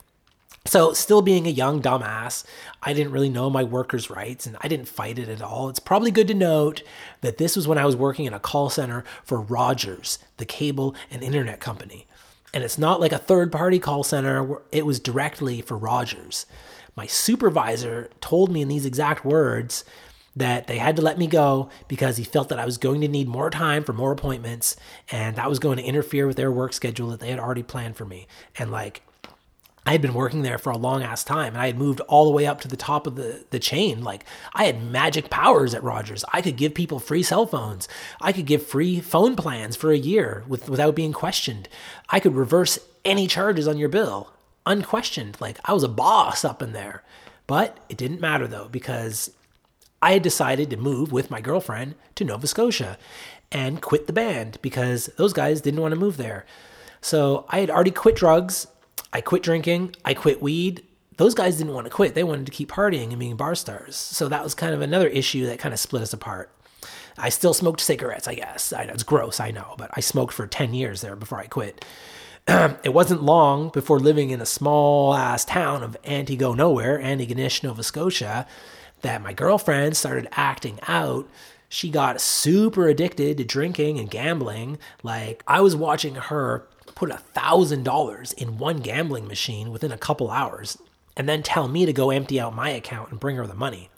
So, 0.66 0.94
still 0.94 1.20
being 1.20 1.46
a 1.46 1.50
young 1.50 1.82
dumbass, 1.82 2.42
I 2.82 2.94
didn't 2.94 3.12
really 3.12 3.28
know 3.28 3.50
my 3.50 3.62
workers' 3.62 4.08
rights 4.08 4.46
and 4.46 4.56
I 4.62 4.68
didn't 4.68 4.88
fight 4.88 5.18
it 5.18 5.28
at 5.28 5.42
all. 5.42 5.68
It's 5.68 5.78
probably 5.78 6.10
good 6.10 6.26
to 6.28 6.34
note 6.34 6.82
that 7.20 7.36
this 7.36 7.54
was 7.54 7.68
when 7.68 7.76
I 7.76 7.84
was 7.84 7.94
working 7.94 8.24
in 8.24 8.32
a 8.32 8.40
call 8.40 8.70
center 8.70 9.04
for 9.24 9.42
Rogers, 9.42 10.18
the 10.38 10.46
cable 10.46 10.94
and 11.10 11.22
internet 11.22 11.60
company. 11.60 12.06
And 12.54 12.64
it's 12.64 12.78
not 12.78 12.98
like 12.98 13.12
a 13.12 13.18
third 13.18 13.52
party 13.52 13.78
call 13.78 14.04
center, 14.04 14.62
it 14.72 14.86
was 14.86 15.00
directly 15.00 15.60
for 15.60 15.76
Rogers. 15.76 16.46
My 16.96 17.06
supervisor 17.06 18.08
told 18.22 18.50
me 18.50 18.62
in 18.62 18.68
these 18.68 18.86
exact 18.86 19.22
words 19.22 19.84
that 20.34 20.66
they 20.66 20.78
had 20.78 20.96
to 20.96 21.02
let 21.02 21.18
me 21.18 21.26
go 21.26 21.68
because 21.88 22.16
he 22.16 22.24
felt 22.24 22.48
that 22.48 22.58
I 22.58 22.64
was 22.64 22.78
going 22.78 23.02
to 23.02 23.08
need 23.08 23.28
more 23.28 23.50
time 23.50 23.84
for 23.84 23.92
more 23.92 24.12
appointments 24.12 24.76
and 25.10 25.36
that 25.36 25.48
was 25.48 25.58
going 25.58 25.76
to 25.76 25.84
interfere 25.84 26.26
with 26.26 26.36
their 26.36 26.50
work 26.50 26.72
schedule 26.72 27.10
that 27.10 27.20
they 27.20 27.30
had 27.30 27.38
already 27.38 27.62
planned 27.62 27.96
for 27.96 28.06
me. 28.06 28.26
And 28.58 28.70
like, 28.70 29.02
I 29.86 29.92
had 29.92 30.02
been 30.02 30.14
working 30.14 30.42
there 30.42 30.56
for 30.56 30.70
a 30.70 30.78
long 30.78 31.02
ass 31.02 31.24
time 31.24 31.54
and 31.54 31.58
I 31.58 31.66
had 31.66 31.78
moved 31.78 32.00
all 32.02 32.24
the 32.24 32.30
way 32.30 32.46
up 32.46 32.60
to 32.62 32.68
the 32.68 32.76
top 32.76 33.06
of 33.06 33.16
the, 33.16 33.44
the 33.50 33.58
chain. 33.58 34.02
Like 34.02 34.24
I 34.54 34.64
had 34.64 34.82
magic 34.82 35.28
powers 35.28 35.74
at 35.74 35.82
Rogers. 35.82 36.24
I 36.32 36.40
could 36.40 36.56
give 36.56 36.74
people 36.74 36.98
free 36.98 37.22
cell 37.22 37.46
phones. 37.46 37.86
I 38.20 38.32
could 38.32 38.46
give 38.46 38.66
free 38.66 39.00
phone 39.00 39.36
plans 39.36 39.76
for 39.76 39.92
a 39.92 39.98
year 39.98 40.42
with, 40.48 40.70
without 40.70 40.94
being 40.94 41.12
questioned. 41.12 41.68
I 42.08 42.18
could 42.18 42.34
reverse 42.34 42.78
any 43.04 43.26
charges 43.26 43.68
on 43.68 43.76
your 43.76 43.90
bill 43.90 44.32
unquestioned. 44.64 45.36
Like 45.38 45.58
I 45.66 45.74
was 45.74 45.82
a 45.82 45.88
boss 45.88 46.44
up 46.44 46.62
in 46.62 46.72
there. 46.72 47.02
But 47.46 47.76
it 47.90 47.98
didn't 47.98 48.22
matter 48.22 48.46
though, 48.46 48.68
because 48.68 49.30
I 50.00 50.12
had 50.12 50.22
decided 50.22 50.70
to 50.70 50.78
move 50.78 51.12
with 51.12 51.30
my 51.30 51.42
girlfriend 51.42 51.94
to 52.14 52.24
Nova 52.24 52.46
Scotia 52.46 52.96
and 53.52 53.82
quit 53.82 54.06
the 54.06 54.12
band 54.14 54.58
because 54.62 55.06
those 55.16 55.34
guys 55.34 55.60
didn't 55.60 55.80
want 55.80 55.92
to 55.92 56.00
move 56.00 56.16
there. 56.16 56.46
So 57.00 57.44
I 57.50 57.60
had 57.60 57.68
already 57.68 57.90
quit 57.90 58.16
drugs 58.16 58.66
I 59.14 59.20
quit 59.20 59.44
drinking, 59.44 59.94
I 60.04 60.12
quit 60.12 60.42
weed. 60.42 60.82
Those 61.16 61.34
guys 61.34 61.56
didn't 61.56 61.72
want 61.72 61.86
to 61.86 61.90
quit. 61.90 62.16
They 62.16 62.24
wanted 62.24 62.46
to 62.46 62.52
keep 62.52 62.72
partying 62.72 63.10
and 63.10 63.18
being 63.20 63.36
bar 63.36 63.54
stars. 63.54 63.94
So 63.94 64.28
that 64.28 64.42
was 64.42 64.54
kind 64.54 64.74
of 64.74 64.80
another 64.80 65.06
issue 65.06 65.46
that 65.46 65.60
kind 65.60 65.72
of 65.72 65.78
split 65.78 66.02
us 66.02 66.12
apart. 66.12 66.50
I 67.16 67.28
still 67.28 67.54
smoked 67.54 67.80
cigarettes, 67.80 68.26
I 68.26 68.34
guess. 68.34 68.72
I 68.72 68.84
know 68.84 68.92
it's 68.92 69.04
gross, 69.04 69.38
I 69.38 69.52
know, 69.52 69.76
but 69.78 69.90
I 69.94 70.00
smoked 70.00 70.34
for 70.34 70.48
10 70.48 70.74
years 70.74 71.00
there 71.00 71.14
before 71.14 71.38
I 71.38 71.46
quit. 71.46 71.84
it 72.48 72.92
wasn't 72.92 73.22
long 73.22 73.68
before 73.68 74.00
living 74.00 74.30
in 74.30 74.40
a 74.40 74.46
small 74.46 75.14
ass 75.14 75.44
town 75.44 75.84
of 75.84 75.96
Antigua 76.04 76.56
Nowhere, 76.56 76.98
Antigonish, 76.98 77.62
Nova 77.62 77.84
Scotia, 77.84 78.48
that 79.02 79.22
my 79.22 79.32
girlfriend 79.32 79.96
started 79.96 80.26
acting 80.32 80.80
out. 80.88 81.28
She 81.68 81.88
got 81.88 82.20
super 82.20 82.88
addicted 82.88 83.36
to 83.36 83.44
drinking 83.44 84.00
and 84.00 84.10
gambling. 84.10 84.78
Like, 85.04 85.44
I 85.46 85.60
was 85.60 85.76
watching 85.76 86.16
her 86.16 86.66
put 86.94 87.10
a 87.10 87.18
thousand 87.18 87.84
dollars 87.84 88.32
in 88.32 88.58
one 88.58 88.78
gambling 88.78 89.26
machine 89.26 89.70
within 89.70 89.92
a 89.92 89.98
couple 89.98 90.30
hours 90.30 90.78
and 91.16 91.28
then 91.28 91.42
tell 91.42 91.68
me 91.68 91.86
to 91.86 91.92
go 91.92 92.10
empty 92.10 92.40
out 92.40 92.54
my 92.54 92.70
account 92.70 93.10
and 93.10 93.20
bring 93.20 93.36
her 93.36 93.46
the 93.46 93.54
money. 93.54 93.88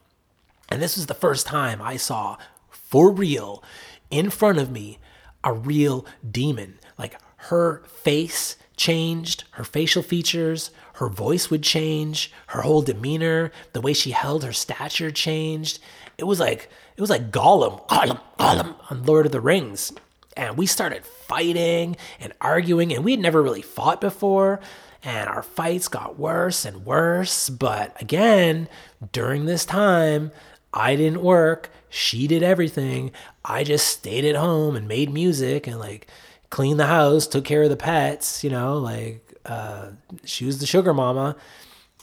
And 0.68 0.82
this 0.82 0.96
was 0.96 1.06
the 1.06 1.14
first 1.14 1.46
time 1.46 1.80
I 1.80 1.96
saw 1.96 2.36
for 2.70 3.10
real 3.10 3.62
in 4.10 4.30
front 4.30 4.58
of 4.58 4.70
me 4.70 4.98
a 5.44 5.52
real 5.52 6.04
demon. 6.28 6.78
Like 6.98 7.20
her 7.36 7.82
face 7.86 8.56
changed, 8.76 9.44
her 9.52 9.64
facial 9.64 10.02
features, 10.02 10.70
her 10.94 11.08
voice 11.08 11.50
would 11.50 11.62
change, 11.62 12.32
her 12.48 12.62
whole 12.62 12.82
demeanor, 12.82 13.52
the 13.72 13.80
way 13.80 13.92
she 13.92 14.10
held 14.10 14.44
her 14.44 14.52
stature 14.52 15.10
changed. 15.10 15.78
It 16.18 16.24
was 16.24 16.40
like 16.40 16.68
it 16.96 17.00
was 17.00 17.10
like 17.10 17.30
Gollum, 17.30 17.86
Gollum, 17.88 18.20
Gollum 18.38 18.74
on 18.90 19.04
Lord 19.04 19.26
of 19.26 19.32
the 19.32 19.40
Rings. 19.40 19.92
And 20.36 20.56
we 20.56 20.66
started 20.66 21.04
fighting 21.04 21.96
and 22.20 22.32
arguing, 22.40 22.92
and 22.92 23.04
we 23.04 23.12
had 23.12 23.20
never 23.20 23.42
really 23.42 23.62
fought 23.62 24.00
before. 24.00 24.60
And 25.02 25.28
our 25.28 25.42
fights 25.42 25.88
got 25.88 26.18
worse 26.18 26.64
and 26.64 26.84
worse. 26.84 27.48
But 27.48 28.00
again, 28.00 28.68
during 29.12 29.46
this 29.46 29.64
time, 29.64 30.32
I 30.72 30.96
didn't 30.96 31.22
work. 31.22 31.70
She 31.88 32.26
did 32.26 32.42
everything. 32.42 33.12
I 33.44 33.64
just 33.64 33.86
stayed 33.86 34.24
at 34.24 34.36
home 34.36 34.76
and 34.76 34.86
made 34.86 35.12
music 35.12 35.66
and 35.66 35.78
like 35.78 36.08
cleaned 36.50 36.80
the 36.80 36.86
house, 36.86 37.26
took 37.26 37.44
care 37.44 37.62
of 37.62 37.70
the 37.70 37.76
pets, 37.76 38.44
you 38.44 38.50
know, 38.50 38.78
like 38.78 39.34
uh, 39.46 39.90
she 40.24 40.44
was 40.44 40.58
the 40.58 40.66
sugar 40.66 40.92
mama. 40.92 41.36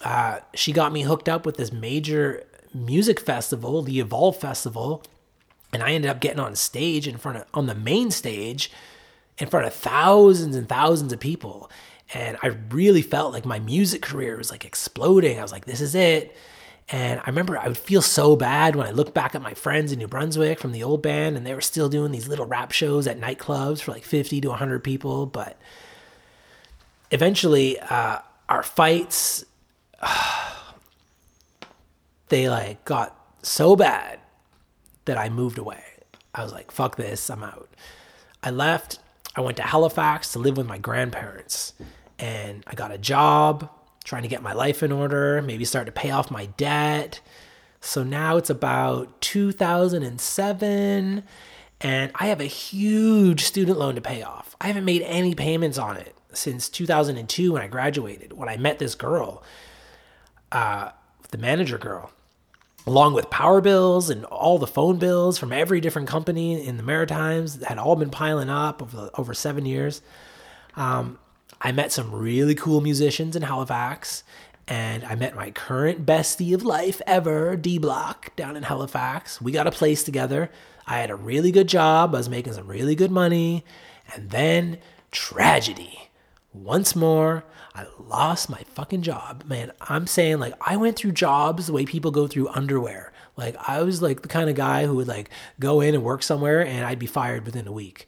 Uh, 0.04 0.40
she 0.54 0.72
got 0.72 0.92
me 0.92 1.04
hooked 1.04 1.30
up 1.30 1.46
with 1.46 1.58
this 1.58 1.72
major 1.72 2.44
music 2.74 3.20
festival, 3.20 3.82
the 3.82 4.00
Evolve 4.00 4.38
Festival, 4.38 5.04
and 5.74 5.82
I 5.82 5.92
ended 5.92 6.10
up 6.10 6.22
getting 6.22 6.40
on 6.40 6.56
stage 6.56 7.08
in 7.08 7.18
front 7.18 7.40
of 7.40 7.46
on 7.54 7.66
the 7.66 7.76
main 7.76 8.12
stage 8.12 8.72
in 9.40 9.50
front 9.50 9.66
of 9.66 9.74
thousands 9.74 10.56
and 10.56 10.70
thousands 10.70 11.12
of 11.12 11.20
people. 11.20 11.70
And 12.14 12.38
I 12.44 12.48
really 12.70 13.02
felt 13.02 13.34
like 13.34 13.46
my 13.46 13.60
music 13.60 14.04
career 14.04 14.38
was 14.38 14.52
like 14.52 14.66
exploding. 14.66 15.40
I 15.40 15.42
was 15.42 15.52
like, 15.52 15.66
this 15.66 15.82
is 15.82 15.96
it. 15.96 16.38
And 16.90 17.20
I 17.20 17.24
remember 17.28 17.58
I 17.58 17.68
would 17.68 17.78
feel 17.78 18.02
so 18.02 18.36
bad 18.36 18.76
when 18.76 18.86
I 18.86 18.92
looked 18.92 19.14
back 19.16 19.34
at 19.34 19.42
my 19.42 19.54
friends 19.56 19.92
in 19.92 20.00
New 20.00 20.08
Brunswick 20.08 20.60
from 20.60 20.74
the 20.74 20.84
old 20.84 21.02
band, 21.02 21.38
and 21.38 21.46
they 21.46 21.56
were 21.56 21.62
still 21.62 21.90
doing 21.90 22.12
these 22.12 22.28
little 22.28 22.46
rap 22.46 22.72
shows 22.72 23.08
at 23.08 23.20
nightclubs 23.20 23.82
for 23.82 23.94
like 23.94 24.04
50 24.04 24.42
to 24.42 24.50
100 24.50 24.84
people. 24.84 25.26
But 25.26 25.58
eventually, 27.10 27.80
uh, 27.80 28.20
our 28.50 28.64
fights, 28.64 29.46
uh, 30.02 30.54
they 32.28 32.50
like 32.50 32.84
got 32.86 33.18
so 33.42 33.76
bad 33.76 34.20
that 35.06 35.18
I 35.18 35.30
moved 35.30 35.58
away. 35.58 35.84
I 36.34 36.44
was 36.44 36.52
like, 36.52 36.72
fuck 36.72 36.96
this, 36.96 37.30
I'm 37.30 37.44
out. 37.44 37.70
I 38.42 38.50
left. 38.50 39.00
I 39.36 39.42
went 39.42 39.58
to 39.58 39.64
Halifax 39.64 40.32
to 40.34 40.40
live 40.40 40.58
with 40.58 40.68
my 40.68 40.78
grandparents, 40.78 41.74
and 42.20 42.64
I 42.68 42.76
got 42.76 42.92
a 42.92 42.98
job 42.98 43.70
trying 44.04 44.24
to 44.24 44.28
get 44.28 44.42
my 44.42 44.54
life 44.54 44.84
in 44.84 44.92
order, 44.92 45.42
maybe 45.42 45.66
start 45.66 45.86
to 45.86 45.92
pay 45.92 46.12
off 46.12 46.30
my 46.30 46.46
debt. 46.46 47.22
So 47.80 48.04
now 48.04 48.38
it's 48.38 48.50
about 48.50 49.22
2007 49.22 51.24
and 51.82 52.12
I 52.16 52.28
have 52.28 52.40
a 52.40 52.46
huge 52.46 53.44
student 53.44 53.78
loan 53.78 53.96
to 53.96 54.02
pay 54.02 54.24
off. 54.24 54.56
I 54.62 54.68
haven't 54.68 54.86
made 54.86 55.02
any 55.02 55.36
payments 55.36 55.78
on 55.78 55.98
it 55.98 56.16
since 56.32 56.70
2002 56.70 57.54
when 57.54 57.62
I 57.62 57.68
graduated, 57.68 58.34
when 58.34 58.48
I 58.48 58.58
met 58.58 58.80
this 58.80 58.96
girl, 58.96 59.44
uh, 60.52 60.92
the 61.32 61.38
manager 61.38 61.78
girl, 61.78 62.12
along 62.86 63.14
with 63.14 63.30
power 63.30 63.62
bills 63.62 64.10
and 64.10 64.26
all 64.26 64.58
the 64.58 64.68
phone 64.68 64.98
bills 64.98 65.38
from 65.38 65.54
every 65.54 65.80
different 65.80 66.08
company 66.08 66.66
in 66.66 66.78
the 66.78 66.84
Maritimes 66.84 67.60
that 67.60 67.70
had 67.70 67.78
all 67.78 67.96
been 67.96 68.10
piling 68.10 68.50
up 68.50 68.82
over, 68.82 69.10
over 69.18 69.34
seven 69.34 69.66
years. 69.66 70.02
Um, 70.76 71.18
I 71.62 71.72
met 71.72 71.92
some 71.92 72.14
really 72.14 72.56
cool 72.56 72.82
musicians 72.82 73.36
in 73.36 73.44
Halifax, 73.44 74.24
and 74.68 75.06
I 75.06 75.16
met 75.16 75.36
my 75.36 75.52
current 75.52 76.06
bestie 76.06 76.54
of 76.54 76.64
life 76.64 77.02
ever, 77.08 77.56
D 77.56 77.78
Block, 77.78 78.36
down 78.36 78.58
in 78.58 78.64
Halifax. 78.64 79.42
We 79.42 79.54
got 79.54 79.68
a 79.68 79.72
place 79.72 80.04
together. 80.04 80.52
I 80.86 80.98
had 80.98 81.10
a 81.10 81.16
really 81.16 81.52
good 81.52 81.70
job, 81.70 82.14
I 82.14 82.18
was 82.18 82.30
making 82.30 82.54
some 82.54 82.68
really 82.68 82.96
good 82.96 83.12
money, 83.12 83.64
and 84.14 84.30
then 84.30 84.80
tragedy. 85.12 86.10
Once 86.54 86.96
more, 86.96 87.46
I 87.76 87.86
lost 88.00 88.50
my 88.50 88.64
fucking 88.76 89.02
job. 89.02 89.44
Man, 89.46 89.72
I'm 89.82 90.06
saying 90.06 90.40
like 90.40 90.54
I 90.62 90.78
went 90.78 90.96
through 90.96 91.14
jobs 91.14 91.68
the 91.68 91.74
way 91.74 91.86
people 91.86 92.12
go 92.12 92.28
through 92.28 92.50
underwear. 92.50 93.12
Like 93.36 93.56
I 93.68 93.82
was 93.82 94.02
like 94.02 94.22
the 94.22 94.28
kind 94.28 94.50
of 94.50 94.56
guy 94.56 94.86
who 94.86 94.96
would 94.96 95.08
like 95.08 95.30
go 95.60 95.82
in 95.82 95.96
and 95.96 96.04
work 96.04 96.22
somewhere 96.22 96.66
and 96.66 96.86
I'd 96.86 97.00
be 97.00 97.08
fired 97.08 97.46
within 97.46 97.68
a 97.68 97.72
week. 97.72 98.08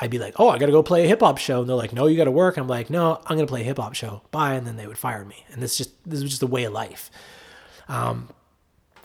I'd 0.00 0.10
be 0.10 0.18
like, 0.18 0.34
oh, 0.38 0.48
I 0.48 0.58
got 0.58 0.66
to 0.66 0.72
go 0.72 0.82
play 0.82 1.04
a 1.04 1.08
hip 1.08 1.20
hop 1.20 1.38
show. 1.38 1.60
And 1.60 1.68
they're 1.68 1.76
like, 1.76 1.92
no, 1.92 2.06
you 2.06 2.16
got 2.16 2.24
to 2.24 2.30
work. 2.30 2.56
I'm 2.56 2.68
like, 2.68 2.90
no, 2.90 3.20
I'm 3.26 3.36
going 3.36 3.46
to 3.46 3.50
play 3.50 3.62
a 3.62 3.64
hip 3.64 3.78
hop 3.78 3.94
show. 3.94 4.22
Bye. 4.30 4.54
And 4.54 4.66
then 4.66 4.76
they 4.76 4.86
would 4.86 4.98
fire 4.98 5.24
me. 5.24 5.46
And 5.50 5.62
this 5.62 5.78
just, 5.78 5.90
this 6.04 6.20
was 6.20 6.30
just 6.30 6.42
a 6.42 6.46
way 6.46 6.64
of 6.64 6.72
life. 6.72 7.10
Um, 7.88 8.28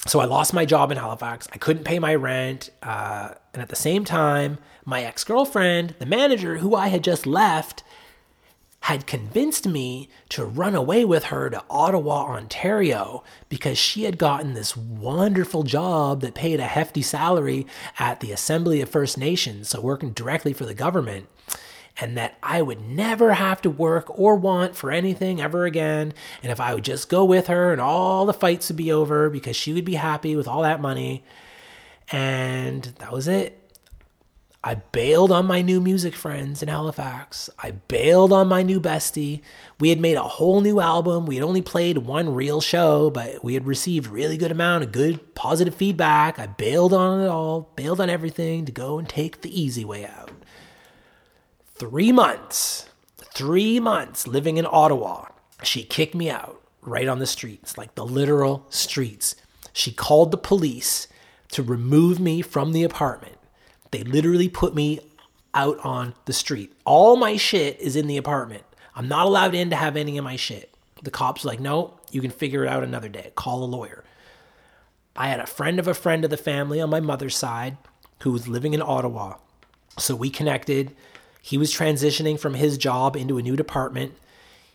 so 0.08 0.20
I 0.20 0.26
lost 0.26 0.54
my 0.54 0.66
job 0.66 0.92
in 0.92 0.98
Halifax. 0.98 1.48
I 1.54 1.58
couldn't 1.58 1.84
pay 1.84 2.00
my 2.00 2.16
rent. 2.16 2.72
Uh, 2.82 3.36
and 3.54 3.62
at 3.62 3.70
the 3.70 3.76
same 3.76 4.04
time, 4.04 4.58
my 4.84 5.04
ex 5.04 5.24
girlfriend, 5.24 5.96
the 6.00 6.06
manager 6.06 6.58
who 6.58 6.76
I 6.76 6.88
had 6.88 7.04
just 7.04 7.26
left, 7.26 7.84
had 8.92 9.08
convinced 9.08 9.66
me 9.66 10.10
to 10.28 10.44
run 10.44 10.76
away 10.76 11.06
with 11.06 11.26
her 11.26 11.50
to 11.50 11.64
Ottawa, 11.70 12.26
Ontario, 12.26 13.24
because 13.48 13.78
she 13.78 14.04
had 14.04 14.18
gotten 14.18 14.54
this 14.54 14.76
wonderful 14.76 15.64
job 15.64 16.20
that 16.20 16.36
paid 16.36 16.60
a 16.60 16.66
hefty 16.66 17.02
salary 17.02 17.66
at 18.00 18.20
the 18.20 18.34
Assembly 18.34 18.82
of 18.82 18.90
First 18.90 19.18
Nations, 19.18 19.70
so 19.70 19.80
working 19.80 20.12
directly 20.12 20.52
for 20.52 20.66
the 20.66 20.74
government, 20.74 21.28
and 22.02 22.18
that 22.18 22.38
I 22.44 22.62
would 22.62 22.82
never 22.82 23.34
have 23.34 23.62
to 23.62 23.70
work 23.70 24.08
or 24.20 24.36
want 24.36 24.76
for 24.76 24.92
anything 24.92 25.40
ever 25.40 25.66
again. 25.66 26.14
And 26.44 26.52
if 26.52 26.60
I 26.60 26.74
would 26.74 26.84
just 26.84 27.08
go 27.08 27.24
with 27.24 27.48
her, 27.48 27.72
and 27.72 27.80
all 27.80 28.26
the 28.26 28.34
fights 28.34 28.68
would 28.70 28.78
be 28.78 28.92
over 28.92 29.30
because 29.30 29.56
she 29.56 29.72
would 29.72 29.86
be 29.86 29.96
happy 29.96 30.36
with 30.36 30.50
all 30.50 30.64
that 30.64 30.82
money. 30.82 31.24
And 32.12 32.84
that 33.00 33.14
was 33.14 33.30
it. 33.30 33.61
I 34.64 34.76
bailed 34.76 35.32
on 35.32 35.48
my 35.48 35.64
new 35.64 35.82
music 35.82 36.14
friends 36.14 36.62
in 36.62 36.70
Halifax. 36.70 37.50
I 37.58 37.72
bailed 37.72 38.32
on 38.32 38.48
my 38.48 38.62
new 38.62 38.80
bestie. 38.80 39.42
We 39.80 39.90
had 39.90 40.00
made 40.00 40.18
a 40.18 40.24
whole 40.24 40.62
new 40.62 40.80
album. 40.80 41.26
We 41.26 41.36
had 41.36 41.44
only 41.44 41.64
played 41.64 41.98
one 41.98 42.36
real 42.36 42.62
show, 42.62 43.10
but 43.10 43.44
we 43.44 43.56
had 43.56 43.66
received 43.66 44.06
really 44.06 44.38
good 44.38 44.52
amount 44.52 44.84
of 44.84 44.92
good 44.92 45.34
positive 45.34 45.74
feedback. 45.74 46.38
I 46.38 46.46
bailed 46.46 46.94
on 46.94 47.22
it 47.22 47.28
all, 47.28 47.72
bailed 47.76 48.00
on 48.00 48.12
everything 48.12 48.66
to 48.66 48.72
go 48.72 49.00
and 49.00 49.10
take 49.10 49.42
the 49.42 49.60
easy 49.60 49.84
way 49.84 50.06
out. 50.06 50.30
3 51.78 52.12
months. 52.12 52.88
3 53.18 53.80
months 53.80 54.28
living 54.28 54.58
in 54.58 54.68
Ottawa. 54.70 55.30
She 55.64 55.82
kicked 55.84 56.14
me 56.14 56.30
out 56.30 56.62
right 56.84 57.08
on 57.08 57.18
the 57.18 57.26
streets, 57.26 57.80
like 57.80 57.96
the 57.96 58.06
literal 58.06 58.68
streets. 58.70 59.36
She 59.74 59.92
called 59.92 60.30
the 60.30 60.38
police 60.38 61.08
to 61.50 61.64
remove 61.64 62.20
me 62.20 62.44
from 62.44 62.74
the 62.74 62.84
apartment 62.84 63.38
they 63.92 64.04
literally 64.04 64.50
put 64.50 64.74
me 64.74 65.00
out 65.54 65.78
on 65.80 66.16
the 66.26 66.34
street. 66.34 66.74
All 66.86 67.16
my 67.16 67.38
shit 67.38 67.80
is 67.80 67.96
in 67.96 68.08
the 68.08 68.18
apartment. 68.18 68.64
I'm 68.96 69.08
not 69.08 69.26
allowed 69.26 69.54
in 69.54 69.70
to 69.70 69.76
have 69.76 69.96
any 69.96 70.18
of 70.18 70.24
my 70.24 70.36
shit. 70.36 70.74
The 71.04 71.12
cops 71.12 71.46
like, 71.46 71.60
no, 71.60 72.00
you 72.12 72.22
can 72.22 72.32
figure 72.32 72.64
it 72.64 72.70
out 72.70 72.84
another 72.84 73.10
day. 73.10 73.32
Call 73.36 73.64
a 73.64 73.66
lawyer. 73.66 74.04
I 75.16 75.28
had 75.28 75.40
a 75.40 75.46
friend 75.46 75.80
of 75.80 75.88
a 75.88 75.94
friend 75.94 76.24
of 76.24 76.30
the 76.30 76.38
family 76.38 76.80
on 76.80 76.90
my 76.90 77.00
mother's 77.00 77.36
side 77.36 77.78
who 78.22 78.32
was 78.32 78.48
living 78.48 78.74
in 78.74 78.82
Ottawa. 78.82 79.36
So 79.98 80.16
we 80.16 80.30
connected. 80.30 80.96
He 81.42 81.58
was 81.58 81.74
transitioning 81.74 82.40
from 82.40 82.54
his 82.54 82.78
job 82.78 83.16
into 83.16 83.38
a 83.38 83.42
new 83.42 83.56
department. 83.56 84.14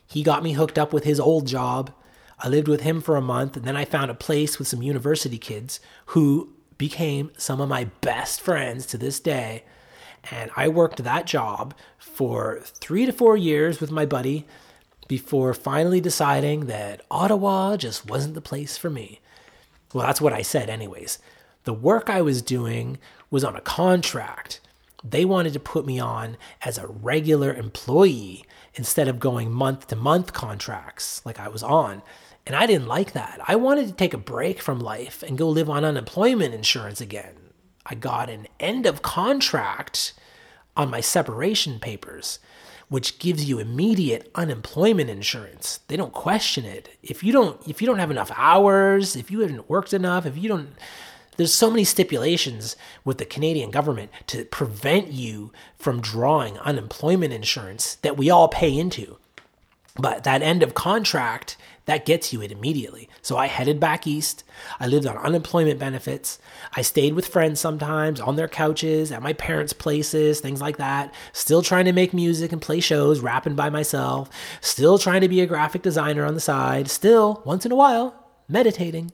He 0.06 0.22
got 0.22 0.42
me 0.42 0.52
hooked 0.52 0.78
up 0.78 0.92
with 0.92 1.04
his 1.04 1.20
old 1.20 1.46
job. 1.46 1.92
I 2.38 2.48
lived 2.48 2.68
with 2.68 2.82
him 2.82 3.00
for 3.00 3.16
a 3.16 3.22
month, 3.22 3.56
and 3.56 3.64
then 3.64 3.76
I 3.76 3.86
found 3.86 4.10
a 4.10 4.14
place 4.14 4.58
with 4.58 4.68
some 4.68 4.82
university 4.82 5.38
kids 5.38 5.80
who 6.06 6.52
became 6.78 7.30
some 7.36 7.60
of 7.60 7.68
my 7.68 7.84
best 8.00 8.40
friends 8.40 8.86
to 8.86 8.98
this 8.98 9.20
day. 9.20 9.64
And 10.30 10.50
I 10.56 10.68
worked 10.68 11.02
that 11.02 11.26
job 11.26 11.74
for 11.98 12.60
three 12.62 13.06
to 13.06 13.12
four 13.12 13.36
years 13.36 13.80
with 13.80 13.90
my 13.90 14.06
buddy 14.06 14.46
before 15.08 15.54
finally 15.54 16.00
deciding 16.00 16.66
that 16.66 17.02
Ottawa 17.10 17.76
just 17.76 18.08
wasn't 18.08 18.34
the 18.34 18.40
place 18.40 18.76
for 18.76 18.90
me. 18.90 19.20
Well, 19.92 20.06
that's 20.06 20.20
what 20.20 20.32
I 20.32 20.42
said, 20.42 20.68
anyways. 20.68 21.18
The 21.64 21.72
work 21.72 22.10
I 22.10 22.22
was 22.22 22.42
doing 22.42 22.98
was 23.30 23.44
on 23.44 23.56
a 23.56 23.60
contract. 23.60 24.60
They 25.04 25.24
wanted 25.24 25.52
to 25.52 25.60
put 25.60 25.86
me 25.86 26.00
on 26.00 26.36
as 26.62 26.78
a 26.78 26.86
regular 26.86 27.54
employee 27.54 28.44
instead 28.74 29.08
of 29.08 29.20
going 29.20 29.52
month 29.52 29.86
to 29.88 29.96
month 29.96 30.32
contracts 30.32 31.24
like 31.24 31.38
I 31.38 31.48
was 31.48 31.62
on. 31.62 32.02
And 32.46 32.54
I 32.54 32.66
didn't 32.66 32.86
like 32.86 33.12
that. 33.12 33.40
I 33.46 33.56
wanted 33.56 33.88
to 33.88 33.92
take 33.92 34.14
a 34.14 34.18
break 34.18 34.60
from 34.62 34.78
life 34.78 35.22
and 35.22 35.36
go 35.36 35.48
live 35.48 35.68
on 35.68 35.84
unemployment 35.84 36.54
insurance 36.54 37.00
again. 37.00 37.34
I 37.84 37.94
got 37.94 38.30
an 38.30 38.46
end 38.60 38.86
of 38.86 39.02
contract 39.02 40.12
on 40.76 40.90
my 40.90 41.00
separation 41.00 41.80
papers, 41.80 42.38
which 42.88 43.18
gives 43.18 43.48
you 43.48 43.58
immediate 43.58 44.30
unemployment 44.34 45.10
insurance. 45.10 45.80
They 45.88 45.96
don't 45.96 46.12
question 46.12 46.64
it. 46.64 46.90
If 47.02 47.24
you 47.24 47.32
don't 47.32 47.60
if 47.66 47.80
you 47.80 47.86
don't 47.86 47.98
have 47.98 48.10
enough 48.10 48.30
hours, 48.36 49.16
if 49.16 49.30
you 49.30 49.40
haven't 49.40 49.68
worked 49.68 49.92
enough, 49.92 50.26
if 50.26 50.36
you 50.36 50.48
don't 50.48 50.70
there's 51.36 51.52
so 51.52 51.70
many 51.70 51.84
stipulations 51.84 52.76
with 53.04 53.18
the 53.18 53.24
Canadian 53.24 53.70
government 53.70 54.10
to 54.28 54.44
prevent 54.44 55.08
you 55.08 55.52
from 55.78 56.00
drawing 56.00 56.58
unemployment 56.58 57.32
insurance 57.32 57.96
that 57.96 58.16
we 58.16 58.30
all 58.30 58.48
pay 58.48 58.76
into. 58.76 59.18
But 59.98 60.24
that 60.24 60.42
end 60.42 60.62
of 60.62 60.74
contract, 60.74 61.56
that 61.86 62.04
gets 62.04 62.32
you 62.32 62.42
it 62.42 62.52
immediately. 62.52 63.08
So 63.22 63.36
I 63.36 63.46
headed 63.46 63.80
back 63.80 64.06
east. 64.06 64.44
I 64.78 64.86
lived 64.86 65.06
on 65.06 65.16
unemployment 65.16 65.78
benefits. 65.78 66.38
I 66.74 66.82
stayed 66.82 67.14
with 67.14 67.26
friends 67.26 67.60
sometimes 67.60 68.20
on 68.20 68.36
their 68.36 68.48
couches, 68.48 69.10
at 69.10 69.22
my 69.22 69.32
parents' 69.32 69.72
places, 69.72 70.40
things 70.40 70.60
like 70.60 70.76
that. 70.76 71.14
Still 71.32 71.62
trying 71.62 71.84
to 71.86 71.92
make 71.92 72.12
music 72.12 72.52
and 72.52 72.60
play 72.60 72.80
shows, 72.80 73.20
rapping 73.20 73.54
by 73.54 73.70
myself. 73.70 74.28
Still 74.60 74.98
trying 74.98 75.20
to 75.20 75.28
be 75.28 75.40
a 75.40 75.46
graphic 75.46 75.82
designer 75.82 76.24
on 76.24 76.34
the 76.34 76.40
side. 76.40 76.90
Still, 76.90 77.42
once 77.44 77.64
in 77.64 77.72
a 77.72 77.76
while, 77.76 78.30
meditating. 78.48 79.12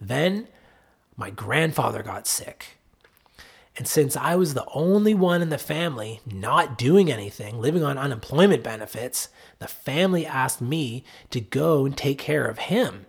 Then 0.00 0.48
my 1.16 1.30
grandfather 1.30 2.02
got 2.02 2.26
sick. 2.26 2.78
And 3.76 3.86
since 3.86 4.16
I 4.16 4.36
was 4.36 4.54
the 4.54 4.66
only 4.72 5.12
one 5.12 5.42
in 5.42 5.50
the 5.50 5.58
family 5.58 6.20
not 6.24 6.78
doing 6.78 7.12
anything, 7.12 7.60
living 7.60 7.84
on 7.84 7.98
unemployment 7.98 8.62
benefits, 8.62 9.28
the 9.58 9.68
family 9.68 10.26
asked 10.26 10.60
me 10.60 11.04
to 11.30 11.40
go 11.40 11.86
and 11.86 11.96
take 11.96 12.18
care 12.18 12.46
of 12.46 12.58
him. 12.58 13.06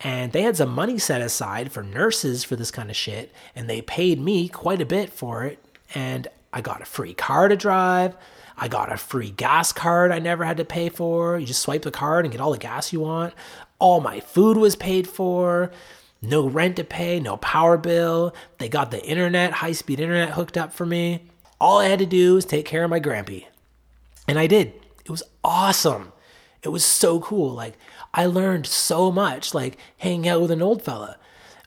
And 0.00 0.32
they 0.32 0.42
had 0.42 0.56
some 0.56 0.70
money 0.70 0.98
set 0.98 1.20
aside 1.20 1.72
for 1.72 1.82
nurses 1.82 2.42
for 2.42 2.56
this 2.56 2.70
kind 2.70 2.90
of 2.90 2.96
shit, 2.96 3.32
and 3.54 3.68
they 3.68 3.82
paid 3.82 4.18
me 4.20 4.48
quite 4.48 4.80
a 4.80 4.86
bit 4.86 5.12
for 5.12 5.44
it. 5.44 5.62
And 5.94 6.26
I 6.52 6.60
got 6.62 6.82
a 6.82 6.86
free 6.86 7.14
car 7.14 7.48
to 7.48 7.56
drive. 7.56 8.16
I 8.56 8.68
got 8.68 8.92
a 8.92 8.96
free 8.96 9.30
gas 9.30 9.72
card 9.72 10.10
I 10.10 10.18
never 10.18 10.44
had 10.44 10.56
to 10.58 10.64
pay 10.64 10.88
for. 10.88 11.38
You 11.38 11.46
just 11.46 11.62
swipe 11.62 11.82
the 11.82 11.90
card 11.90 12.24
and 12.24 12.32
get 12.32 12.40
all 12.40 12.52
the 12.52 12.58
gas 12.58 12.92
you 12.92 13.00
want. 13.00 13.34
All 13.78 14.00
my 14.00 14.20
food 14.20 14.56
was 14.56 14.76
paid 14.76 15.08
for 15.08 15.70
no 16.22 16.46
rent 16.46 16.76
to 16.76 16.84
pay, 16.84 17.20
no 17.20 17.36
power 17.38 17.78
bill. 17.78 18.34
They 18.58 18.68
got 18.68 18.90
the 18.90 19.02
internet, 19.02 19.52
high 19.52 19.72
speed 19.72 20.00
internet 20.00 20.30
hooked 20.30 20.58
up 20.58 20.72
for 20.72 20.84
me. 20.84 21.30
All 21.60 21.78
I 21.78 21.88
had 21.88 21.98
to 22.00 22.06
do 22.06 22.34
was 22.34 22.44
take 22.44 22.66
care 22.66 22.84
of 22.84 22.90
my 22.90 23.00
grampy. 23.00 23.46
And 24.28 24.38
I 24.38 24.46
did. 24.46 24.79
It 25.10 25.18
was 25.18 25.24
awesome. 25.42 26.12
It 26.62 26.68
was 26.68 26.84
so 26.84 27.18
cool. 27.18 27.50
Like, 27.50 27.76
I 28.14 28.26
learned 28.26 28.64
so 28.64 29.10
much, 29.10 29.52
like 29.52 29.76
hanging 29.98 30.28
out 30.28 30.40
with 30.40 30.52
an 30.52 30.62
old 30.62 30.84
fella. 30.84 31.16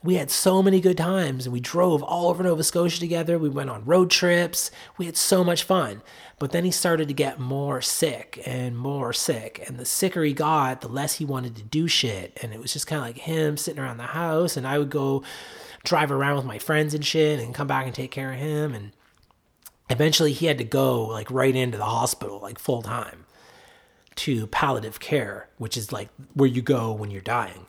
We 0.02 0.14
had 0.14 0.30
so 0.30 0.62
many 0.62 0.80
good 0.80 0.96
times 0.96 1.44
and 1.44 1.52
we 1.52 1.60
drove 1.60 2.02
all 2.02 2.30
over 2.30 2.42
Nova 2.42 2.64
Scotia 2.64 2.98
together. 2.98 3.38
We 3.38 3.50
went 3.50 3.68
on 3.68 3.84
road 3.84 4.10
trips. 4.10 4.70
We 4.96 5.04
had 5.04 5.18
so 5.18 5.44
much 5.44 5.62
fun. 5.62 6.00
But 6.38 6.52
then 6.52 6.64
he 6.64 6.70
started 6.70 7.06
to 7.08 7.14
get 7.14 7.38
more 7.38 7.82
sick 7.82 8.40
and 8.46 8.78
more 8.78 9.12
sick. 9.12 9.62
And 9.66 9.78
the 9.78 9.84
sicker 9.84 10.24
he 10.24 10.32
got, 10.32 10.80
the 10.80 10.88
less 10.88 11.16
he 11.16 11.26
wanted 11.26 11.54
to 11.56 11.62
do 11.62 11.86
shit. 11.86 12.38
And 12.40 12.54
it 12.54 12.60
was 12.62 12.72
just 12.72 12.86
kind 12.86 13.00
of 13.00 13.06
like 13.06 13.18
him 13.18 13.58
sitting 13.58 13.82
around 13.82 13.98
the 13.98 14.04
house. 14.04 14.56
And 14.56 14.66
I 14.66 14.78
would 14.78 14.90
go 14.90 15.22
drive 15.84 16.10
around 16.10 16.36
with 16.36 16.46
my 16.46 16.58
friends 16.58 16.94
and 16.94 17.04
shit 17.04 17.40
and 17.40 17.54
come 17.54 17.66
back 17.66 17.84
and 17.84 17.94
take 17.94 18.10
care 18.10 18.32
of 18.32 18.38
him. 18.38 18.72
And 18.74 18.92
eventually 19.90 20.32
he 20.32 20.46
had 20.46 20.56
to 20.56 20.64
go 20.64 21.04
like 21.04 21.30
right 21.30 21.54
into 21.54 21.76
the 21.76 21.84
hospital, 21.84 22.40
like 22.40 22.58
full 22.58 22.80
time 22.80 23.26
to 24.16 24.46
palliative 24.48 25.00
care, 25.00 25.48
which 25.58 25.76
is 25.76 25.92
like 25.92 26.08
where 26.34 26.48
you 26.48 26.62
go 26.62 26.92
when 26.92 27.10
you're 27.10 27.20
dying. 27.20 27.66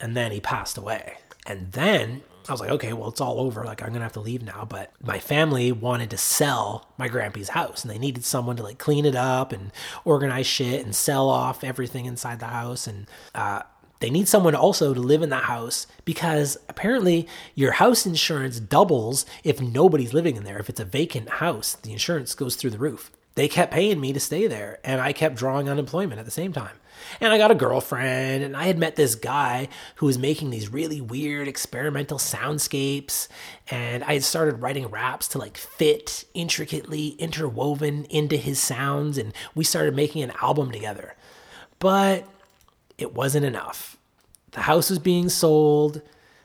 And 0.00 0.16
then 0.16 0.32
he 0.32 0.40
passed 0.40 0.76
away. 0.76 1.18
And 1.46 1.72
then 1.72 2.22
I 2.48 2.52
was 2.52 2.60
like, 2.60 2.70
okay, 2.70 2.92
well, 2.92 3.08
it's 3.08 3.20
all 3.20 3.40
over. 3.40 3.64
Like, 3.64 3.82
I'm 3.82 3.92
gonna 3.92 4.04
have 4.04 4.12
to 4.12 4.20
leave 4.20 4.42
now. 4.42 4.64
But 4.68 4.92
my 5.02 5.18
family 5.18 5.72
wanted 5.72 6.10
to 6.10 6.16
sell 6.16 6.92
my 6.98 7.08
grandpa's 7.08 7.50
house, 7.50 7.82
and 7.82 7.90
they 7.90 7.98
needed 7.98 8.24
someone 8.24 8.56
to 8.56 8.62
like 8.62 8.78
clean 8.78 9.04
it 9.04 9.16
up 9.16 9.52
and 9.52 9.72
organize 10.04 10.46
shit 10.46 10.84
and 10.84 10.94
sell 10.94 11.28
off 11.28 11.64
everything 11.64 12.06
inside 12.06 12.40
the 12.40 12.46
house. 12.46 12.86
And 12.86 13.06
uh, 13.34 13.62
they 14.00 14.10
need 14.10 14.28
someone 14.28 14.54
also 14.54 14.94
to 14.94 15.00
live 15.00 15.22
in 15.22 15.30
the 15.30 15.36
house 15.36 15.86
because 16.04 16.58
apparently 16.68 17.26
your 17.54 17.72
house 17.72 18.06
insurance 18.06 18.60
doubles 18.60 19.24
if 19.42 19.60
nobody's 19.60 20.12
living 20.12 20.36
in 20.36 20.44
there. 20.44 20.58
If 20.58 20.68
it's 20.68 20.80
a 20.80 20.84
vacant 20.84 21.28
house, 21.28 21.74
the 21.74 21.92
insurance 21.92 22.34
goes 22.34 22.56
through 22.56 22.70
the 22.70 22.78
roof. 22.78 23.10
They 23.36 23.48
kept 23.48 23.72
paying 23.72 24.00
me 24.00 24.14
to 24.14 24.20
stay 24.20 24.46
there, 24.46 24.78
and 24.82 24.98
I 24.98 25.12
kept 25.12 25.36
drawing 25.36 25.68
unemployment 25.68 26.18
at 26.18 26.24
the 26.24 26.30
same 26.30 26.54
time. 26.54 26.76
And 27.20 27.34
I 27.34 27.38
got 27.38 27.50
a 27.50 27.54
girlfriend, 27.54 28.42
and 28.42 28.56
I 28.56 28.64
had 28.64 28.78
met 28.78 28.96
this 28.96 29.14
guy 29.14 29.68
who 29.96 30.06
was 30.06 30.18
making 30.18 30.48
these 30.48 30.72
really 30.72 31.02
weird 31.02 31.46
experimental 31.46 32.16
soundscapes. 32.16 33.28
And 33.70 34.02
I 34.04 34.14
had 34.14 34.24
started 34.24 34.62
writing 34.62 34.86
raps 34.86 35.28
to 35.28 35.38
like 35.38 35.58
fit 35.58 36.24
intricately 36.32 37.08
interwoven 37.08 38.06
into 38.06 38.38
his 38.38 38.58
sounds, 38.58 39.18
and 39.18 39.34
we 39.54 39.64
started 39.64 39.94
making 39.94 40.22
an 40.22 40.32
album 40.40 40.72
together. 40.72 41.14
But 41.78 42.26
it 42.96 43.12
wasn't 43.14 43.44
enough. 43.44 43.98
The 44.52 44.62
house 44.62 44.88
was 44.88 44.98
being 44.98 45.28
sold, 45.28 46.00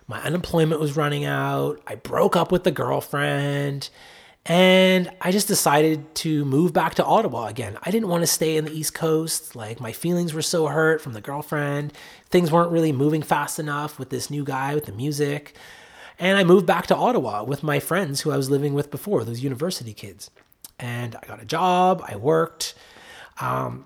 my 0.08 0.22
unemployment 0.24 0.82
was 0.82 0.98
running 0.98 1.24
out, 1.24 1.82
I 1.88 1.96
broke 1.96 2.36
up 2.36 2.52
with 2.52 2.66
the 2.66 2.72
girlfriend. 2.72 3.90
And 4.46 5.12
I 5.22 5.32
just 5.32 5.48
decided 5.48 6.16
to 6.16 6.44
move 6.46 6.74
back 6.74 6.96
to 6.96 7.06
Ottawa 7.06 7.46
again. 7.48 7.78
I 7.84 7.92
didn't 7.92 8.10
want 8.10 8.24
to 8.24 8.28
stay 8.28 8.58
in 8.58 8.66
the 8.66 8.72
East 8.72 8.94
Coast. 8.96 9.56
Like, 9.56 9.80
my 9.80 9.92
feelings 9.92 10.34
were 10.34 10.42
so 10.42 10.68
hurt 10.68 11.00
from 11.00 11.14
the 11.14 11.22
girlfriend. 11.22 11.94
Things 12.30 12.52
weren't 12.52 12.72
really 12.72 12.92
moving 12.92 13.22
fast 13.22 13.60
enough 13.60 14.00
with 14.00 14.10
this 14.10 14.32
new 14.32 14.44
guy 14.44 14.74
with 14.74 14.86
the 14.86 14.92
music. 14.94 15.56
And 16.18 16.38
I 16.38 16.44
moved 16.44 16.66
back 16.66 16.88
to 16.88 16.96
Ottawa 16.96 17.44
with 17.44 17.62
my 17.62 17.80
friends 17.80 18.22
who 18.22 18.32
I 18.32 18.38
was 18.38 18.50
living 18.50 18.74
with 18.74 18.90
before, 18.90 19.24
those 19.24 19.44
university 19.44 19.94
kids. 19.94 20.32
And 20.80 21.16
I 21.16 21.28
got 21.28 21.42
a 21.42 21.46
job, 21.46 22.04
I 22.08 22.16
worked. 22.16 22.74
Um, 23.40 23.86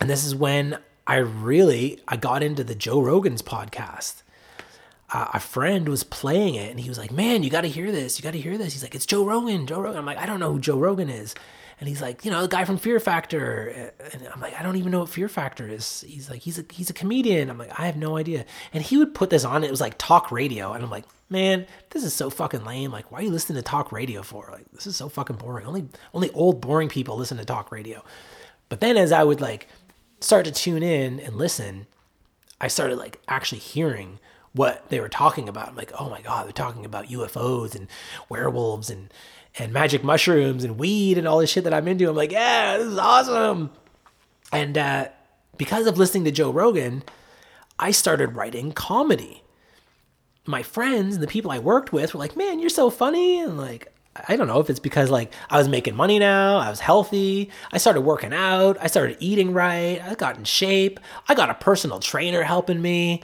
and 0.00 0.08
this 0.08 0.24
is 0.24 0.34
when 0.34 0.78
I 1.06 1.16
really 1.16 2.00
I 2.06 2.16
got 2.16 2.42
into 2.42 2.62
the 2.62 2.74
Joe 2.74 3.00
Rogan's 3.00 3.42
podcast 3.42 4.21
uh, 5.12 5.28
a 5.34 5.40
friend 5.40 5.88
was 5.88 6.04
playing 6.04 6.54
it 6.54 6.70
and 6.70 6.80
he 6.80 6.88
was 6.88 6.98
like, 6.98 7.12
"Man, 7.12 7.42
you 7.42 7.50
got 7.50 7.62
to 7.62 7.68
hear 7.68 7.92
this. 7.92 8.18
You 8.18 8.22
got 8.22 8.32
to 8.32 8.40
hear 8.40 8.56
this." 8.56 8.72
He's 8.72 8.82
like, 8.82 8.94
"It's 8.94 9.06
Joe 9.06 9.24
Rogan. 9.24 9.66
Joe 9.66 9.80
Rogan." 9.80 9.98
I'm 9.98 10.06
like, 10.06 10.18
"I 10.18 10.26
don't 10.26 10.40
know 10.40 10.52
who 10.52 10.58
Joe 10.58 10.78
Rogan 10.78 11.10
is." 11.10 11.34
And 11.80 11.88
he's 11.88 12.00
like, 12.00 12.24
"You 12.24 12.30
know, 12.30 12.42
the 12.42 12.48
guy 12.48 12.64
from 12.64 12.78
Fear 12.78 13.00
Factor." 13.00 13.92
And 14.12 14.28
I'm 14.32 14.40
like, 14.40 14.58
"I 14.58 14.62
don't 14.62 14.76
even 14.76 14.92
know 14.92 15.00
what 15.00 15.08
Fear 15.08 15.28
Factor 15.28 15.68
is." 15.68 16.04
He's 16.06 16.30
like, 16.30 16.40
"He's 16.40 16.58
a 16.58 16.64
he's 16.70 16.90
a 16.90 16.94
comedian." 16.94 17.50
I'm 17.50 17.58
like, 17.58 17.78
"I 17.78 17.86
have 17.86 17.96
no 17.96 18.16
idea." 18.16 18.46
And 18.72 18.82
he 18.82 18.96
would 18.96 19.14
put 19.14 19.30
this 19.30 19.44
on. 19.44 19.64
It 19.64 19.70
was 19.70 19.80
like 19.80 19.98
talk 19.98 20.32
radio, 20.32 20.72
and 20.72 20.82
I'm 20.82 20.90
like, 20.90 21.04
"Man, 21.28 21.66
this 21.90 22.04
is 22.04 22.14
so 22.14 22.30
fucking 22.30 22.64
lame. 22.64 22.90
Like, 22.90 23.10
why 23.12 23.18
are 23.18 23.22
you 23.22 23.30
listening 23.30 23.56
to 23.56 23.62
talk 23.62 23.92
radio 23.92 24.22
for? 24.22 24.48
Like, 24.50 24.70
this 24.72 24.86
is 24.86 24.96
so 24.96 25.08
fucking 25.08 25.36
boring. 25.36 25.66
Only 25.66 25.88
only 26.14 26.30
old 26.30 26.60
boring 26.60 26.88
people 26.88 27.16
listen 27.16 27.38
to 27.38 27.44
talk 27.44 27.70
radio." 27.72 28.02
But 28.68 28.80
then 28.80 28.96
as 28.96 29.12
I 29.12 29.24
would 29.24 29.40
like 29.40 29.68
start 30.20 30.44
to 30.46 30.52
tune 30.52 30.82
in 30.82 31.20
and 31.20 31.36
listen, 31.36 31.86
I 32.60 32.68
started 32.68 32.96
like 32.96 33.20
actually 33.28 33.58
hearing 33.58 34.20
what 34.54 34.88
they 34.88 35.00
were 35.00 35.08
talking 35.08 35.48
about. 35.48 35.68
I'm 35.68 35.76
like, 35.76 35.92
oh 35.98 36.10
my 36.10 36.20
god, 36.20 36.46
they're 36.46 36.52
talking 36.52 36.84
about 36.84 37.06
UFOs 37.06 37.74
and 37.74 37.88
werewolves 38.28 38.90
and 38.90 39.12
and 39.58 39.72
magic 39.72 40.02
mushrooms 40.02 40.64
and 40.64 40.78
weed 40.78 41.18
and 41.18 41.28
all 41.28 41.38
this 41.38 41.50
shit 41.50 41.64
that 41.64 41.74
I'm 41.74 41.88
into. 41.88 42.08
I'm 42.08 42.16
like, 42.16 42.32
yeah, 42.32 42.78
this 42.78 42.86
is 42.86 42.98
awesome. 42.98 43.70
And 44.50 44.78
uh, 44.78 45.08
because 45.58 45.86
of 45.86 45.98
listening 45.98 46.24
to 46.24 46.30
Joe 46.30 46.50
Rogan, 46.50 47.02
I 47.78 47.90
started 47.90 48.34
writing 48.34 48.72
comedy. 48.72 49.42
My 50.46 50.62
friends 50.62 51.16
and 51.16 51.22
the 51.22 51.28
people 51.28 51.50
I 51.50 51.58
worked 51.58 51.92
with 51.92 52.14
were 52.14 52.20
like, 52.20 52.36
man, 52.36 52.60
you're 52.60 52.70
so 52.70 52.88
funny. 52.88 53.40
And 53.40 53.58
like, 53.58 53.92
I 54.28 54.36
don't 54.36 54.46
know 54.48 54.60
if 54.60 54.68
it's 54.68 54.80
because 54.80 55.10
like 55.10 55.32
I 55.48 55.58
was 55.58 55.68
making 55.68 55.96
money 55.96 56.18
now, 56.18 56.58
I 56.58 56.68
was 56.68 56.80
healthy, 56.80 57.50
I 57.72 57.78
started 57.78 58.02
working 58.02 58.32
out, 58.32 58.76
I 58.80 58.86
started 58.86 59.16
eating 59.20 59.52
right, 59.52 60.02
I 60.02 60.14
got 60.14 60.36
in 60.36 60.44
shape, 60.44 61.00
I 61.28 61.34
got 61.34 61.50
a 61.50 61.54
personal 61.54 61.98
trainer 61.98 62.42
helping 62.42 62.82
me. 62.82 63.22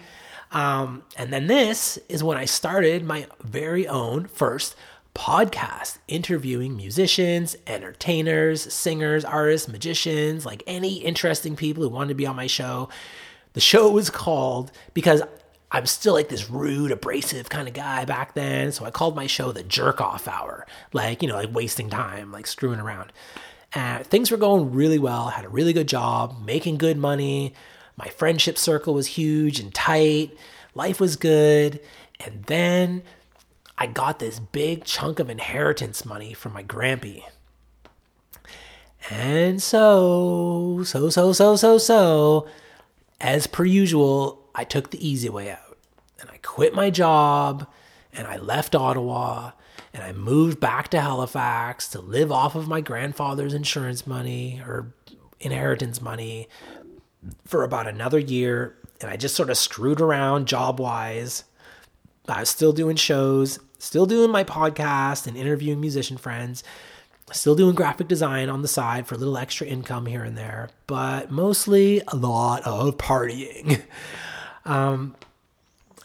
Um, 0.53 1.03
and 1.17 1.33
then 1.33 1.47
this 1.47 1.99
is 2.09 2.23
when 2.23 2.39
I 2.39 2.47
started 2.47 3.05
my 3.05 3.27
very 3.43 3.87
own 3.87 4.27
first 4.27 4.77
podcast, 5.15 5.99
interviewing 6.07 6.77
musicians, 6.77 7.57
entertainers, 7.67 8.73
singers, 8.73 9.25
artists, 9.25 9.69
magicians, 9.69 10.47
like 10.47 10.63
any 10.67 10.99
interesting 10.99 11.57
people 11.57 11.83
who 11.83 11.89
wanted 11.89 12.09
to 12.09 12.15
be 12.15 12.27
on 12.27 12.37
my 12.37 12.47
show. 12.47 12.89
The 13.55 13.61
show 13.61 13.91
was 13.91 14.11
called 14.11 14.71
because 14.95 15.23
I'm 15.71 15.87
still 15.87 16.15
like 16.15 16.29
this 16.29 16.49
rude, 16.49 16.93
abrasive 16.93 17.49
kind 17.49 17.69
of 17.69 17.75
guy 17.75 18.05
back 18.05 18.35
then. 18.35 18.73
So 18.73 18.85
I 18.85 18.91
called 18.91 19.17
my 19.17 19.27
show 19.27 19.53
the 19.53 19.63
jerk 19.63 20.01
off 20.01 20.29
hour, 20.29 20.67
like, 20.93 21.21
you 21.23 21.29
know, 21.29 21.35
like 21.35 21.53
wasting 21.55 21.91
time, 21.91 22.33
like 22.33 22.47
screwing 22.47 22.81
around. 22.81 23.13
And 23.75 24.07
things 24.07 24.31
were 24.31 24.39
going 24.39 24.73
really 24.73 24.99
well. 24.99 25.29
Had 25.29 25.45
a 25.45 25.51
really 25.51 25.73
good 25.75 25.89
job, 25.89 26.37
making 26.45 26.79
good 26.79 26.97
money, 26.97 27.55
my 27.99 28.07
friendship 28.07 28.57
circle 28.57 28.95
was 28.95 29.09
huge 29.09 29.59
and 29.59 29.75
tight. 29.75 30.31
Life 30.75 31.01
was 31.01 31.17
good. 31.17 31.81
And 32.25 32.45
then 32.45 33.03
I 33.77 33.87
got 33.87 34.21
this 34.21 34.39
big 34.39 34.85
chunk 34.85 35.19
of 35.19 35.29
inheritance 35.29 36.05
money 36.05 36.33
from 36.33 36.53
my 36.53 36.63
grampy. 36.63 37.25
And 39.11 39.61
so, 39.61 40.83
so, 40.85 41.11
so, 41.11 41.33
so, 41.33 41.57
so, 41.57 41.79
so, 41.79 42.47
as 43.21 43.49
per 43.49 43.65
usual, 43.65 44.49
I 44.55 44.63
took 44.63 44.91
the 44.91 45.07
easy 45.07 45.29
way 45.29 45.51
out. 45.51 45.79
And 46.21 46.31
I 46.31 46.37
quit 46.39 46.75
my 46.75 46.91
job 46.91 47.67
and 48.13 48.29
I 48.29 48.37
left 48.37 48.77
Ottawa 48.77 49.53
and 49.93 50.05
I 50.05 50.13
moved 50.13 50.61
back 50.61 50.89
to 50.89 51.01
Halifax 51.01 51.89
to 51.89 52.01
live 52.01 52.31
off 52.31 52.55
of 52.55 52.69
my 52.69 52.81
grandfather's 52.81 53.55
insurance 53.55 54.07
money 54.07 54.63
or 54.65 54.93
inheritance 55.41 56.01
money 56.01 56.49
for 57.45 57.65
about 57.65 57.87
another 57.87 58.19
year. 58.19 58.77
And 59.01 59.11
I 59.11 59.17
just 59.17 59.35
sort 59.35 59.51
of 59.51 59.57
screwed 59.57 60.01
around 60.01 60.49
job 60.49 60.81
wise. 60.81 61.45
I 62.29 62.41
was 62.41 62.51
still 62.51 62.73
doing 62.73 62.97
shows, 62.97 63.59
still 63.79 64.07
doing 64.07 64.31
my 64.31 64.45
podcast 64.45 65.27
and 65.27 65.37
interviewing 65.37 65.81
musician 65.81 66.17
friends, 66.19 66.63
still 67.33 67.55
doing 67.55 67.75
graphic 67.75 68.09
design 68.09 68.49
on 68.49 68.63
the 68.63 68.69
side 68.69 69.07
for 69.07 69.15
a 69.15 69.19
little 69.19 69.39
extra 69.39 69.67
income 69.67 70.07
here 70.07 70.25
and 70.25 70.37
there, 70.37 70.69
but 70.87 71.31
mostly 71.31 72.03
a 72.09 72.17
lot 72.17 72.63
of 72.67 72.97
partying. 72.99 73.83
Um, 74.65 75.15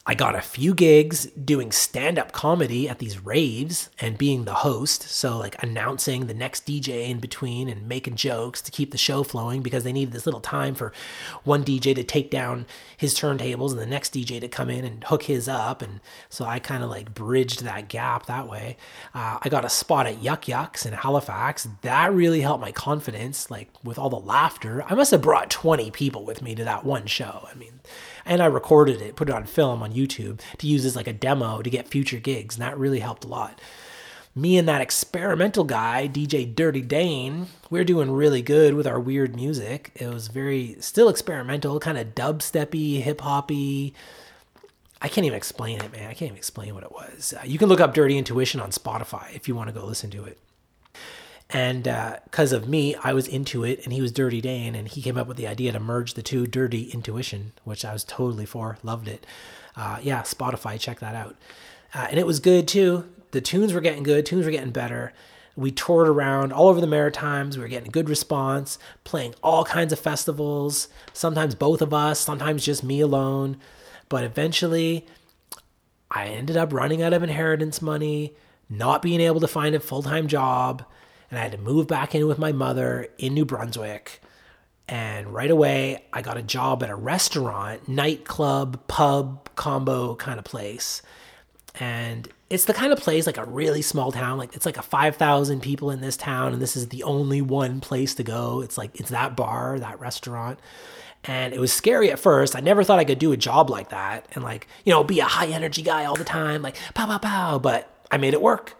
I 0.06 0.16
got 0.16 0.36
a 0.36 0.42
few 0.42 0.74
gigs 0.74 1.28
doing 1.28 1.72
stand 1.72 2.20
up 2.20 2.34
comedy 2.34 2.90
at 2.90 3.00
these 3.00 3.24
raves 3.24 3.90
and 4.00 4.18
being 4.18 4.44
the 4.44 4.56
host. 4.56 5.04
So, 5.04 5.38
like, 5.38 5.56
announcing 5.64 6.28
the 6.28 6.34
next 6.34 6.68
DJ 6.68 7.08
in 7.08 7.20
between 7.20 7.70
and 7.70 7.88
making 7.88 8.18
jokes 8.18 8.62
to 8.64 8.72
keep 8.72 8.92
the 8.92 8.98
show 8.98 9.24
flowing 9.24 9.62
because 9.62 9.86
they 9.86 9.94
needed 9.94 10.14
this 10.14 10.26
little 10.26 10.42
time 10.42 10.76
for 10.76 10.92
one 11.46 11.64
DJ 11.64 11.96
to 11.96 12.04
take 12.04 12.30
down 12.30 12.66
his 12.98 13.16
turntables 13.16 13.72
and 13.72 13.80
the 13.80 13.86
next 13.86 14.14
DJ 14.14 14.42
to 14.42 14.50
come 14.50 14.70
in 14.70 14.84
and 14.84 15.06
hook 15.06 15.24
his 15.24 15.48
up. 15.48 15.82
And 15.82 16.02
so 16.28 16.44
I 16.44 16.60
kind 16.60 16.84
of 16.84 16.90
like 16.90 17.14
bridged 17.14 17.64
that 17.64 17.88
gap 17.88 18.26
that 18.26 18.50
way. 18.50 18.76
Uh, 19.14 19.38
I 19.42 19.48
got 19.48 19.64
a 19.64 19.70
spot 19.70 20.06
at 20.06 20.22
Yuk 20.22 20.50
Yuk's 20.50 20.86
in 20.86 20.92
Halifax. 20.92 21.66
That 21.82 22.12
really 22.14 22.42
helped 22.42 22.60
my 22.60 22.74
confidence, 22.74 23.50
like, 23.50 23.70
with 23.86 23.98
all 23.98 24.10
the 24.10 24.18
laughter. 24.18 24.84
I 24.84 24.96
must 24.96 25.12
have 25.12 25.22
brought 25.22 25.50
20 25.50 25.92
people 25.92 26.26
with 26.26 26.42
me 26.42 26.56
to 26.56 26.66
that 26.66 26.84
one 26.84 27.06
show. 27.06 27.48
I 27.50 27.56
mean, 27.56 27.80
and 28.26 28.42
I 28.42 28.46
recorded 28.46 29.02
it, 29.02 29.16
put 29.16 29.30
it 29.30 29.36
on 29.36 29.46
film 29.46 29.84
on 29.84 29.94
YouTube 29.94 30.40
to 30.58 30.68
use 30.68 30.86
as 30.86 30.96
like 30.96 31.08
a 31.08 31.14
demo 31.14 31.62
to 31.62 31.70
get 31.70 31.88
future 31.88 32.20
gigs, 32.20 32.56
and 32.56 32.62
that 32.62 32.78
really 32.78 33.00
helped 33.00 33.26
a 33.26 33.28
lot. 33.28 33.60
Me 34.36 34.58
and 34.58 34.68
that 34.68 34.82
experimental 34.82 35.64
guy, 35.64 36.10
DJ 36.12 36.56
Dirty 36.56 36.82
Dane, 36.82 37.48
we're 37.70 37.84
doing 37.84 38.10
really 38.10 38.42
good 38.42 38.74
with 38.74 38.88
our 38.88 39.00
weird 39.00 39.36
music. 39.36 39.92
It 39.96 40.08
was 40.08 40.28
very 40.28 40.76
still 40.80 41.08
experimental, 41.08 41.80
kind 41.80 42.00
of 42.00 42.16
dubsteppy, 42.16 43.02
hip 43.02 43.22
hoppy. 43.22 43.94
I 45.04 45.08
can't 45.08 45.26
even 45.26 45.38
explain 45.38 45.82
it, 45.82 45.92
man. 45.92 46.06
I 46.10 46.14
can't 46.14 46.30
even 46.30 46.38
explain 46.38 46.74
what 46.74 46.84
it 46.84 46.92
was. 46.92 47.36
Uh, 47.38 47.44
you 47.46 47.60
can 47.60 47.70
look 47.70 47.80
up 47.80 47.94
Dirty 47.94 48.18
Intuition 48.18 48.60
on 48.60 48.72
Spotify 48.72 49.36
if 49.36 49.48
you 49.48 49.54
want 49.54 49.68
to 49.68 49.74
go 49.74 49.86
listen 49.86 50.10
to 50.12 50.24
it. 50.24 50.40
And 51.54 51.84
because 51.84 52.52
uh, 52.52 52.58
of 52.58 52.68
me, 52.68 52.96
I 52.96 53.14
was 53.14 53.28
into 53.28 53.64
it, 53.64 53.84
and 53.84 53.94
he 53.94 54.02
was 54.02 54.12
Dirty 54.12 54.42
Dane, 54.42 54.74
and 54.74 54.88
he 54.88 55.04
came 55.04 55.18
up 55.18 55.28
with 55.28 55.38
the 55.38 55.48
idea 55.48 55.72
to 55.72 55.80
merge 55.80 56.16
the 56.16 56.24
two, 56.24 56.48
Dirty 56.48 56.90
Intuition, 56.90 57.54
which 57.64 57.86
I 57.86 57.94
was 57.94 58.04
totally 58.04 58.48
for, 58.48 58.80
loved 58.82 59.08
it. 59.08 59.26
Uh, 59.76 60.00
yeah, 60.02 60.24
Spotify, 60.24 60.80
check 60.80 61.00
that 61.00 61.14
out. 61.14 61.36
Uh, 61.94 62.08
and 62.10 62.20
it 62.20 62.26
was 62.26 62.40
good 62.40 62.68
too. 62.68 63.08
The 63.32 63.42
tunes 63.42 63.72
were 63.72 63.82
getting 63.82 64.02
good, 64.02 64.26
tunes 64.26 64.46
were 64.46 64.52
getting 64.52 64.72
better. 64.72 65.14
We 65.56 65.70
toured 65.70 66.08
around 66.08 66.52
all 66.52 66.70
over 66.70 66.82
the 66.82 66.88
Maritimes. 66.88 67.56
We 67.56 67.62
were 67.62 67.70
getting 67.70 67.92
good 67.92 68.10
response, 68.10 68.80
playing 69.04 69.36
all 69.44 69.64
kinds 69.64 69.94
of 69.94 70.00
festivals, 70.00 70.88
sometimes 71.14 71.54
both 71.54 71.84
of 71.84 71.94
us, 71.94 72.20
sometimes 72.20 72.66
just 72.66 72.84
me 72.84 73.00
alone. 73.00 73.58
But 74.10 74.24
eventually, 74.24 75.06
I 76.10 76.26
ended 76.26 76.58
up 76.58 76.74
running 76.74 77.04
out 77.04 77.14
of 77.14 77.22
inheritance 77.22 77.80
money, 77.80 78.36
not 78.68 79.04
being 79.04 79.22
able 79.22 79.40
to 79.42 79.48
find 79.48 79.76
a 79.76 79.80
full 79.80 80.02
time 80.02 80.28
job 80.28 80.84
and 81.34 81.40
I 81.40 81.42
had 81.42 81.54
to 81.54 81.58
move 81.58 81.88
back 81.88 82.14
in 82.14 82.28
with 82.28 82.38
my 82.38 82.52
mother 82.52 83.08
in 83.18 83.34
New 83.34 83.44
Brunswick. 83.44 84.22
And 84.88 85.34
right 85.34 85.50
away, 85.50 86.06
I 86.14 86.22
got 86.22 86.38
a 86.38 86.44
job 86.44 86.84
at 86.84 86.92
a 86.92 86.96
restaurant, 86.96 87.90
nightclub, 87.90 88.88
pub 88.88 89.50
combo 89.56 90.14
kind 90.14 90.38
of 90.38 90.46
place. 90.46 91.02
And 91.80 92.30
it's 92.52 92.66
the 92.66 92.74
kind 92.76 92.94
of 92.94 93.00
place 93.00 93.26
like 93.26 93.40
a 93.40 93.46
really 93.46 93.82
small 93.82 94.12
town, 94.12 94.38
like 94.38 94.56
it's 94.56 94.68
like 94.68 94.78
a 94.78 94.84
5,000 94.84 95.60
people 95.62 95.90
in 95.90 96.02
this 96.02 96.16
town, 96.16 96.54
and 96.54 96.62
this 96.62 96.76
is 96.76 96.90
the 96.90 97.02
only 97.02 97.42
one 97.42 97.82
place 97.82 98.14
to 98.14 98.24
go. 98.24 98.62
It's 98.62 98.78
like, 98.78 99.00
it's 99.00 99.10
that 99.10 99.36
bar, 99.36 99.80
that 99.80 100.00
restaurant. 100.00 100.60
And 101.24 101.52
it 101.52 101.60
was 101.60 101.74
scary 101.74 102.12
at 102.12 102.20
first. 102.20 102.56
I 102.56 102.60
never 102.60 102.84
thought 102.84 103.00
I 103.00 103.06
could 103.06 103.18
do 103.18 103.32
a 103.32 103.38
job 103.38 103.72
like 103.72 103.90
that 103.90 104.28
and 104.36 104.44
like, 104.44 104.68
you 104.86 104.94
know, 104.94 105.04
be 105.04 105.20
a 105.20 105.26
high 105.26 105.48
energy 105.48 105.82
guy 105.82 106.06
all 106.06 106.16
the 106.16 106.24
time, 106.24 106.62
like 106.62 106.76
pow, 106.94 107.08
pow, 107.08 107.18
pow. 107.18 107.58
But 107.58 107.90
I 108.12 108.18
made 108.18 108.36
it 108.36 108.42
work 108.44 108.76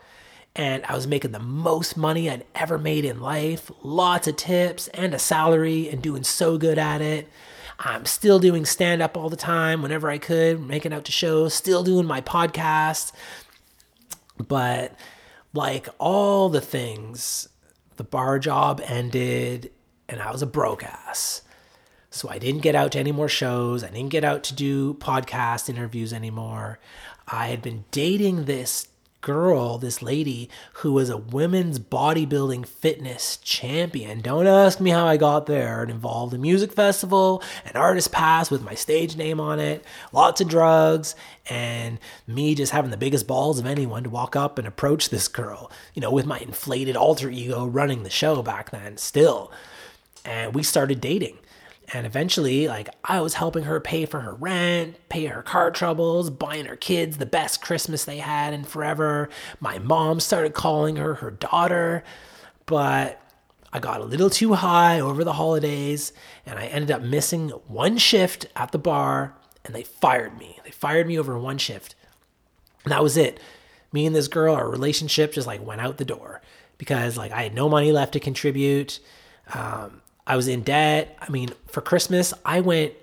and 0.56 0.84
I 0.86 0.96
was 0.96 1.08
making 1.08 1.32
the 1.32 1.40
most 1.40 1.98
money 1.98 2.30
I'd 2.30 2.46
ever 2.54 2.78
made 2.78 3.06
in 3.06 3.20
life, 3.20 3.72
lots 3.82 4.28
of 4.28 4.36
tips 4.36 4.88
and 4.90 5.14
a 5.14 5.20
salary, 5.20 5.90
and 5.90 6.02
doing 6.02 6.24
so 6.24 6.58
good 6.58 6.78
at 6.78 7.02
it. 7.02 7.28
I'm 7.80 8.06
still 8.06 8.40
doing 8.40 8.66
stand 8.66 9.02
up 9.02 9.18
all 9.18 9.30
the 9.30 9.36
time 9.36 9.82
whenever 9.82 10.10
I 10.10 10.20
could, 10.20 10.62
making 10.62 10.94
out 10.94 11.06
to 11.06 11.12
shows, 11.12 11.54
still 11.54 11.84
doing 11.84 12.06
my 12.06 12.22
podcast. 12.22 13.12
But 14.38 14.96
like 15.54 15.90
all 15.98 16.50
the 16.50 16.62
things, 16.62 17.50
the 17.98 18.04
bar 18.04 18.38
job 18.38 18.82
ended 18.86 19.72
and 20.08 20.22
I 20.22 20.32
was 20.32 20.42
a 20.42 20.48
broke 20.48 20.84
ass. 20.84 21.42
So 22.12 22.30
I 22.30 22.38
didn't 22.38 22.62
get 22.62 22.76
out 22.76 22.92
to 22.92 23.00
any 23.00 23.12
more 23.12 23.28
shows. 23.28 23.84
I 23.84 23.90
didn't 23.90 24.10
get 24.10 24.24
out 24.24 24.44
to 24.46 24.54
do 24.54 24.94
podcast 24.96 25.68
interviews 25.68 26.14
anymore. 26.14 26.80
I 27.28 27.48
had 27.48 27.64
been 27.64 27.86
dating 27.90 28.46
this 28.46 28.88
girl, 29.24 29.78
this 29.78 30.02
lady 30.02 30.50
who 30.74 30.92
was 30.92 31.10
a 31.10 31.18
women's 31.18 31.80
bodybuilding 31.80 32.68
fitness 32.68 33.38
champion. 33.38 34.22
Don't 34.22 34.46
ask 34.46 34.82
me 34.82 34.92
how 34.92 35.08
I 35.08 35.16
got 35.16 35.46
there. 35.46 35.82
It 35.82 35.90
involved 35.90 36.34
a 36.34 36.38
music 36.38 36.74
festival, 36.74 37.42
an 37.66 37.78
artist 37.78 38.12
pass 38.12 38.52
with 38.52 38.62
my 38.62 38.76
stage 38.76 39.16
name 39.16 39.40
on 39.40 39.60
it, 39.60 39.86
lots 40.12 40.42
of 40.42 40.50
drugs, 40.50 41.16
and 41.50 42.00
me 42.28 42.54
just 42.54 42.74
having 42.74 42.92
the 42.92 42.98
biggest 42.98 43.26
balls 43.26 43.60
of 43.60 43.66
anyone 43.66 44.04
to 44.04 44.10
walk 44.10 44.36
up 44.36 44.60
and 44.60 44.68
approach 44.68 45.10
this 45.10 45.30
girl, 45.30 45.72
you 45.94 46.02
know, 46.02 46.12
with 46.12 46.26
my 46.26 46.40
inflated 46.40 46.98
alter 46.98 47.30
ego 47.30 47.66
running 47.66 48.04
the 48.04 48.10
show 48.10 48.44
back 48.44 48.72
then 48.72 48.98
still. 48.98 49.52
And 50.26 50.54
we 50.54 50.64
started 50.64 51.00
dating. 51.00 51.38
And 51.94 52.08
eventually, 52.08 52.68
like, 52.68 52.90
I 53.04 53.22
was 53.22 53.36
helping 53.36 53.66
her 53.66 53.80
pay 53.80 54.08
for 54.08 54.22
her 54.22 54.34
rent, 54.34 54.98
pay 55.10 55.26
her 55.28 55.44
car 55.44 55.70
troubles, 55.70 56.32
buying 56.32 56.66
her 56.66 56.76
kids 56.76 57.18
the 57.18 57.28
best 57.28 57.62
Christmas 57.62 58.04
they 58.04 58.18
had 58.18 58.52
in 58.52 58.64
forever. 58.64 59.30
My 59.60 59.78
mom 59.78 60.20
started 60.20 60.56
calling 60.56 60.96
her 60.96 61.14
her 61.16 61.30
daughter, 61.30 62.04
but 62.66 63.22
I 63.72 63.80
got 63.80 64.02
a 64.02 64.06
little 64.06 64.30
too 64.30 64.54
high 64.54 65.00
over 65.00 65.24
the 65.24 65.34
holidays 65.34 66.14
and 66.46 66.60
I 66.60 66.66
ended 66.66 66.92
up 66.92 67.02
missing 67.02 67.50
one 67.50 67.98
shift 67.98 68.46
at 68.56 68.72
the 68.72 68.78
bar 68.78 69.36
and 69.66 69.74
they 69.74 69.84
fired 69.84 70.38
me. 70.38 70.60
They 70.64 70.70
fired 70.72 71.08
me 71.08 71.18
over 71.18 71.38
one 71.40 71.58
shift. 71.58 71.96
And 72.84 72.92
that 72.92 73.02
was 73.02 73.18
it. 73.18 73.40
Me 73.92 74.06
and 74.06 74.16
this 74.16 74.28
girl, 74.28 74.54
our 74.56 74.70
relationship 74.70 75.34
just 75.34 75.48
like 75.48 75.66
went 75.66 75.82
out 75.82 75.98
the 75.98 76.06
door 76.06 76.42
because 76.78 77.18
like 77.18 77.32
I 77.32 77.42
had 77.42 77.56
no 77.56 77.68
money 77.68 77.92
left 77.92 78.14
to 78.14 78.20
contribute. 78.20 79.00
Um, 79.56 80.03
I 80.26 80.36
was 80.36 80.48
in 80.48 80.62
debt. 80.62 81.18
I 81.20 81.30
mean, 81.30 81.50
for 81.68 81.82
Christmas, 81.82 82.34
I 82.46 82.62
went 82.62 82.94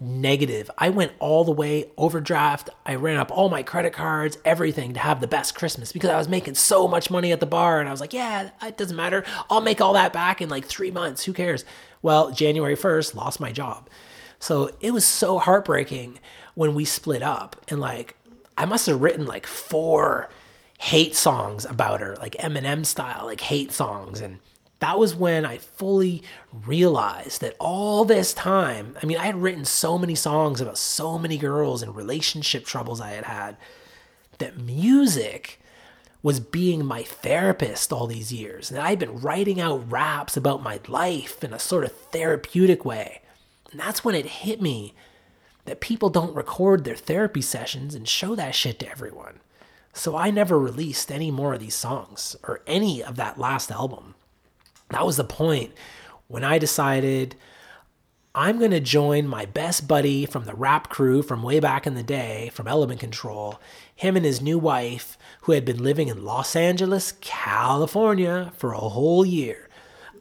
negative. 0.00 0.70
I 0.78 0.90
went 0.90 1.12
all 1.18 1.44
the 1.44 1.52
way 1.52 1.90
overdraft. 1.96 2.70
I 2.86 2.94
ran 2.94 3.16
up 3.16 3.30
all 3.30 3.48
my 3.48 3.62
credit 3.62 3.92
cards, 3.92 4.38
everything 4.44 4.94
to 4.94 5.00
have 5.00 5.20
the 5.20 5.26
best 5.26 5.54
Christmas 5.54 5.92
because 5.92 6.10
I 6.10 6.16
was 6.16 6.28
making 6.28 6.54
so 6.54 6.86
much 6.86 7.10
money 7.10 7.32
at 7.32 7.40
the 7.40 7.46
bar. 7.46 7.80
And 7.80 7.88
I 7.88 7.92
was 7.92 8.00
like, 8.00 8.12
yeah, 8.12 8.50
it 8.62 8.76
doesn't 8.76 8.96
matter. 8.96 9.24
I'll 9.50 9.60
make 9.60 9.80
all 9.80 9.94
that 9.94 10.12
back 10.12 10.40
in 10.40 10.48
like 10.48 10.64
three 10.64 10.90
months. 10.90 11.24
Who 11.24 11.32
cares? 11.32 11.64
Well, 12.00 12.30
January 12.30 12.76
1st, 12.76 13.14
lost 13.14 13.40
my 13.40 13.52
job. 13.52 13.88
So 14.38 14.70
it 14.80 14.92
was 14.92 15.04
so 15.04 15.38
heartbreaking 15.38 16.20
when 16.54 16.74
we 16.74 16.84
split 16.84 17.22
up. 17.22 17.56
And 17.68 17.80
like, 17.80 18.14
I 18.56 18.64
must 18.64 18.86
have 18.86 19.00
written 19.00 19.26
like 19.26 19.46
four 19.46 20.28
hate 20.78 21.16
songs 21.16 21.64
about 21.64 22.00
her, 22.00 22.16
like 22.20 22.36
Eminem 22.36 22.86
style, 22.86 23.26
like 23.26 23.40
hate 23.40 23.72
songs. 23.72 24.20
And 24.20 24.38
that 24.80 24.98
was 24.98 25.14
when 25.14 25.44
I 25.44 25.58
fully 25.58 26.22
realized 26.52 27.40
that 27.40 27.56
all 27.58 28.04
this 28.04 28.32
time, 28.32 28.96
I 29.02 29.06
mean, 29.06 29.18
I 29.18 29.26
had 29.26 29.42
written 29.42 29.64
so 29.64 29.98
many 29.98 30.14
songs 30.14 30.60
about 30.60 30.78
so 30.78 31.18
many 31.18 31.36
girls 31.36 31.82
and 31.82 31.96
relationship 31.96 32.64
troubles 32.64 33.00
I 33.00 33.10
had 33.10 33.24
had, 33.24 33.56
that 34.38 34.58
music 34.58 35.60
was 36.22 36.40
being 36.40 36.84
my 36.84 37.02
therapist 37.02 37.92
all 37.92 38.06
these 38.06 38.32
years. 38.32 38.70
And 38.70 38.80
I'd 38.80 38.98
been 38.98 39.20
writing 39.20 39.60
out 39.60 39.90
raps 39.90 40.36
about 40.36 40.62
my 40.62 40.80
life 40.86 41.42
in 41.42 41.52
a 41.52 41.58
sort 41.58 41.84
of 41.84 41.92
therapeutic 41.92 42.84
way. 42.84 43.20
And 43.70 43.80
that's 43.80 44.04
when 44.04 44.14
it 44.14 44.26
hit 44.26 44.60
me 44.62 44.94
that 45.64 45.80
people 45.80 46.08
don't 46.08 46.34
record 46.34 46.84
their 46.84 46.96
therapy 46.96 47.42
sessions 47.42 47.94
and 47.94 48.08
show 48.08 48.34
that 48.34 48.54
shit 48.54 48.78
to 48.80 48.90
everyone. 48.90 49.40
So 49.92 50.16
I 50.16 50.30
never 50.30 50.58
released 50.58 51.10
any 51.10 51.30
more 51.30 51.54
of 51.54 51.60
these 51.60 51.74
songs 51.74 52.36
or 52.44 52.62
any 52.66 53.02
of 53.02 53.16
that 53.16 53.38
last 53.38 53.70
album. 53.70 54.14
That 54.90 55.06
was 55.06 55.16
the 55.16 55.24
point 55.24 55.72
when 56.28 56.44
I 56.44 56.58
decided 56.58 57.36
I'm 58.34 58.58
going 58.58 58.70
to 58.70 58.80
join 58.80 59.26
my 59.26 59.46
best 59.46 59.88
buddy 59.88 60.24
from 60.24 60.44
the 60.44 60.54
rap 60.54 60.90
crew 60.90 61.22
from 61.22 61.42
way 61.42 61.60
back 61.60 61.86
in 61.86 61.94
the 61.94 62.02
day 62.02 62.50
from 62.54 62.68
Element 62.68 63.00
Control, 63.00 63.60
him 63.94 64.16
and 64.16 64.24
his 64.24 64.40
new 64.40 64.58
wife, 64.58 65.18
who 65.42 65.52
had 65.52 65.64
been 65.64 65.82
living 65.82 66.08
in 66.08 66.24
Los 66.24 66.54
Angeles, 66.54 67.14
California 67.20 68.52
for 68.56 68.72
a 68.72 68.78
whole 68.78 69.26
year. 69.26 69.68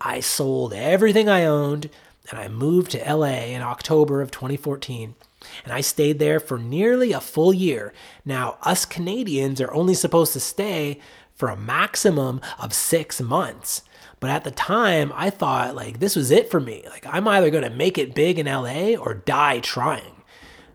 I 0.02 0.19
sold 0.19 0.73
everything 0.73 1.30
I 1.30 1.45
owned 1.45 1.89
and 2.30 2.39
I 2.39 2.48
moved 2.48 2.91
to 2.91 3.14
LA 3.14 3.45
in 3.53 3.61
October 3.61 4.22
of 4.22 4.31
2014. 4.31 5.15
and 5.64 5.73
I 5.73 5.81
stayed 5.81 6.19
there 6.19 6.39
for 6.39 6.57
nearly 6.57 7.11
a 7.11 7.22
full 7.22 7.53
year. 7.53 7.94
Now, 8.26 8.57
us 8.64 8.85
Canadians 8.85 9.61
are 9.61 9.73
only 9.73 9.94
supposed 9.94 10.34
to 10.34 10.39
stay 10.39 10.99
for 11.35 11.49
a 11.49 11.56
maximum 11.56 12.41
of 12.60 12.73
six 12.73 13.22
months. 13.22 13.84
But 14.19 14.31
at 14.31 14.44
the 14.44 14.52
time, 14.52 15.11
I 15.15 15.30
thought 15.30 15.76
like 15.76 15.99
this 15.99 16.15
was 16.15 16.31
it 16.31 16.49
for 16.49 16.60
me. 16.60 16.84
Like 16.89 17.06
I'm 17.07 17.27
either 17.27 17.49
going 17.49 17.64
to 17.64 17.69
make 17.69 17.98
it 17.98 18.15
big 18.15 18.39
in 18.39 18.48
LA 18.48 18.95
or 18.95 19.14
die 19.14 19.60
trying. 19.60 20.14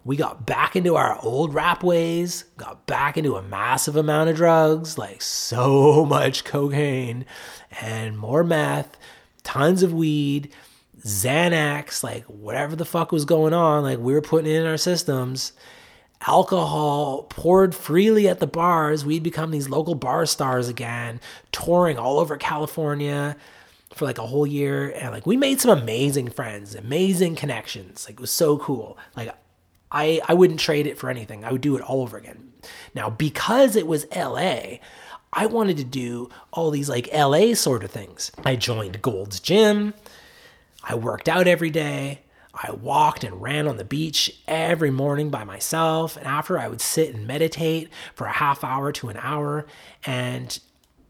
We 0.04 0.16
got 0.16 0.46
back 0.46 0.74
into 0.74 0.96
our 0.96 1.18
old 1.22 1.54
rap 1.54 1.84
ways, 1.84 2.44
got 2.56 2.86
back 2.86 3.16
into 3.16 3.36
a 3.36 3.42
massive 3.42 3.94
amount 3.94 4.30
of 4.30 4.36
drugs, 4.36 4.98
like 4.98 5.22
so 5.22 6.04
much 6.08 6.44
cocaine 6.44 7.24
and 7.80 8.18
more 8.18 8.42
meth, 8.42 8.96
tons 9.44 9.82
of 9.82 9.92
weed, 9.92 10.52
Xanax, 11.04 12.02
like 12.02 12.24
whatever 12.24 12.76
the 12.76 12.84
fuck 12.84 13.12
was 13.12 13.24
going 13.24 13.52
on, 13.52 13.82
like 13.82 13.98
we 13.98 14.12
were 14.12 14.20
putting 14.20 14.52
in 14.52 14.66
our 14.66 14.76
systems 14.76 15.52
alcohol 16.26 17.24
poured 17.24 17.74
freely 17.74 18.28
at 18.28 18.40
the 18.40 18.46
bars. 18.46 19.04
We'd 19.04 19.22
become 19.22 19.50
these 19.50 19.68
local 19.68 19.94
bar 19.94 20.26
stars 20.26 20.68
again, 20.68 21.20
touring 21.50 21.98
all 21.98 22.18
over 22.18 22.36
California 22.36 23.36
for 23.94 24.04
like 24.04 24.18
a 24.18 24.26
whole 24.26 24.46
year. 24.46 24.90
And 24.90 25.12
like 25.12 25.26
we 25.26 25.36
made 25.36 25.60
some 25.60 25.76
amazing 25.78 26.30
friends, 26.30 26.74
amazing 26.74 27.36
connections. 27.36 28.06
Like 28.06 28.14
it 28.14 28.20
was 28.20 28.30
so 28.30 28.58
cool. 28.58 28.98
Like 29.16 29.34
I 29.90 30.20
I 30.26 30.34
wouldn't 30.34 30.60
trade 30.60 30.86
it 30.86 30.98
for 30.98 31.10
anything. 31.10 31.44
I 31.44 31.52
would 31.52 31.60
do 31.60 31.76
it 31.76 31.82
all 31.82 32.02
over 32.02 32.16
again. 32.16 32.52
Now, 32.94 33.10
because 33.10 33.76
it 33.76 33.86
was 33.86 34.06
LA, 34.14 34.78
I 35.32 35.46
wanted 35.46 35.76
to 35.78 35.84
do 35.84 36.28
all 36.52 36.70
these 36.70 36.88
like 36.88 37.08
LA 37.12 37.54
sort 37.54 37.84
of 37.84 37.90
things. 37.90 38.30
I 38.44 38.56
joined 38.56 39.02
Gold's 39.02 39.40
Gym. 39.40 39.94
I 40.84 40.94
worked 40.94 41.28
out 41.28 41.46
every 41.46 41.70
day. 41.70 42.20
I 42.54 42.72
walked 42.72 43.24
and 43.24 43.40
ran 43.40 43.66
on 43.66 43.78
the 43.78 43.84
beach 43.84 44.38
every 44.46 44.90
morning 44.90 45.30
by 45.30 45.44
myself. 45.44 46.16
And 46.16 46.26
after, 46.26 46.58
I 46.58 46.68
would 46.68 46.80
sit 46.80 47.14
and 47.14 47.26
meditate 47.26 47.88
for 48.14 48.26
a 48.26 48.32
half 48.32 48.62
hour 48.62 48.92
to 48.92 49.08
an 49.08 49.16
hour. 49.16 49.66
And 50.04 50.58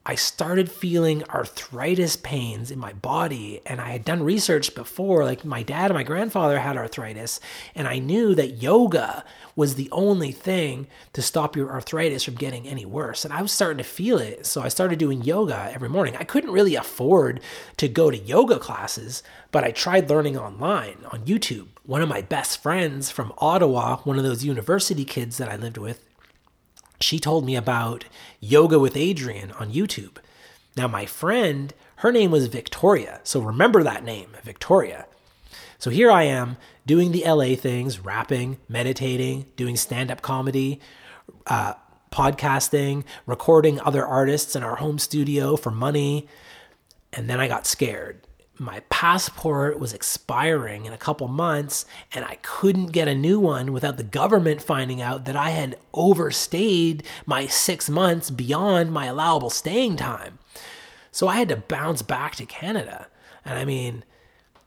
I 0.04 0.16
started 0.16 0.70
feeling 0.70 1.22
arthritis 1.30 2.16
pains 2.16 2.72
in 2.72 2.78
my 2.78 2.92
body. 2.92 3.60
And 3.64 3.80
I 3.80 3.90
had 3.90 4.04
done 4.04 4.22
research 4.22 4.74
before, 4.74 5.24
like 5.24 5.44
my 5.44 5.62
dad 5.62 5.90
and 5.90 5.94
my 5.94 6.02
grandfather 6.02 6.58
had 6.58 6.76
arthritis. 6.76 7.38
And 7.76 7.86
I 7.86 8.00
knew 8.00 8.34
that 8.34 8.62
yoga 8.62 9.24
was 9.54 9.76
the 9.76 9.88
only 9.92 10.32
thing 10.32 10.88
to 11.12 11.22
stop 11.22 11.54
your 11.54 11.70
arthritis 11.70 12.24
from 12.24 12.34
getting 12.34 12.66
any 12.66 12.84
worse. 12.84 13.24
And 13.24 13.32
I 13.32 13.42
was 13.42 13.52
starting 13.52 13.78
to 13.78 13.84
feel 13.84 14.18
it. 14.18 14.44
So 14.44 14.60
I 14.60 14.68
started 14.68 14.98
doing 14.98 15.22
yoga 15.22 15.70
every 15.72 15.88
morning. 15.88 16.16
I 16.16 16.24
couldn't 16.24 16.50
really 16.50 16.74
afford 16.74 17.40
to 17.76 17.86
go 17.86 18.10
to 18.10 18.18
yoga 18.18 18.58
classes, 18.58 19.22
but 19.52 19.62
I 19.62 19.70
tried 19.70 20.10
learning 20.10 20.36
online 20.36 20.96
on 21.12 21.26
YouTube. 21.26 21.68
One 21.84 22.02
of 22.02 22.08
my 22.08 22.22
best 22.22 22.60
friends 22.60 23.10
from 23.10 23.32
Ottawa, 23.38 23.98
one 23.98 24.18
of 24.18 24.24
those 24.24 24.44
university 24.44 25.04
kids 25.04 25.36
that 25.38 25.48
I 25.48 25.56
lived 25.56 25.78
with, 25.78 26.04
she 27.02 27.18
told 27.18 27.44
me 27.44 27.56
about 27.56 28.04
Yoga 28.40 28.78
with 28.78 28.94
Adriene 28.94 29.58
on 29.60 29.72
YouTube. 29.72 30.16
Now, 30.76 30.88
my 30.88 31.06
friend, 31.06 31.74
her 31.96 32.10
name 32.10 32.30
was 32.30 32.46
Victoria. 32.46 33.20
So 33.24 33.40
remember 33.40 33.82
that 33.82 34.04
name, 34.04 34.36
Victoria. 34.42 35.06
So 35.78 35.90
here 35.90 36.10
I 36.10 36.24
am 36.24 36.56
doing 36.86 37.12
the 37.12 37.24
LA 37.26 37.54
things, 37.56 38.00
rapping, 38.00 38.58
meditating, 38.68 39.46
doing 39.56 39.76
stand 39.76 40.10
up 40.10 40.22
comedy, 40.22 40.80
uh, 41.46 41.74
podcasting, 42.10 43.04
recording 43.26 43.80
other 43.80 44.04
artists 44.04 44.54
in 44.54 44.62
our 44.62 44.76
home 44.76 44.98
studio 44.98 45.56
for 45.56 45.70
money. 45.70 46.28
And 47.12 47.28
then 47.28 47.40
I 47.40 47.48
got 47.48 47.66
scared. 47.66 48.26
My 48.58 48.80
passport 48.90 49.80
was 49.80 49.94
expiring 49.94 50.84
in 50.84 50.92
a 50.92 50.98
couple 50.98 51.26
months, 51.26 51.86
and 52.12 52.24
I 52.24 52.36
couldn't 52.42 52.92
get 52.92 53.08
a 53.08 53.14
new 53.14 53.40
one 53.40 53.72
without 53.72 53.96
the 53.96 54.02
government 54.02 54.62
finding 54.62 55.00
out 55.00 55.24
that 55.24 55.36
I 55.36 55.50
had 55.50 55.78
overstayed 55.94 57.02
my 57.24 57.46
six 57.46 57.88
months 57.88 58.30
beyond 58.30 58.92
my 58.92 59.06
allowable 59.06 59.50
staying 59.50 59.96
time. 59.96 60.38
So 61.10 61.28
I 61.28 61.36
had 61.36 61.48
to 61.48 61.56
bounce 61.56 62.02
back 62.02 62.36
to 62.36 62.46
Canada. 62.46 63.08
And 63.44 63.58
I 63.58 63.64
mean, 63.64 64.04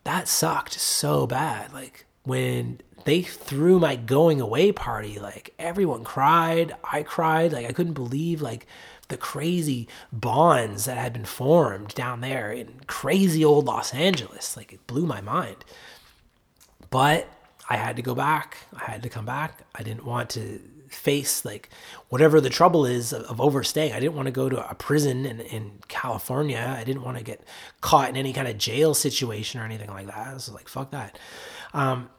that 0.04 0.28
sucked 0.28 0.74
so 0.74 1.28
bad. 1.28 1.72
Like 1.72 2.06
when 2.24 2.82
they 3.06 3.22
threw 3.22 3.80
my 3.80 3.96
going 3.96 4.42
away 4.42 4.72
party, 4.72 5.20
like 5.20 5.54
everyone 5.60 6.04
cried. 6.04 6.76
I 6.84 7.04
cried. 7.04 7.54
Like 7.54 7.68
I 7.68 7.72
couldn't 7.72 7.94
believe 7.94 8.42
like 8.42 8.68
the 9.08 9.18
crazy 9.18 9.88
bonds 10.12 10.86
that 10.86 10.98
had 10.98 11.14
been 11.14 11.26
formed 11.26 11.94
down 11.96 12.22
there 12.22 12.52
in 12.52 12.82
crazy 12.88 13.44
old 13.44 13.66
Los 13.66 13.94
Angeles. 13.94 14.58
Like 14.58 14.74
it 14.74 14.86
blew 14.88 15.06
my 15.06 15.22
mind. 15.22 15.64
But 16.90 17.28
I 17.70 17.78
had 17.78 17.96
to 17.96 18.02
go 18.02 18.16
back. 18.16 18.58
I 18.74 18.92
had 18.92 19.04
to 19.04 19.10
come 19.10 19.26
back. 19.26 19.64
I 19.74 19.84
didn't 19.84 20.06
want 20.06 20.30
to 20.32 20.60
face 20.90 21.44
like 21.44 21.70
whatever 22.10 22.40
the 22.40 22.50
trouble 22.50 22.86
is 22.86 23.12
of, 23.12 23.24
of 23.24 23.42
overstaying. 23.42 23.94
I 23.94 24.00
didn't 24.00 24.16
want 24.16 24.28
to 24.28 24.32
go 24.32 24.50
to 24.50 24.70
a 24.70 24.76
prison 24.76 25.26
in, 25.26 25.42
in 25.42 25.80
California. 25.88 26.76
I 26.78 26.84
didn't 26.84 27.04
want 27.04 27.18
to 27.18 27.24
get 27.24 27.42
caught 27.82 28.10
in 28.10 28.16
any 28.16 28.34
kind 28.34 28.48
of 28.48 28.58
jail 28.58 28.94
situation 28.94 29.60
or 29.60 29.66
anything 29.66 29.90
like 29.90 30.08
that. 30.08 30.28
I 30.28 30.34
was 30.34 30.50
like, 30.50 30.70
fuck 30.70 30.92
that. 30.92 31.18
Um, 31.74 32.10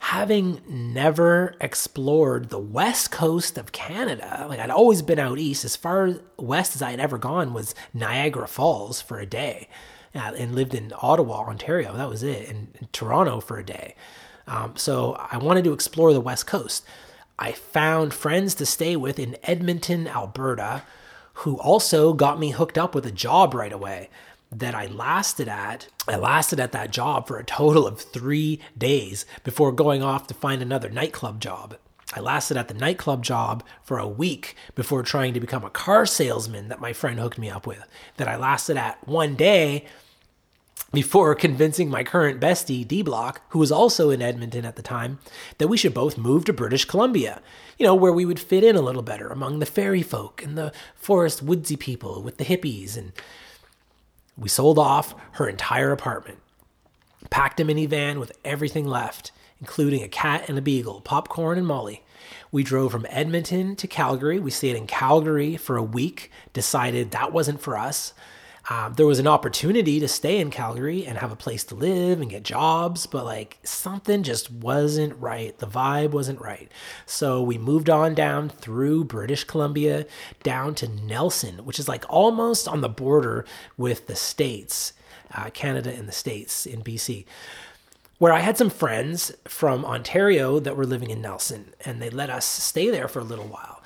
having 0.00 0.60
never 0.66 1.54
explored 1.60 2.48
the 2.48 2.58
west 2.58 3.10
coast 3.10 3.56
of 3.58 3.70
Canada, 3.70 4.46
like 4.48 4.58
I'd 4.58 4.70
always 4.70 5.02
been 5.02 5.18
out 5.18 5.38
east, 5.38 5.64
as 5.64 5.76
far 5.76 6.14
west 6.38 6.74
as 6.74 6.82
I 6.82 6.90
had 6.90 7.00
ever 7.00 7.18
gone 7.18 7.52
was 7.52 7.74
Niagara 7.94 8.48
Falls 8.48 9.00
for 9.00 9.18
a 9.18 9.26
day. 9.26 9.68
Uh, 10.12 10.32
and 10.36 10.56
lived 10.56 10.74
in 10.74 10.92
Ottawa, 11.00 11.42
Ontario. 11.42 11.96
That 11.96 12.08
was 12.08 12.24
it, 12.24 12.48
and, 12.48 12.66
and 12.80 12.92
Toronto 12.92 13.38
for 13.38 13.58
a 13.58 13.64
day. 13.64 13.94
Um, 14.48 14.72
so 14.74 15.12
I 15.30 15.36
wanted 15.36 15.62
to 15.62 15.72
explore 15.72 16.12
the 16.12 16.20
West 16.20 16.48
Coast. 16.48 16.84
I 17.38 17.52
found 17.52 18.12
friends 18.12 18.56
to 18.56 18.66
stay 18.66 18.96
with 18.96 19.20
in 19.20 19.36
Edmonton, 19.44 20.08
Alberta, 20.08 20.82
who 21.34 21.60
also 21.60 22.12
got 22.12 22.40
me 22.40 22.50
hooked 22.50 22.76
up 22.76 22.92
with 22.92 23.06
a 23.06 23.12
job 23.12 23.54
right 23.54 23.72
away 23.72 24.10
that 24.52 24.74
I 24.74 24.86
lasted 24.86 25.48
at. 25.48 25.88
I 26.08 26.16
lasted 26.16 26.58
at 26.58 26.72
that 26.72 26.90
job 26.90 27.26
for 27.26 27.38
a 27.38 27.44
total 27.44 27.86
of 27.86 28.00
three 28.00 28.60
days 28.76 29.24
before 29.44 29.72
going 29.72 30.02
off 30.02 30.26
to 30.28 30.34
find 30.34 30.60
another 30.60 30.88
nightclub 30.88 31.40
job. 31.40 31.76
I 32.12 32.20
lasted 32.20 32.56
at 32.56 32.66
the 32.66 32.74
nightclub 32.74 33.22
job 33.22 33.62
for 33.84 33.98
a 33.98 34.08
week 34.08 34.56
before 34.74 35.04
trying 35.04 35.32
to 35.34 35.40
become 35.40 35.64
a 35.64 35.70
car 35.70 36.04
salesman 36.06 36.68
that 36.68 36.80
my 36.80 36.92
friend 36.92 37.20
hooked 37.20 37.38
me 37.38 37.48
up 37.48 37.66
with. 37.66 37.86
That 38.16 38.26
I 38.26 38.36
lasted 38.36 38.76
at 38.76 39.06
one 39.06 39.36
day 39.36 39.86
before 40.92 41.36
convincing 41.36 41.88
my 41.88 42.02
current 42.02 42.40
bestie, 42.40 42.86
D 42.86 43.02
Block, 43.02 43.42
who 43.50 43.60
was 43.60 43.70
also 43.70 44.10
in 44.10 44.20
Edmonton 44.20 44.64
at 44.64 44.74
the 44.74 44.82
time, 44.82 45.20
that 45.58 45.68
we 45.68 45.76
should 45.76 45.94
both 45.94 46.18
move 46.18 46.44
to 46.46 46.52
British 46.52 46.84
Columbia, 46.84 47.40
you 47.78 47.86
know, 47.86 47.94
where 47.94 48.12
we 48.12 48.26
would 48.26 48.40
fit 48.40 48.64
in 48.64 48.74
a 48.74 48.80
little 48.80 49.02
better 49.02 49.28
among 49.28 49.60
the 49.60 49.66
fairy 49.66 50.02
folk 50.02 50.42
and 50.42 50.58
the 50.58 50.72
forest 50.96 51.44
woodsy 51.44 51.76
people 51.76 52.22
with 52.22 52.38
the 52.38 52.44
hippies. 52.44 52.96
And 52.96 53.12
we 54.40 54.48
sold 54.48 54.78
off 54.78 55.14
her 55.32 55.46
entire 55.46 55.92
apartment, 55.92 56.38
packed 57.28 57.60
a 57.60 57.64
minivan 57.64 58.18
with 58.18 58.32
everything 58.42 58.86
left, 58.86 59.32
including 59.60 60.02
a 60.02 60.08
cat 60.08 60.48
and 60.48 60.56
a 60.56 60.62
beagle, 60.62 61.02
popcorn 61.02 61.58
and 61.58 61.66
Molly. 61.66 62.02
We 62.50 62.64
drove 62.64 62.90
from 62.90 63.06
Edmonton 63.10 63.76
to 63.76 63.86
Calgary. 63.86 64.40
We 64.40 64.50
stayed 64.50 64.76
in 64.76 64.86
Calgary 64.86 65.58
for 65.58 65.76
a 65.76 65.82
week, 65.82 66.30
decided 66.54 67.10
that 67.10 67.32
wasn't 67.32 67.60
for 67.60 67.76
us. 67.76 68.14
Um, 68.70 68.94
there 68.94 69.06
was 69.06 69.18
an 69.18 69.26
opportunity 69.26 69.98
to 69.98 70.06
stay 70.06 70.38
in 70.38 70.50
Calgary 70.50 71.04
and 71.04 71.18
have 71.18 71.32
a 71.32 71.36
place 71.36 71.64
to 71.64 71.74
live 71.74 72.20
and 72.20 72.30
get 72.30 72.44
jobs, 72.44 73.04
but 73.04 73.24
like 73.24 73.58
something 73.64 74.22
just 74.22 74.48
wasn't 74.48 75.20
right. 75.20 75.58
The 75.58 75.66
vibe 75.66 76.12
wasn't 76.12 76.40
right. 76.40 76.70
So 77.04 77.42
we 77.42 77.58
moved 77.58 77.90
on 77.90 78.14
down 78.14 78.48
through 78.48 79.04
British 79.04 79.42
Columbia 79.42 80.06
down 80.44 80.76
to 80.76 80.88
Nelson, 80.88 81.64
which 81.64 81.80
is 81.80 81.88
like 81.88 82.04
almost 82.08 82.68
on 82.68 82.80
the 82.80 82.88
border 82.88 83.44
with 83.76 84.06
the 84.06 84.14
States, 84.14 84.92
uh, 85.34 85.50
Canada 85.50 85.92
and 85.92 86.06
the 86.06 86.12
States 86.12 86.64
in 86.64 86.82
BC 86.82 87.26
where 88.18 88.34
I 88.34 88.40
had 88.40 88.58
some 88.58 88.68
friends 88.68 89.32
from 89.48 89.82
Ontario 89.82 90.60
that 90.60 90.76
were 90.76 90.84
living 90.84 91.08
in 91.08 91.22
Nelson, 91.22 91.72
and 91.86 92.02
they 92.02 92.10
let 92.10 92.28
us 92.28 92.44
stay 92.44 92.90
there 92.90 93.08
for 93.08 93.18
a 93.18 93.24
little 93.24 93.46
while. 93.46 93.82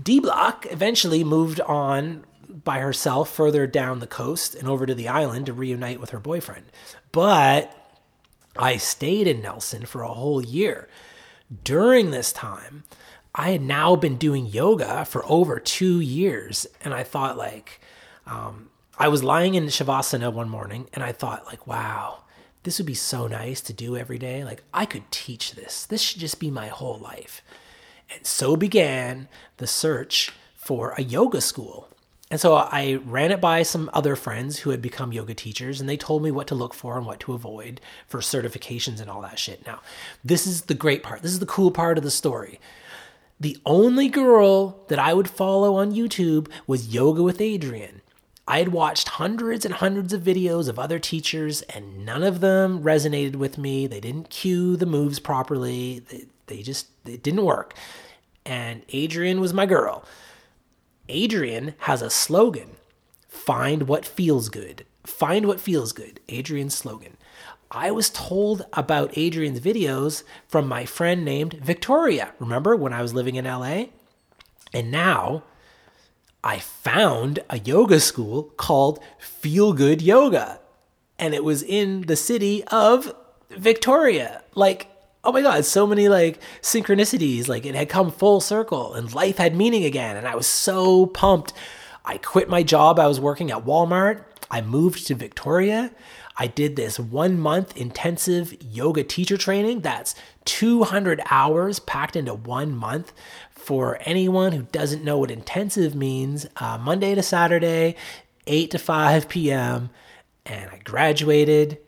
D 0.00 0.20
Block 0.20 0.68
eventually 0.70 1.24
moved 1.24 1.60
on 1.62 2.22
by 2.62 2.78
herself 2.78 3.30
further 3.30 3.66
down 3.66 3.98
the 3.98 4.06
coast 4.06 4.54
and 4.54 4.68
over 4.68 4.86
to 4.86 4.94
the 4.94 5.08
island 5.08 5.46
to 5.46 5.52
reunite 5.52 6.00
with 6.00 6.10
her 6.10 6.20
boyfriend. 6.20 6.66
But 7.10 7.74
I 8.56 8.76
stayed 8.76 9.26
in 9.26 9.42
Nelson 9.42 9.86
for 9.86 10.02
a 10.02 10.12
whole 10.12 10.42
year. 10.42 10.88
During 11.64 12.10
this 12.10 12.32
time, 12.32 12.84
I 13.34 13.50
had 13.50 13.62
now 13.62 13.96
been 13.96 14.16
doing 14.16 14.46
yoga 14.46 15.04
for 15.04 15.24
over 15.26 15.58
two 15.58 15.98
years. 16.00 16.66
And 16.82 16.94
I 16.94 17.02
thought, 17.02 17.36
like, 17.36 17.80
um, 18.26 18.70
I 18.96 19.08
was 19.08 19.24
lying 19.24 19.56
in 19.56 19.66
Shavasana 19.66 20.32
one 20.32 20.48
morning 20.48 20.88
and 20.92 21.02
I 21.02 21.10
thought, 21.10 21.46
like, 21.46 21.66
wow, 21.66 22.20
this 22.62 22.78
would 22.78 22.86
be 22.86 22.94
so 22.94 23.26
nice 23.26 23.60
to 23.62 23.72
do 23.72 23.96
every 23.96 24.18
day. 24.18 24.44
Like, 24.44 24.62
I 24.72 24.86
could 24.86 25.10
teach 25.10 25.52
this. 25.52 25.84
This 25.84 26.00
should 26.00 26.20
just 26.20 26.38
be 26.38 26.50
my 26.50 26.68
whole 26.68 26.98
life. 26.98 27.42
And 28.14 28.24
so 28.24 28.54
began 28.54 29.28
the 29.56 29.66
search 29.66 30.32
for 30.54 30.94
a 30.96 31.02
yoga 31.02 31.40
school 31.40 31.88
And 32.30 32.40
so 32.40 32.54
I 32.54 33.00
ran 33.04 33.30
it 33.30 33.40
by 33.40 33.62
some 33.62 33.90
other 33.92 34.16
friends 34.16 34.60
who 34.60 34.70
had 34.70 34.80
become 34.80 35.12
yoga 35.12 35.34
teachers, 35.34 35.80
and 35.80 35.88
they 35.88 35.96
told 35.96 36.22
me 36.22 36.30
what 36.30 36.46
to 36.48 36.54
look 36.54 36.72
for 36.74 36.96
and 36.96 37.06
what 37.06 37.20
to 37.20 37.34
avoid 37.34 37.80
for 38.06 38.20
certifications 38.20 39.00
and 39.00 39.10
all 39.10 39.20
that 39.22 39.38
shit. 39.38 39.64
Now, 39.66 39.80
this 40.24 40.46
is 40.46 40.62
the 40.62 40.74
great 40.74 41.02
part. 41.02 41.22
This 41.22 41.32
is 41.32 41.38
the 41.38 41.46
cool 41.46 41.70
part 41.70 41.98
of 41.98 42.04
the 42.04 42.10
story. 42.10 42.58
The 43.38 43.58
only 43.66 44.08
girl 44.08 44.84
that 44.88 44.98
I 44.98 45.12
would 45.12 45.28
follow 45.28 45.76
on 45.76 45.94
YouTube 45.94 46.48
was 46.66 46.94
Yoga 46.94 47.22
with 47.22 47.38
Adriene. 47.38 48.00
I 48.46 48.58
had 48.58 48.68
watched 48.68 49.10
hundreds 49.10 49.64
and 49.64 49.74
hundreds 49.74 50.12
of 50.12 50.22
videos 50.22 50.68
of 50.68 50.78
other 50.78 50.98
teachers, 50.98 51.62
and 51.62 52.04
none 52.04 52.22
of 52.22 52.40
them 52.40 52.82
resonated 52.82 53.36
with 53.36 53.58
me. 53.58 53.86
They 53.86 54.00
didn't 54.00 54.30
cue 54.30 54.76
the 54.76 54.86
moves 54.86 55.18
properly. 55.18 56.00
They, 56.00 56.24
they 56.46 56.62
just, 56.62 56.88
it 57.06 57.22
didn't 57.22 57.44
work. 57.44 57.74
And 58.44 58.86
Adriene 58.88 59.40
was 59.40 59.54
my 59.54 59.66
girl. 59.66 60.04
Adriene 61.08 61.74
has 61.80 62.02
a 62.02 62.10
slogan 62.10 62.76
find 63.28 63.88
what 63.88 64.06
feels 64.06 64.48
good. 64.48 64.86
Find 65.04 65.46
what 65.46 65.60
feels 65.60 65.92
good. 65.92 66.20
Adriene's 66.28 66.74
slogan. 66.74 67.16
I 67.70 67.90
was 67.90 68.08
told 68.08 68.64
about 68.72 69.12
Adriene's 69.12 69.60
videos 69.60 70.22
from 70.48 70.66
my 70.66 70.86
friend 70.86 71.24
named 71.24 71.54
Victoria. 71.54 72.32
Remember 72.38 72.76
when 72.76 72.92
I 72.92 73.02
was 73.02 73.12
living 73.12 73.34
in 73.34 73.44
LA? 73.44 73.86
And 74.72 74.90
now 74.90 75.42
I 76.42 76.58
found 76.58 77.40
a 77.50 77.58
yoga 77.58 78.00
school 78.00 78.44
called 78.56 79.00
Feel 79.18 79.72
Good 79.72 80.00
Yoga. 80.00 80.60
And 81.18 81.34
it 81.34 81.44
was 81.44 81.62
in 81.62 82.02
the 82.02 82.16
city 82.16 82.64
of 82.64 83.14
Victoria. 83.50 84.42
Like, 84.54 84.88
oh 85.24 85.32
my 85.32 85.42
God, 85.42 85.64
so 85.64 85.86
many 85.86 86.08
like 86.08 86.40
synchronicities. 86.60 87.48
Like 87.48 87.66
it 87.66 87.74
had 87.74 87.88
come 87.88 88.10
full 88.10 88.40
circle 88.40 88.94
and 88.94 89.12
life 89.14 89.38
had 89.38 89.56
meaning 89.56 89.84
again. 89.84 90.16
And 90.16 90.26
I 90.26 90.34
was 90.34 90.46
so 90.46 91.06
pumped. 91.06 91.52
I 92.04 92.18
quit 92.18 92.48
my 92.48 92.62
job. 92.62 92.98
I 92.98 93.06
was 93.06 93.18
working 93.18 93.50
at 93.50 93.64
Walmart. 93.64 94.24
I 94.50 94.60
moved 94.60 95.06
to 95.06 95.14
Victoria. 95.14 95.90
I 96.36 96.48
did 96.48 96.76
this 96.76 96.98
one 96.98 97.38
month 97.38 97.76
intensive 97.76 98.54
yoga 98.62 99.04
teacher 99.04 99.36
training. 99.36 99.80
That's 99.80 100.14
200 100.44 101.22
hours 101.30 101.78
packed 101.78 102.16
into 102.16 102.34
one 102.34 102.74
month. 102.74 103.12
For 103.50 103.96
anyone 104.02 104.52
who 104.52 104.64
doesn't 104.64 105.02
know 105.02 105.16
what 105.18 105.30
intensive 105.30 105.94
means, 105.94 106.46
uh, 106.56 106.76
Monday 106.76 107.14
to 107.14 107.22
Saturday, 107.22 107.96
8 108.46 108.70
to 108.72 108.78
5 108.78 109.26
p.m. 109.28 109.88
And 110.44 110.70
I 110.70 110.78
graduated. 110.84 111.78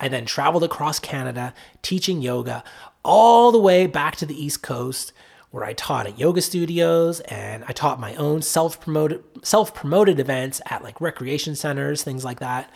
I 0.00 0.08
then 0.08 0.26
traveled 0.26 0.64
across 0.64 0.98
Canada 0.98 1.54
teaching 1.82 2.22
yoga 2.22 2.62
all 3.04 3.52
the 3.52 3.58
way 3.58 3.86
back 3.86 4.16
to 4.16 4.26
the 4.26 4.40
East 4.40 4.62
Coast 4.62 5.12
where 5.50 5.64
I 5.64 5.72
taught 5.72 6.06
at 6.06 6.18
yoga 6.18 6.42
studios 6.42 7.20
and 7.20 7.64
I 7.66 7.72
taught 7.72 7.98
my 7.98 8.14
own 8.16 8.42
self-promoted 8.42 9.24
self-promoted 9.42 10.20
events 10.20 10.60
at 10.66 10.82
like 10.82 11.00
recreation 11.00 11.54
centers, 11.54 12.02
things 12.02 12.24
like 12.24 12.40
that 12.40 12.70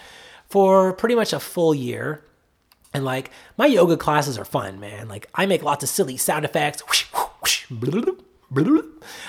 for 0.48 0.92
pretty 0.94 1.14
much 1.14 1.32
a 1.32 1.40
full 1.40 1.74
year. 1.74 2.24
And 2.94 3.04
like 3.04 3.30
my 3.56 3.66
yoga 3.66 3.96
classes 3.96 4.38
are 4.38 4.44
fun, 4.44 4.80
man. 4.80 5.08
Like 5.08 5.28
I 5.34 5.46
make 5.46 5.62
lots 5.62 5.82
of 5.82 5.90
silly 5.90 6.16
sound 6.16 6.44
effects. 6.44 6.82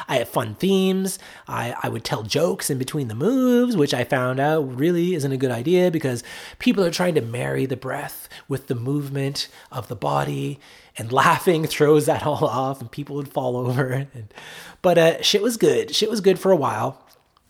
I 0.08 0.18
have 0.18 0.30
fun 0.30 0.56
themes. 0.56 1.20
I, 1.48 1.76
I 1.82 1.90
would 1.90 2.04
tell 2.04 2.24
jokes 2.24 2.70
in 2.70 2.78
between 2.78 3.08
the 3.08 3.16
moves, 3.16 3.78
which 3.78 3.94
I 3.94 4.04
found 4.04 4.40
out 4.40 4.78
really 4.78 5.16
isn't 5.16 5.32
a 5.32 5.38
good 5.38 5.52
idea 5.52 5.92
because 5.92 6.24
people 6.60 6.84
are 6.84 6.92
trying 6.92 7.16
to 7.16 7.22
marry 7.22 7.66
the 7.66 7.78
breath 7.78 8.28
with 8.48 8.68
the 8.68 8.76
movement 8.76 9.48
of 9.72 9.88
the 9.88 9.96
body, 9.96 10.60
and 10.98 11.12
laughing 11.14 11.66
throws 11.66 12.06
that 12.06 12.26
all 12.26 12.46
off, 12.46 12.82
and 12.82 12.92
people 12.92 13.16
would 13.16 13.32
fall 13.32 13.58
over. 13.58 14.08
And, 14.14 14.34
but 14.82 14.98
uh, 14.98 15.22
shit 15.22 15.42
was 15.42 15.58
good. 15.58 15.96
Shit 15.96 16.10
was 16.10 16.22
good 16.22 16.40
for 16.40 16.52
a 16.52 16.58
while. 16.58 17.06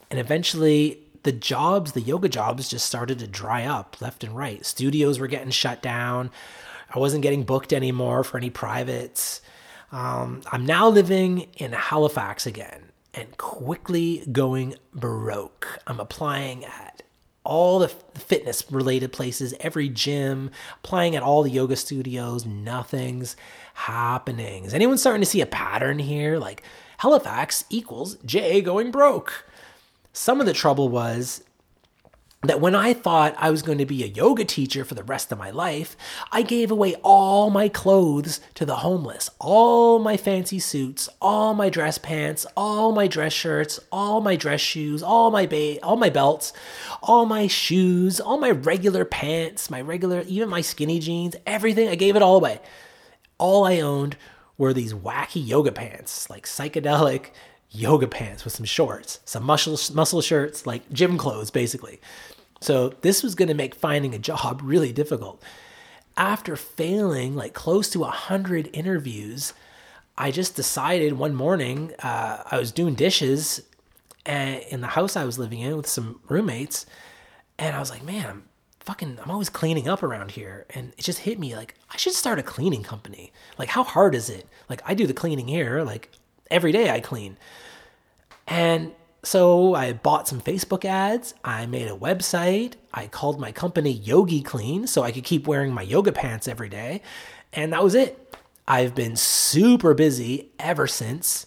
And 0.09 0.19
eventually, 0.19 0.99
the 1.23 1.31
jobs, 1.31 1.93
the 1.93 2.01
yoga 2.01 2.29
jobs, 2.29 2.69
just 2.69 2.85
started 2.85 3.19
to 3.19 3.27
dry 3.27 3.65
up 3.65 3.99
left 3.99 4.23
and 4.23 4.35
right. 4.35 4.65
Studios 4.65 5.19
were 5.19 5.27
getting 5.27 5.49
shut 5.49 5.81
down. 5.81 6.29
I 6.93 6.99
wasn't 6.99 7.23
getting 7.23 7.43
booked 7.43 7.73
anymore 7.73 8.23
for 8.23 8.37
any 8.37 8.51
privates. 8.51 9.41
Um, 9.93 10.41
I'm 10.51 10.65
now 10.65 10.89
living 10.89 11.47
in 11.57 11.71
Halifax 11.71 12.47
again 12.47 12.91
and 13.13 13.37
quickly 13.37 14.25
going 14.31 14.73
baroque. 14.91 15.67
I'm 15.85 15.99
applying 15.99 16.65
at 16.65 17.03
all 17.43 17.77
the 17.77 17.89
fitness 17.89 18.65
related 18.71 19.13
places, 19.13 19.53
every 19.59 19.89
gym, 19.89 20.49
applying 20.83 21.15
at 21.15 21.21
all 21.21 21.43
the 21.43 21.51
yoga 21.51 21.75
studios. 21.75 22.43
Nothing's 22.43 23.35
happening. 23.75 24.65
Is 24.65 24.73
anyone 24.73 24.97
starting 24.97 25.21
to 25.21 25.29
see 25.29 25.41
a 25.41 25.45
pattern 25.45 25.99
here? 25.99 26.39
Like 26.39 26.63
Halifax 26.97 27.63
equals 27.69 28.15
Jay 28.25 28.61
going 28.61 28.89
broke. 28.89 29.45
Some 30.11 30.39
of 30.39 30.47
the 30.47 30.53
trouble 30.53 30.89
was 30.89 31.43
that 32.43 32.59
when 32.59 32.75
I 32.75 32.93
thought 32.93 33.35
I 33.37 33.49
was 33.49 33.61
going 33.61 33.77
to 33.77 33.85
be 33.85 34.03
a 34.03 34.07
yoga 34.07 34.43
teacher 34.43 34.83
for 34.83 34.95
the 34.95 35.03
rest 35.03 35.31
of 35.31 35.37
my 35.37 35.49
life, 35.49 35.95
I 36.31 36.41
gave 36.41 36.71
away 36.71 36.95
all 36.95 37.49
my 37.49 37.69
clothes 37.69 38.41
to 38.55 38.65
the 38.65 38.77
homeless. 38.77 39.29
All 39.39 39.99
my 39.99 40.17
fancy 40.17 40.59
suits, 40.59 41.07
all 41.21 41.53
my 41.53 41.69
dress 41.69 41.97
pants, 41.97 42.45
all 42.57 42.91
my 42.91 43.07
dress 43.07 43.33
shirts, 43.33 43.79
all 43.91 44.19
my 44.21 44.35
dress 44.35 44.59
shoes, 44.59 45.01
all 45.01 45.31
my 45.31 45.45
ba- 45.45 45.81
all 45.81 45.95
my 45.95 46.09
belts, 46.09 46.51
all 47.01 47.25
my 47.25 47.47
shoes, 47.47 48.19
all 48.19 48.37
my 48.37 48.51
regular 48.51 49.05
pants, 49.05 49.69
my 49.69 49.81
regular 49.81 50.21
even 50.27 50.49
my 50.49 50.61
skinny 50.61 50.99
jeans, 50.99 51.35
everything, 51.47 51.87
I 51.87 51.95
gave 51.95 52.15
it 52.15 52.21
all 52.21 52.35
away. 52.35 52.59
All 53.37 53.65
I 53.65 53.79
owned 53.79 54.17
were 54.57 54.73
these 54.73 54.93
wacky 54.93 55.45
yoga 55.45 55.71
pants, 55.71 56.29
like 56.29 56.45
psychedelic 56.45 57.27
yoga 57.73 58.07
pants 58.07 58.43
with 58.43 58.53
some 58.53 58.65
shorts, 58.65 59.19
some 59.25 59.43
muscle 59.43 59.79
muscle 59.95 60.21
shirts, 60.21 60.65
like 60.65 60.89
gym 60.91 61.17
clothes 61.17 61.49
basically. 61.51 61.99
So 62.63 62.93
this 63.01 63.23
was 63.23 63.35
going 63.35 63.49
to 63.49 63.53
make 63.53 63.75
finding 63.75 64.15
a 64.15 64.19
job 64.19 64.61
really 64.63 64.93
difficult. 64.93 65.43
After 66.15 66.55
failing 66.55 67.35
like 67.35 67.53
close 67.53 67.89
to 67.89 68.03
a 68.03 68.09
hundred 68.09 68.69
interviews, 68.71 69.53
I 70.17 70.31
just 70.31 70.55
decided 70.55 71.13
one 71.13 71.35
morning 71.35 71.91
uh, 71.99 72.43
I 72.49 72.57
was 72.57 72.71
doing 72.71 72.93
dishes 72.95 73.63
in 74.25 74.79
the 74.79 74.87
house 74.87 75.17
I 75.17 75.25
was 75.25 75.37
living 75.37 75.59
in 75.59 75.75
with 75.75 75.87
some 75.87 76.21
roommates, 76.29 76.85
and 77.59 77.75
I 77.75 77.79
was 77.79 77.89
like, 77.89 78.03
man, 78.03 78.29
I'm 78.29 78.43
fucking, 78.79 79.19
I'm 79.21 79.31
always 79.31 79.49
cleaning 79.49 79.89
up 79.89 80.01
around 80.01 80.31
here, 80.31 80.65
and 80.69 80.93
it 80.97 81.01
just 81.03 81.19
hit 81.19 81.39
me 81.39 81.55
like 81.55 81.75
I 81.91 81.97
should 81.97 82.13
start 82.13 82.39
a 82.39 82.43
cleaning 82.43 82.83
company. 82.83 83.33
Like, 83.57 83.69
how 83.69 83.83
hard 83.83 84.15
is 84.15 84.29
it? 84.29 84.47
Like, 84.69 84.81
I 84.85 84.93
do 84.93 85.07
the 85.07 85.13
cleaning 85.13 85.47
here, 85.47 85.81
like 85.81 86.09
every 86.49 86.71
day 86.71 86.89
I 86.89 87.01
clean. 87.01 87.37
And 88.47 88.93
so 89.23 89.73
I 89.73 89.93
bought 89.93 90.27
some 90.27 90.41
Facebook 90.41 90.85
ads. 90.85 91.33
I 91.43 91.65
made 91.65 91.87
a 91.87 91.95
website. 91.95 92.73
I 92.93 93.07
called 93.07 93.39
my 93.39 93.51
company 93.51 93.91
Yogi 93.91 94.41
Clean 94.41 94.85
so 94.85 95.01
I 95.01 95.11
could 95.11 95.23
keep 95.23 95.47
wearing 95.47 95.73
my 95.73 95.81
yoga 95.81 96.11
pants 96.11 96.47
every 96.47 96.69
day. 96.69 97.01
And 97.53 97.71
that 97.71 97.83
was 97.83 97.95
it. 97.95 98.37
I've 98.67 98.93
been 98.93 99.15
super 99.15 99.93
busy 99.93 100.51
ever 100.59 100.87
since. 100.87 101.45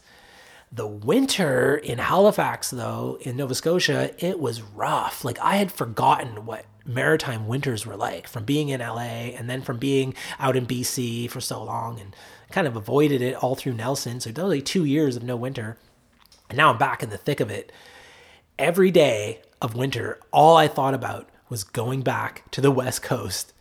The 0.72 0.86
winter 0.86 1.76
in 1.76 1.98
Halifax, 1.98 2.70
though, 2.70 3.18
in 3.20 3.36
Nova 3.36 3.54
Scotia, 3.54 4.12
it 4.18 4.40
was 4.40 4.62
rough. 4.62 5.24
Like 5.24 5.38
I 5.40 5.56
had 5.56 5.70
forgotten 5.70 6.44
what 6.46 6.66
maritime 6.84 7.46
winters 7.46 7.84
were 7.84 7.96
like 7.96 8.26
from 8.28 8.44
being 8.44 8.68
in 8.68 8.80
LA 8.80 9.32
and 9.36 9.50
then 9.50 9.62
from 9.62 9.78
being 9.78 10.14
out 10.38 10.56
in 10.56 10.66
BC 10.66 11.30
for 11.30 11.40
so 11.40 11.62
long 11.62 12.00
and 12.00 12.14
kind 12.50 12.66
of 12.66 12.76
avoided 12.76 13.22
it 13.22 13.36
all 13.36 13.54
through 13.54 13.74
Nelson. 13.74 14.20
So, 14.20 14.30
only 14.38 14.62
two 14.62 14.84
years 14.84 15.16
of 15.16 15.22
no 15.22 15.36
winter. 15.36 15.78
And 16.48 16.56
now 16.56 16.70
I'm 16.70 16.78
back 16.78 17.02
in 17.02 17.10
the 17.10 17.18
thick 17.18 17.40
of 17.40 17.50
it. 17.50 17.72
Every 18.58 18.90
day 18.90 19.42
of 19.60 19.74
winter, 19.74 20.20
all 20.32 20.56
I 20.56 20.68
thought 20.68 20.94
about 20.94 21.28
was 21.48 21.64
going 21.64 22.02
back 22.02 22.50
to 22.52 22.60
the 22.60 22.70
West 22.70 23.02
Coast. 23.02 23.52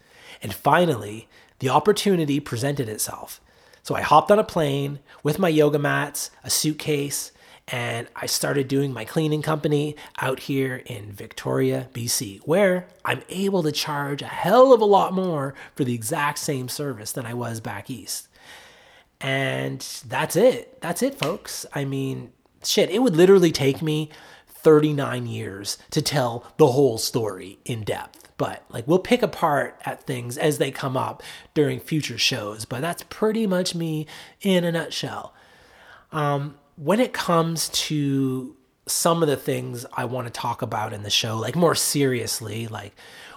And 0.41 0.53
finally, 0.53 1.27
the 1.59 1.69
opportunity 1.69 2.39
presented 2.39 2.89
itself. 2.89 3.41
So 3.83 3.95
I 3.95 4.01
hopped 4.01 4.31
on 4.31 4.39
a 4.39 4.43
plane 4.43 4.99
with 5.23 5.39
my 5.39 5.49
yoga 5.49 5.77
mats, 5.77 6.31
a 6.43 6.49
suitcase, 6.49 7.31
and 7.67 8.07
I 8.15 8.27
started 8.27 8.67
doing 8.67 8.93
my 8.93 9.05
cleaning 9.05 9.41
company 9.41 9.95
out 10.21 10.41
here 10.41 10.83
in 10.85 11.11
Victoria, 11.11 11.87
BC, 11.93 12.41
where 12.41 12.87
I'm 13.03 13.23
able 13.29 13.63
to 13.63 13.71
charge 13.71 14.21
a 14.21 14.27
hell 14.27 14.71
of 14.71 14.81
a 14.81 14.85
lot 14.85 15.13
more 15.13 15.55
for 15.75 15.83
the 15.83 15.93
exact 15.93 16.39
same 16.39 16.69
service 16.69 17.11
than 17.11 17.25
I 17.25 17.33
was 17.33 17.59
back 17.59 17.89
east. 17.89 18.27
And 19.19 19.79
that's 20.07 20.35
it. 20.35 20.79
That's 20.81 21.01
it, 21.01 21.15
folks. 21.15 21.65
I 21.73 21.85
mean, 21.85 22.33
shit, 22.65 22.89
it 22.89 23.01
would 23.01 23.15
literally 23.15 23.51
take 23.51 23.81
me 23.81 24.09
39 24.47 25.27
years 25.27 25.77
to 25.91 26.01
tell 26.01 26.51
the 26.57 26.67
whole 26.67 26.97
story 26.97 27.59
in 27.65 27.83
depth. 27.83 28.29
But 28.37 28.63
like 28.69 28.87
we'll 28.87 28.99
pick 28.99 29.21
apart 29.21 29.79
at 29.85 30.03
things 30.03 30.37
as 30.37 30.57
they 30.57 30.71
come 30.71 30.97
up 30.97 31.23
during 31.53 31.79
future 31.79 32.17
shows. 32.17 32.65
But 32.65 32.81
that's 32.81 33.03
pretty 33.03 33.47
much 33.47 33.75
me 33.75 34.07
in 34.41 34.63
a 34.63 34.71
nutshell. 34.71 35.33
Um, 36.11 36.57
when 36.75 36.99
it 36.99 37.13
comes 37.13 37.69
to 37.69 38.55
some 38.87 39.23
of 39.23 39.29
the 39.29 39.37
things 39.37 39.85
I 39.93 40.05
want 40.05 40.27
to 40.27 40.33
talk 40.33 40.61
about 40.61 40.93
in 40.93 41.03
the 41.03 41.09
show, 41.09 41.37
like 41.37 41.55
more 41.55 41.75
seriously, 41.75 42.67
like 42.67 42.93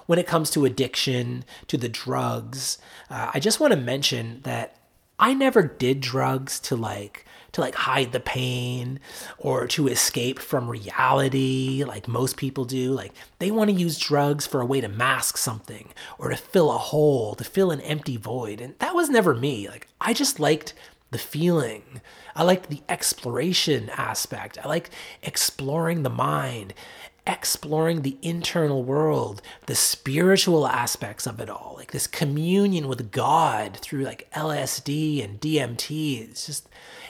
when 0.06 0.18
it 0.18 0.26
comes 0.26 0.50
to 0.50 0.64
addiction, 0.64 1.44
to 1.68 1.76
the 1.76 1.88
drugs, 1.88 2.78
uh, 3.10 3.30
I 3.34 3.40
just 3.40 3.60
want 3.60 3.72
to 3.72 3.78
mention 3.78 4.40
that 4.42 4.76
I 5.18 5.34
never 5.34 5.62
did 5.62 6.00
drugs 6.00 6.58
to 6.60 6.76
like 6.76 7.24
to 7.58 7.62
like 7.62 7.74
hide 7.74 8.12
the 8.12 8.20
pain 8.20 9.00
or 9.36 9.66
to 9.66 9.88
escape 9.88 10.38
from 10.38 10.70
reality 10.70 11.84
like 11.86 12.08
most 12.08 12.36
people 12.36 12.64
do. 12.64 12.92
Like 12.92 13.12
they 13.40 13.50
want 13.50 13.68
to 13.68 13.76
use 13.76 13.98
drugs 13.98 14.46
for 14.46 14.60
a 14.60 14.66
way 14.66 14.80
to 14.80 14.88
mask 14.88 15.36
something 15.36 15.88
or 16.18 16.30
to 16.30 16.36
fill 16.36 16.70
a 16.70 16.78
hole, 16.78 17.34
to 17.34 17.44
fill 17.44 17.70
an 17.70 17.80
empty 17.80 18.16
void. 18.16 18.60
And 18.60 18.78
that 18.78 18.94
was 18.94 19.10
never 19.10 19.34
me. 19.34 19.68
Like 19.68 19.88
I 20.00 20.14
just 20.14 20.38
liked 20.38 20.72
the 21.10 21.18
feeling. 21.18 22.00
I 22.36 22.44
liked 22.44 22.70
the 22.70 22.82
exploration 22.88 23.90
aspect. 23.90 24.58
I 24.62 24.68
liked 24.68 24.90
exploring 25.22 26.04
the 26.04 26.10
mind 26.10 26.74
exploring 27.28 28.00
the 28.00 28.16
internal 28.22 28.82
world, 28.82 29.42
the 29.66 29.74
spiritual 29.74 30.66
aspects 30.66 31.26
of 31.26 31.38
it 31.40 31.50
all, 31.50 31.74
like 31.76 31.92
this 31.92 32.06
communion 32.06 32.88
with 32.88 33.12
God 33.12 33.76
through 33.76 34.04
like 34.04 34.30
LSD 34.32 35.22
and 35.22 35.38
DMT. 35.38 36.30
It's 36.30 36.46
just 36.46 36.68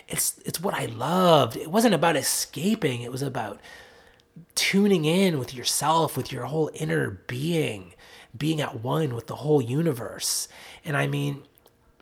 it's 0.08 0.38
it's 0.44 0.60
what 0.60 0.74
I 0.74 0.86
loved. 0.86 1.56
It 1.56 1.70
wasn't 1.70 1.94
about 1.94 2.16
escaping, 2.16 3.02
it 3.02 3.12
was 3.12 3.22
about 3.22 3.60
tuning 4.54 5.04
in 5.04 5.38
with 5.38 5.54
yourself, 5.54 6.16
with 6.16 6.32
your 6.32 6.44
whole 6.44 6.70
inner 6.74 7.10
being, 7.26 7.94
being 8.36 8.60
at 8.60 8.80
one 8.80 9.14
with 9.14 9.26
the 9.26 9.36
whole 9.36 9.60
universe. 9.60 10.48
And 10.84 10.96
I 10.96 11.06
mean, 11.06 11.42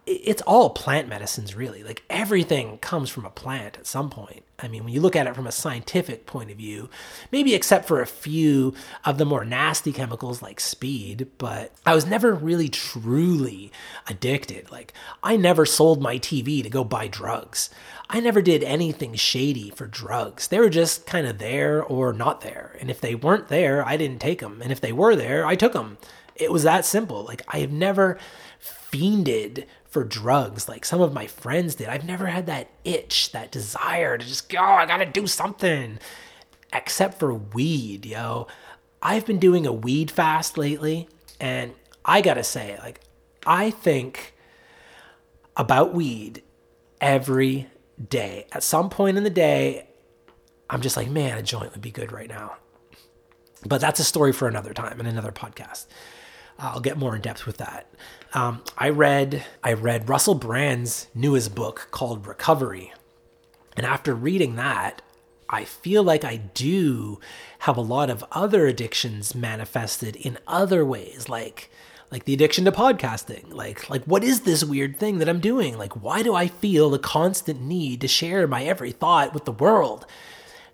it's 0.06 0.42
all 0.42 0.70
plant 0.70 1.08
medicines 1.08 1.56
really. 1.56 1.82
Like 1.82 2.04
everything 2.08 2.78
comes 2.78 3.10
from 3.10 3.24
a 3.24 3.30
plant 3.30 3.76
at 3.76 3.86
some 3.86 4.08
point. 4.08 4.44
I 4.58 4.68
mean 4.68 4.84
when 4.84 4.92
you 4.92 5.00
look 5.00 5.16
at 5.16 5.26
it 5.26 5.34
from 5.34 5.48
a 5.48 5.52
scientific 5.52 6.26
point 6.26 6.50
of 6.50 6.56
view 6.56 6.88
maybe 7.32 7.54
except 7.54 7.86
for 7.86 8.00
a 8.00 8.06
few 8.06 8.72
of 9.04 9.18
the 9.18 9.26
more 9.26 9.44
nasty 9.44 9.92
chemicals 9.92 10.40
like 10.40 10.60
speed 10.60 11.26
but 11.36 11.72
i 11.84 11.94
was 11.94 12.06
never 12.06 12.32
really 12.32 12.68
truly 12.68 13.70
addicted. 14.08 14.70
Like 14.70 14.94
i 15.22 15.36
never 15.36 15.66
sold 15.66 16.00
my 16.00 16.18
tv 16.18 16.62
to 16.62 16.70
go 16.70 16.84
buy 16.84 17.08
drugs 17.08 17.68
i 18.08 18.20
never 18.20 18.40
did 18.42 18.62
anything 18.62 19.14
shady 19.14 19.70
for 19.70 19.86
drugs 19.86 20.48
they 20.48 20.58
were 20.58 20.70
just 20.70 21.06
kind 21.06 21.26
of 21.26 21.38
there 21.38 21.82
or 21.82 22.12
not 22.12 22.40
there 22.40 22.76
and 22.80 22.90
if 22.90 23.00
they 23.00 23.14
weren't 23.14 23.48
there 23.48 23.86
i 23.86 23.96
didn't 23.96 24.20
take 24.20 24.40
them 24.40 24.60
and 24.62 24.72
if 24.72 24.80
they 24.80 24.92
were 24.92 25.16
there 25.16 25.46
i 25.46 25.54
took 25.54 25.72
them 25.72 25.98
it 26.34 26.52
was 26.52 26.62
that 26.62 26.84
simple 26.84 27.24
like 27.24 27.42
i 27.48 27.58
have 27.58 27.72
never 27.72 28.18
fiended 28.60 29.66
for 29.96 30.04
drugs 30.04 30.68
like 30.68 30.84
some 30.84 31.00
of 31.00 31.14
my 31.14 31.26
friends 31.26 31.76
did. 31.76 31.88
I've 31.88 32.04
never 32.04 32.26
had 32.26 32.44
that 32.46 32.68
itch, 32.84 33.32
that 33.32 33.50
desire 33.50 34.18
to 34.18 34.26
just 34.26 34.48
go, 34.50 34.58
oh, 34.58 34.62
I 34.62 34.84
gotta 34.84 35.06
do 35.06 35.26
something. 35.26 35.98
Except 36.70 37.18
for 37.18 37.32
weed, 37.32 38.04
yo. 38.04 38.46
I've 39.00 39.24
been 39.24 39.38
doing 39.38 39.66
a 39.66 39.72
weed 39.72 40.10
fast 40.10 40.58
lately, 40.58 41.08
and 41.40 41.72
I 42.04 42.20
gotta 42.20 42.44
say, 42.44 42.76
like, 42.82 43.00
I 43.46 43.70
think 43.70 44.34
about 45.56 45.94
weed 45.94 46.42
every 47.00 47.68
day. 48.08 48.46
At 48.52 48.62
some 48.62 48.90
point 48.90 49.16
in 49.16 49.24
the 49.24 49.30
day, 49.30 49.88
I'm 50.68 50.80
just 50.80 50.96
like, 50.96 51.08
man, 51.08 51.38
a 51.38 51.42
joint 51.42 51.72
would 51.72 51.82
be 51.82 51.90
good 51.90 52.12
right 52.12 52.28
now. 52.28 52.56
But 53.64 53.80
that's 53.80 54.00
a 54.00 54.04
story 54.04 54.32
for 54.32 54.48
another 54.48 54.74
time 54.74 54.98
and 55.00 55.08
another 55.08 55.32
podcast. 55.32 55.86
I'll 56.58 56.80
get 56.80 56.96
more 56.96 57.14
in 57.14 57.22
depth 57.22 57.46
with 57.46 57.58
that. 57.58 57.92
Um, 58.32 58.62
I 58.78 58.88
read 58.88 59.44
I 59.62 59.74
read 59.74 60.08
Russell 60.08 60.34
Brand's 60.34 61.08
newest 61.14 61.54
book 61.54 61.88
called 61.90 62.26
Recovery, 62.26 62.92
and 63.76 63.84
after 63.84 64.14
reading 64.14 64.56
that, 64.56 65.02
I 65.48 65.64
feel 65.64 66.02
like 66.02 66.24
I 66.24 66.36
do 66.36 67.20
have 67.60 67.76
a 67.76 67.82
lot 67.82 68.10
of 68.10 68.24
other 68.32 68.66
addictions 68.66 69.34
manifested 69.34 70.16
in 70.16 70.38
other 70.46 70.84
ways, 70.84 71.28
like 71.28 71.70
like 72.16 72.24
the 72.24 72.32
addiction 72.32 72.64
to 72.64 72.72
podcasting. 72.72 73.52
Like 73.52 73.90
like 73.90 74.02
what 74.04 74.24
is 74.24 74.40
this 74.40 74.64
weird 74.64 74.98
thing 74.98 75.18
that 75.18 75.28
i'm 75.28 75.38
doing? 75.38 75.76
Like 75.76 76.02
why 76.02 76.22
do 76.22 76.34
i 76.34 76.46
feel 76.46 76.88
the 76.88 76.98
constant 76.98 77.60
need 77.60 78.00
to 78.00 78.08
share 78.08 78.48
my 78.48 78.64
every 78.64 78.90
thought 78.90 79.34
with 79.34 79.44
the 79.44 79.52
world? 79.52 80.06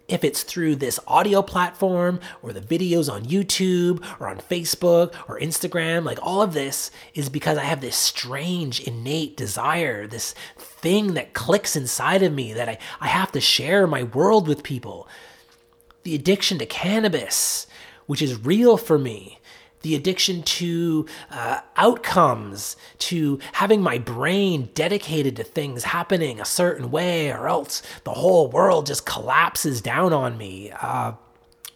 If 0.06 0.22
it's 0.22 0.44
through 0.44 0.76
this 0.76 1.00
audio 1.04 1.42
platform 1.42 2.20
or 2.42 2.52
the 2.52 2.60
videos 2.60 3.12
on 3.12 3.24
YouTube 3.24 4.04
or 4.20 4.28
on 4.28 4.38
Facebook 4.38 5.14
or 5.28 5.40
Instagram, 5.40 6.04
like 6.04 6.20
all 6.22 6.42
of 6.42 6.52
this 6.52 6.92
is 7.12 7.28
because 7.28 7.58
I 7.58 7.64
have 7.64 7.80
this 7.80 7.96
strange 7.96 8.78
innate 8.78 9.36
desire, 9.36 10.06
this 10.06 10.36
thing 10.56 11.14
that 11.14 11.34
clicks 11.34 11.74
inside 11.74 12.22
of 12.22 12.32
me 12.32 12.52
that 12.52 12.68
I, 12.68 12.78
I 13.00 13.08
have 13.08 13.32
to 13.32 13.40
share 13.40 13.88
my 13.88 14.04
world 14.04 14.46
with 14.46 14.62
people. 14.62 15.08
The 16.04 16.14
addiction 16.14 16.58
to 16.58 16.66
cannabis, 16.66 17.66
which 18.06 18.22
is 18.22 18.44
real 18.44 18.76
for 18.76 18.96
me 18.96 19.40
the 19.82 19.94
addiction 19.94 20.42
to 20.42 21.06
uh, 21.30 21.60
outcomes, 21.76 22.76
to 22.98 23.38
having 23.52 23.82
my 23.82 23.98
brain 23.98 24.70
dedicated 24.74 25.36
to 25.36 25.44
things 25.44 25.84
happening 25.84 26.40
a 26.40 26.44
certain 26.44 26.90
way, 26.90 27.30
or 27.30 27.48
else 27.48 27.82
the 28.04 28.12
whole 28.12 28.48
world 28.48 28.86
just 28.86 29.06
collapses 29.06 29.80
down 29.80 30.12
on 30.12 30.38
me. 30.38 30.70
Uh, 30.80 31.12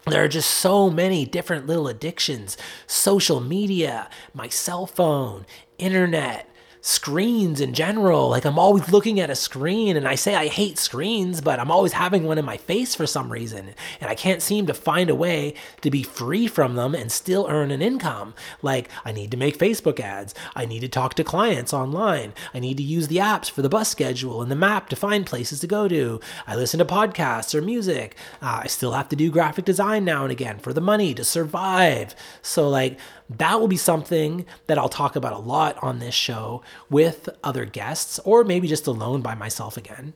there 0.06 0.22
are 0.22 0.28
just 0.28 0.50
so 0.50 0.88
many 0.88 1.24
different 1.24 1.66
little 1.66 1.88
addictions 1.88 2.56
social 2.86 3.40
media, 3.40 4.08
my 4.32 4.48
cell 4.48 4.86
phone, 4.86 5.44
internet, 5.78 6.48
screens 6.86 7.60
in 7.60 7.74
general. 7.74 8.28
Like 8.28 8.44
I'm 8.44 8.60
always 8.60 8.92
looking 8.92 9.18
at 9.18 9.28
a 9.28 9.34
screen 9.34 9.96
and 9.96 10.06
I 10.06 10.14
say 10.14 10.36
I 10.36 10.46
hate 10.46 10.78
screens, 10.78 11.40
but 11.40 11.58
I'm 11.58 11.70
always 11.70 11.94
having 11.94 12.22
one 12.22 12.38
in 12.38 12.44
my 12.44 12.58
face 12.58 12.94
for 12.94 13.08
some 13.08 13.32
reason. 13.32 13.74
And 14.00 14.08
I 14.08 14.14
can't 14.14 14.40
seem 14.40 14.68
to 14.68 14.74
find 14.74 15.10
a 15.10 15.14
way 15.16 15.54
to 15.80 15.90
be 15.90 16.04
free 16.04 16.46
from 16.46 16.76
them 16.76 16.94
and 16.94 17.10
still 17.10 17.48
earn 17.50 17.72
an 17.72 17.82
income. 17.82 18.34
Like 18.62 18.88
I 19.04 19.10
need 19.10 19.32
to 19.32 19.36
make 19.36 19.58
Facebook 19.58 19.98
ads. 19.98 20.32
I 20.54 20.64
need 20.64 20.78
to 20.78 20.88
talk 20.88 21.14
to 21.14 21.24
clients 21.24 21.74
online. 21.74 22.32
I 22.54 22.60
need 22.60 22.76
to 22.76 22.84
use 22.84 23.08
the 23.08 23.16
apps 23.16 23.50
for 23.50 23.62
the 23.62 23.68
bus 23.68 23.88
schedule 23.88 24.40
and 24.40 24.48
the 24.48 24.54
map 24.54 24.88
to 24.90 24.96
find 24.96 25.26
places 25.26 25.58
to 25.60 25.66
go 25.66 25.88
to. 25.88 26.20
I 26.46 26.54
listen 26.54 26.78
to 26.78 26.84
podcasts 26.84 27.52
or 27.52 27.62
music. 27.62 28.14
Uh, 28.40 28.60
I 28.62 28.68
still 28.68 28.92
have 28.92 29.08
to 29.08 29.16
do 29.16 29.32
graphic 29.32 29.64
design 29.64 30.04
now 30.04 30.22
and 30.22 30.30
again 30.30 30.60
for 30.60 30.72
the 30.72 30.80
money 30.80 31.14
to 31.14 31.24
survive. 31.24 32.14
So 32.42 32.68
like 32.68 32.96
that 33.28 33.60
will 33.60 33.68
be 33.68 33.76
something 33.76 34.46
that 34.66 34.78
I'll 34.78 34.88
talk 34.88 35.16
about 35.16 35.32
a 35.32 35.38
lot 35.38 35.76
on 35.82 35.98
this 35.98 36.14
show 36.14 36.62
with 36.88 37.28
other 37.42 37.64
guests, 37.64 38.18
or 38.20 38.44
maybe 38.44 38.68
just 38.68 38.86
alone 38.86 39.22
by 39.22 39.34
myself 39.34 39.76
again. 39.76 40.14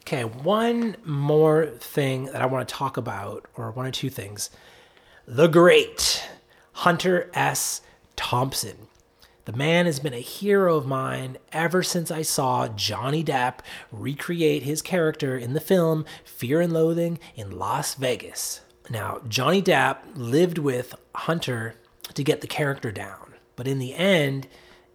Okay, 0.00 0.24
one 0.24 0.96
more 1.04 1.66
thing 1.78 2.26
that 2.26 2.42
I 2.42 2.46
want 2.46 2.68
to 2.68 2.74
talk 2.74 2.96
about, 2.96 3.46
or 3.56 3.70
one 3.70 3.86
or 3.86 3.90
two 3.90 4.10
things. 4.10 4.50
The 5.26 5.46
great 5.46 6.28
Hunter 6.72 7.30
S. 7.32 7.80
Thompson. 8.16 8.88
The 9.44 9.52
man 9.52 9.86
has 9.86 9.98
been 9.98 10.14
a 10.14 10.20
hero 10.20 10.76
of 10.76 10.86
mine 10.86 11.36
ever 11.52 11.82
since 11.82 12.10
I 12.10 12.22
saw 12.22 12.68
Johnny 12.68 13.24
Depp 13.24 13.58
recreate 13.90 14.62
his 14.62 14.82
character 14.82 15.36
in 15.36 15.52
the 15.52 15.60
film 15.60 16.04
Fear 16.24 16.60
and 16.60 16.72
Loathing 16.72 17.18
in 17.34 17.58
Las 17.58 17.94
Vegas. 17.94 18.60
Now, 18.90 19.20
Johnny 19.28 19.62
Depp 19.62 19.98
lived 20.14 20.58
with 20.58 20.94
Hunter 21.14 21.74
to 22.14 22.24
get 22.24 22.40
the 22.40 22.46
character 22.46 22.92
down. 22.92 23.34
But 23.56 23.68
in 23.68 23.78
the 23.78 23.94
end, 23.94 24.48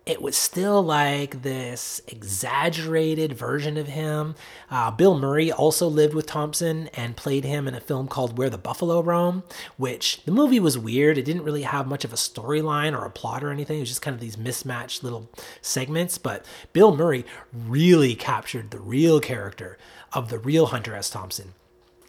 it 0.07 0.21
was 0.21 0.37
still 0.37 0.81
like 0.81 1.41
this 1.41 1.99
exaggerated 2.07 3.33
version 3.33 3.75
of 3.75 3.87
him. 3.87 4.35
Uh, 4.71 4.89
Bill 4.89 5.19
Murray 5.19 5.51
also 5.51 5.89
lived 5.89 6.13
with 6.13 6.25
Thompson 6.25 6.87
and 6.93 7.17
played 7.17 7.43
him 7.43 7.67
in 7.67 7.75
a 7.75 7.81
film 7.81 8.07
called 8.07 8.37
Where 8.37 8.49
the 8.49 8.57
Buffalo 8.57 9.03
Roam, 9.03 9.43
which 9.75 10.23
the 10.23 10.31
movie 10.31 10.61
was 10.61 10.77
weird. 10.77 11.17
It 11.17 11.25
didn't 11.25 11.43
really 11.43 11.63
have 11.63 11.87
much 11.87 12.05
of 12.05 12.13
a 12.13 12.15
storyline 12.15 12.97
or 12.97 13.03
a 13.03 13.09
plot 13.09 13.43
or 13.43 13.51
anything. 13.51 13.77
It 13.77 13.81
was 13.81 13.89
just 13.89 14.01
kind 14.01 14.13
of 14.13 14.21
these 14.21 14.37
mismatched 14.37 15.03
little 15.03 15.29
segments. 15.61 16.17
But 16.17 16.45
Bill 16.71 16.95
Murray 16.95 17.25
really 17.53 18.15
captured 18.15 18.71
the 18.71 18.79
real 18.79 19.19
character 19.19 19.77
of 20.13 20.29
the 20.29 20.39
real 20.39 20.67
Hunter 20.67 20.95
S. 20.95 21.09
Thompson. 21.09 21.53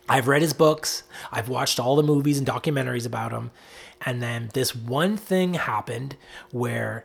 I've 0.09 0.29
read 0.29 0.41
his 0.41 0.55
books, 0.55 1.03
I've 1.31 1.49
watched 1.49 1.79
all 1.79 1.97
the 1.97 2.03
movies 2.03 2.39
and 2.39 2.47
documentaries 2.47 3.05
about 3.05 3.33
him, 3.33 3.51
and 4.03 4.23
then 4.23 4.51
this 4.55 4.75
one 4.75 5.17
thing 5.17 5.55
happened 5.55 6.17
where 6.51 7.05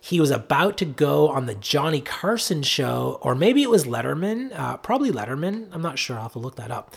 he 0.00 0.20
was 0.20 0.30
about 0.30 0.76
to 0.78 0.84
go 0.84 1.28
on 1.28 1.46
the 1.46 1.54
Johnny 1.54 2.00
Carson 2.00 2.62
show, 2.62 3.18
or 3.22 3.34
maybe 3.34 3.62
it 3.62 3.70
was 3.70 3.84
Letterman, 3.84 4.52
uh, 4.58 4.76
probably 4.78 5.10
Letterman. 5.10 5.68
I'm 5.72 5.82
not 5.82 5.98
sure. 5.98 6.16
I'll 6.16 6.22
have 6.24 6.32
to 6.32 6.38
look 6.38 6.56
that 6.56 6.70
up. 6.70 6.94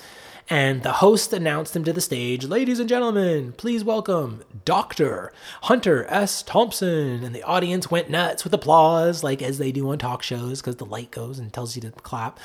And 0.50 0.82
the 0.82 0.94
host 0.94 1.34
announced 1.34 1.76
him 1.76 1.84
to 1.84 1.92
the 1.92 2.00
stage 2.00 2.46
Ladies 2.46 2.80
and 2.80 2.88
gentlemen, 2.88 3.52
please 3.52 3.84
welcome 3.84 4.44
Dr. 4.64 5.34
Hunter 5.64 6.06
S. 6.08 6.42
Thompson. 6.42 7.24
And 7.24 7.36
the 7.36 7.44
audience 7.44 7.92
went 7.92 8.10
nuts 8.10 8.46
with 8.46 8.54
applause, 8.54 9.24
like 9.24 9.42
as 9.42 9.58
they 9.58 9.74
do 9.74 9.90
on 9.90 9.98
talk 9.98 10.24
shows, 10.24 10.62
because 10.62 10.78
the 10.78 10.86
light 10.86 11.12
goes 11.12 11.38
and 11.38 11.52
tells 11.52 11.76
you 11.76 11.82
to 11.82 11.92
clap. 11.92 12.40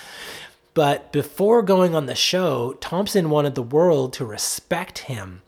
But 0.75 1.13
before 1.13 1.63
going 1.63 1.95
on 1.95 2.07
the 2.07 2.15
show, 2.17 2.73
Thompson 2.81 3.31
wanted 3.31 3.55
the 3.55 3.63
world 3.63 4.13
to 4.15 4.25
respect 4.25 5.01
him 5.01 5.43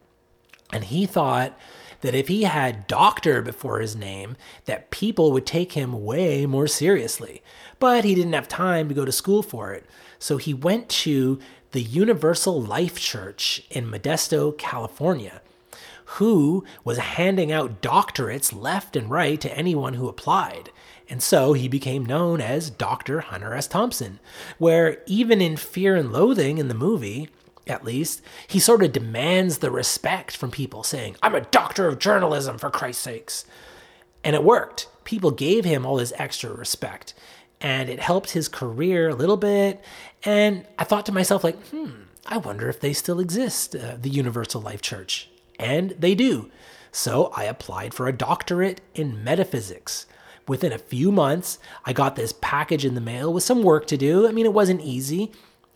and 0.75 0.85
he 0.85 1.07
thought 1.07 1.57
that 2.01 2.17
if 2.17 2.27
he 2.27 2.43
had 2.43 2.89
doctor 2.89 3.41
before 3.41 3.79
his 3.79 3.95
name, 3.95 4.37
that 4.65 4.91
people 4.91 5.31
would 5.33 5.47
take 5.47 5.73
him 5.73 6.05
way 6.05 6.45
more 6.45 6.67
seriously. 6.67 7.43
But 7.79 8.05
he 8.05 8.15
didn't 8.15 8.33
have 8.33 8.49
time 8.49 8.89
to 8.89 8.95
go 8.95 9.05
to 9.05 9.13
school 9.13 9.43
for 9.43 9.73
it. 9.73 9.87
So 10.19 10.37
he 10.37 10.53
went 10.53 10.89
to 10.91 11.39
the 11.71 11.81
Universal 11.81 12.61
Life 12.61 12.99
Church 12.99 13.63
in 13.71 13.89
Modesto, 13.89 14.59
California, 14.59 15.41
who 16.07 16.65
was 16.85 16.99
handing 16.99 17.53
out 17.53 17.81
doctorates 17.81 18.53
left 18.53 18.97
and 18.97 19.09
right 19.09 19.41
to 19.41 19.57
anyone 19.57 19.95
who 19.95 20.09
applied. 20.09 20.71
And 21.09 21.23
so 21.23 21.53
he 21.53 21.69
became 21.69 22.05
known 22.05 22.41
as 22.41 22.69
Dr. 22.69 23.21
Hunter 23.21 23.55
S. 23.55 23.69
Thompson, 23.69 24.19
where 24.59 25.03
even 25.07 25.41
in 25.41 25.57
Fear 25.57 25.95
and 25.95 26.13
Loathing 26.13 26.59
in 26.59 26.67
the 26.67 26.75
movie, 26.75 27.29
at 27.67 27.85
least, 27.85 28.23
he 28.47 28.59
sort 28.59 28.83
of 28.83 28.93
demands 28.93 29.59
the 29.59 29.71
respect 29.71 30.37
from 30.37 30.51
people 30.51 30.83
saying, 30.83 31.17
I'm 31.23 31.35
a 31.35 31.41
doctor 31.41 31.89
of 31.89 31.99
journalism, 31.99 32.59
for 32.59 32.71
Christ's 32.71 33.03
sakes. 33.03 33.45
And 34.23 34.35
it 34.35 34.45
worked. 34.45 34.89
People 35.05 35.31
gave 35.31 35.65
him 35.65 35.85
all 35.85 35.97
this 35.97 36.13
extra 36.17 36.51
respect. 36.53 37.15
And 37.61 37.89
it 37.89 38.01
helped 38.01 38.33
his 38.33 38.49
career 38.49 39.09
a 39.09 39.15
little 39.15 39.37
bit. 39.37 39.83
And 40.25 40.67
I 40.79 40.85
thought 40.85 41.07
to 41.07 41.13
myself, 41.13 41.45
like, 41.45 41.59
hmm, 41.69 41.91
I 42.27 42.37
wonder 42.39 42.69
if 42.69 42.81
they 42.81 42.93
still 42.93 43.21
exist, 43.21 43.75
uh, 43.75 43.97
the 44.01 44.11
Universal 44.11 44.61
Life 44.61 44.83
Church. 44.83 45.31
And 45.59 45.91
they 45.93 46.15
do. 46.15 46.51
So 46.93 47.33
I 47.37 47.45
applied 47.45 47.95
for 47.95 48.07
a 48.07 48.13
doctorate 48.13 48.81
in 48.95 49.25
metaphysics. 49.25 50.07
Within 50.47 50.73
a 50.73 50.79
few 50.79 51.11
months, 51.11 51.59
I 51.85 51.93
got 51.95 52.17
this 52.17 52.35
package 52.41 52.85
in 52.85 52.95
the 52.95 53.01
mail 53.01 53.33
with 53.33 53.43
some 53.43 53.63
work 53.63 53.87
to 53.87 53.97
do. 53.97 54.29
I 54.29 54.33
mean, 54.33 54.47
it 54.47 54.53
wasn't 54.53 54.83
easy. 54.83 55.33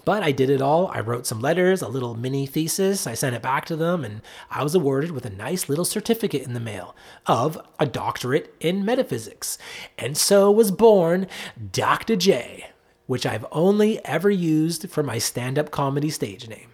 But 0.08 0.22
I 0.22 0.32
did 0.32 0.48
it 0.48 0.62
all. 0.62 0.86
I 0.86 1.00
wrote 1.00 1.26
some 1.26 1.42
letters, 1.42 1.82
a 1.82 1.86
little 1.86 2.14
mini 2.14 2.46
thesis. 2.46 3.06
I 3.06 3.12
sent 3.12 3.36
it 3.36 3.42
back 3.42 3.66
to 3.66 3.76
them, 3.76 4.06
and 4.06 4.22
I 4.50 4.62
was 4.62 4.74
awarded 4.74 5.10
with 5.10 5.26
a 5.26 5.28
nice 5.28 5.68
little 5.68 5.84
certificate 5.84 6.44
in 6.44 6.54
the 6.54 6.60
mail 6.60 6.96
of 7.26 7.60
a 7.78 7.84
doctorate 7.84 8.54
in 8.58 8.86
metaphysics. 8.86 9.58
And 9.98 10.16
so 10.16 10.50
was 10.50 10.70
born 10.70 11.26
Dr. 11.72 12.16
J, 12.16 12.70
which 13.04 13.26
I've 13.26 13.44
only 13.52 14.02
ever 14.06 14.30
used 14.30 14.88
for 14.88 15.02
my 15.02 15.18
stand 15.18 15.58
up 15.58 15.70
comedy 15.70 16.08
stage 16.08 16.48
name. 16.48 16.70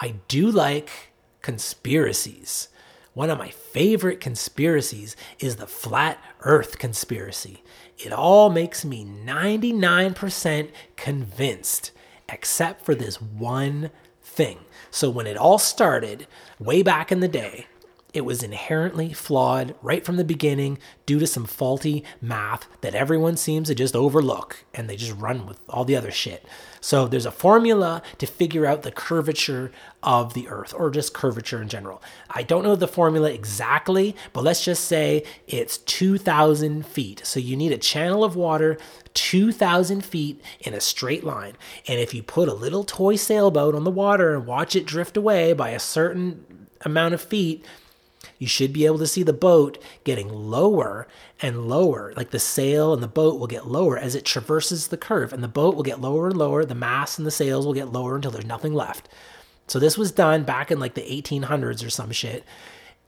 I 0.00 0.14
do 0.28 0.50
like 0.50 1.12
conspiracies. 1.42 2.68
One 3.12 3.28
of 3.28 3.36
my 3.36 3.50
favorite 3.50 4.20
conspiracies 4.20 5.16
is 5.38 5.56
the 5.56 5.66
flat 5.66 6.16
earth 6.40 6.78
conspiracy. 6.78 7.62
It 7.98 8.10
all 8.10 8.48
makes 8.48 8.86
me 8.86 9.04
99% 9.04 10.70
convinced 10.96 11.90
except 12.32 12.84
for 12.84 12.94
this 12.94 13.20
one 13.20 13.90
thing. 14.22 14.58
So 14.90 15.10
when 15.10 15.26
it 15.26 15.36
all 15.36 15.58
started, 15.58 16.26
way 16.58 16.82
back 16.82 17.10
in 17.10 17.20
the 17.20 17.28
day, 17.28 17.66
it 18.12 18.22
was 18.22 18.42
inherently 18.42 19.12
flawed 19.12 19.74
right 19.82 20.04
from 20.04 20.16
the 20.16 20.24
beginning 20.24 20.78
due 21.06 21.18
to 21.18 21.26
some 21.26 21.44
faulty 21.44 22.04
math 22.20 22.66
that 22.80 22.94
everyone 22.94 23.36
seems 23.36 23.68
to 23.68 23.74
just 23.74 23.94
overlook 23.94 24.64
and 24.74 24.88
they 24.88 24.96
just 24.96 25.16
run 25.16 25.46
with 25.46 25.60
all 25.68 25.84
the 25.84 25.96
other 25.96 26.10
shit. 26.10 26.46
So 26.80 27.06
there's 27.06 27.26
a 27.26 27.30
formula 27.30 28.02
to 28.18 28.26
figure 28.26 28.66
out 28.66 28.82
the 28.82 28.90
curvature 28.90 29.70
of 30.02 30.34
the 30.34 30.48
earth 30.48 30.74
or 30.76 30.90
just 30.90 31.14
curvature 31.14 31.60
in 31.60 31.68
general. 31.68 32.02
I 32.30 32.42
don't 32.42 32.64
know 32.64 32.74
the 32.74 32.88
formula 32.88 33.30
exactly, 33.30 34.16
but 34.32 34.44
let's 34.44 34.64
just 34.64 34.84
say 34.84 35.24
it's 35.46 35.78
2,000 35.78 36.86
feet. 36.86 37.22
So 37.24 37.38
you 37.38 37.56
need 37.56 37.72
a 37.72 37.78
channel 37.78 38.24
of 38.24 38.36
water 38.36 38.78
2,000 39.14 40.04
feet 40.04 40.40
in 40.60 40.74
a 40.74 40.80
straight 40.80 41.24
line. 41.24 41.54
And 41.86 42.00
if 42.00 42.14
you 42.14 42.22
put 42.22 42.48
a 42.48 42.54
little 42.54 42.84
toy 42.84 43.16
sailboat 43.16 43.74
on 43.74 43.84
the 43.84 43.90
water 43.90 44.34
and 44.34 44.46
watch 44.46 44.74
it 44.74 44.86
drift 44.86 45.16
away 45.16 45.52
by 45.52 45.70
a 45.70 45.78
certain 45.78 46.68
amount 46.82 47.14
of 47.14 47.20
feet, 47.20 47.64
you 48.40 48.46
should 48.46 48.72
be 48.72 48.86
able 48.86 48.98
to 48.98 49.06
see 49.06 49.22
the 49.22 49.34
boat 49.34 49.76
getting 50.02 50.28
lower 50.28 51.06
and 51.42 51.68
lower. 51.68 52.14
Like 52.16 52.30
the 52.30 52.38
sail 52.38 52.94
and 52.94 53.02
the 53.02 53.06
boat 53.06 53.38
will 53.38 53.46
get 53.46 53.68
lower 53.68 53.98
as 53.98 54.14
it 54.14 54.24
traverses 54.24 54.88
the 54.88 54.96
curve, 54.96 55.34
and 55.34 55.44
the 55.44 55.48
boat 55.48 55.76
will 55.76 55.82
get 55.82 56.00
lower 56.00 56.26
and 56.26 56.36
lower. 56.38 56.64
The 56.64 56.74
mast 56.74 57.18
and 57.18 57.26
the 57.26 57.30
sails 57.30 57.66
will 57.66 57.74
get 57.74 57.92
lower 57.92 58.16
until 58.16 58.30
there's 58.30 58.46
nothing 58.46 58.72
left. 58.72 59.10
So 59.66 59.78
this 59.78 59.98
was 59.98 60.10
done 60.10 60.44
back 60.44 60.70
in 60.70 60.80
like 60.80 60.94
the 60.94 61.02
1800s 61.02 61.86
or 61.86 61.90
some 61.90 62.12
shit 62.12 62.44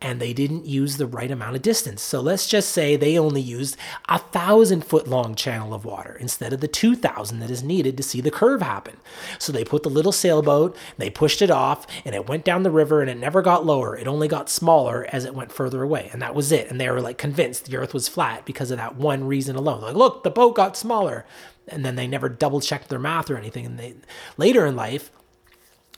and 0.03 0.19
they 0.19 0.33
didn't 0.33 0.67
use 0.67 0.97
the 0.97 1.07
right 1.07 1.31
amount 1.31 1.55
of 1.55 1.63
distance. 1.63 2.03
So 2.03 2.21
let's 2.21 2.49
just 2.49 2.71
say 2.71 2.97
they 2.97 3.17
only 3.17 3.41
used 3.41 3.77
a 4.09 4.19
thousand 4.19 4.85
foot 4.85 5.07
long 5.07 5.37
channel 5.37 5.73
of 5.73 5.85
water 5.85 6.17
instead 6.21 6.53
of 6.53 6.61
the 6.61 6.67
2,000 6.67 7.39
that 7.39 7.51
is 7.51 7.63
needed 7.63 7.97
to 7.97 8.03
see 8.03 8.21
the 8.21 8.31
curve 8.33 8.63
happen. 8.63 8.97
So 9.39 9.53
they 9.53 9.65
put 9.65 9.85
the 9.85 9.89
little 9.89 10.11
sailboat, 10.11 10.77
they 10.99 11.09
pushed 11.09 11.41
it 11.41 11.53
off, 11.53 11.87
and 12.05 12.17
it 12.17 12.29
went 12.29 12.45
down 12.45 12.65
the 12.65 12.71
river 12.71 13.01
and 13.01 13.09
it 13.09 13.17
never 13.17 13.43
got 13.43 13.65
lower. 13.65 13.97
It 13.97 14.09
only 14.09 14.27
got 14.27 14.51
smaller 14.51 15.07
as 15.13 15.25
it 15.25 15.37
went 15.37 15.53
further 15.53 15.85
away. 15.85 16.11
And 16.13 16.21
that 16.21 16.35
was 16.35 16.51
it. 16.51 16.69
And 16.69 16.81
they 16.81 16.91
were 16.91 17.01
like 17.01 17.17
convinced 17.17 17.67
the 17.67 17.77
earth 17.77 17.95
was 17.95 18.09
flat 18.09 18.45
because 18.45 18.73
of 18.73 18.79
that 18.79 18.97
one 18.97 19.25
reason 19.25 19.55
alone. 19.55 19.83
Like, 19.83 19.95
look, 19.95 20.25
the 20.25 20.31
boat 20.31 20.57
got 20.57 20.77
smaller. 20.77 21.25
And 21.69 21.85
then 21.85 21.95
they 21.95 22.09
never 22.09 22.29
double 22.29 22.61
checked 22.61 22.89
their 22.89 22.99
math 22.99 23.31
or 23.31 23.37
anything. 23.37 23.65
And 23.65 23.79
they 23.79 23.95
later 24.37 24.67
in 24.67 24.75
life, 24.75 25.13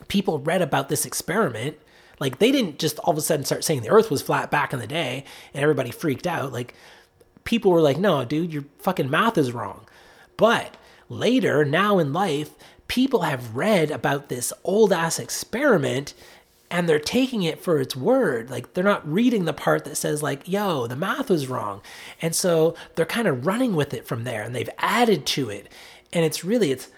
people 0.09 0.41
read 0.41 0.61
about 0.61 0.91
this 0.91 1.07
experiment 1.07 1.79
like 2.21 2.39
they 2.39 2.53
didn't 2.53 2.79
just 2.79 2.99
all 3.01 3.13
of 3.13 3.19
a 3.19 3.23
sudden 3.23 3.45
start 3.45 3.65
saying 3.65 3.83
the 3.83 3.91
earth 3.91 4.11
was 4.11 4.23
flat 4.23 4.51
back 4.51 4.73
in 4.73 4.79
the 4.79 4.87
day 4.87 5.25
and 5.53 5.63
everybody 5.63 5.91
freaked 5.91 6.27
out. 6.27 6.53
Like 6.53 6.75
people 7.45 7.71
were 7.71 7.81
like, 7.81 7.99
no, 7.99 8.25
dude, 8.25 8.53
your 8.53 8.65
fucking 8.79 9.11
math 9.11 9.39
is 9.39 9.53
wrong. 9.53 9.87
But 10.37 10.77
later, 11.09 11.65
now 11.65 11.99
in 11.99 12.13
life, 12.13 12.51
people 12.89 13.23
have 13.23 13.55
read 13.57 13.91
about 13.91 14.29
this 14.29 14.53
old 14.65 14.93
ass 14.93 15.19
experiment 15.19 16.15
and 16.71 16.89
they're 16.89 16.99
taking 16.99 17.43
it 17.43 17.61
for 17.61 17.79
its 17.79 17.95
word. 17.95 18.51
Like 18.51 18.75
they're 18.75 18.83
not 18.83 19.07
reading 19.11 19.45
the 19.45 19.53
part 19.53 19.85
that 19.85 19.97
says 19.97 20.23
like, 20.23 20.49
"Yo, 20.49 20.87
the 20.87 20.97
math 20.97 21.31
was 21.31 21.47
wrong." 21.47 21.83
And 22.21 22.35
so 22.35 22.75
they're 22.95 23.07
kind 23.07 23.29
of 23.29 23.47
running 23.47 23.77
with 23.77 23.95
it 23.95 24.07
from 24.07 24.25
there 24.25 24.43
and 24.43 24.55
they've 24.55 24.71
added 24.79 25.27
to 25.27 25.51
it. 25.51 25.69
And 26.13 26.25
it's 26.25 26.45
really 26.45 26.73
it's 26.73 26.89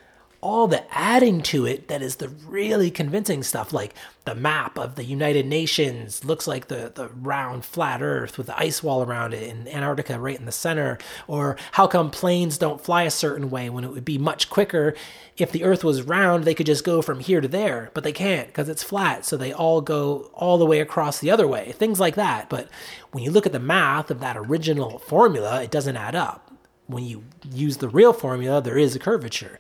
all 0.47 0.69
the 0.69 0.85
adding 0.97 1.43
to 1.43 1.67
it 1.67 1.89
that 1.89 2.01
is 2.01 2.17
the 2.17 2.29
really 2.29 2.89
convincing 2.89 3.43
stuff 3.43 3.73
like 3.73 3.93
the 4.27 4.35
map 4.35 4.79
of 4.79 4.95
the 4.95 5.03
united 5.03 5.45
nations 5.45 6.25
looks 6.25 6.47
like 6.47 6.69
the, 6.69 6.93
the 6.95 7.09
round 7.09 7.65
flat 7.65 8.01
earth 8.01 8.39
with 8.39 8.47
the 8.47 8.57
ice 8.57 8.81
wall 8.81 9.03
around 9.03 9.35
it 9.35 9.51
and 9.51 9.67
antarctica 9.67 10.21
right 10.21 10.39
in 10.39 10.45
the 10.45 10.53
center 10.53 10.99
or 11.27 11.57
how 11.73 11.89
come 11.89 12.13
planes 12.13 12.59
don't 12.59 12.81
fly 12.81 13.03
a 13.03 13.11
certain 13.11 13.51
way 13.51 13.69
when 13.69 13.83
it 13.83 13.91
would 13.91 14.05
be 14.05 14.19
much 14.19 14.49
quicker? 14.49 14.95
If 15.37 15.51
the 15.51 15.65
earth 15.65 15.83
was 15.83 16.03
round 16.03 16.45
they 16.45 16.55
could 16.55 16.67
just 16.67 16.85
go 16.85 17.03
from 17.03 17.19
here 17.19 17.41
to 17.41 17.49
there 17.49 17.91
but 17.93 18.05
they 18.05 18.13
can't 18.13 18.47
because 18.47 18.69
it's 18.69 18.85
flat 18.85 19.25
so 19.25 19.37
they 19.37 19.53
all 19.53 19.81
go 19.81 20.31
all 20.33 20.59
the 20.59 20.65
way 20.65 20.79
across 20.79 21.19
the 21.19 21.33
other 21.33 21.49
way 21.49 21.73
things 21.73 21.99
like 21.99 22.15
that. 22.15 22.49
But 22.49 22.69
when 23.11 23.25
you 23.25 23.33
look 23.33 23.47
at 23.47 23.53
the 23.53 23.59
math 23.59 24.13
of 24.13 24.21
that 24.21 24.37
original 24.37 25.01
formula 25.01 25.61
it 25.65 25.73
doesn't 25.73 25.97
add 25.97 26.15
up. 26.15 26.53
When 26.87 27.03
you 27.03 27.25
use 27.51 27.79
the 27.79 27.89
real 27.89 28.13
formula 28.13 28.63
there 28.63 28.79
is 28.79 28.95
a 28.95 29.01
curvature 29.01 29.59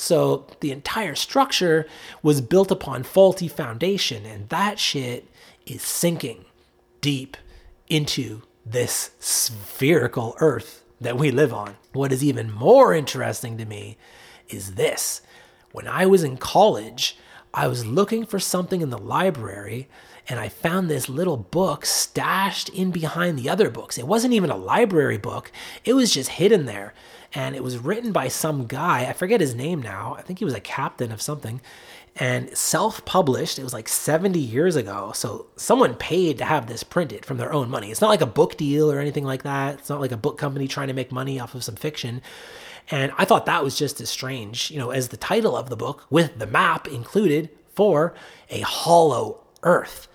so 0.00 0.46
the 0.60 0.72
entire 0.72 1.14
structure 1.14 1.86
was 2.22 2.40
built 2.40 2.70
upon 2.70 3.02
faulty 3.02 3.48
foundation, 3.48 4.24
and 4.24 4.48
that 4.48 4.78
shit 4.78 5.28
is 5.66 5.82
sinking 5.82 6.46
deep 7.00 7.36
into 7.88 8.42
this 8.64 9.10
spherical 9.18 10.36
earth 10.40 10.84
that 11.00 11.18
we 11.18 11.30
live 11.30 11.52
on. 11.52 11.76
What 11.92 12.12
is 12.12 12.24
even 12.24 12.52
more 12.52 12.94
interesting 12.94 13.58
to 13.58 13.64
me 13.64 13.96
is 14.48 14.74
this. 14.74 15.22
When 15.72 15.86
I 15.86 16.06
was 16.06 16.24
in 16.24 16.36
college, 16.36 17.16
I 17.52 17.68
was 17.68 17.86
looking 17.86 18.24
for 18.24 18.38
something 18.38 18.80
in 18.80 18.90
the 18.90 18.98
library 18.98 19.88
and 20.28 20.38
I 20.38 20.48
found 20.48 20.88
this 20.88 21.08
little 21.08 21.36
book 21.36 21.84
stashed 21.84 22.68
in 22.68 22.90
behind 22.90 23.38
the 23.38 23.48
other 23.48 23.70
books. 23.70 23.98
It 23.98 24.06
wasn't 24.06 24.34
even 24.34 24.50
a 24.50 24.56
library 24.56 25.18
book, 25.18 25.50
it 25.84 25.94
was 25.94 26.14
just 26.14 26.30
hidden 26.30 26.66
there 26.66 26.94
and 27.32 27.54
it 27.54 27.62
was 27.62 27.78
written 27.78 28.12
by 28.12 28.28
some 28.28 28.66
guy. 28.66 29.06
I 29.08 29.12
forget 29.12 29.40
his 29.40 29.54
name 29.54 29.80
now. 29.80 30.16
I 30.18 30.22
think 30.22 30.38
he 30.38 30.44
was 30.44 30.54
a 30.54 30.60
captain 30.60 31.12
of 31.12 31.22
something 31.22 31.60
and 32.16 32.56
self 32.56 33.04
published. 33.04 33.58
It 33.58 33.62
was 33.62 33.72
like 33.72 33.88
70 33.88 34.38
years 34.38 34.76
ago. 34.76 35.12
So 35.14 35.46
someone 35.56 35.94
paid 35.94 36.38
to 36.38 36.44
have 36.44 36.66
this 36.66 36.82
printed 36.82 37.24
from 37.24 37.36
their 37.36 37.52
own 37.52 37.70
money. 37.70 37.90
It's 37.90 38.00
not 38.00 38.10
like 38.10 38.20
a 38.20 38.26
book 38.26 38.56
deal 38.56 38.90
or 38.90 38.98
anything 38.98 39.24
like 39.24 39.44
that. 39.44 39.78
It's 39.78 39.90
not 39.90 40.00
like 40.00 40.12
a 40.12 40.16
book 40.16 40.38
company 40.38 40.66
trying 40.66 40.88
to 40.88 40.94
make 40.94 41.12
money 41.12 41.38
off 41.38 41.54
of 41.54 41.64
some 41.64 41.76
fiction. 41.76 42.20
And 42.90 43.12
I 43.16 43.24
thought 43.24 43.46
that 43.46 43.62
was 43.62 43.78
just 43.78 44.00
as 44.00 44.10
strange, 44.10 44.70
you 44.70 44.78
know, 44.78 44.90
as 44.90 45.08
the 45.08 45.16
title 45.16 45.56
of 45.56 45.70
the 45.70 45.76
book 45.76 46.06
with 46.10 46.38
the 46.38 46.46
map 46.46 46.88
included 46.88 47.50
for 47.74 48.14
a 48.48 48.60
hollow 48.60 49.44
earth. 49.62 50.08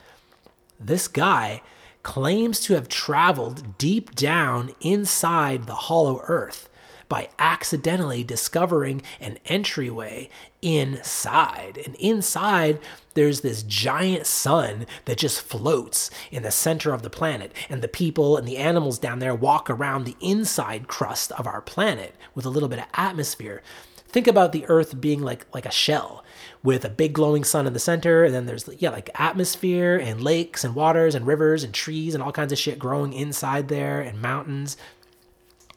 This 0.78 1.08
guy 1.08 1.62
claims 2.04 2.60
to 2.60 2.74
have 2.74 2.90
traveled 2.90 3.78
deep 3.78 4.14
down 4.14 4.76
inside 4.82 5.66
the 5.66 5.74
hollow 5.74 6.22
earth 6.28 6.70
by 7.07 7.30
accidentally 7.40 8.23
discovering 8.23 9.02
an 9.19 9.38
entryway 9.45 10.30
inside. 10.61 11.80
And 11.86 11.95
inside, 11.95 12.80
there's 13.14 13.41
this 13.41 13.64
giant 13.64 14.26
sun 14.26 14.86
that 15.06 15.18
just 15.18 15.41
floats 15.41 16.10
in 16.32 16.44
the 16.44 16.52
center 16.52 16.94
of 16.94 17.02
the 17.02 17.10
planet. 17.10 17.53
And 17.69 17.82
the 17.82 17.88
people 17.88 18.38
and 18.38 18.48
the 18.48 18.57
animals 18.57 18.99
down 18.99 19.19
there 19.19 19.36
walk 19.36 19.69
around 19.69 20.03
the 20.03 20.18
inside 20.19 20.88
crust 20.88 21.32
of 21.34 21.48
our 21.48 21.61
planet 21.61 22.15
with 22.34 22.45
a 22.45 22.49
little 22.49 22.69
bit 22.69 22.80
of 22.80 22.86
atmosphere. 22.94 23.61
Think 24.07 24.27
about 24.27 24.53
the 24.53 24.65
Earth 24.68 25.02
being 25.02 25.22
like, 25.22 25.45
like 25.53 25.65
a 25.65 25.72
shell 25.72 26.23
with 26.64 26.86
a 26.86 26.90
big 26.90 27.14
glowing 27.14 27.44
sun 27.44 27.68
in 27.68 27.73
the 27.73 27.80
center 27.80 28.23
and 28.23 28.34
then 28.34 28.48
there's 28.48 28.68
yeah 28.80 28.90
like 28.90 29.10
atmosphere 29.15 29.98
and 29.98 30.22
lakes 30.23 30.64
and 30.64 30.73
waters 30.73 31.14
and 31.14 31.27
rivers 31.27 31.64
and 31.64 31.73
trees 31.73 32.15
and 32.15 32.23
all 32.23 32.32
kinds 32.32 32.52
of 32.52 32.57
shit 32.57 32.80
growing 32.80 33.14
inside 33.14 33.68
there 33.68 34.02
and 34.02 34.19
mountains 34.19 34.76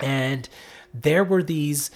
and 0.01 0.49
there 0.93 1.25
were 1.25 1.43
these 1.43 1.91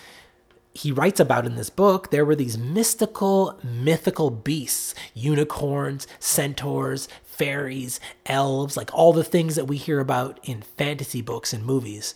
he 0.74 0.90
writes 0.90 1.20
about 1.20 1.44
in 1.44 1.56
this 1.56 1.70
book, 1.70 2.10
there 2.10 2.24
were 2.24 2.34
these 2.34 2.56
mystical, 2.56 3.58
mythical 3.62 4.30
beasts 4.30 4.94
unicorns, 5.14 6.06
centaurs, 6.18 7.08
fairies, 7.24 8.00
elves, 8.26 8.76
like 8.76 8.92
all 8.94 9.12
the 9.12 9.24
things 9.24 9.54
that 9.54 9.66
we 9.66 9.76
hear 9.76 10.00
about 10.00 10.40
in 10.42 10.62
fantasy 10.62 11.20
books 11.20 11.52
and 11.52 11.64
movies. 11.64 12.14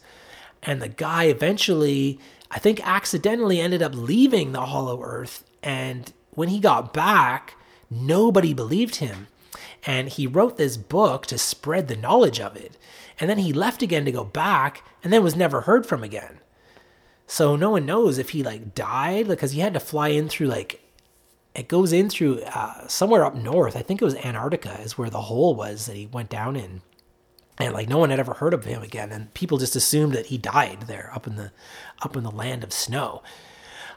And 0.63 0.81
the 0.81 0.89
guy 0.89 1.25
eventually, 1.25 2.19
I 2.51 2.59
think, 2.59 2.87
accidentally 2.87 3.61
ended 3.61 3.83
up 3.83 3.95
leaving 3.95 4.53
the 4.53 4.67
Hollow 4.67 5.03
Earth. 5.03 5.45
And 5.63 6.13
when 6.31 6.49
he 6.49 6.59
got 6.59 6.95
back, 6.95 7.57
nobody 7.91 8.55
believed 8.55 8.97
him. 8.97 9.29
And 9.85 10.09
he 10.09 10.27
wrote 10.27 10.57
this 10.57 10.77
book 10.77 11.27
to 11.27 11.39
spread 11.39 11.89
the 11.89 11.97
knowledge 11.97 12.41
of 12.41 12.57
it. 12.57 12.77
And 13.21 13.31
then 13.31 13.39
he 13.39 13.53
left 13.53 13.83
again 13.83 14.05
to 14.05 14.13
go 14.13 14.25
back 14.25 14.83
and 15.05 15.13
then 15.13 15.23
was 15.23 15.37
never 15.37 15.63
heard 15.63 15.87
from 15.87 16.03
again. 16.03 16.41
So 17.27 17.57
no 17.57 17.71
one 17.71 17.87
knows 17.87 18.19
if 18.19 18.31
he 18.31 18.43
like 18.43 18.75
died 18.75 19.29
because 19.29 19.53
he 19.53 19.61
had 19.61 19.75
to 19.75 19.81
fly 19.81 20.09
in 20.09 20.29
through 20.29 20.47
like 20.49 20.81
it 21.55 21.69
goes 21.69 21.93
in 21.93 22.11
through 22.11 22.43
uh, 22.43 22.87
somewhere 22.87 23.25
up 23.25 23.35
north. 23.35 23.77
I 23.77 23.83
think 23.83 24.01
it 24.01 24.05
was 24.05 24.15
Antarctica 24.17 24.81
is 24.81 24.99
where 24.99 25.11
the 25.11 25.23
hole 25.23 25.55
was 25.55 25.87
that 25.87 25.97
he 25.97 26.07
went 26.07 26.29
down 26.29 26.55
in. 26.57 26.83
And 27.59 27.73
like 27.73 27.89
no 27.89 27.99
one 27.99 28.11
had 28.11 28.21
ever 28.21 28.35
heard 28.35 28.55
of 28.55 28.65
him 28.65 28.83
again 28.83 29.11
and 29.11 29.33
people 29.33 29.59
just 29.59 29.77
assumed 29.77 30.13
that 30.13 30.27
he 30.27 30.39
died 30.39 30.83
there 30.83 31.11
up 31.15 31.27
in 31.27 31.37
the 31.37 31.53
up 32.03 32.17
in 32.17 32.23
the 32.23 32.31
land 32.31 32.63
of 32.63 32.73
snow. 32.73 33.23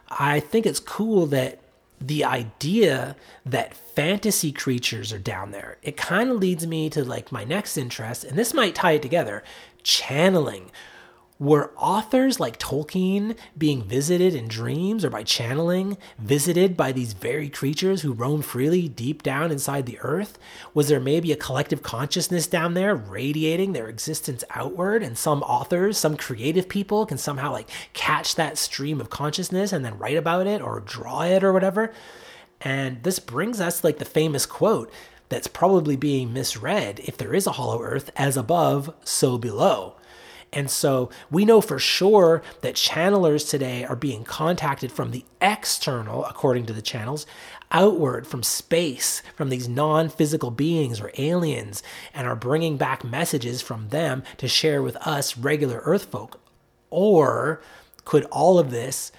I 0.10 0.40
think 0.40 0.66
it's 0.66 0.80
cool 0.80 1.26
that 1.28 1.60
the 2.02 2.24
idea 2.24 3.16
that 3.46 3.76
fantasy 3.76 4.52
creatures 4.52 5.12
are 5.12 5.20
down 5.20 5.52
there, 5.52 5.78
it 5.82 5.98
kind 5.98 6.30
of 6.30 6.38
leads 6.38 6.66
me 6.66 6.90
to 6.90 7.04
like 7.04 7.32
my 7.32 7.44
next 7.44 7.78
interest, 7.78 8.24
and 8.24 8.38
this 8.38 8.54
might 8.54 8.76
tie 8.76 8.94
it 8.94 9.02
together 9.02 9.44
channeling. 9.84 10.72
Were 11.40 11.72
authors 11.78 12.42
like 12.42 12.60
Tolkien 12.60 13.38
being 13.58 13.82
visited 13.82 14.36
in 14.36 14.50
dreams 14.50 15.06
or 15.06 15.10
by 15.10 15.24
channeling, 15.24 15.98
visited 16.18 16.76
by 16.76 16.92
these 16.92 17.14
very 17.14 17.48
creatures 17.48 18.02
who 18.02 18.12
roam 18.12 18.42
freely 18.42 18.90
deep 18.90 19.24
down 19.24 19.50
inside 19.50 19.86
the 19.86 20.00
earth? 20.02 20.38
Was 20.74 20.90
there 20.90 21.00
maybe 21.00 21.32
a 21.32 21.38
collective 21.38 21.82
consciousness 21.82 22.46
down 22.46 22.74
there 22.74 22.94
radiating 22.94 23.72
their 23.72 23.88
existence 23.88 24.44
outward? 24.50 25.02
And 25.02 25.18
some 25.18 25.42
authors, 25.44 25.98
some 25.98 26.18
creative 26.18 26.68
people 26.68 27.06
can 27.06 27.18
somehow 27.18 27.54
like 27.54 27.70
catch 27.94 28.36
that 28.36 28.58
stream 28.58 29.00
of 29.00 29.10
consciousness 29.10 29.72
and 29.72 29.86
then 29.86 29.98
write 29.98 30.18
about 30.18 30.46
it 30.46 30.62
or 30.62 30.82
draw 30.82 31.22
it 31.22 31.42
or 31.42 31.54
whatever? 31.54 31.94
And 32.60 33.02
this 33.04 33.20
brings 33.20 33.62
us 33.62 33.82
like 33.82 34.00
the 34.00 34.04
famous 34.04 34.46
quote 34.46 34.92
that's 35.30 35.48
probably 35.48 35.96
being 35.96 36.34
misread 36.34 37.00
if 37.06 37.16
there 37.16 37.34
is 37.34 37.48
a 37.48 37.54
hollow 37.54 37.82
earth 37.82 38.12
as 38.18 38.36
above, 38.36 38.94
so 39.06 39.38
below. 39.38 39.96
And 40.52 40.70
so 40.70 41.10
we 41.30 41.46
know 41.46 41.62
for 41.62 41.78
sure 41.78 42.42
that 42.62 42.76
channelers 42.76 43.48
today 43.50 43.84
are 43.84 43.96
being 43.96 44.24
contacted 44.24 44.92
from 44.92 45.12
the 45.12 45.26
external, 45.42 46.26
according 46.26 46.66
to 46.68 46.74
the 46.74 46.82
channels, 46.82 47.28
outward 47.72 48.26
from 48.26 48.42
space, 48.42 49.22
from 49.36 49.50
these 49.50 49.70
non 49.70 50.10
physical 50.10 50.50
beings 50.50 51.00
or 51.00 51.12
aliens, 51.18 51.84
and 52.14 52.28
are 52.28 52.36
bringing 52.36 52.78
back 52.78 53.04
messages 53.04 53.62
from 53.62 53.90
them 53.90 54.24
to 54.38 54.48
share 54.48 54.82
with 54.82 54.96
us 54.98 55.38
regular 55.38 55.82
Earth 55.84 56.06
folk. 56.06 56.42
Or 56.90 57.62
could 58.06 58.26
all 58.26 58.58
of 58.58 58.72
this 58.72 59.12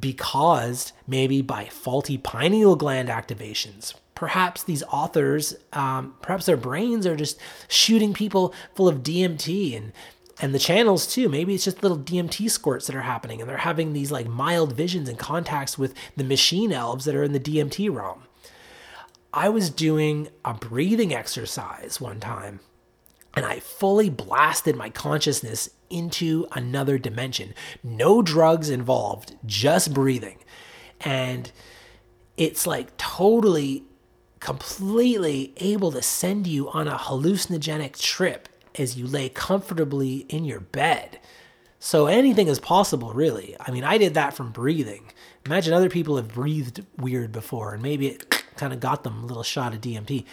be 0.00 0.12
caused 0.12 0.92
maybe 1.06 1.42
by 1.42 1.64
faulty 1.64 2.16
pineal 2.16 2.76
gland 2.76 3.08
activations? 3.08 3.94
Perhaps 4.14 4.62
these 4.62 4.84
authors, 4.84 5.56
um, 5.72 6.14
perhaps 6.22 6.46
their 6.46 6.56
brains 6.56 7.04
are 7.04 7.16
just 7.16 7.40
shooting 7.66 8.14
people 8.14 8.54
full 8.76 8.86
of 8.86 9.02
DMT 9.02 9.76
and 9.76 9.92
and 10.40 10.54
the 10.54 10.58
channels 10.58 11.06
too. 11.06 11.28
Maybe 11.28 11.54
it's 11.54 11.64
just 11.64 11.82
little 11.82 11.98
DMT 11.98 12.50
squirts 12.50 12.86
that 12.86 12.96
are 12.96 13.02
happening, 13.02 13.40
and 13.40 13.48
they're 13.48 13.58
having 13.58 13.92
these 13.92 14.10
like 14.10 14.26
mild 14.26 14.72
visions 14.72 15.08
and 15.08 15.18
contacts 15.18 15.78
with 15.78 15.94
the 16.16 16.24
machine 16.24 16.72
elves 16.72 17.04
that 17.04 17.14
are 17.14 17.22
in 17.22 17.32
the 17.32 17.40
DMT 17.40 17.94
realm. 17.94 18.24
I 19.32 19.48
was 19.48 19.70
doing 19.70 20.28
a 20.44 20.54
breathing 20.54 21.12
exercise 21.12 22.00
one 22.00 22.20
time, 22.20 22.60
and 23.34 23.44
I 23.44 23.60
fully 23.60 24.10
blasted 24.10 24.76
my 24.76 24.90
consciousness 24.90 25.70
into 25.90 26.46
another 26.52 26.98
dimension. 26.98 27.54
No 27.82 28.22
drugs 28.22 28.70
involved, 28.70 29.36
just 29.44 29.92
breathing. 29.92 30.38
And 31.00 31.50
it's 32.36 32.66
like 32.66 32.96
totally, 32.96 33.84
completely 34.40 35.52
able 35.58 35.92
to 35.92 36.02
send 36.02 36.46
you 36.46 36.68
on 36.70 36.88
a 36.88 36.96
hallucinogenic 36.96 38.00
trip 38.00 38.48
as 38.78 38.96
you 38.96 39.06
lay 39.06 39.28
comfortably 39.28 40.26
in 40.28 40.44
your 40.44 40.60
bed. 40.60 41.18
So 41.78 42.06
anything 42.06 42.48
is 42.48 42.58
possible, 42.58 43.12
really. 43.12 43.56
I 43.60 43.70
mean, 43.70 43.84
I 43.84 43.98
did 43.98 44.14
that 44.14 44.34
from 44.34 44.52
breathing. 44.52 45.12
Imagine 45.44 45.74
other 45.74 45.90
people 45.90 46.16
have 46.16 46.28
breathed 46.28 46.84
weird 46.96 47.30
before, 47.30 47.74
and 47.74 47.82
maybe 47.82 48.08
it 48.08 48.30
kind 48.56 48.72
of 48.72 48.80
got 48.80 49.04
them 49.04 49.22
a 49.22 49.26
little 49.26 49.42
shot 49.42 49.74
of 49.74 49.80
DMT. 49.80 50.24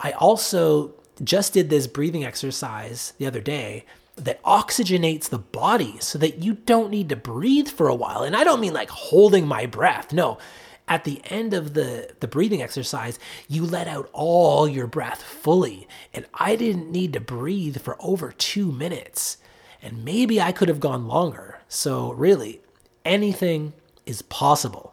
I 0.00 0.12
also 0.12 0.94
just 1.22 1.52
did 1.52 1.68
this 1.68 1.86
breathing 1.86 2.24
exercise 2.24 3.12
the 3.18 3.26
other 3.26 3.40
day 3.40 3.84
that 4.16 4.42
oxygenates 4.42 5.28
the 5.28 5.38
body 5.38 5.96
so 6.00 6.18
that 6.18 6.38
you 6.38 6.54
don't 6.54 6.90
need 6.90 7.08
to 7.08 7.16
breathe 7.16 7.68
for 7.68 7.88
a 7.88 7.94
while. 7.94 8.22
And 8.22 8.36
I 8.36 8.44
don't 8.44 8.60
mean 8.60 8.72
like 8.72 8.90
holding 8.90 9.46
my 9.46 9.66
breath. 9.66 10.12
No, 10.12 10.38
at 10.92 11.04
the 11.04 11.22
end 11.24 11.54
of 11.54 11.72
the, 11.72 12.10
the 12.20 12.28
breathing 12.28 12.60
exercise, 12.60 13.18
you 13.48 13.64
let 13.64 13.88
out 13.88 14.10
all 14.12 14.68
your 14.68 14.86
breath 14.86 15.22
fully. 15.22 15.88
And 16.12 16.26
I 16.34 16.54
didn't 16.54 16.92
need 16.92 17.14
to 17.14 17.20
breathe 17.20 17.78
for 17.78 17.96
over 17.98 18.30
two 18.30 18.70
minutes. 18.70 19.38
And 19.80 20.04
maybe 20.04 20.38
I 20.38 20.52
could 20.52 20.68
have 20.68 20.80
gone 20.80 21.08
longer. 21.08 21.60
So, 21.66 22.12
really, 22.12 22.60
anything 23.06 23.72
is 24.04 24.20
possible. 24.20 24.92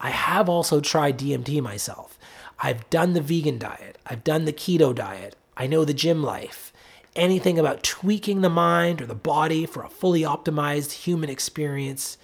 I 0.00 0.08
have 0.08 0.48
also 0.48 0.80
tried 0.80 1.18
DMT 1.18 1.60
myself. 1.60 2.18
I've 2.58 2.88
done 2.88 3.12
the 3.12 3.20
vegan 3.20 3.58
diet, 3.58 3.98
I've 4.06 4.24
done 4.24 4.46
the 4.46 4.52
keto 4.52 4.94
diet, 4.94 5.36
I 5.58 5.66
know 5.66 5.84
the 5.84 5.92
gym 5.92 6.22
life. 6.22 6.72
Anything 7.14 7.58
about 7.58 7.82
tweaking 7.82 8.40
the 8.40 8.48
mind 8.48 9.02
or 9.02 9.06
the 9.06 9.14
body 9.14 9.66
for 9.66 9.84
a 9.84 9.90
fully 9.90 10.22
optimized 10.22 10.92
human 10.92 11.28
experience 11.28 12.16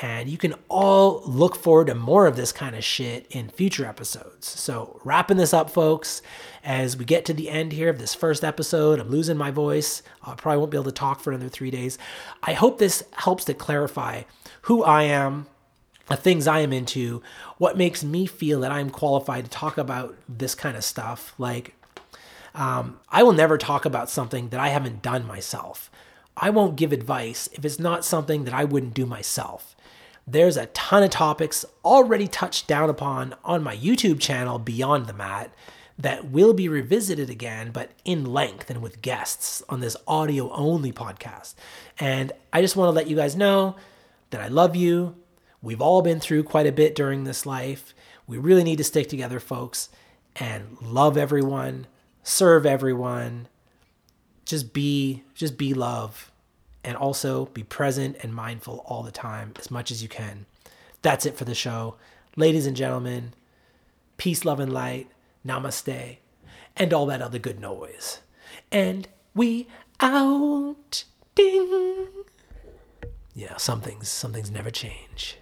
and 0.00 0.28
you 0.28 0.38
can 0.38 0.54
all 0.68 1.22
look 1.24 1.56
forward 1.56 1.88
to 1.88 1.94
more 1.94 2.26
of 2.26 2.36
this 2.36 2.52
kind 2.52 2.76
of 2.76 2.84
shit 2.84 3.26
in 3.30 3.48
future 3.48 3.84
episodes. 3.84 4.46
So, 4.46 5.00
wrapping 5.04 5.38
this 5.38 5.52
up, 5.52 5.70
folks, 5.70 6.22
as 6.62 6.96
we 6.96 7.04
get 7.04 7.24
to 7.24 7.34
the 7.34 7.50
end 7.50 7.72
here 7.72 7.88
of 7.88 7.98
this 7.98 8.14
first 8.14 8.44
episode, 8.44 9.00
I'm 9.00 9.08
losing 9.08 9.36
my 9.36 9.50
voice. 9.50 10.02
I 10.22 10.34
probably 10.34 10.58
won't 10.58 10.70
be 10.70 10.76
able 10.76 10.84
to 10.84 10.92
talk 10.92 11.20
for 11.20 11.32
another 11.32 11.48
three 11.48 11.70
days. 11.70 11.98
I 12.42 12.52
hope 12.52 12.78
this 12.78 13.02
helps 13.12 13.44
to 13.46 13.54
clarify 13.54 14.22
who 14.62 14.84
I 14.84 15.02
am, 15.02 15.46
the 16.06 16.16
things 16.16 16.46
I 16.46 16.60
am 16.60 16.72
into, 16.72 17.22
what 17.58 17.76
makes 17.76 18.04
me 18.04 18.26
feel 18.26 18.60
that 18.60 18.72
I'm 18.72 18.90
qualified 18.90 19.44
to 19.46 19.50
talk 19.50 19.78
about 19.78 20.16
this 20.28 20.54
kind 20.54 20.76
of 20.76 20.84
stuff. 20.84 21.34
Like, 21.38 21.74
um, 22.54 23.00
I 23.08 23.24
will 23.24 23.32
never 23.32 23.58
talk 23.58 23.84
about 23.84 24.10
something 24.10 24.50
that 24.50 24.60
I 24.60 24.68
haven't 24.68 25.02
done 25.02 25.26
myself. 25.26 25.90
I 26.36 26.50
won't 26.50 26.76
give 26.76 26.92
advice 26.92 27.48
if 27.52 27.64
it's 27.64 27.80
not 27.80 28.04
something 28.04 28.44
that 28.44 28.54
I 28.54 28.64
wouldn't 28.64 28.94
do 28.94 29.06
myself. 29.06 29.74
There's 30.30 30.58
a 30.58 30.66
ton 30.66 31.02
of 31.02 31.08
topics 31.08 31.64
already 31.82 32.28
touched 32.28 32.66
down 32.66 32.90
upon 32.90 33.34
on 33.44 33.62
my 33.62 33.74
YouTube 33.74 34.20
channel, 34.20 34.58
Beyond 34.58 35.06
the 35.06 35.14
Mat, 35.14 35.54
that 35.98 36.26
will 36.26 36.52
be 36.52 36.68
revisited 36.68 37.30
again, 37.30 37.70
but 37.72 37.92
in 38.04 38.26
length 38.26 38.68
and 38.68 38.82
with 38.82 39.00
guests 39.00 39.62
on 39.70 39.80
this 39.80 39.96
audio 40.06 40.52
only 40.52 40.92
podcast. 40.92 41.54
And 41.98 42.30
I 42.52 42.60
just 42.60 42.76
want 42.76 42.88
to 42.88 42.92
let 42.92 43.06
you 43.06 43.16
guys 43.16 43.36
know 43.36 43.76
that 44.28 44.42
I 44.42 44.48
love 44.48 44.76
you. 44.76 45.16
We've 45.62 45.80
all 45.80 46.02
been 46.02 46.20
through 46.20 46.42
quite 46.42 46.66
a 46.66 46.72
bit 46.72 46.94
during 46.94 47.24
this 47.24 47.46
life. 47.46 47.94
We 48.26 48.36
really 48.36 48.64
need 48.64 48.76
to 48.76 48.84
stick 48.84 49.08
together, 49.08 49.40
folks, 49.40 49.88
and 50.36 50.76
love 50.82 51.16
everyone, 51.16 51.86
serve 52.22 52.66
everyone. 52.66 53.48
Just 54.44 54.74
be, 54.74 55.24
just 55.34 55.56
be 55.56 55.72
love 55.72 56.30
and 56.88 56.96
also 56.96 57.44
be 57.52 57.62
present 57.62 58.16
and 58.22 58.34
mindful 58.34 58.82
all 58.86 59.02
the 59.02 59.12
time 59.12 59.52
as 59.58 59.70
much 59.70 59.90
as 59.90 60.02
you 60.02 60.08
can. 60.08 60.46
That's 61.02 61.26
it 61.26 61.36
for 61.36 61.44
the 61.44 61.54
show. 61.54 61.96
Ladies 62.34 62.64
and 62.66 62.74
gentlemen, 62.74 63.34
peace, 64.16 64.42
love, 64.42 64.58
and 64.58 64.72
light, 64.72 65.10
namaste, 65.46 66.16
and 66.78 66.94
all 66.94 67.04
that 67.04 67.20
other 67.20 67.38
good 67.38 67.60
noise. 67.60 68.20
And 68.72 69.06
we 69.34 69.68
out. 70.00 71.04
Ding. 71.34 72.08
Yeah, 73.34 73.58
some 73.58 73.82
things, 73.82 74.08
some 74.08 74.32
things 74.32 74.50
never 74.50 74.70
change. 74.70 75.36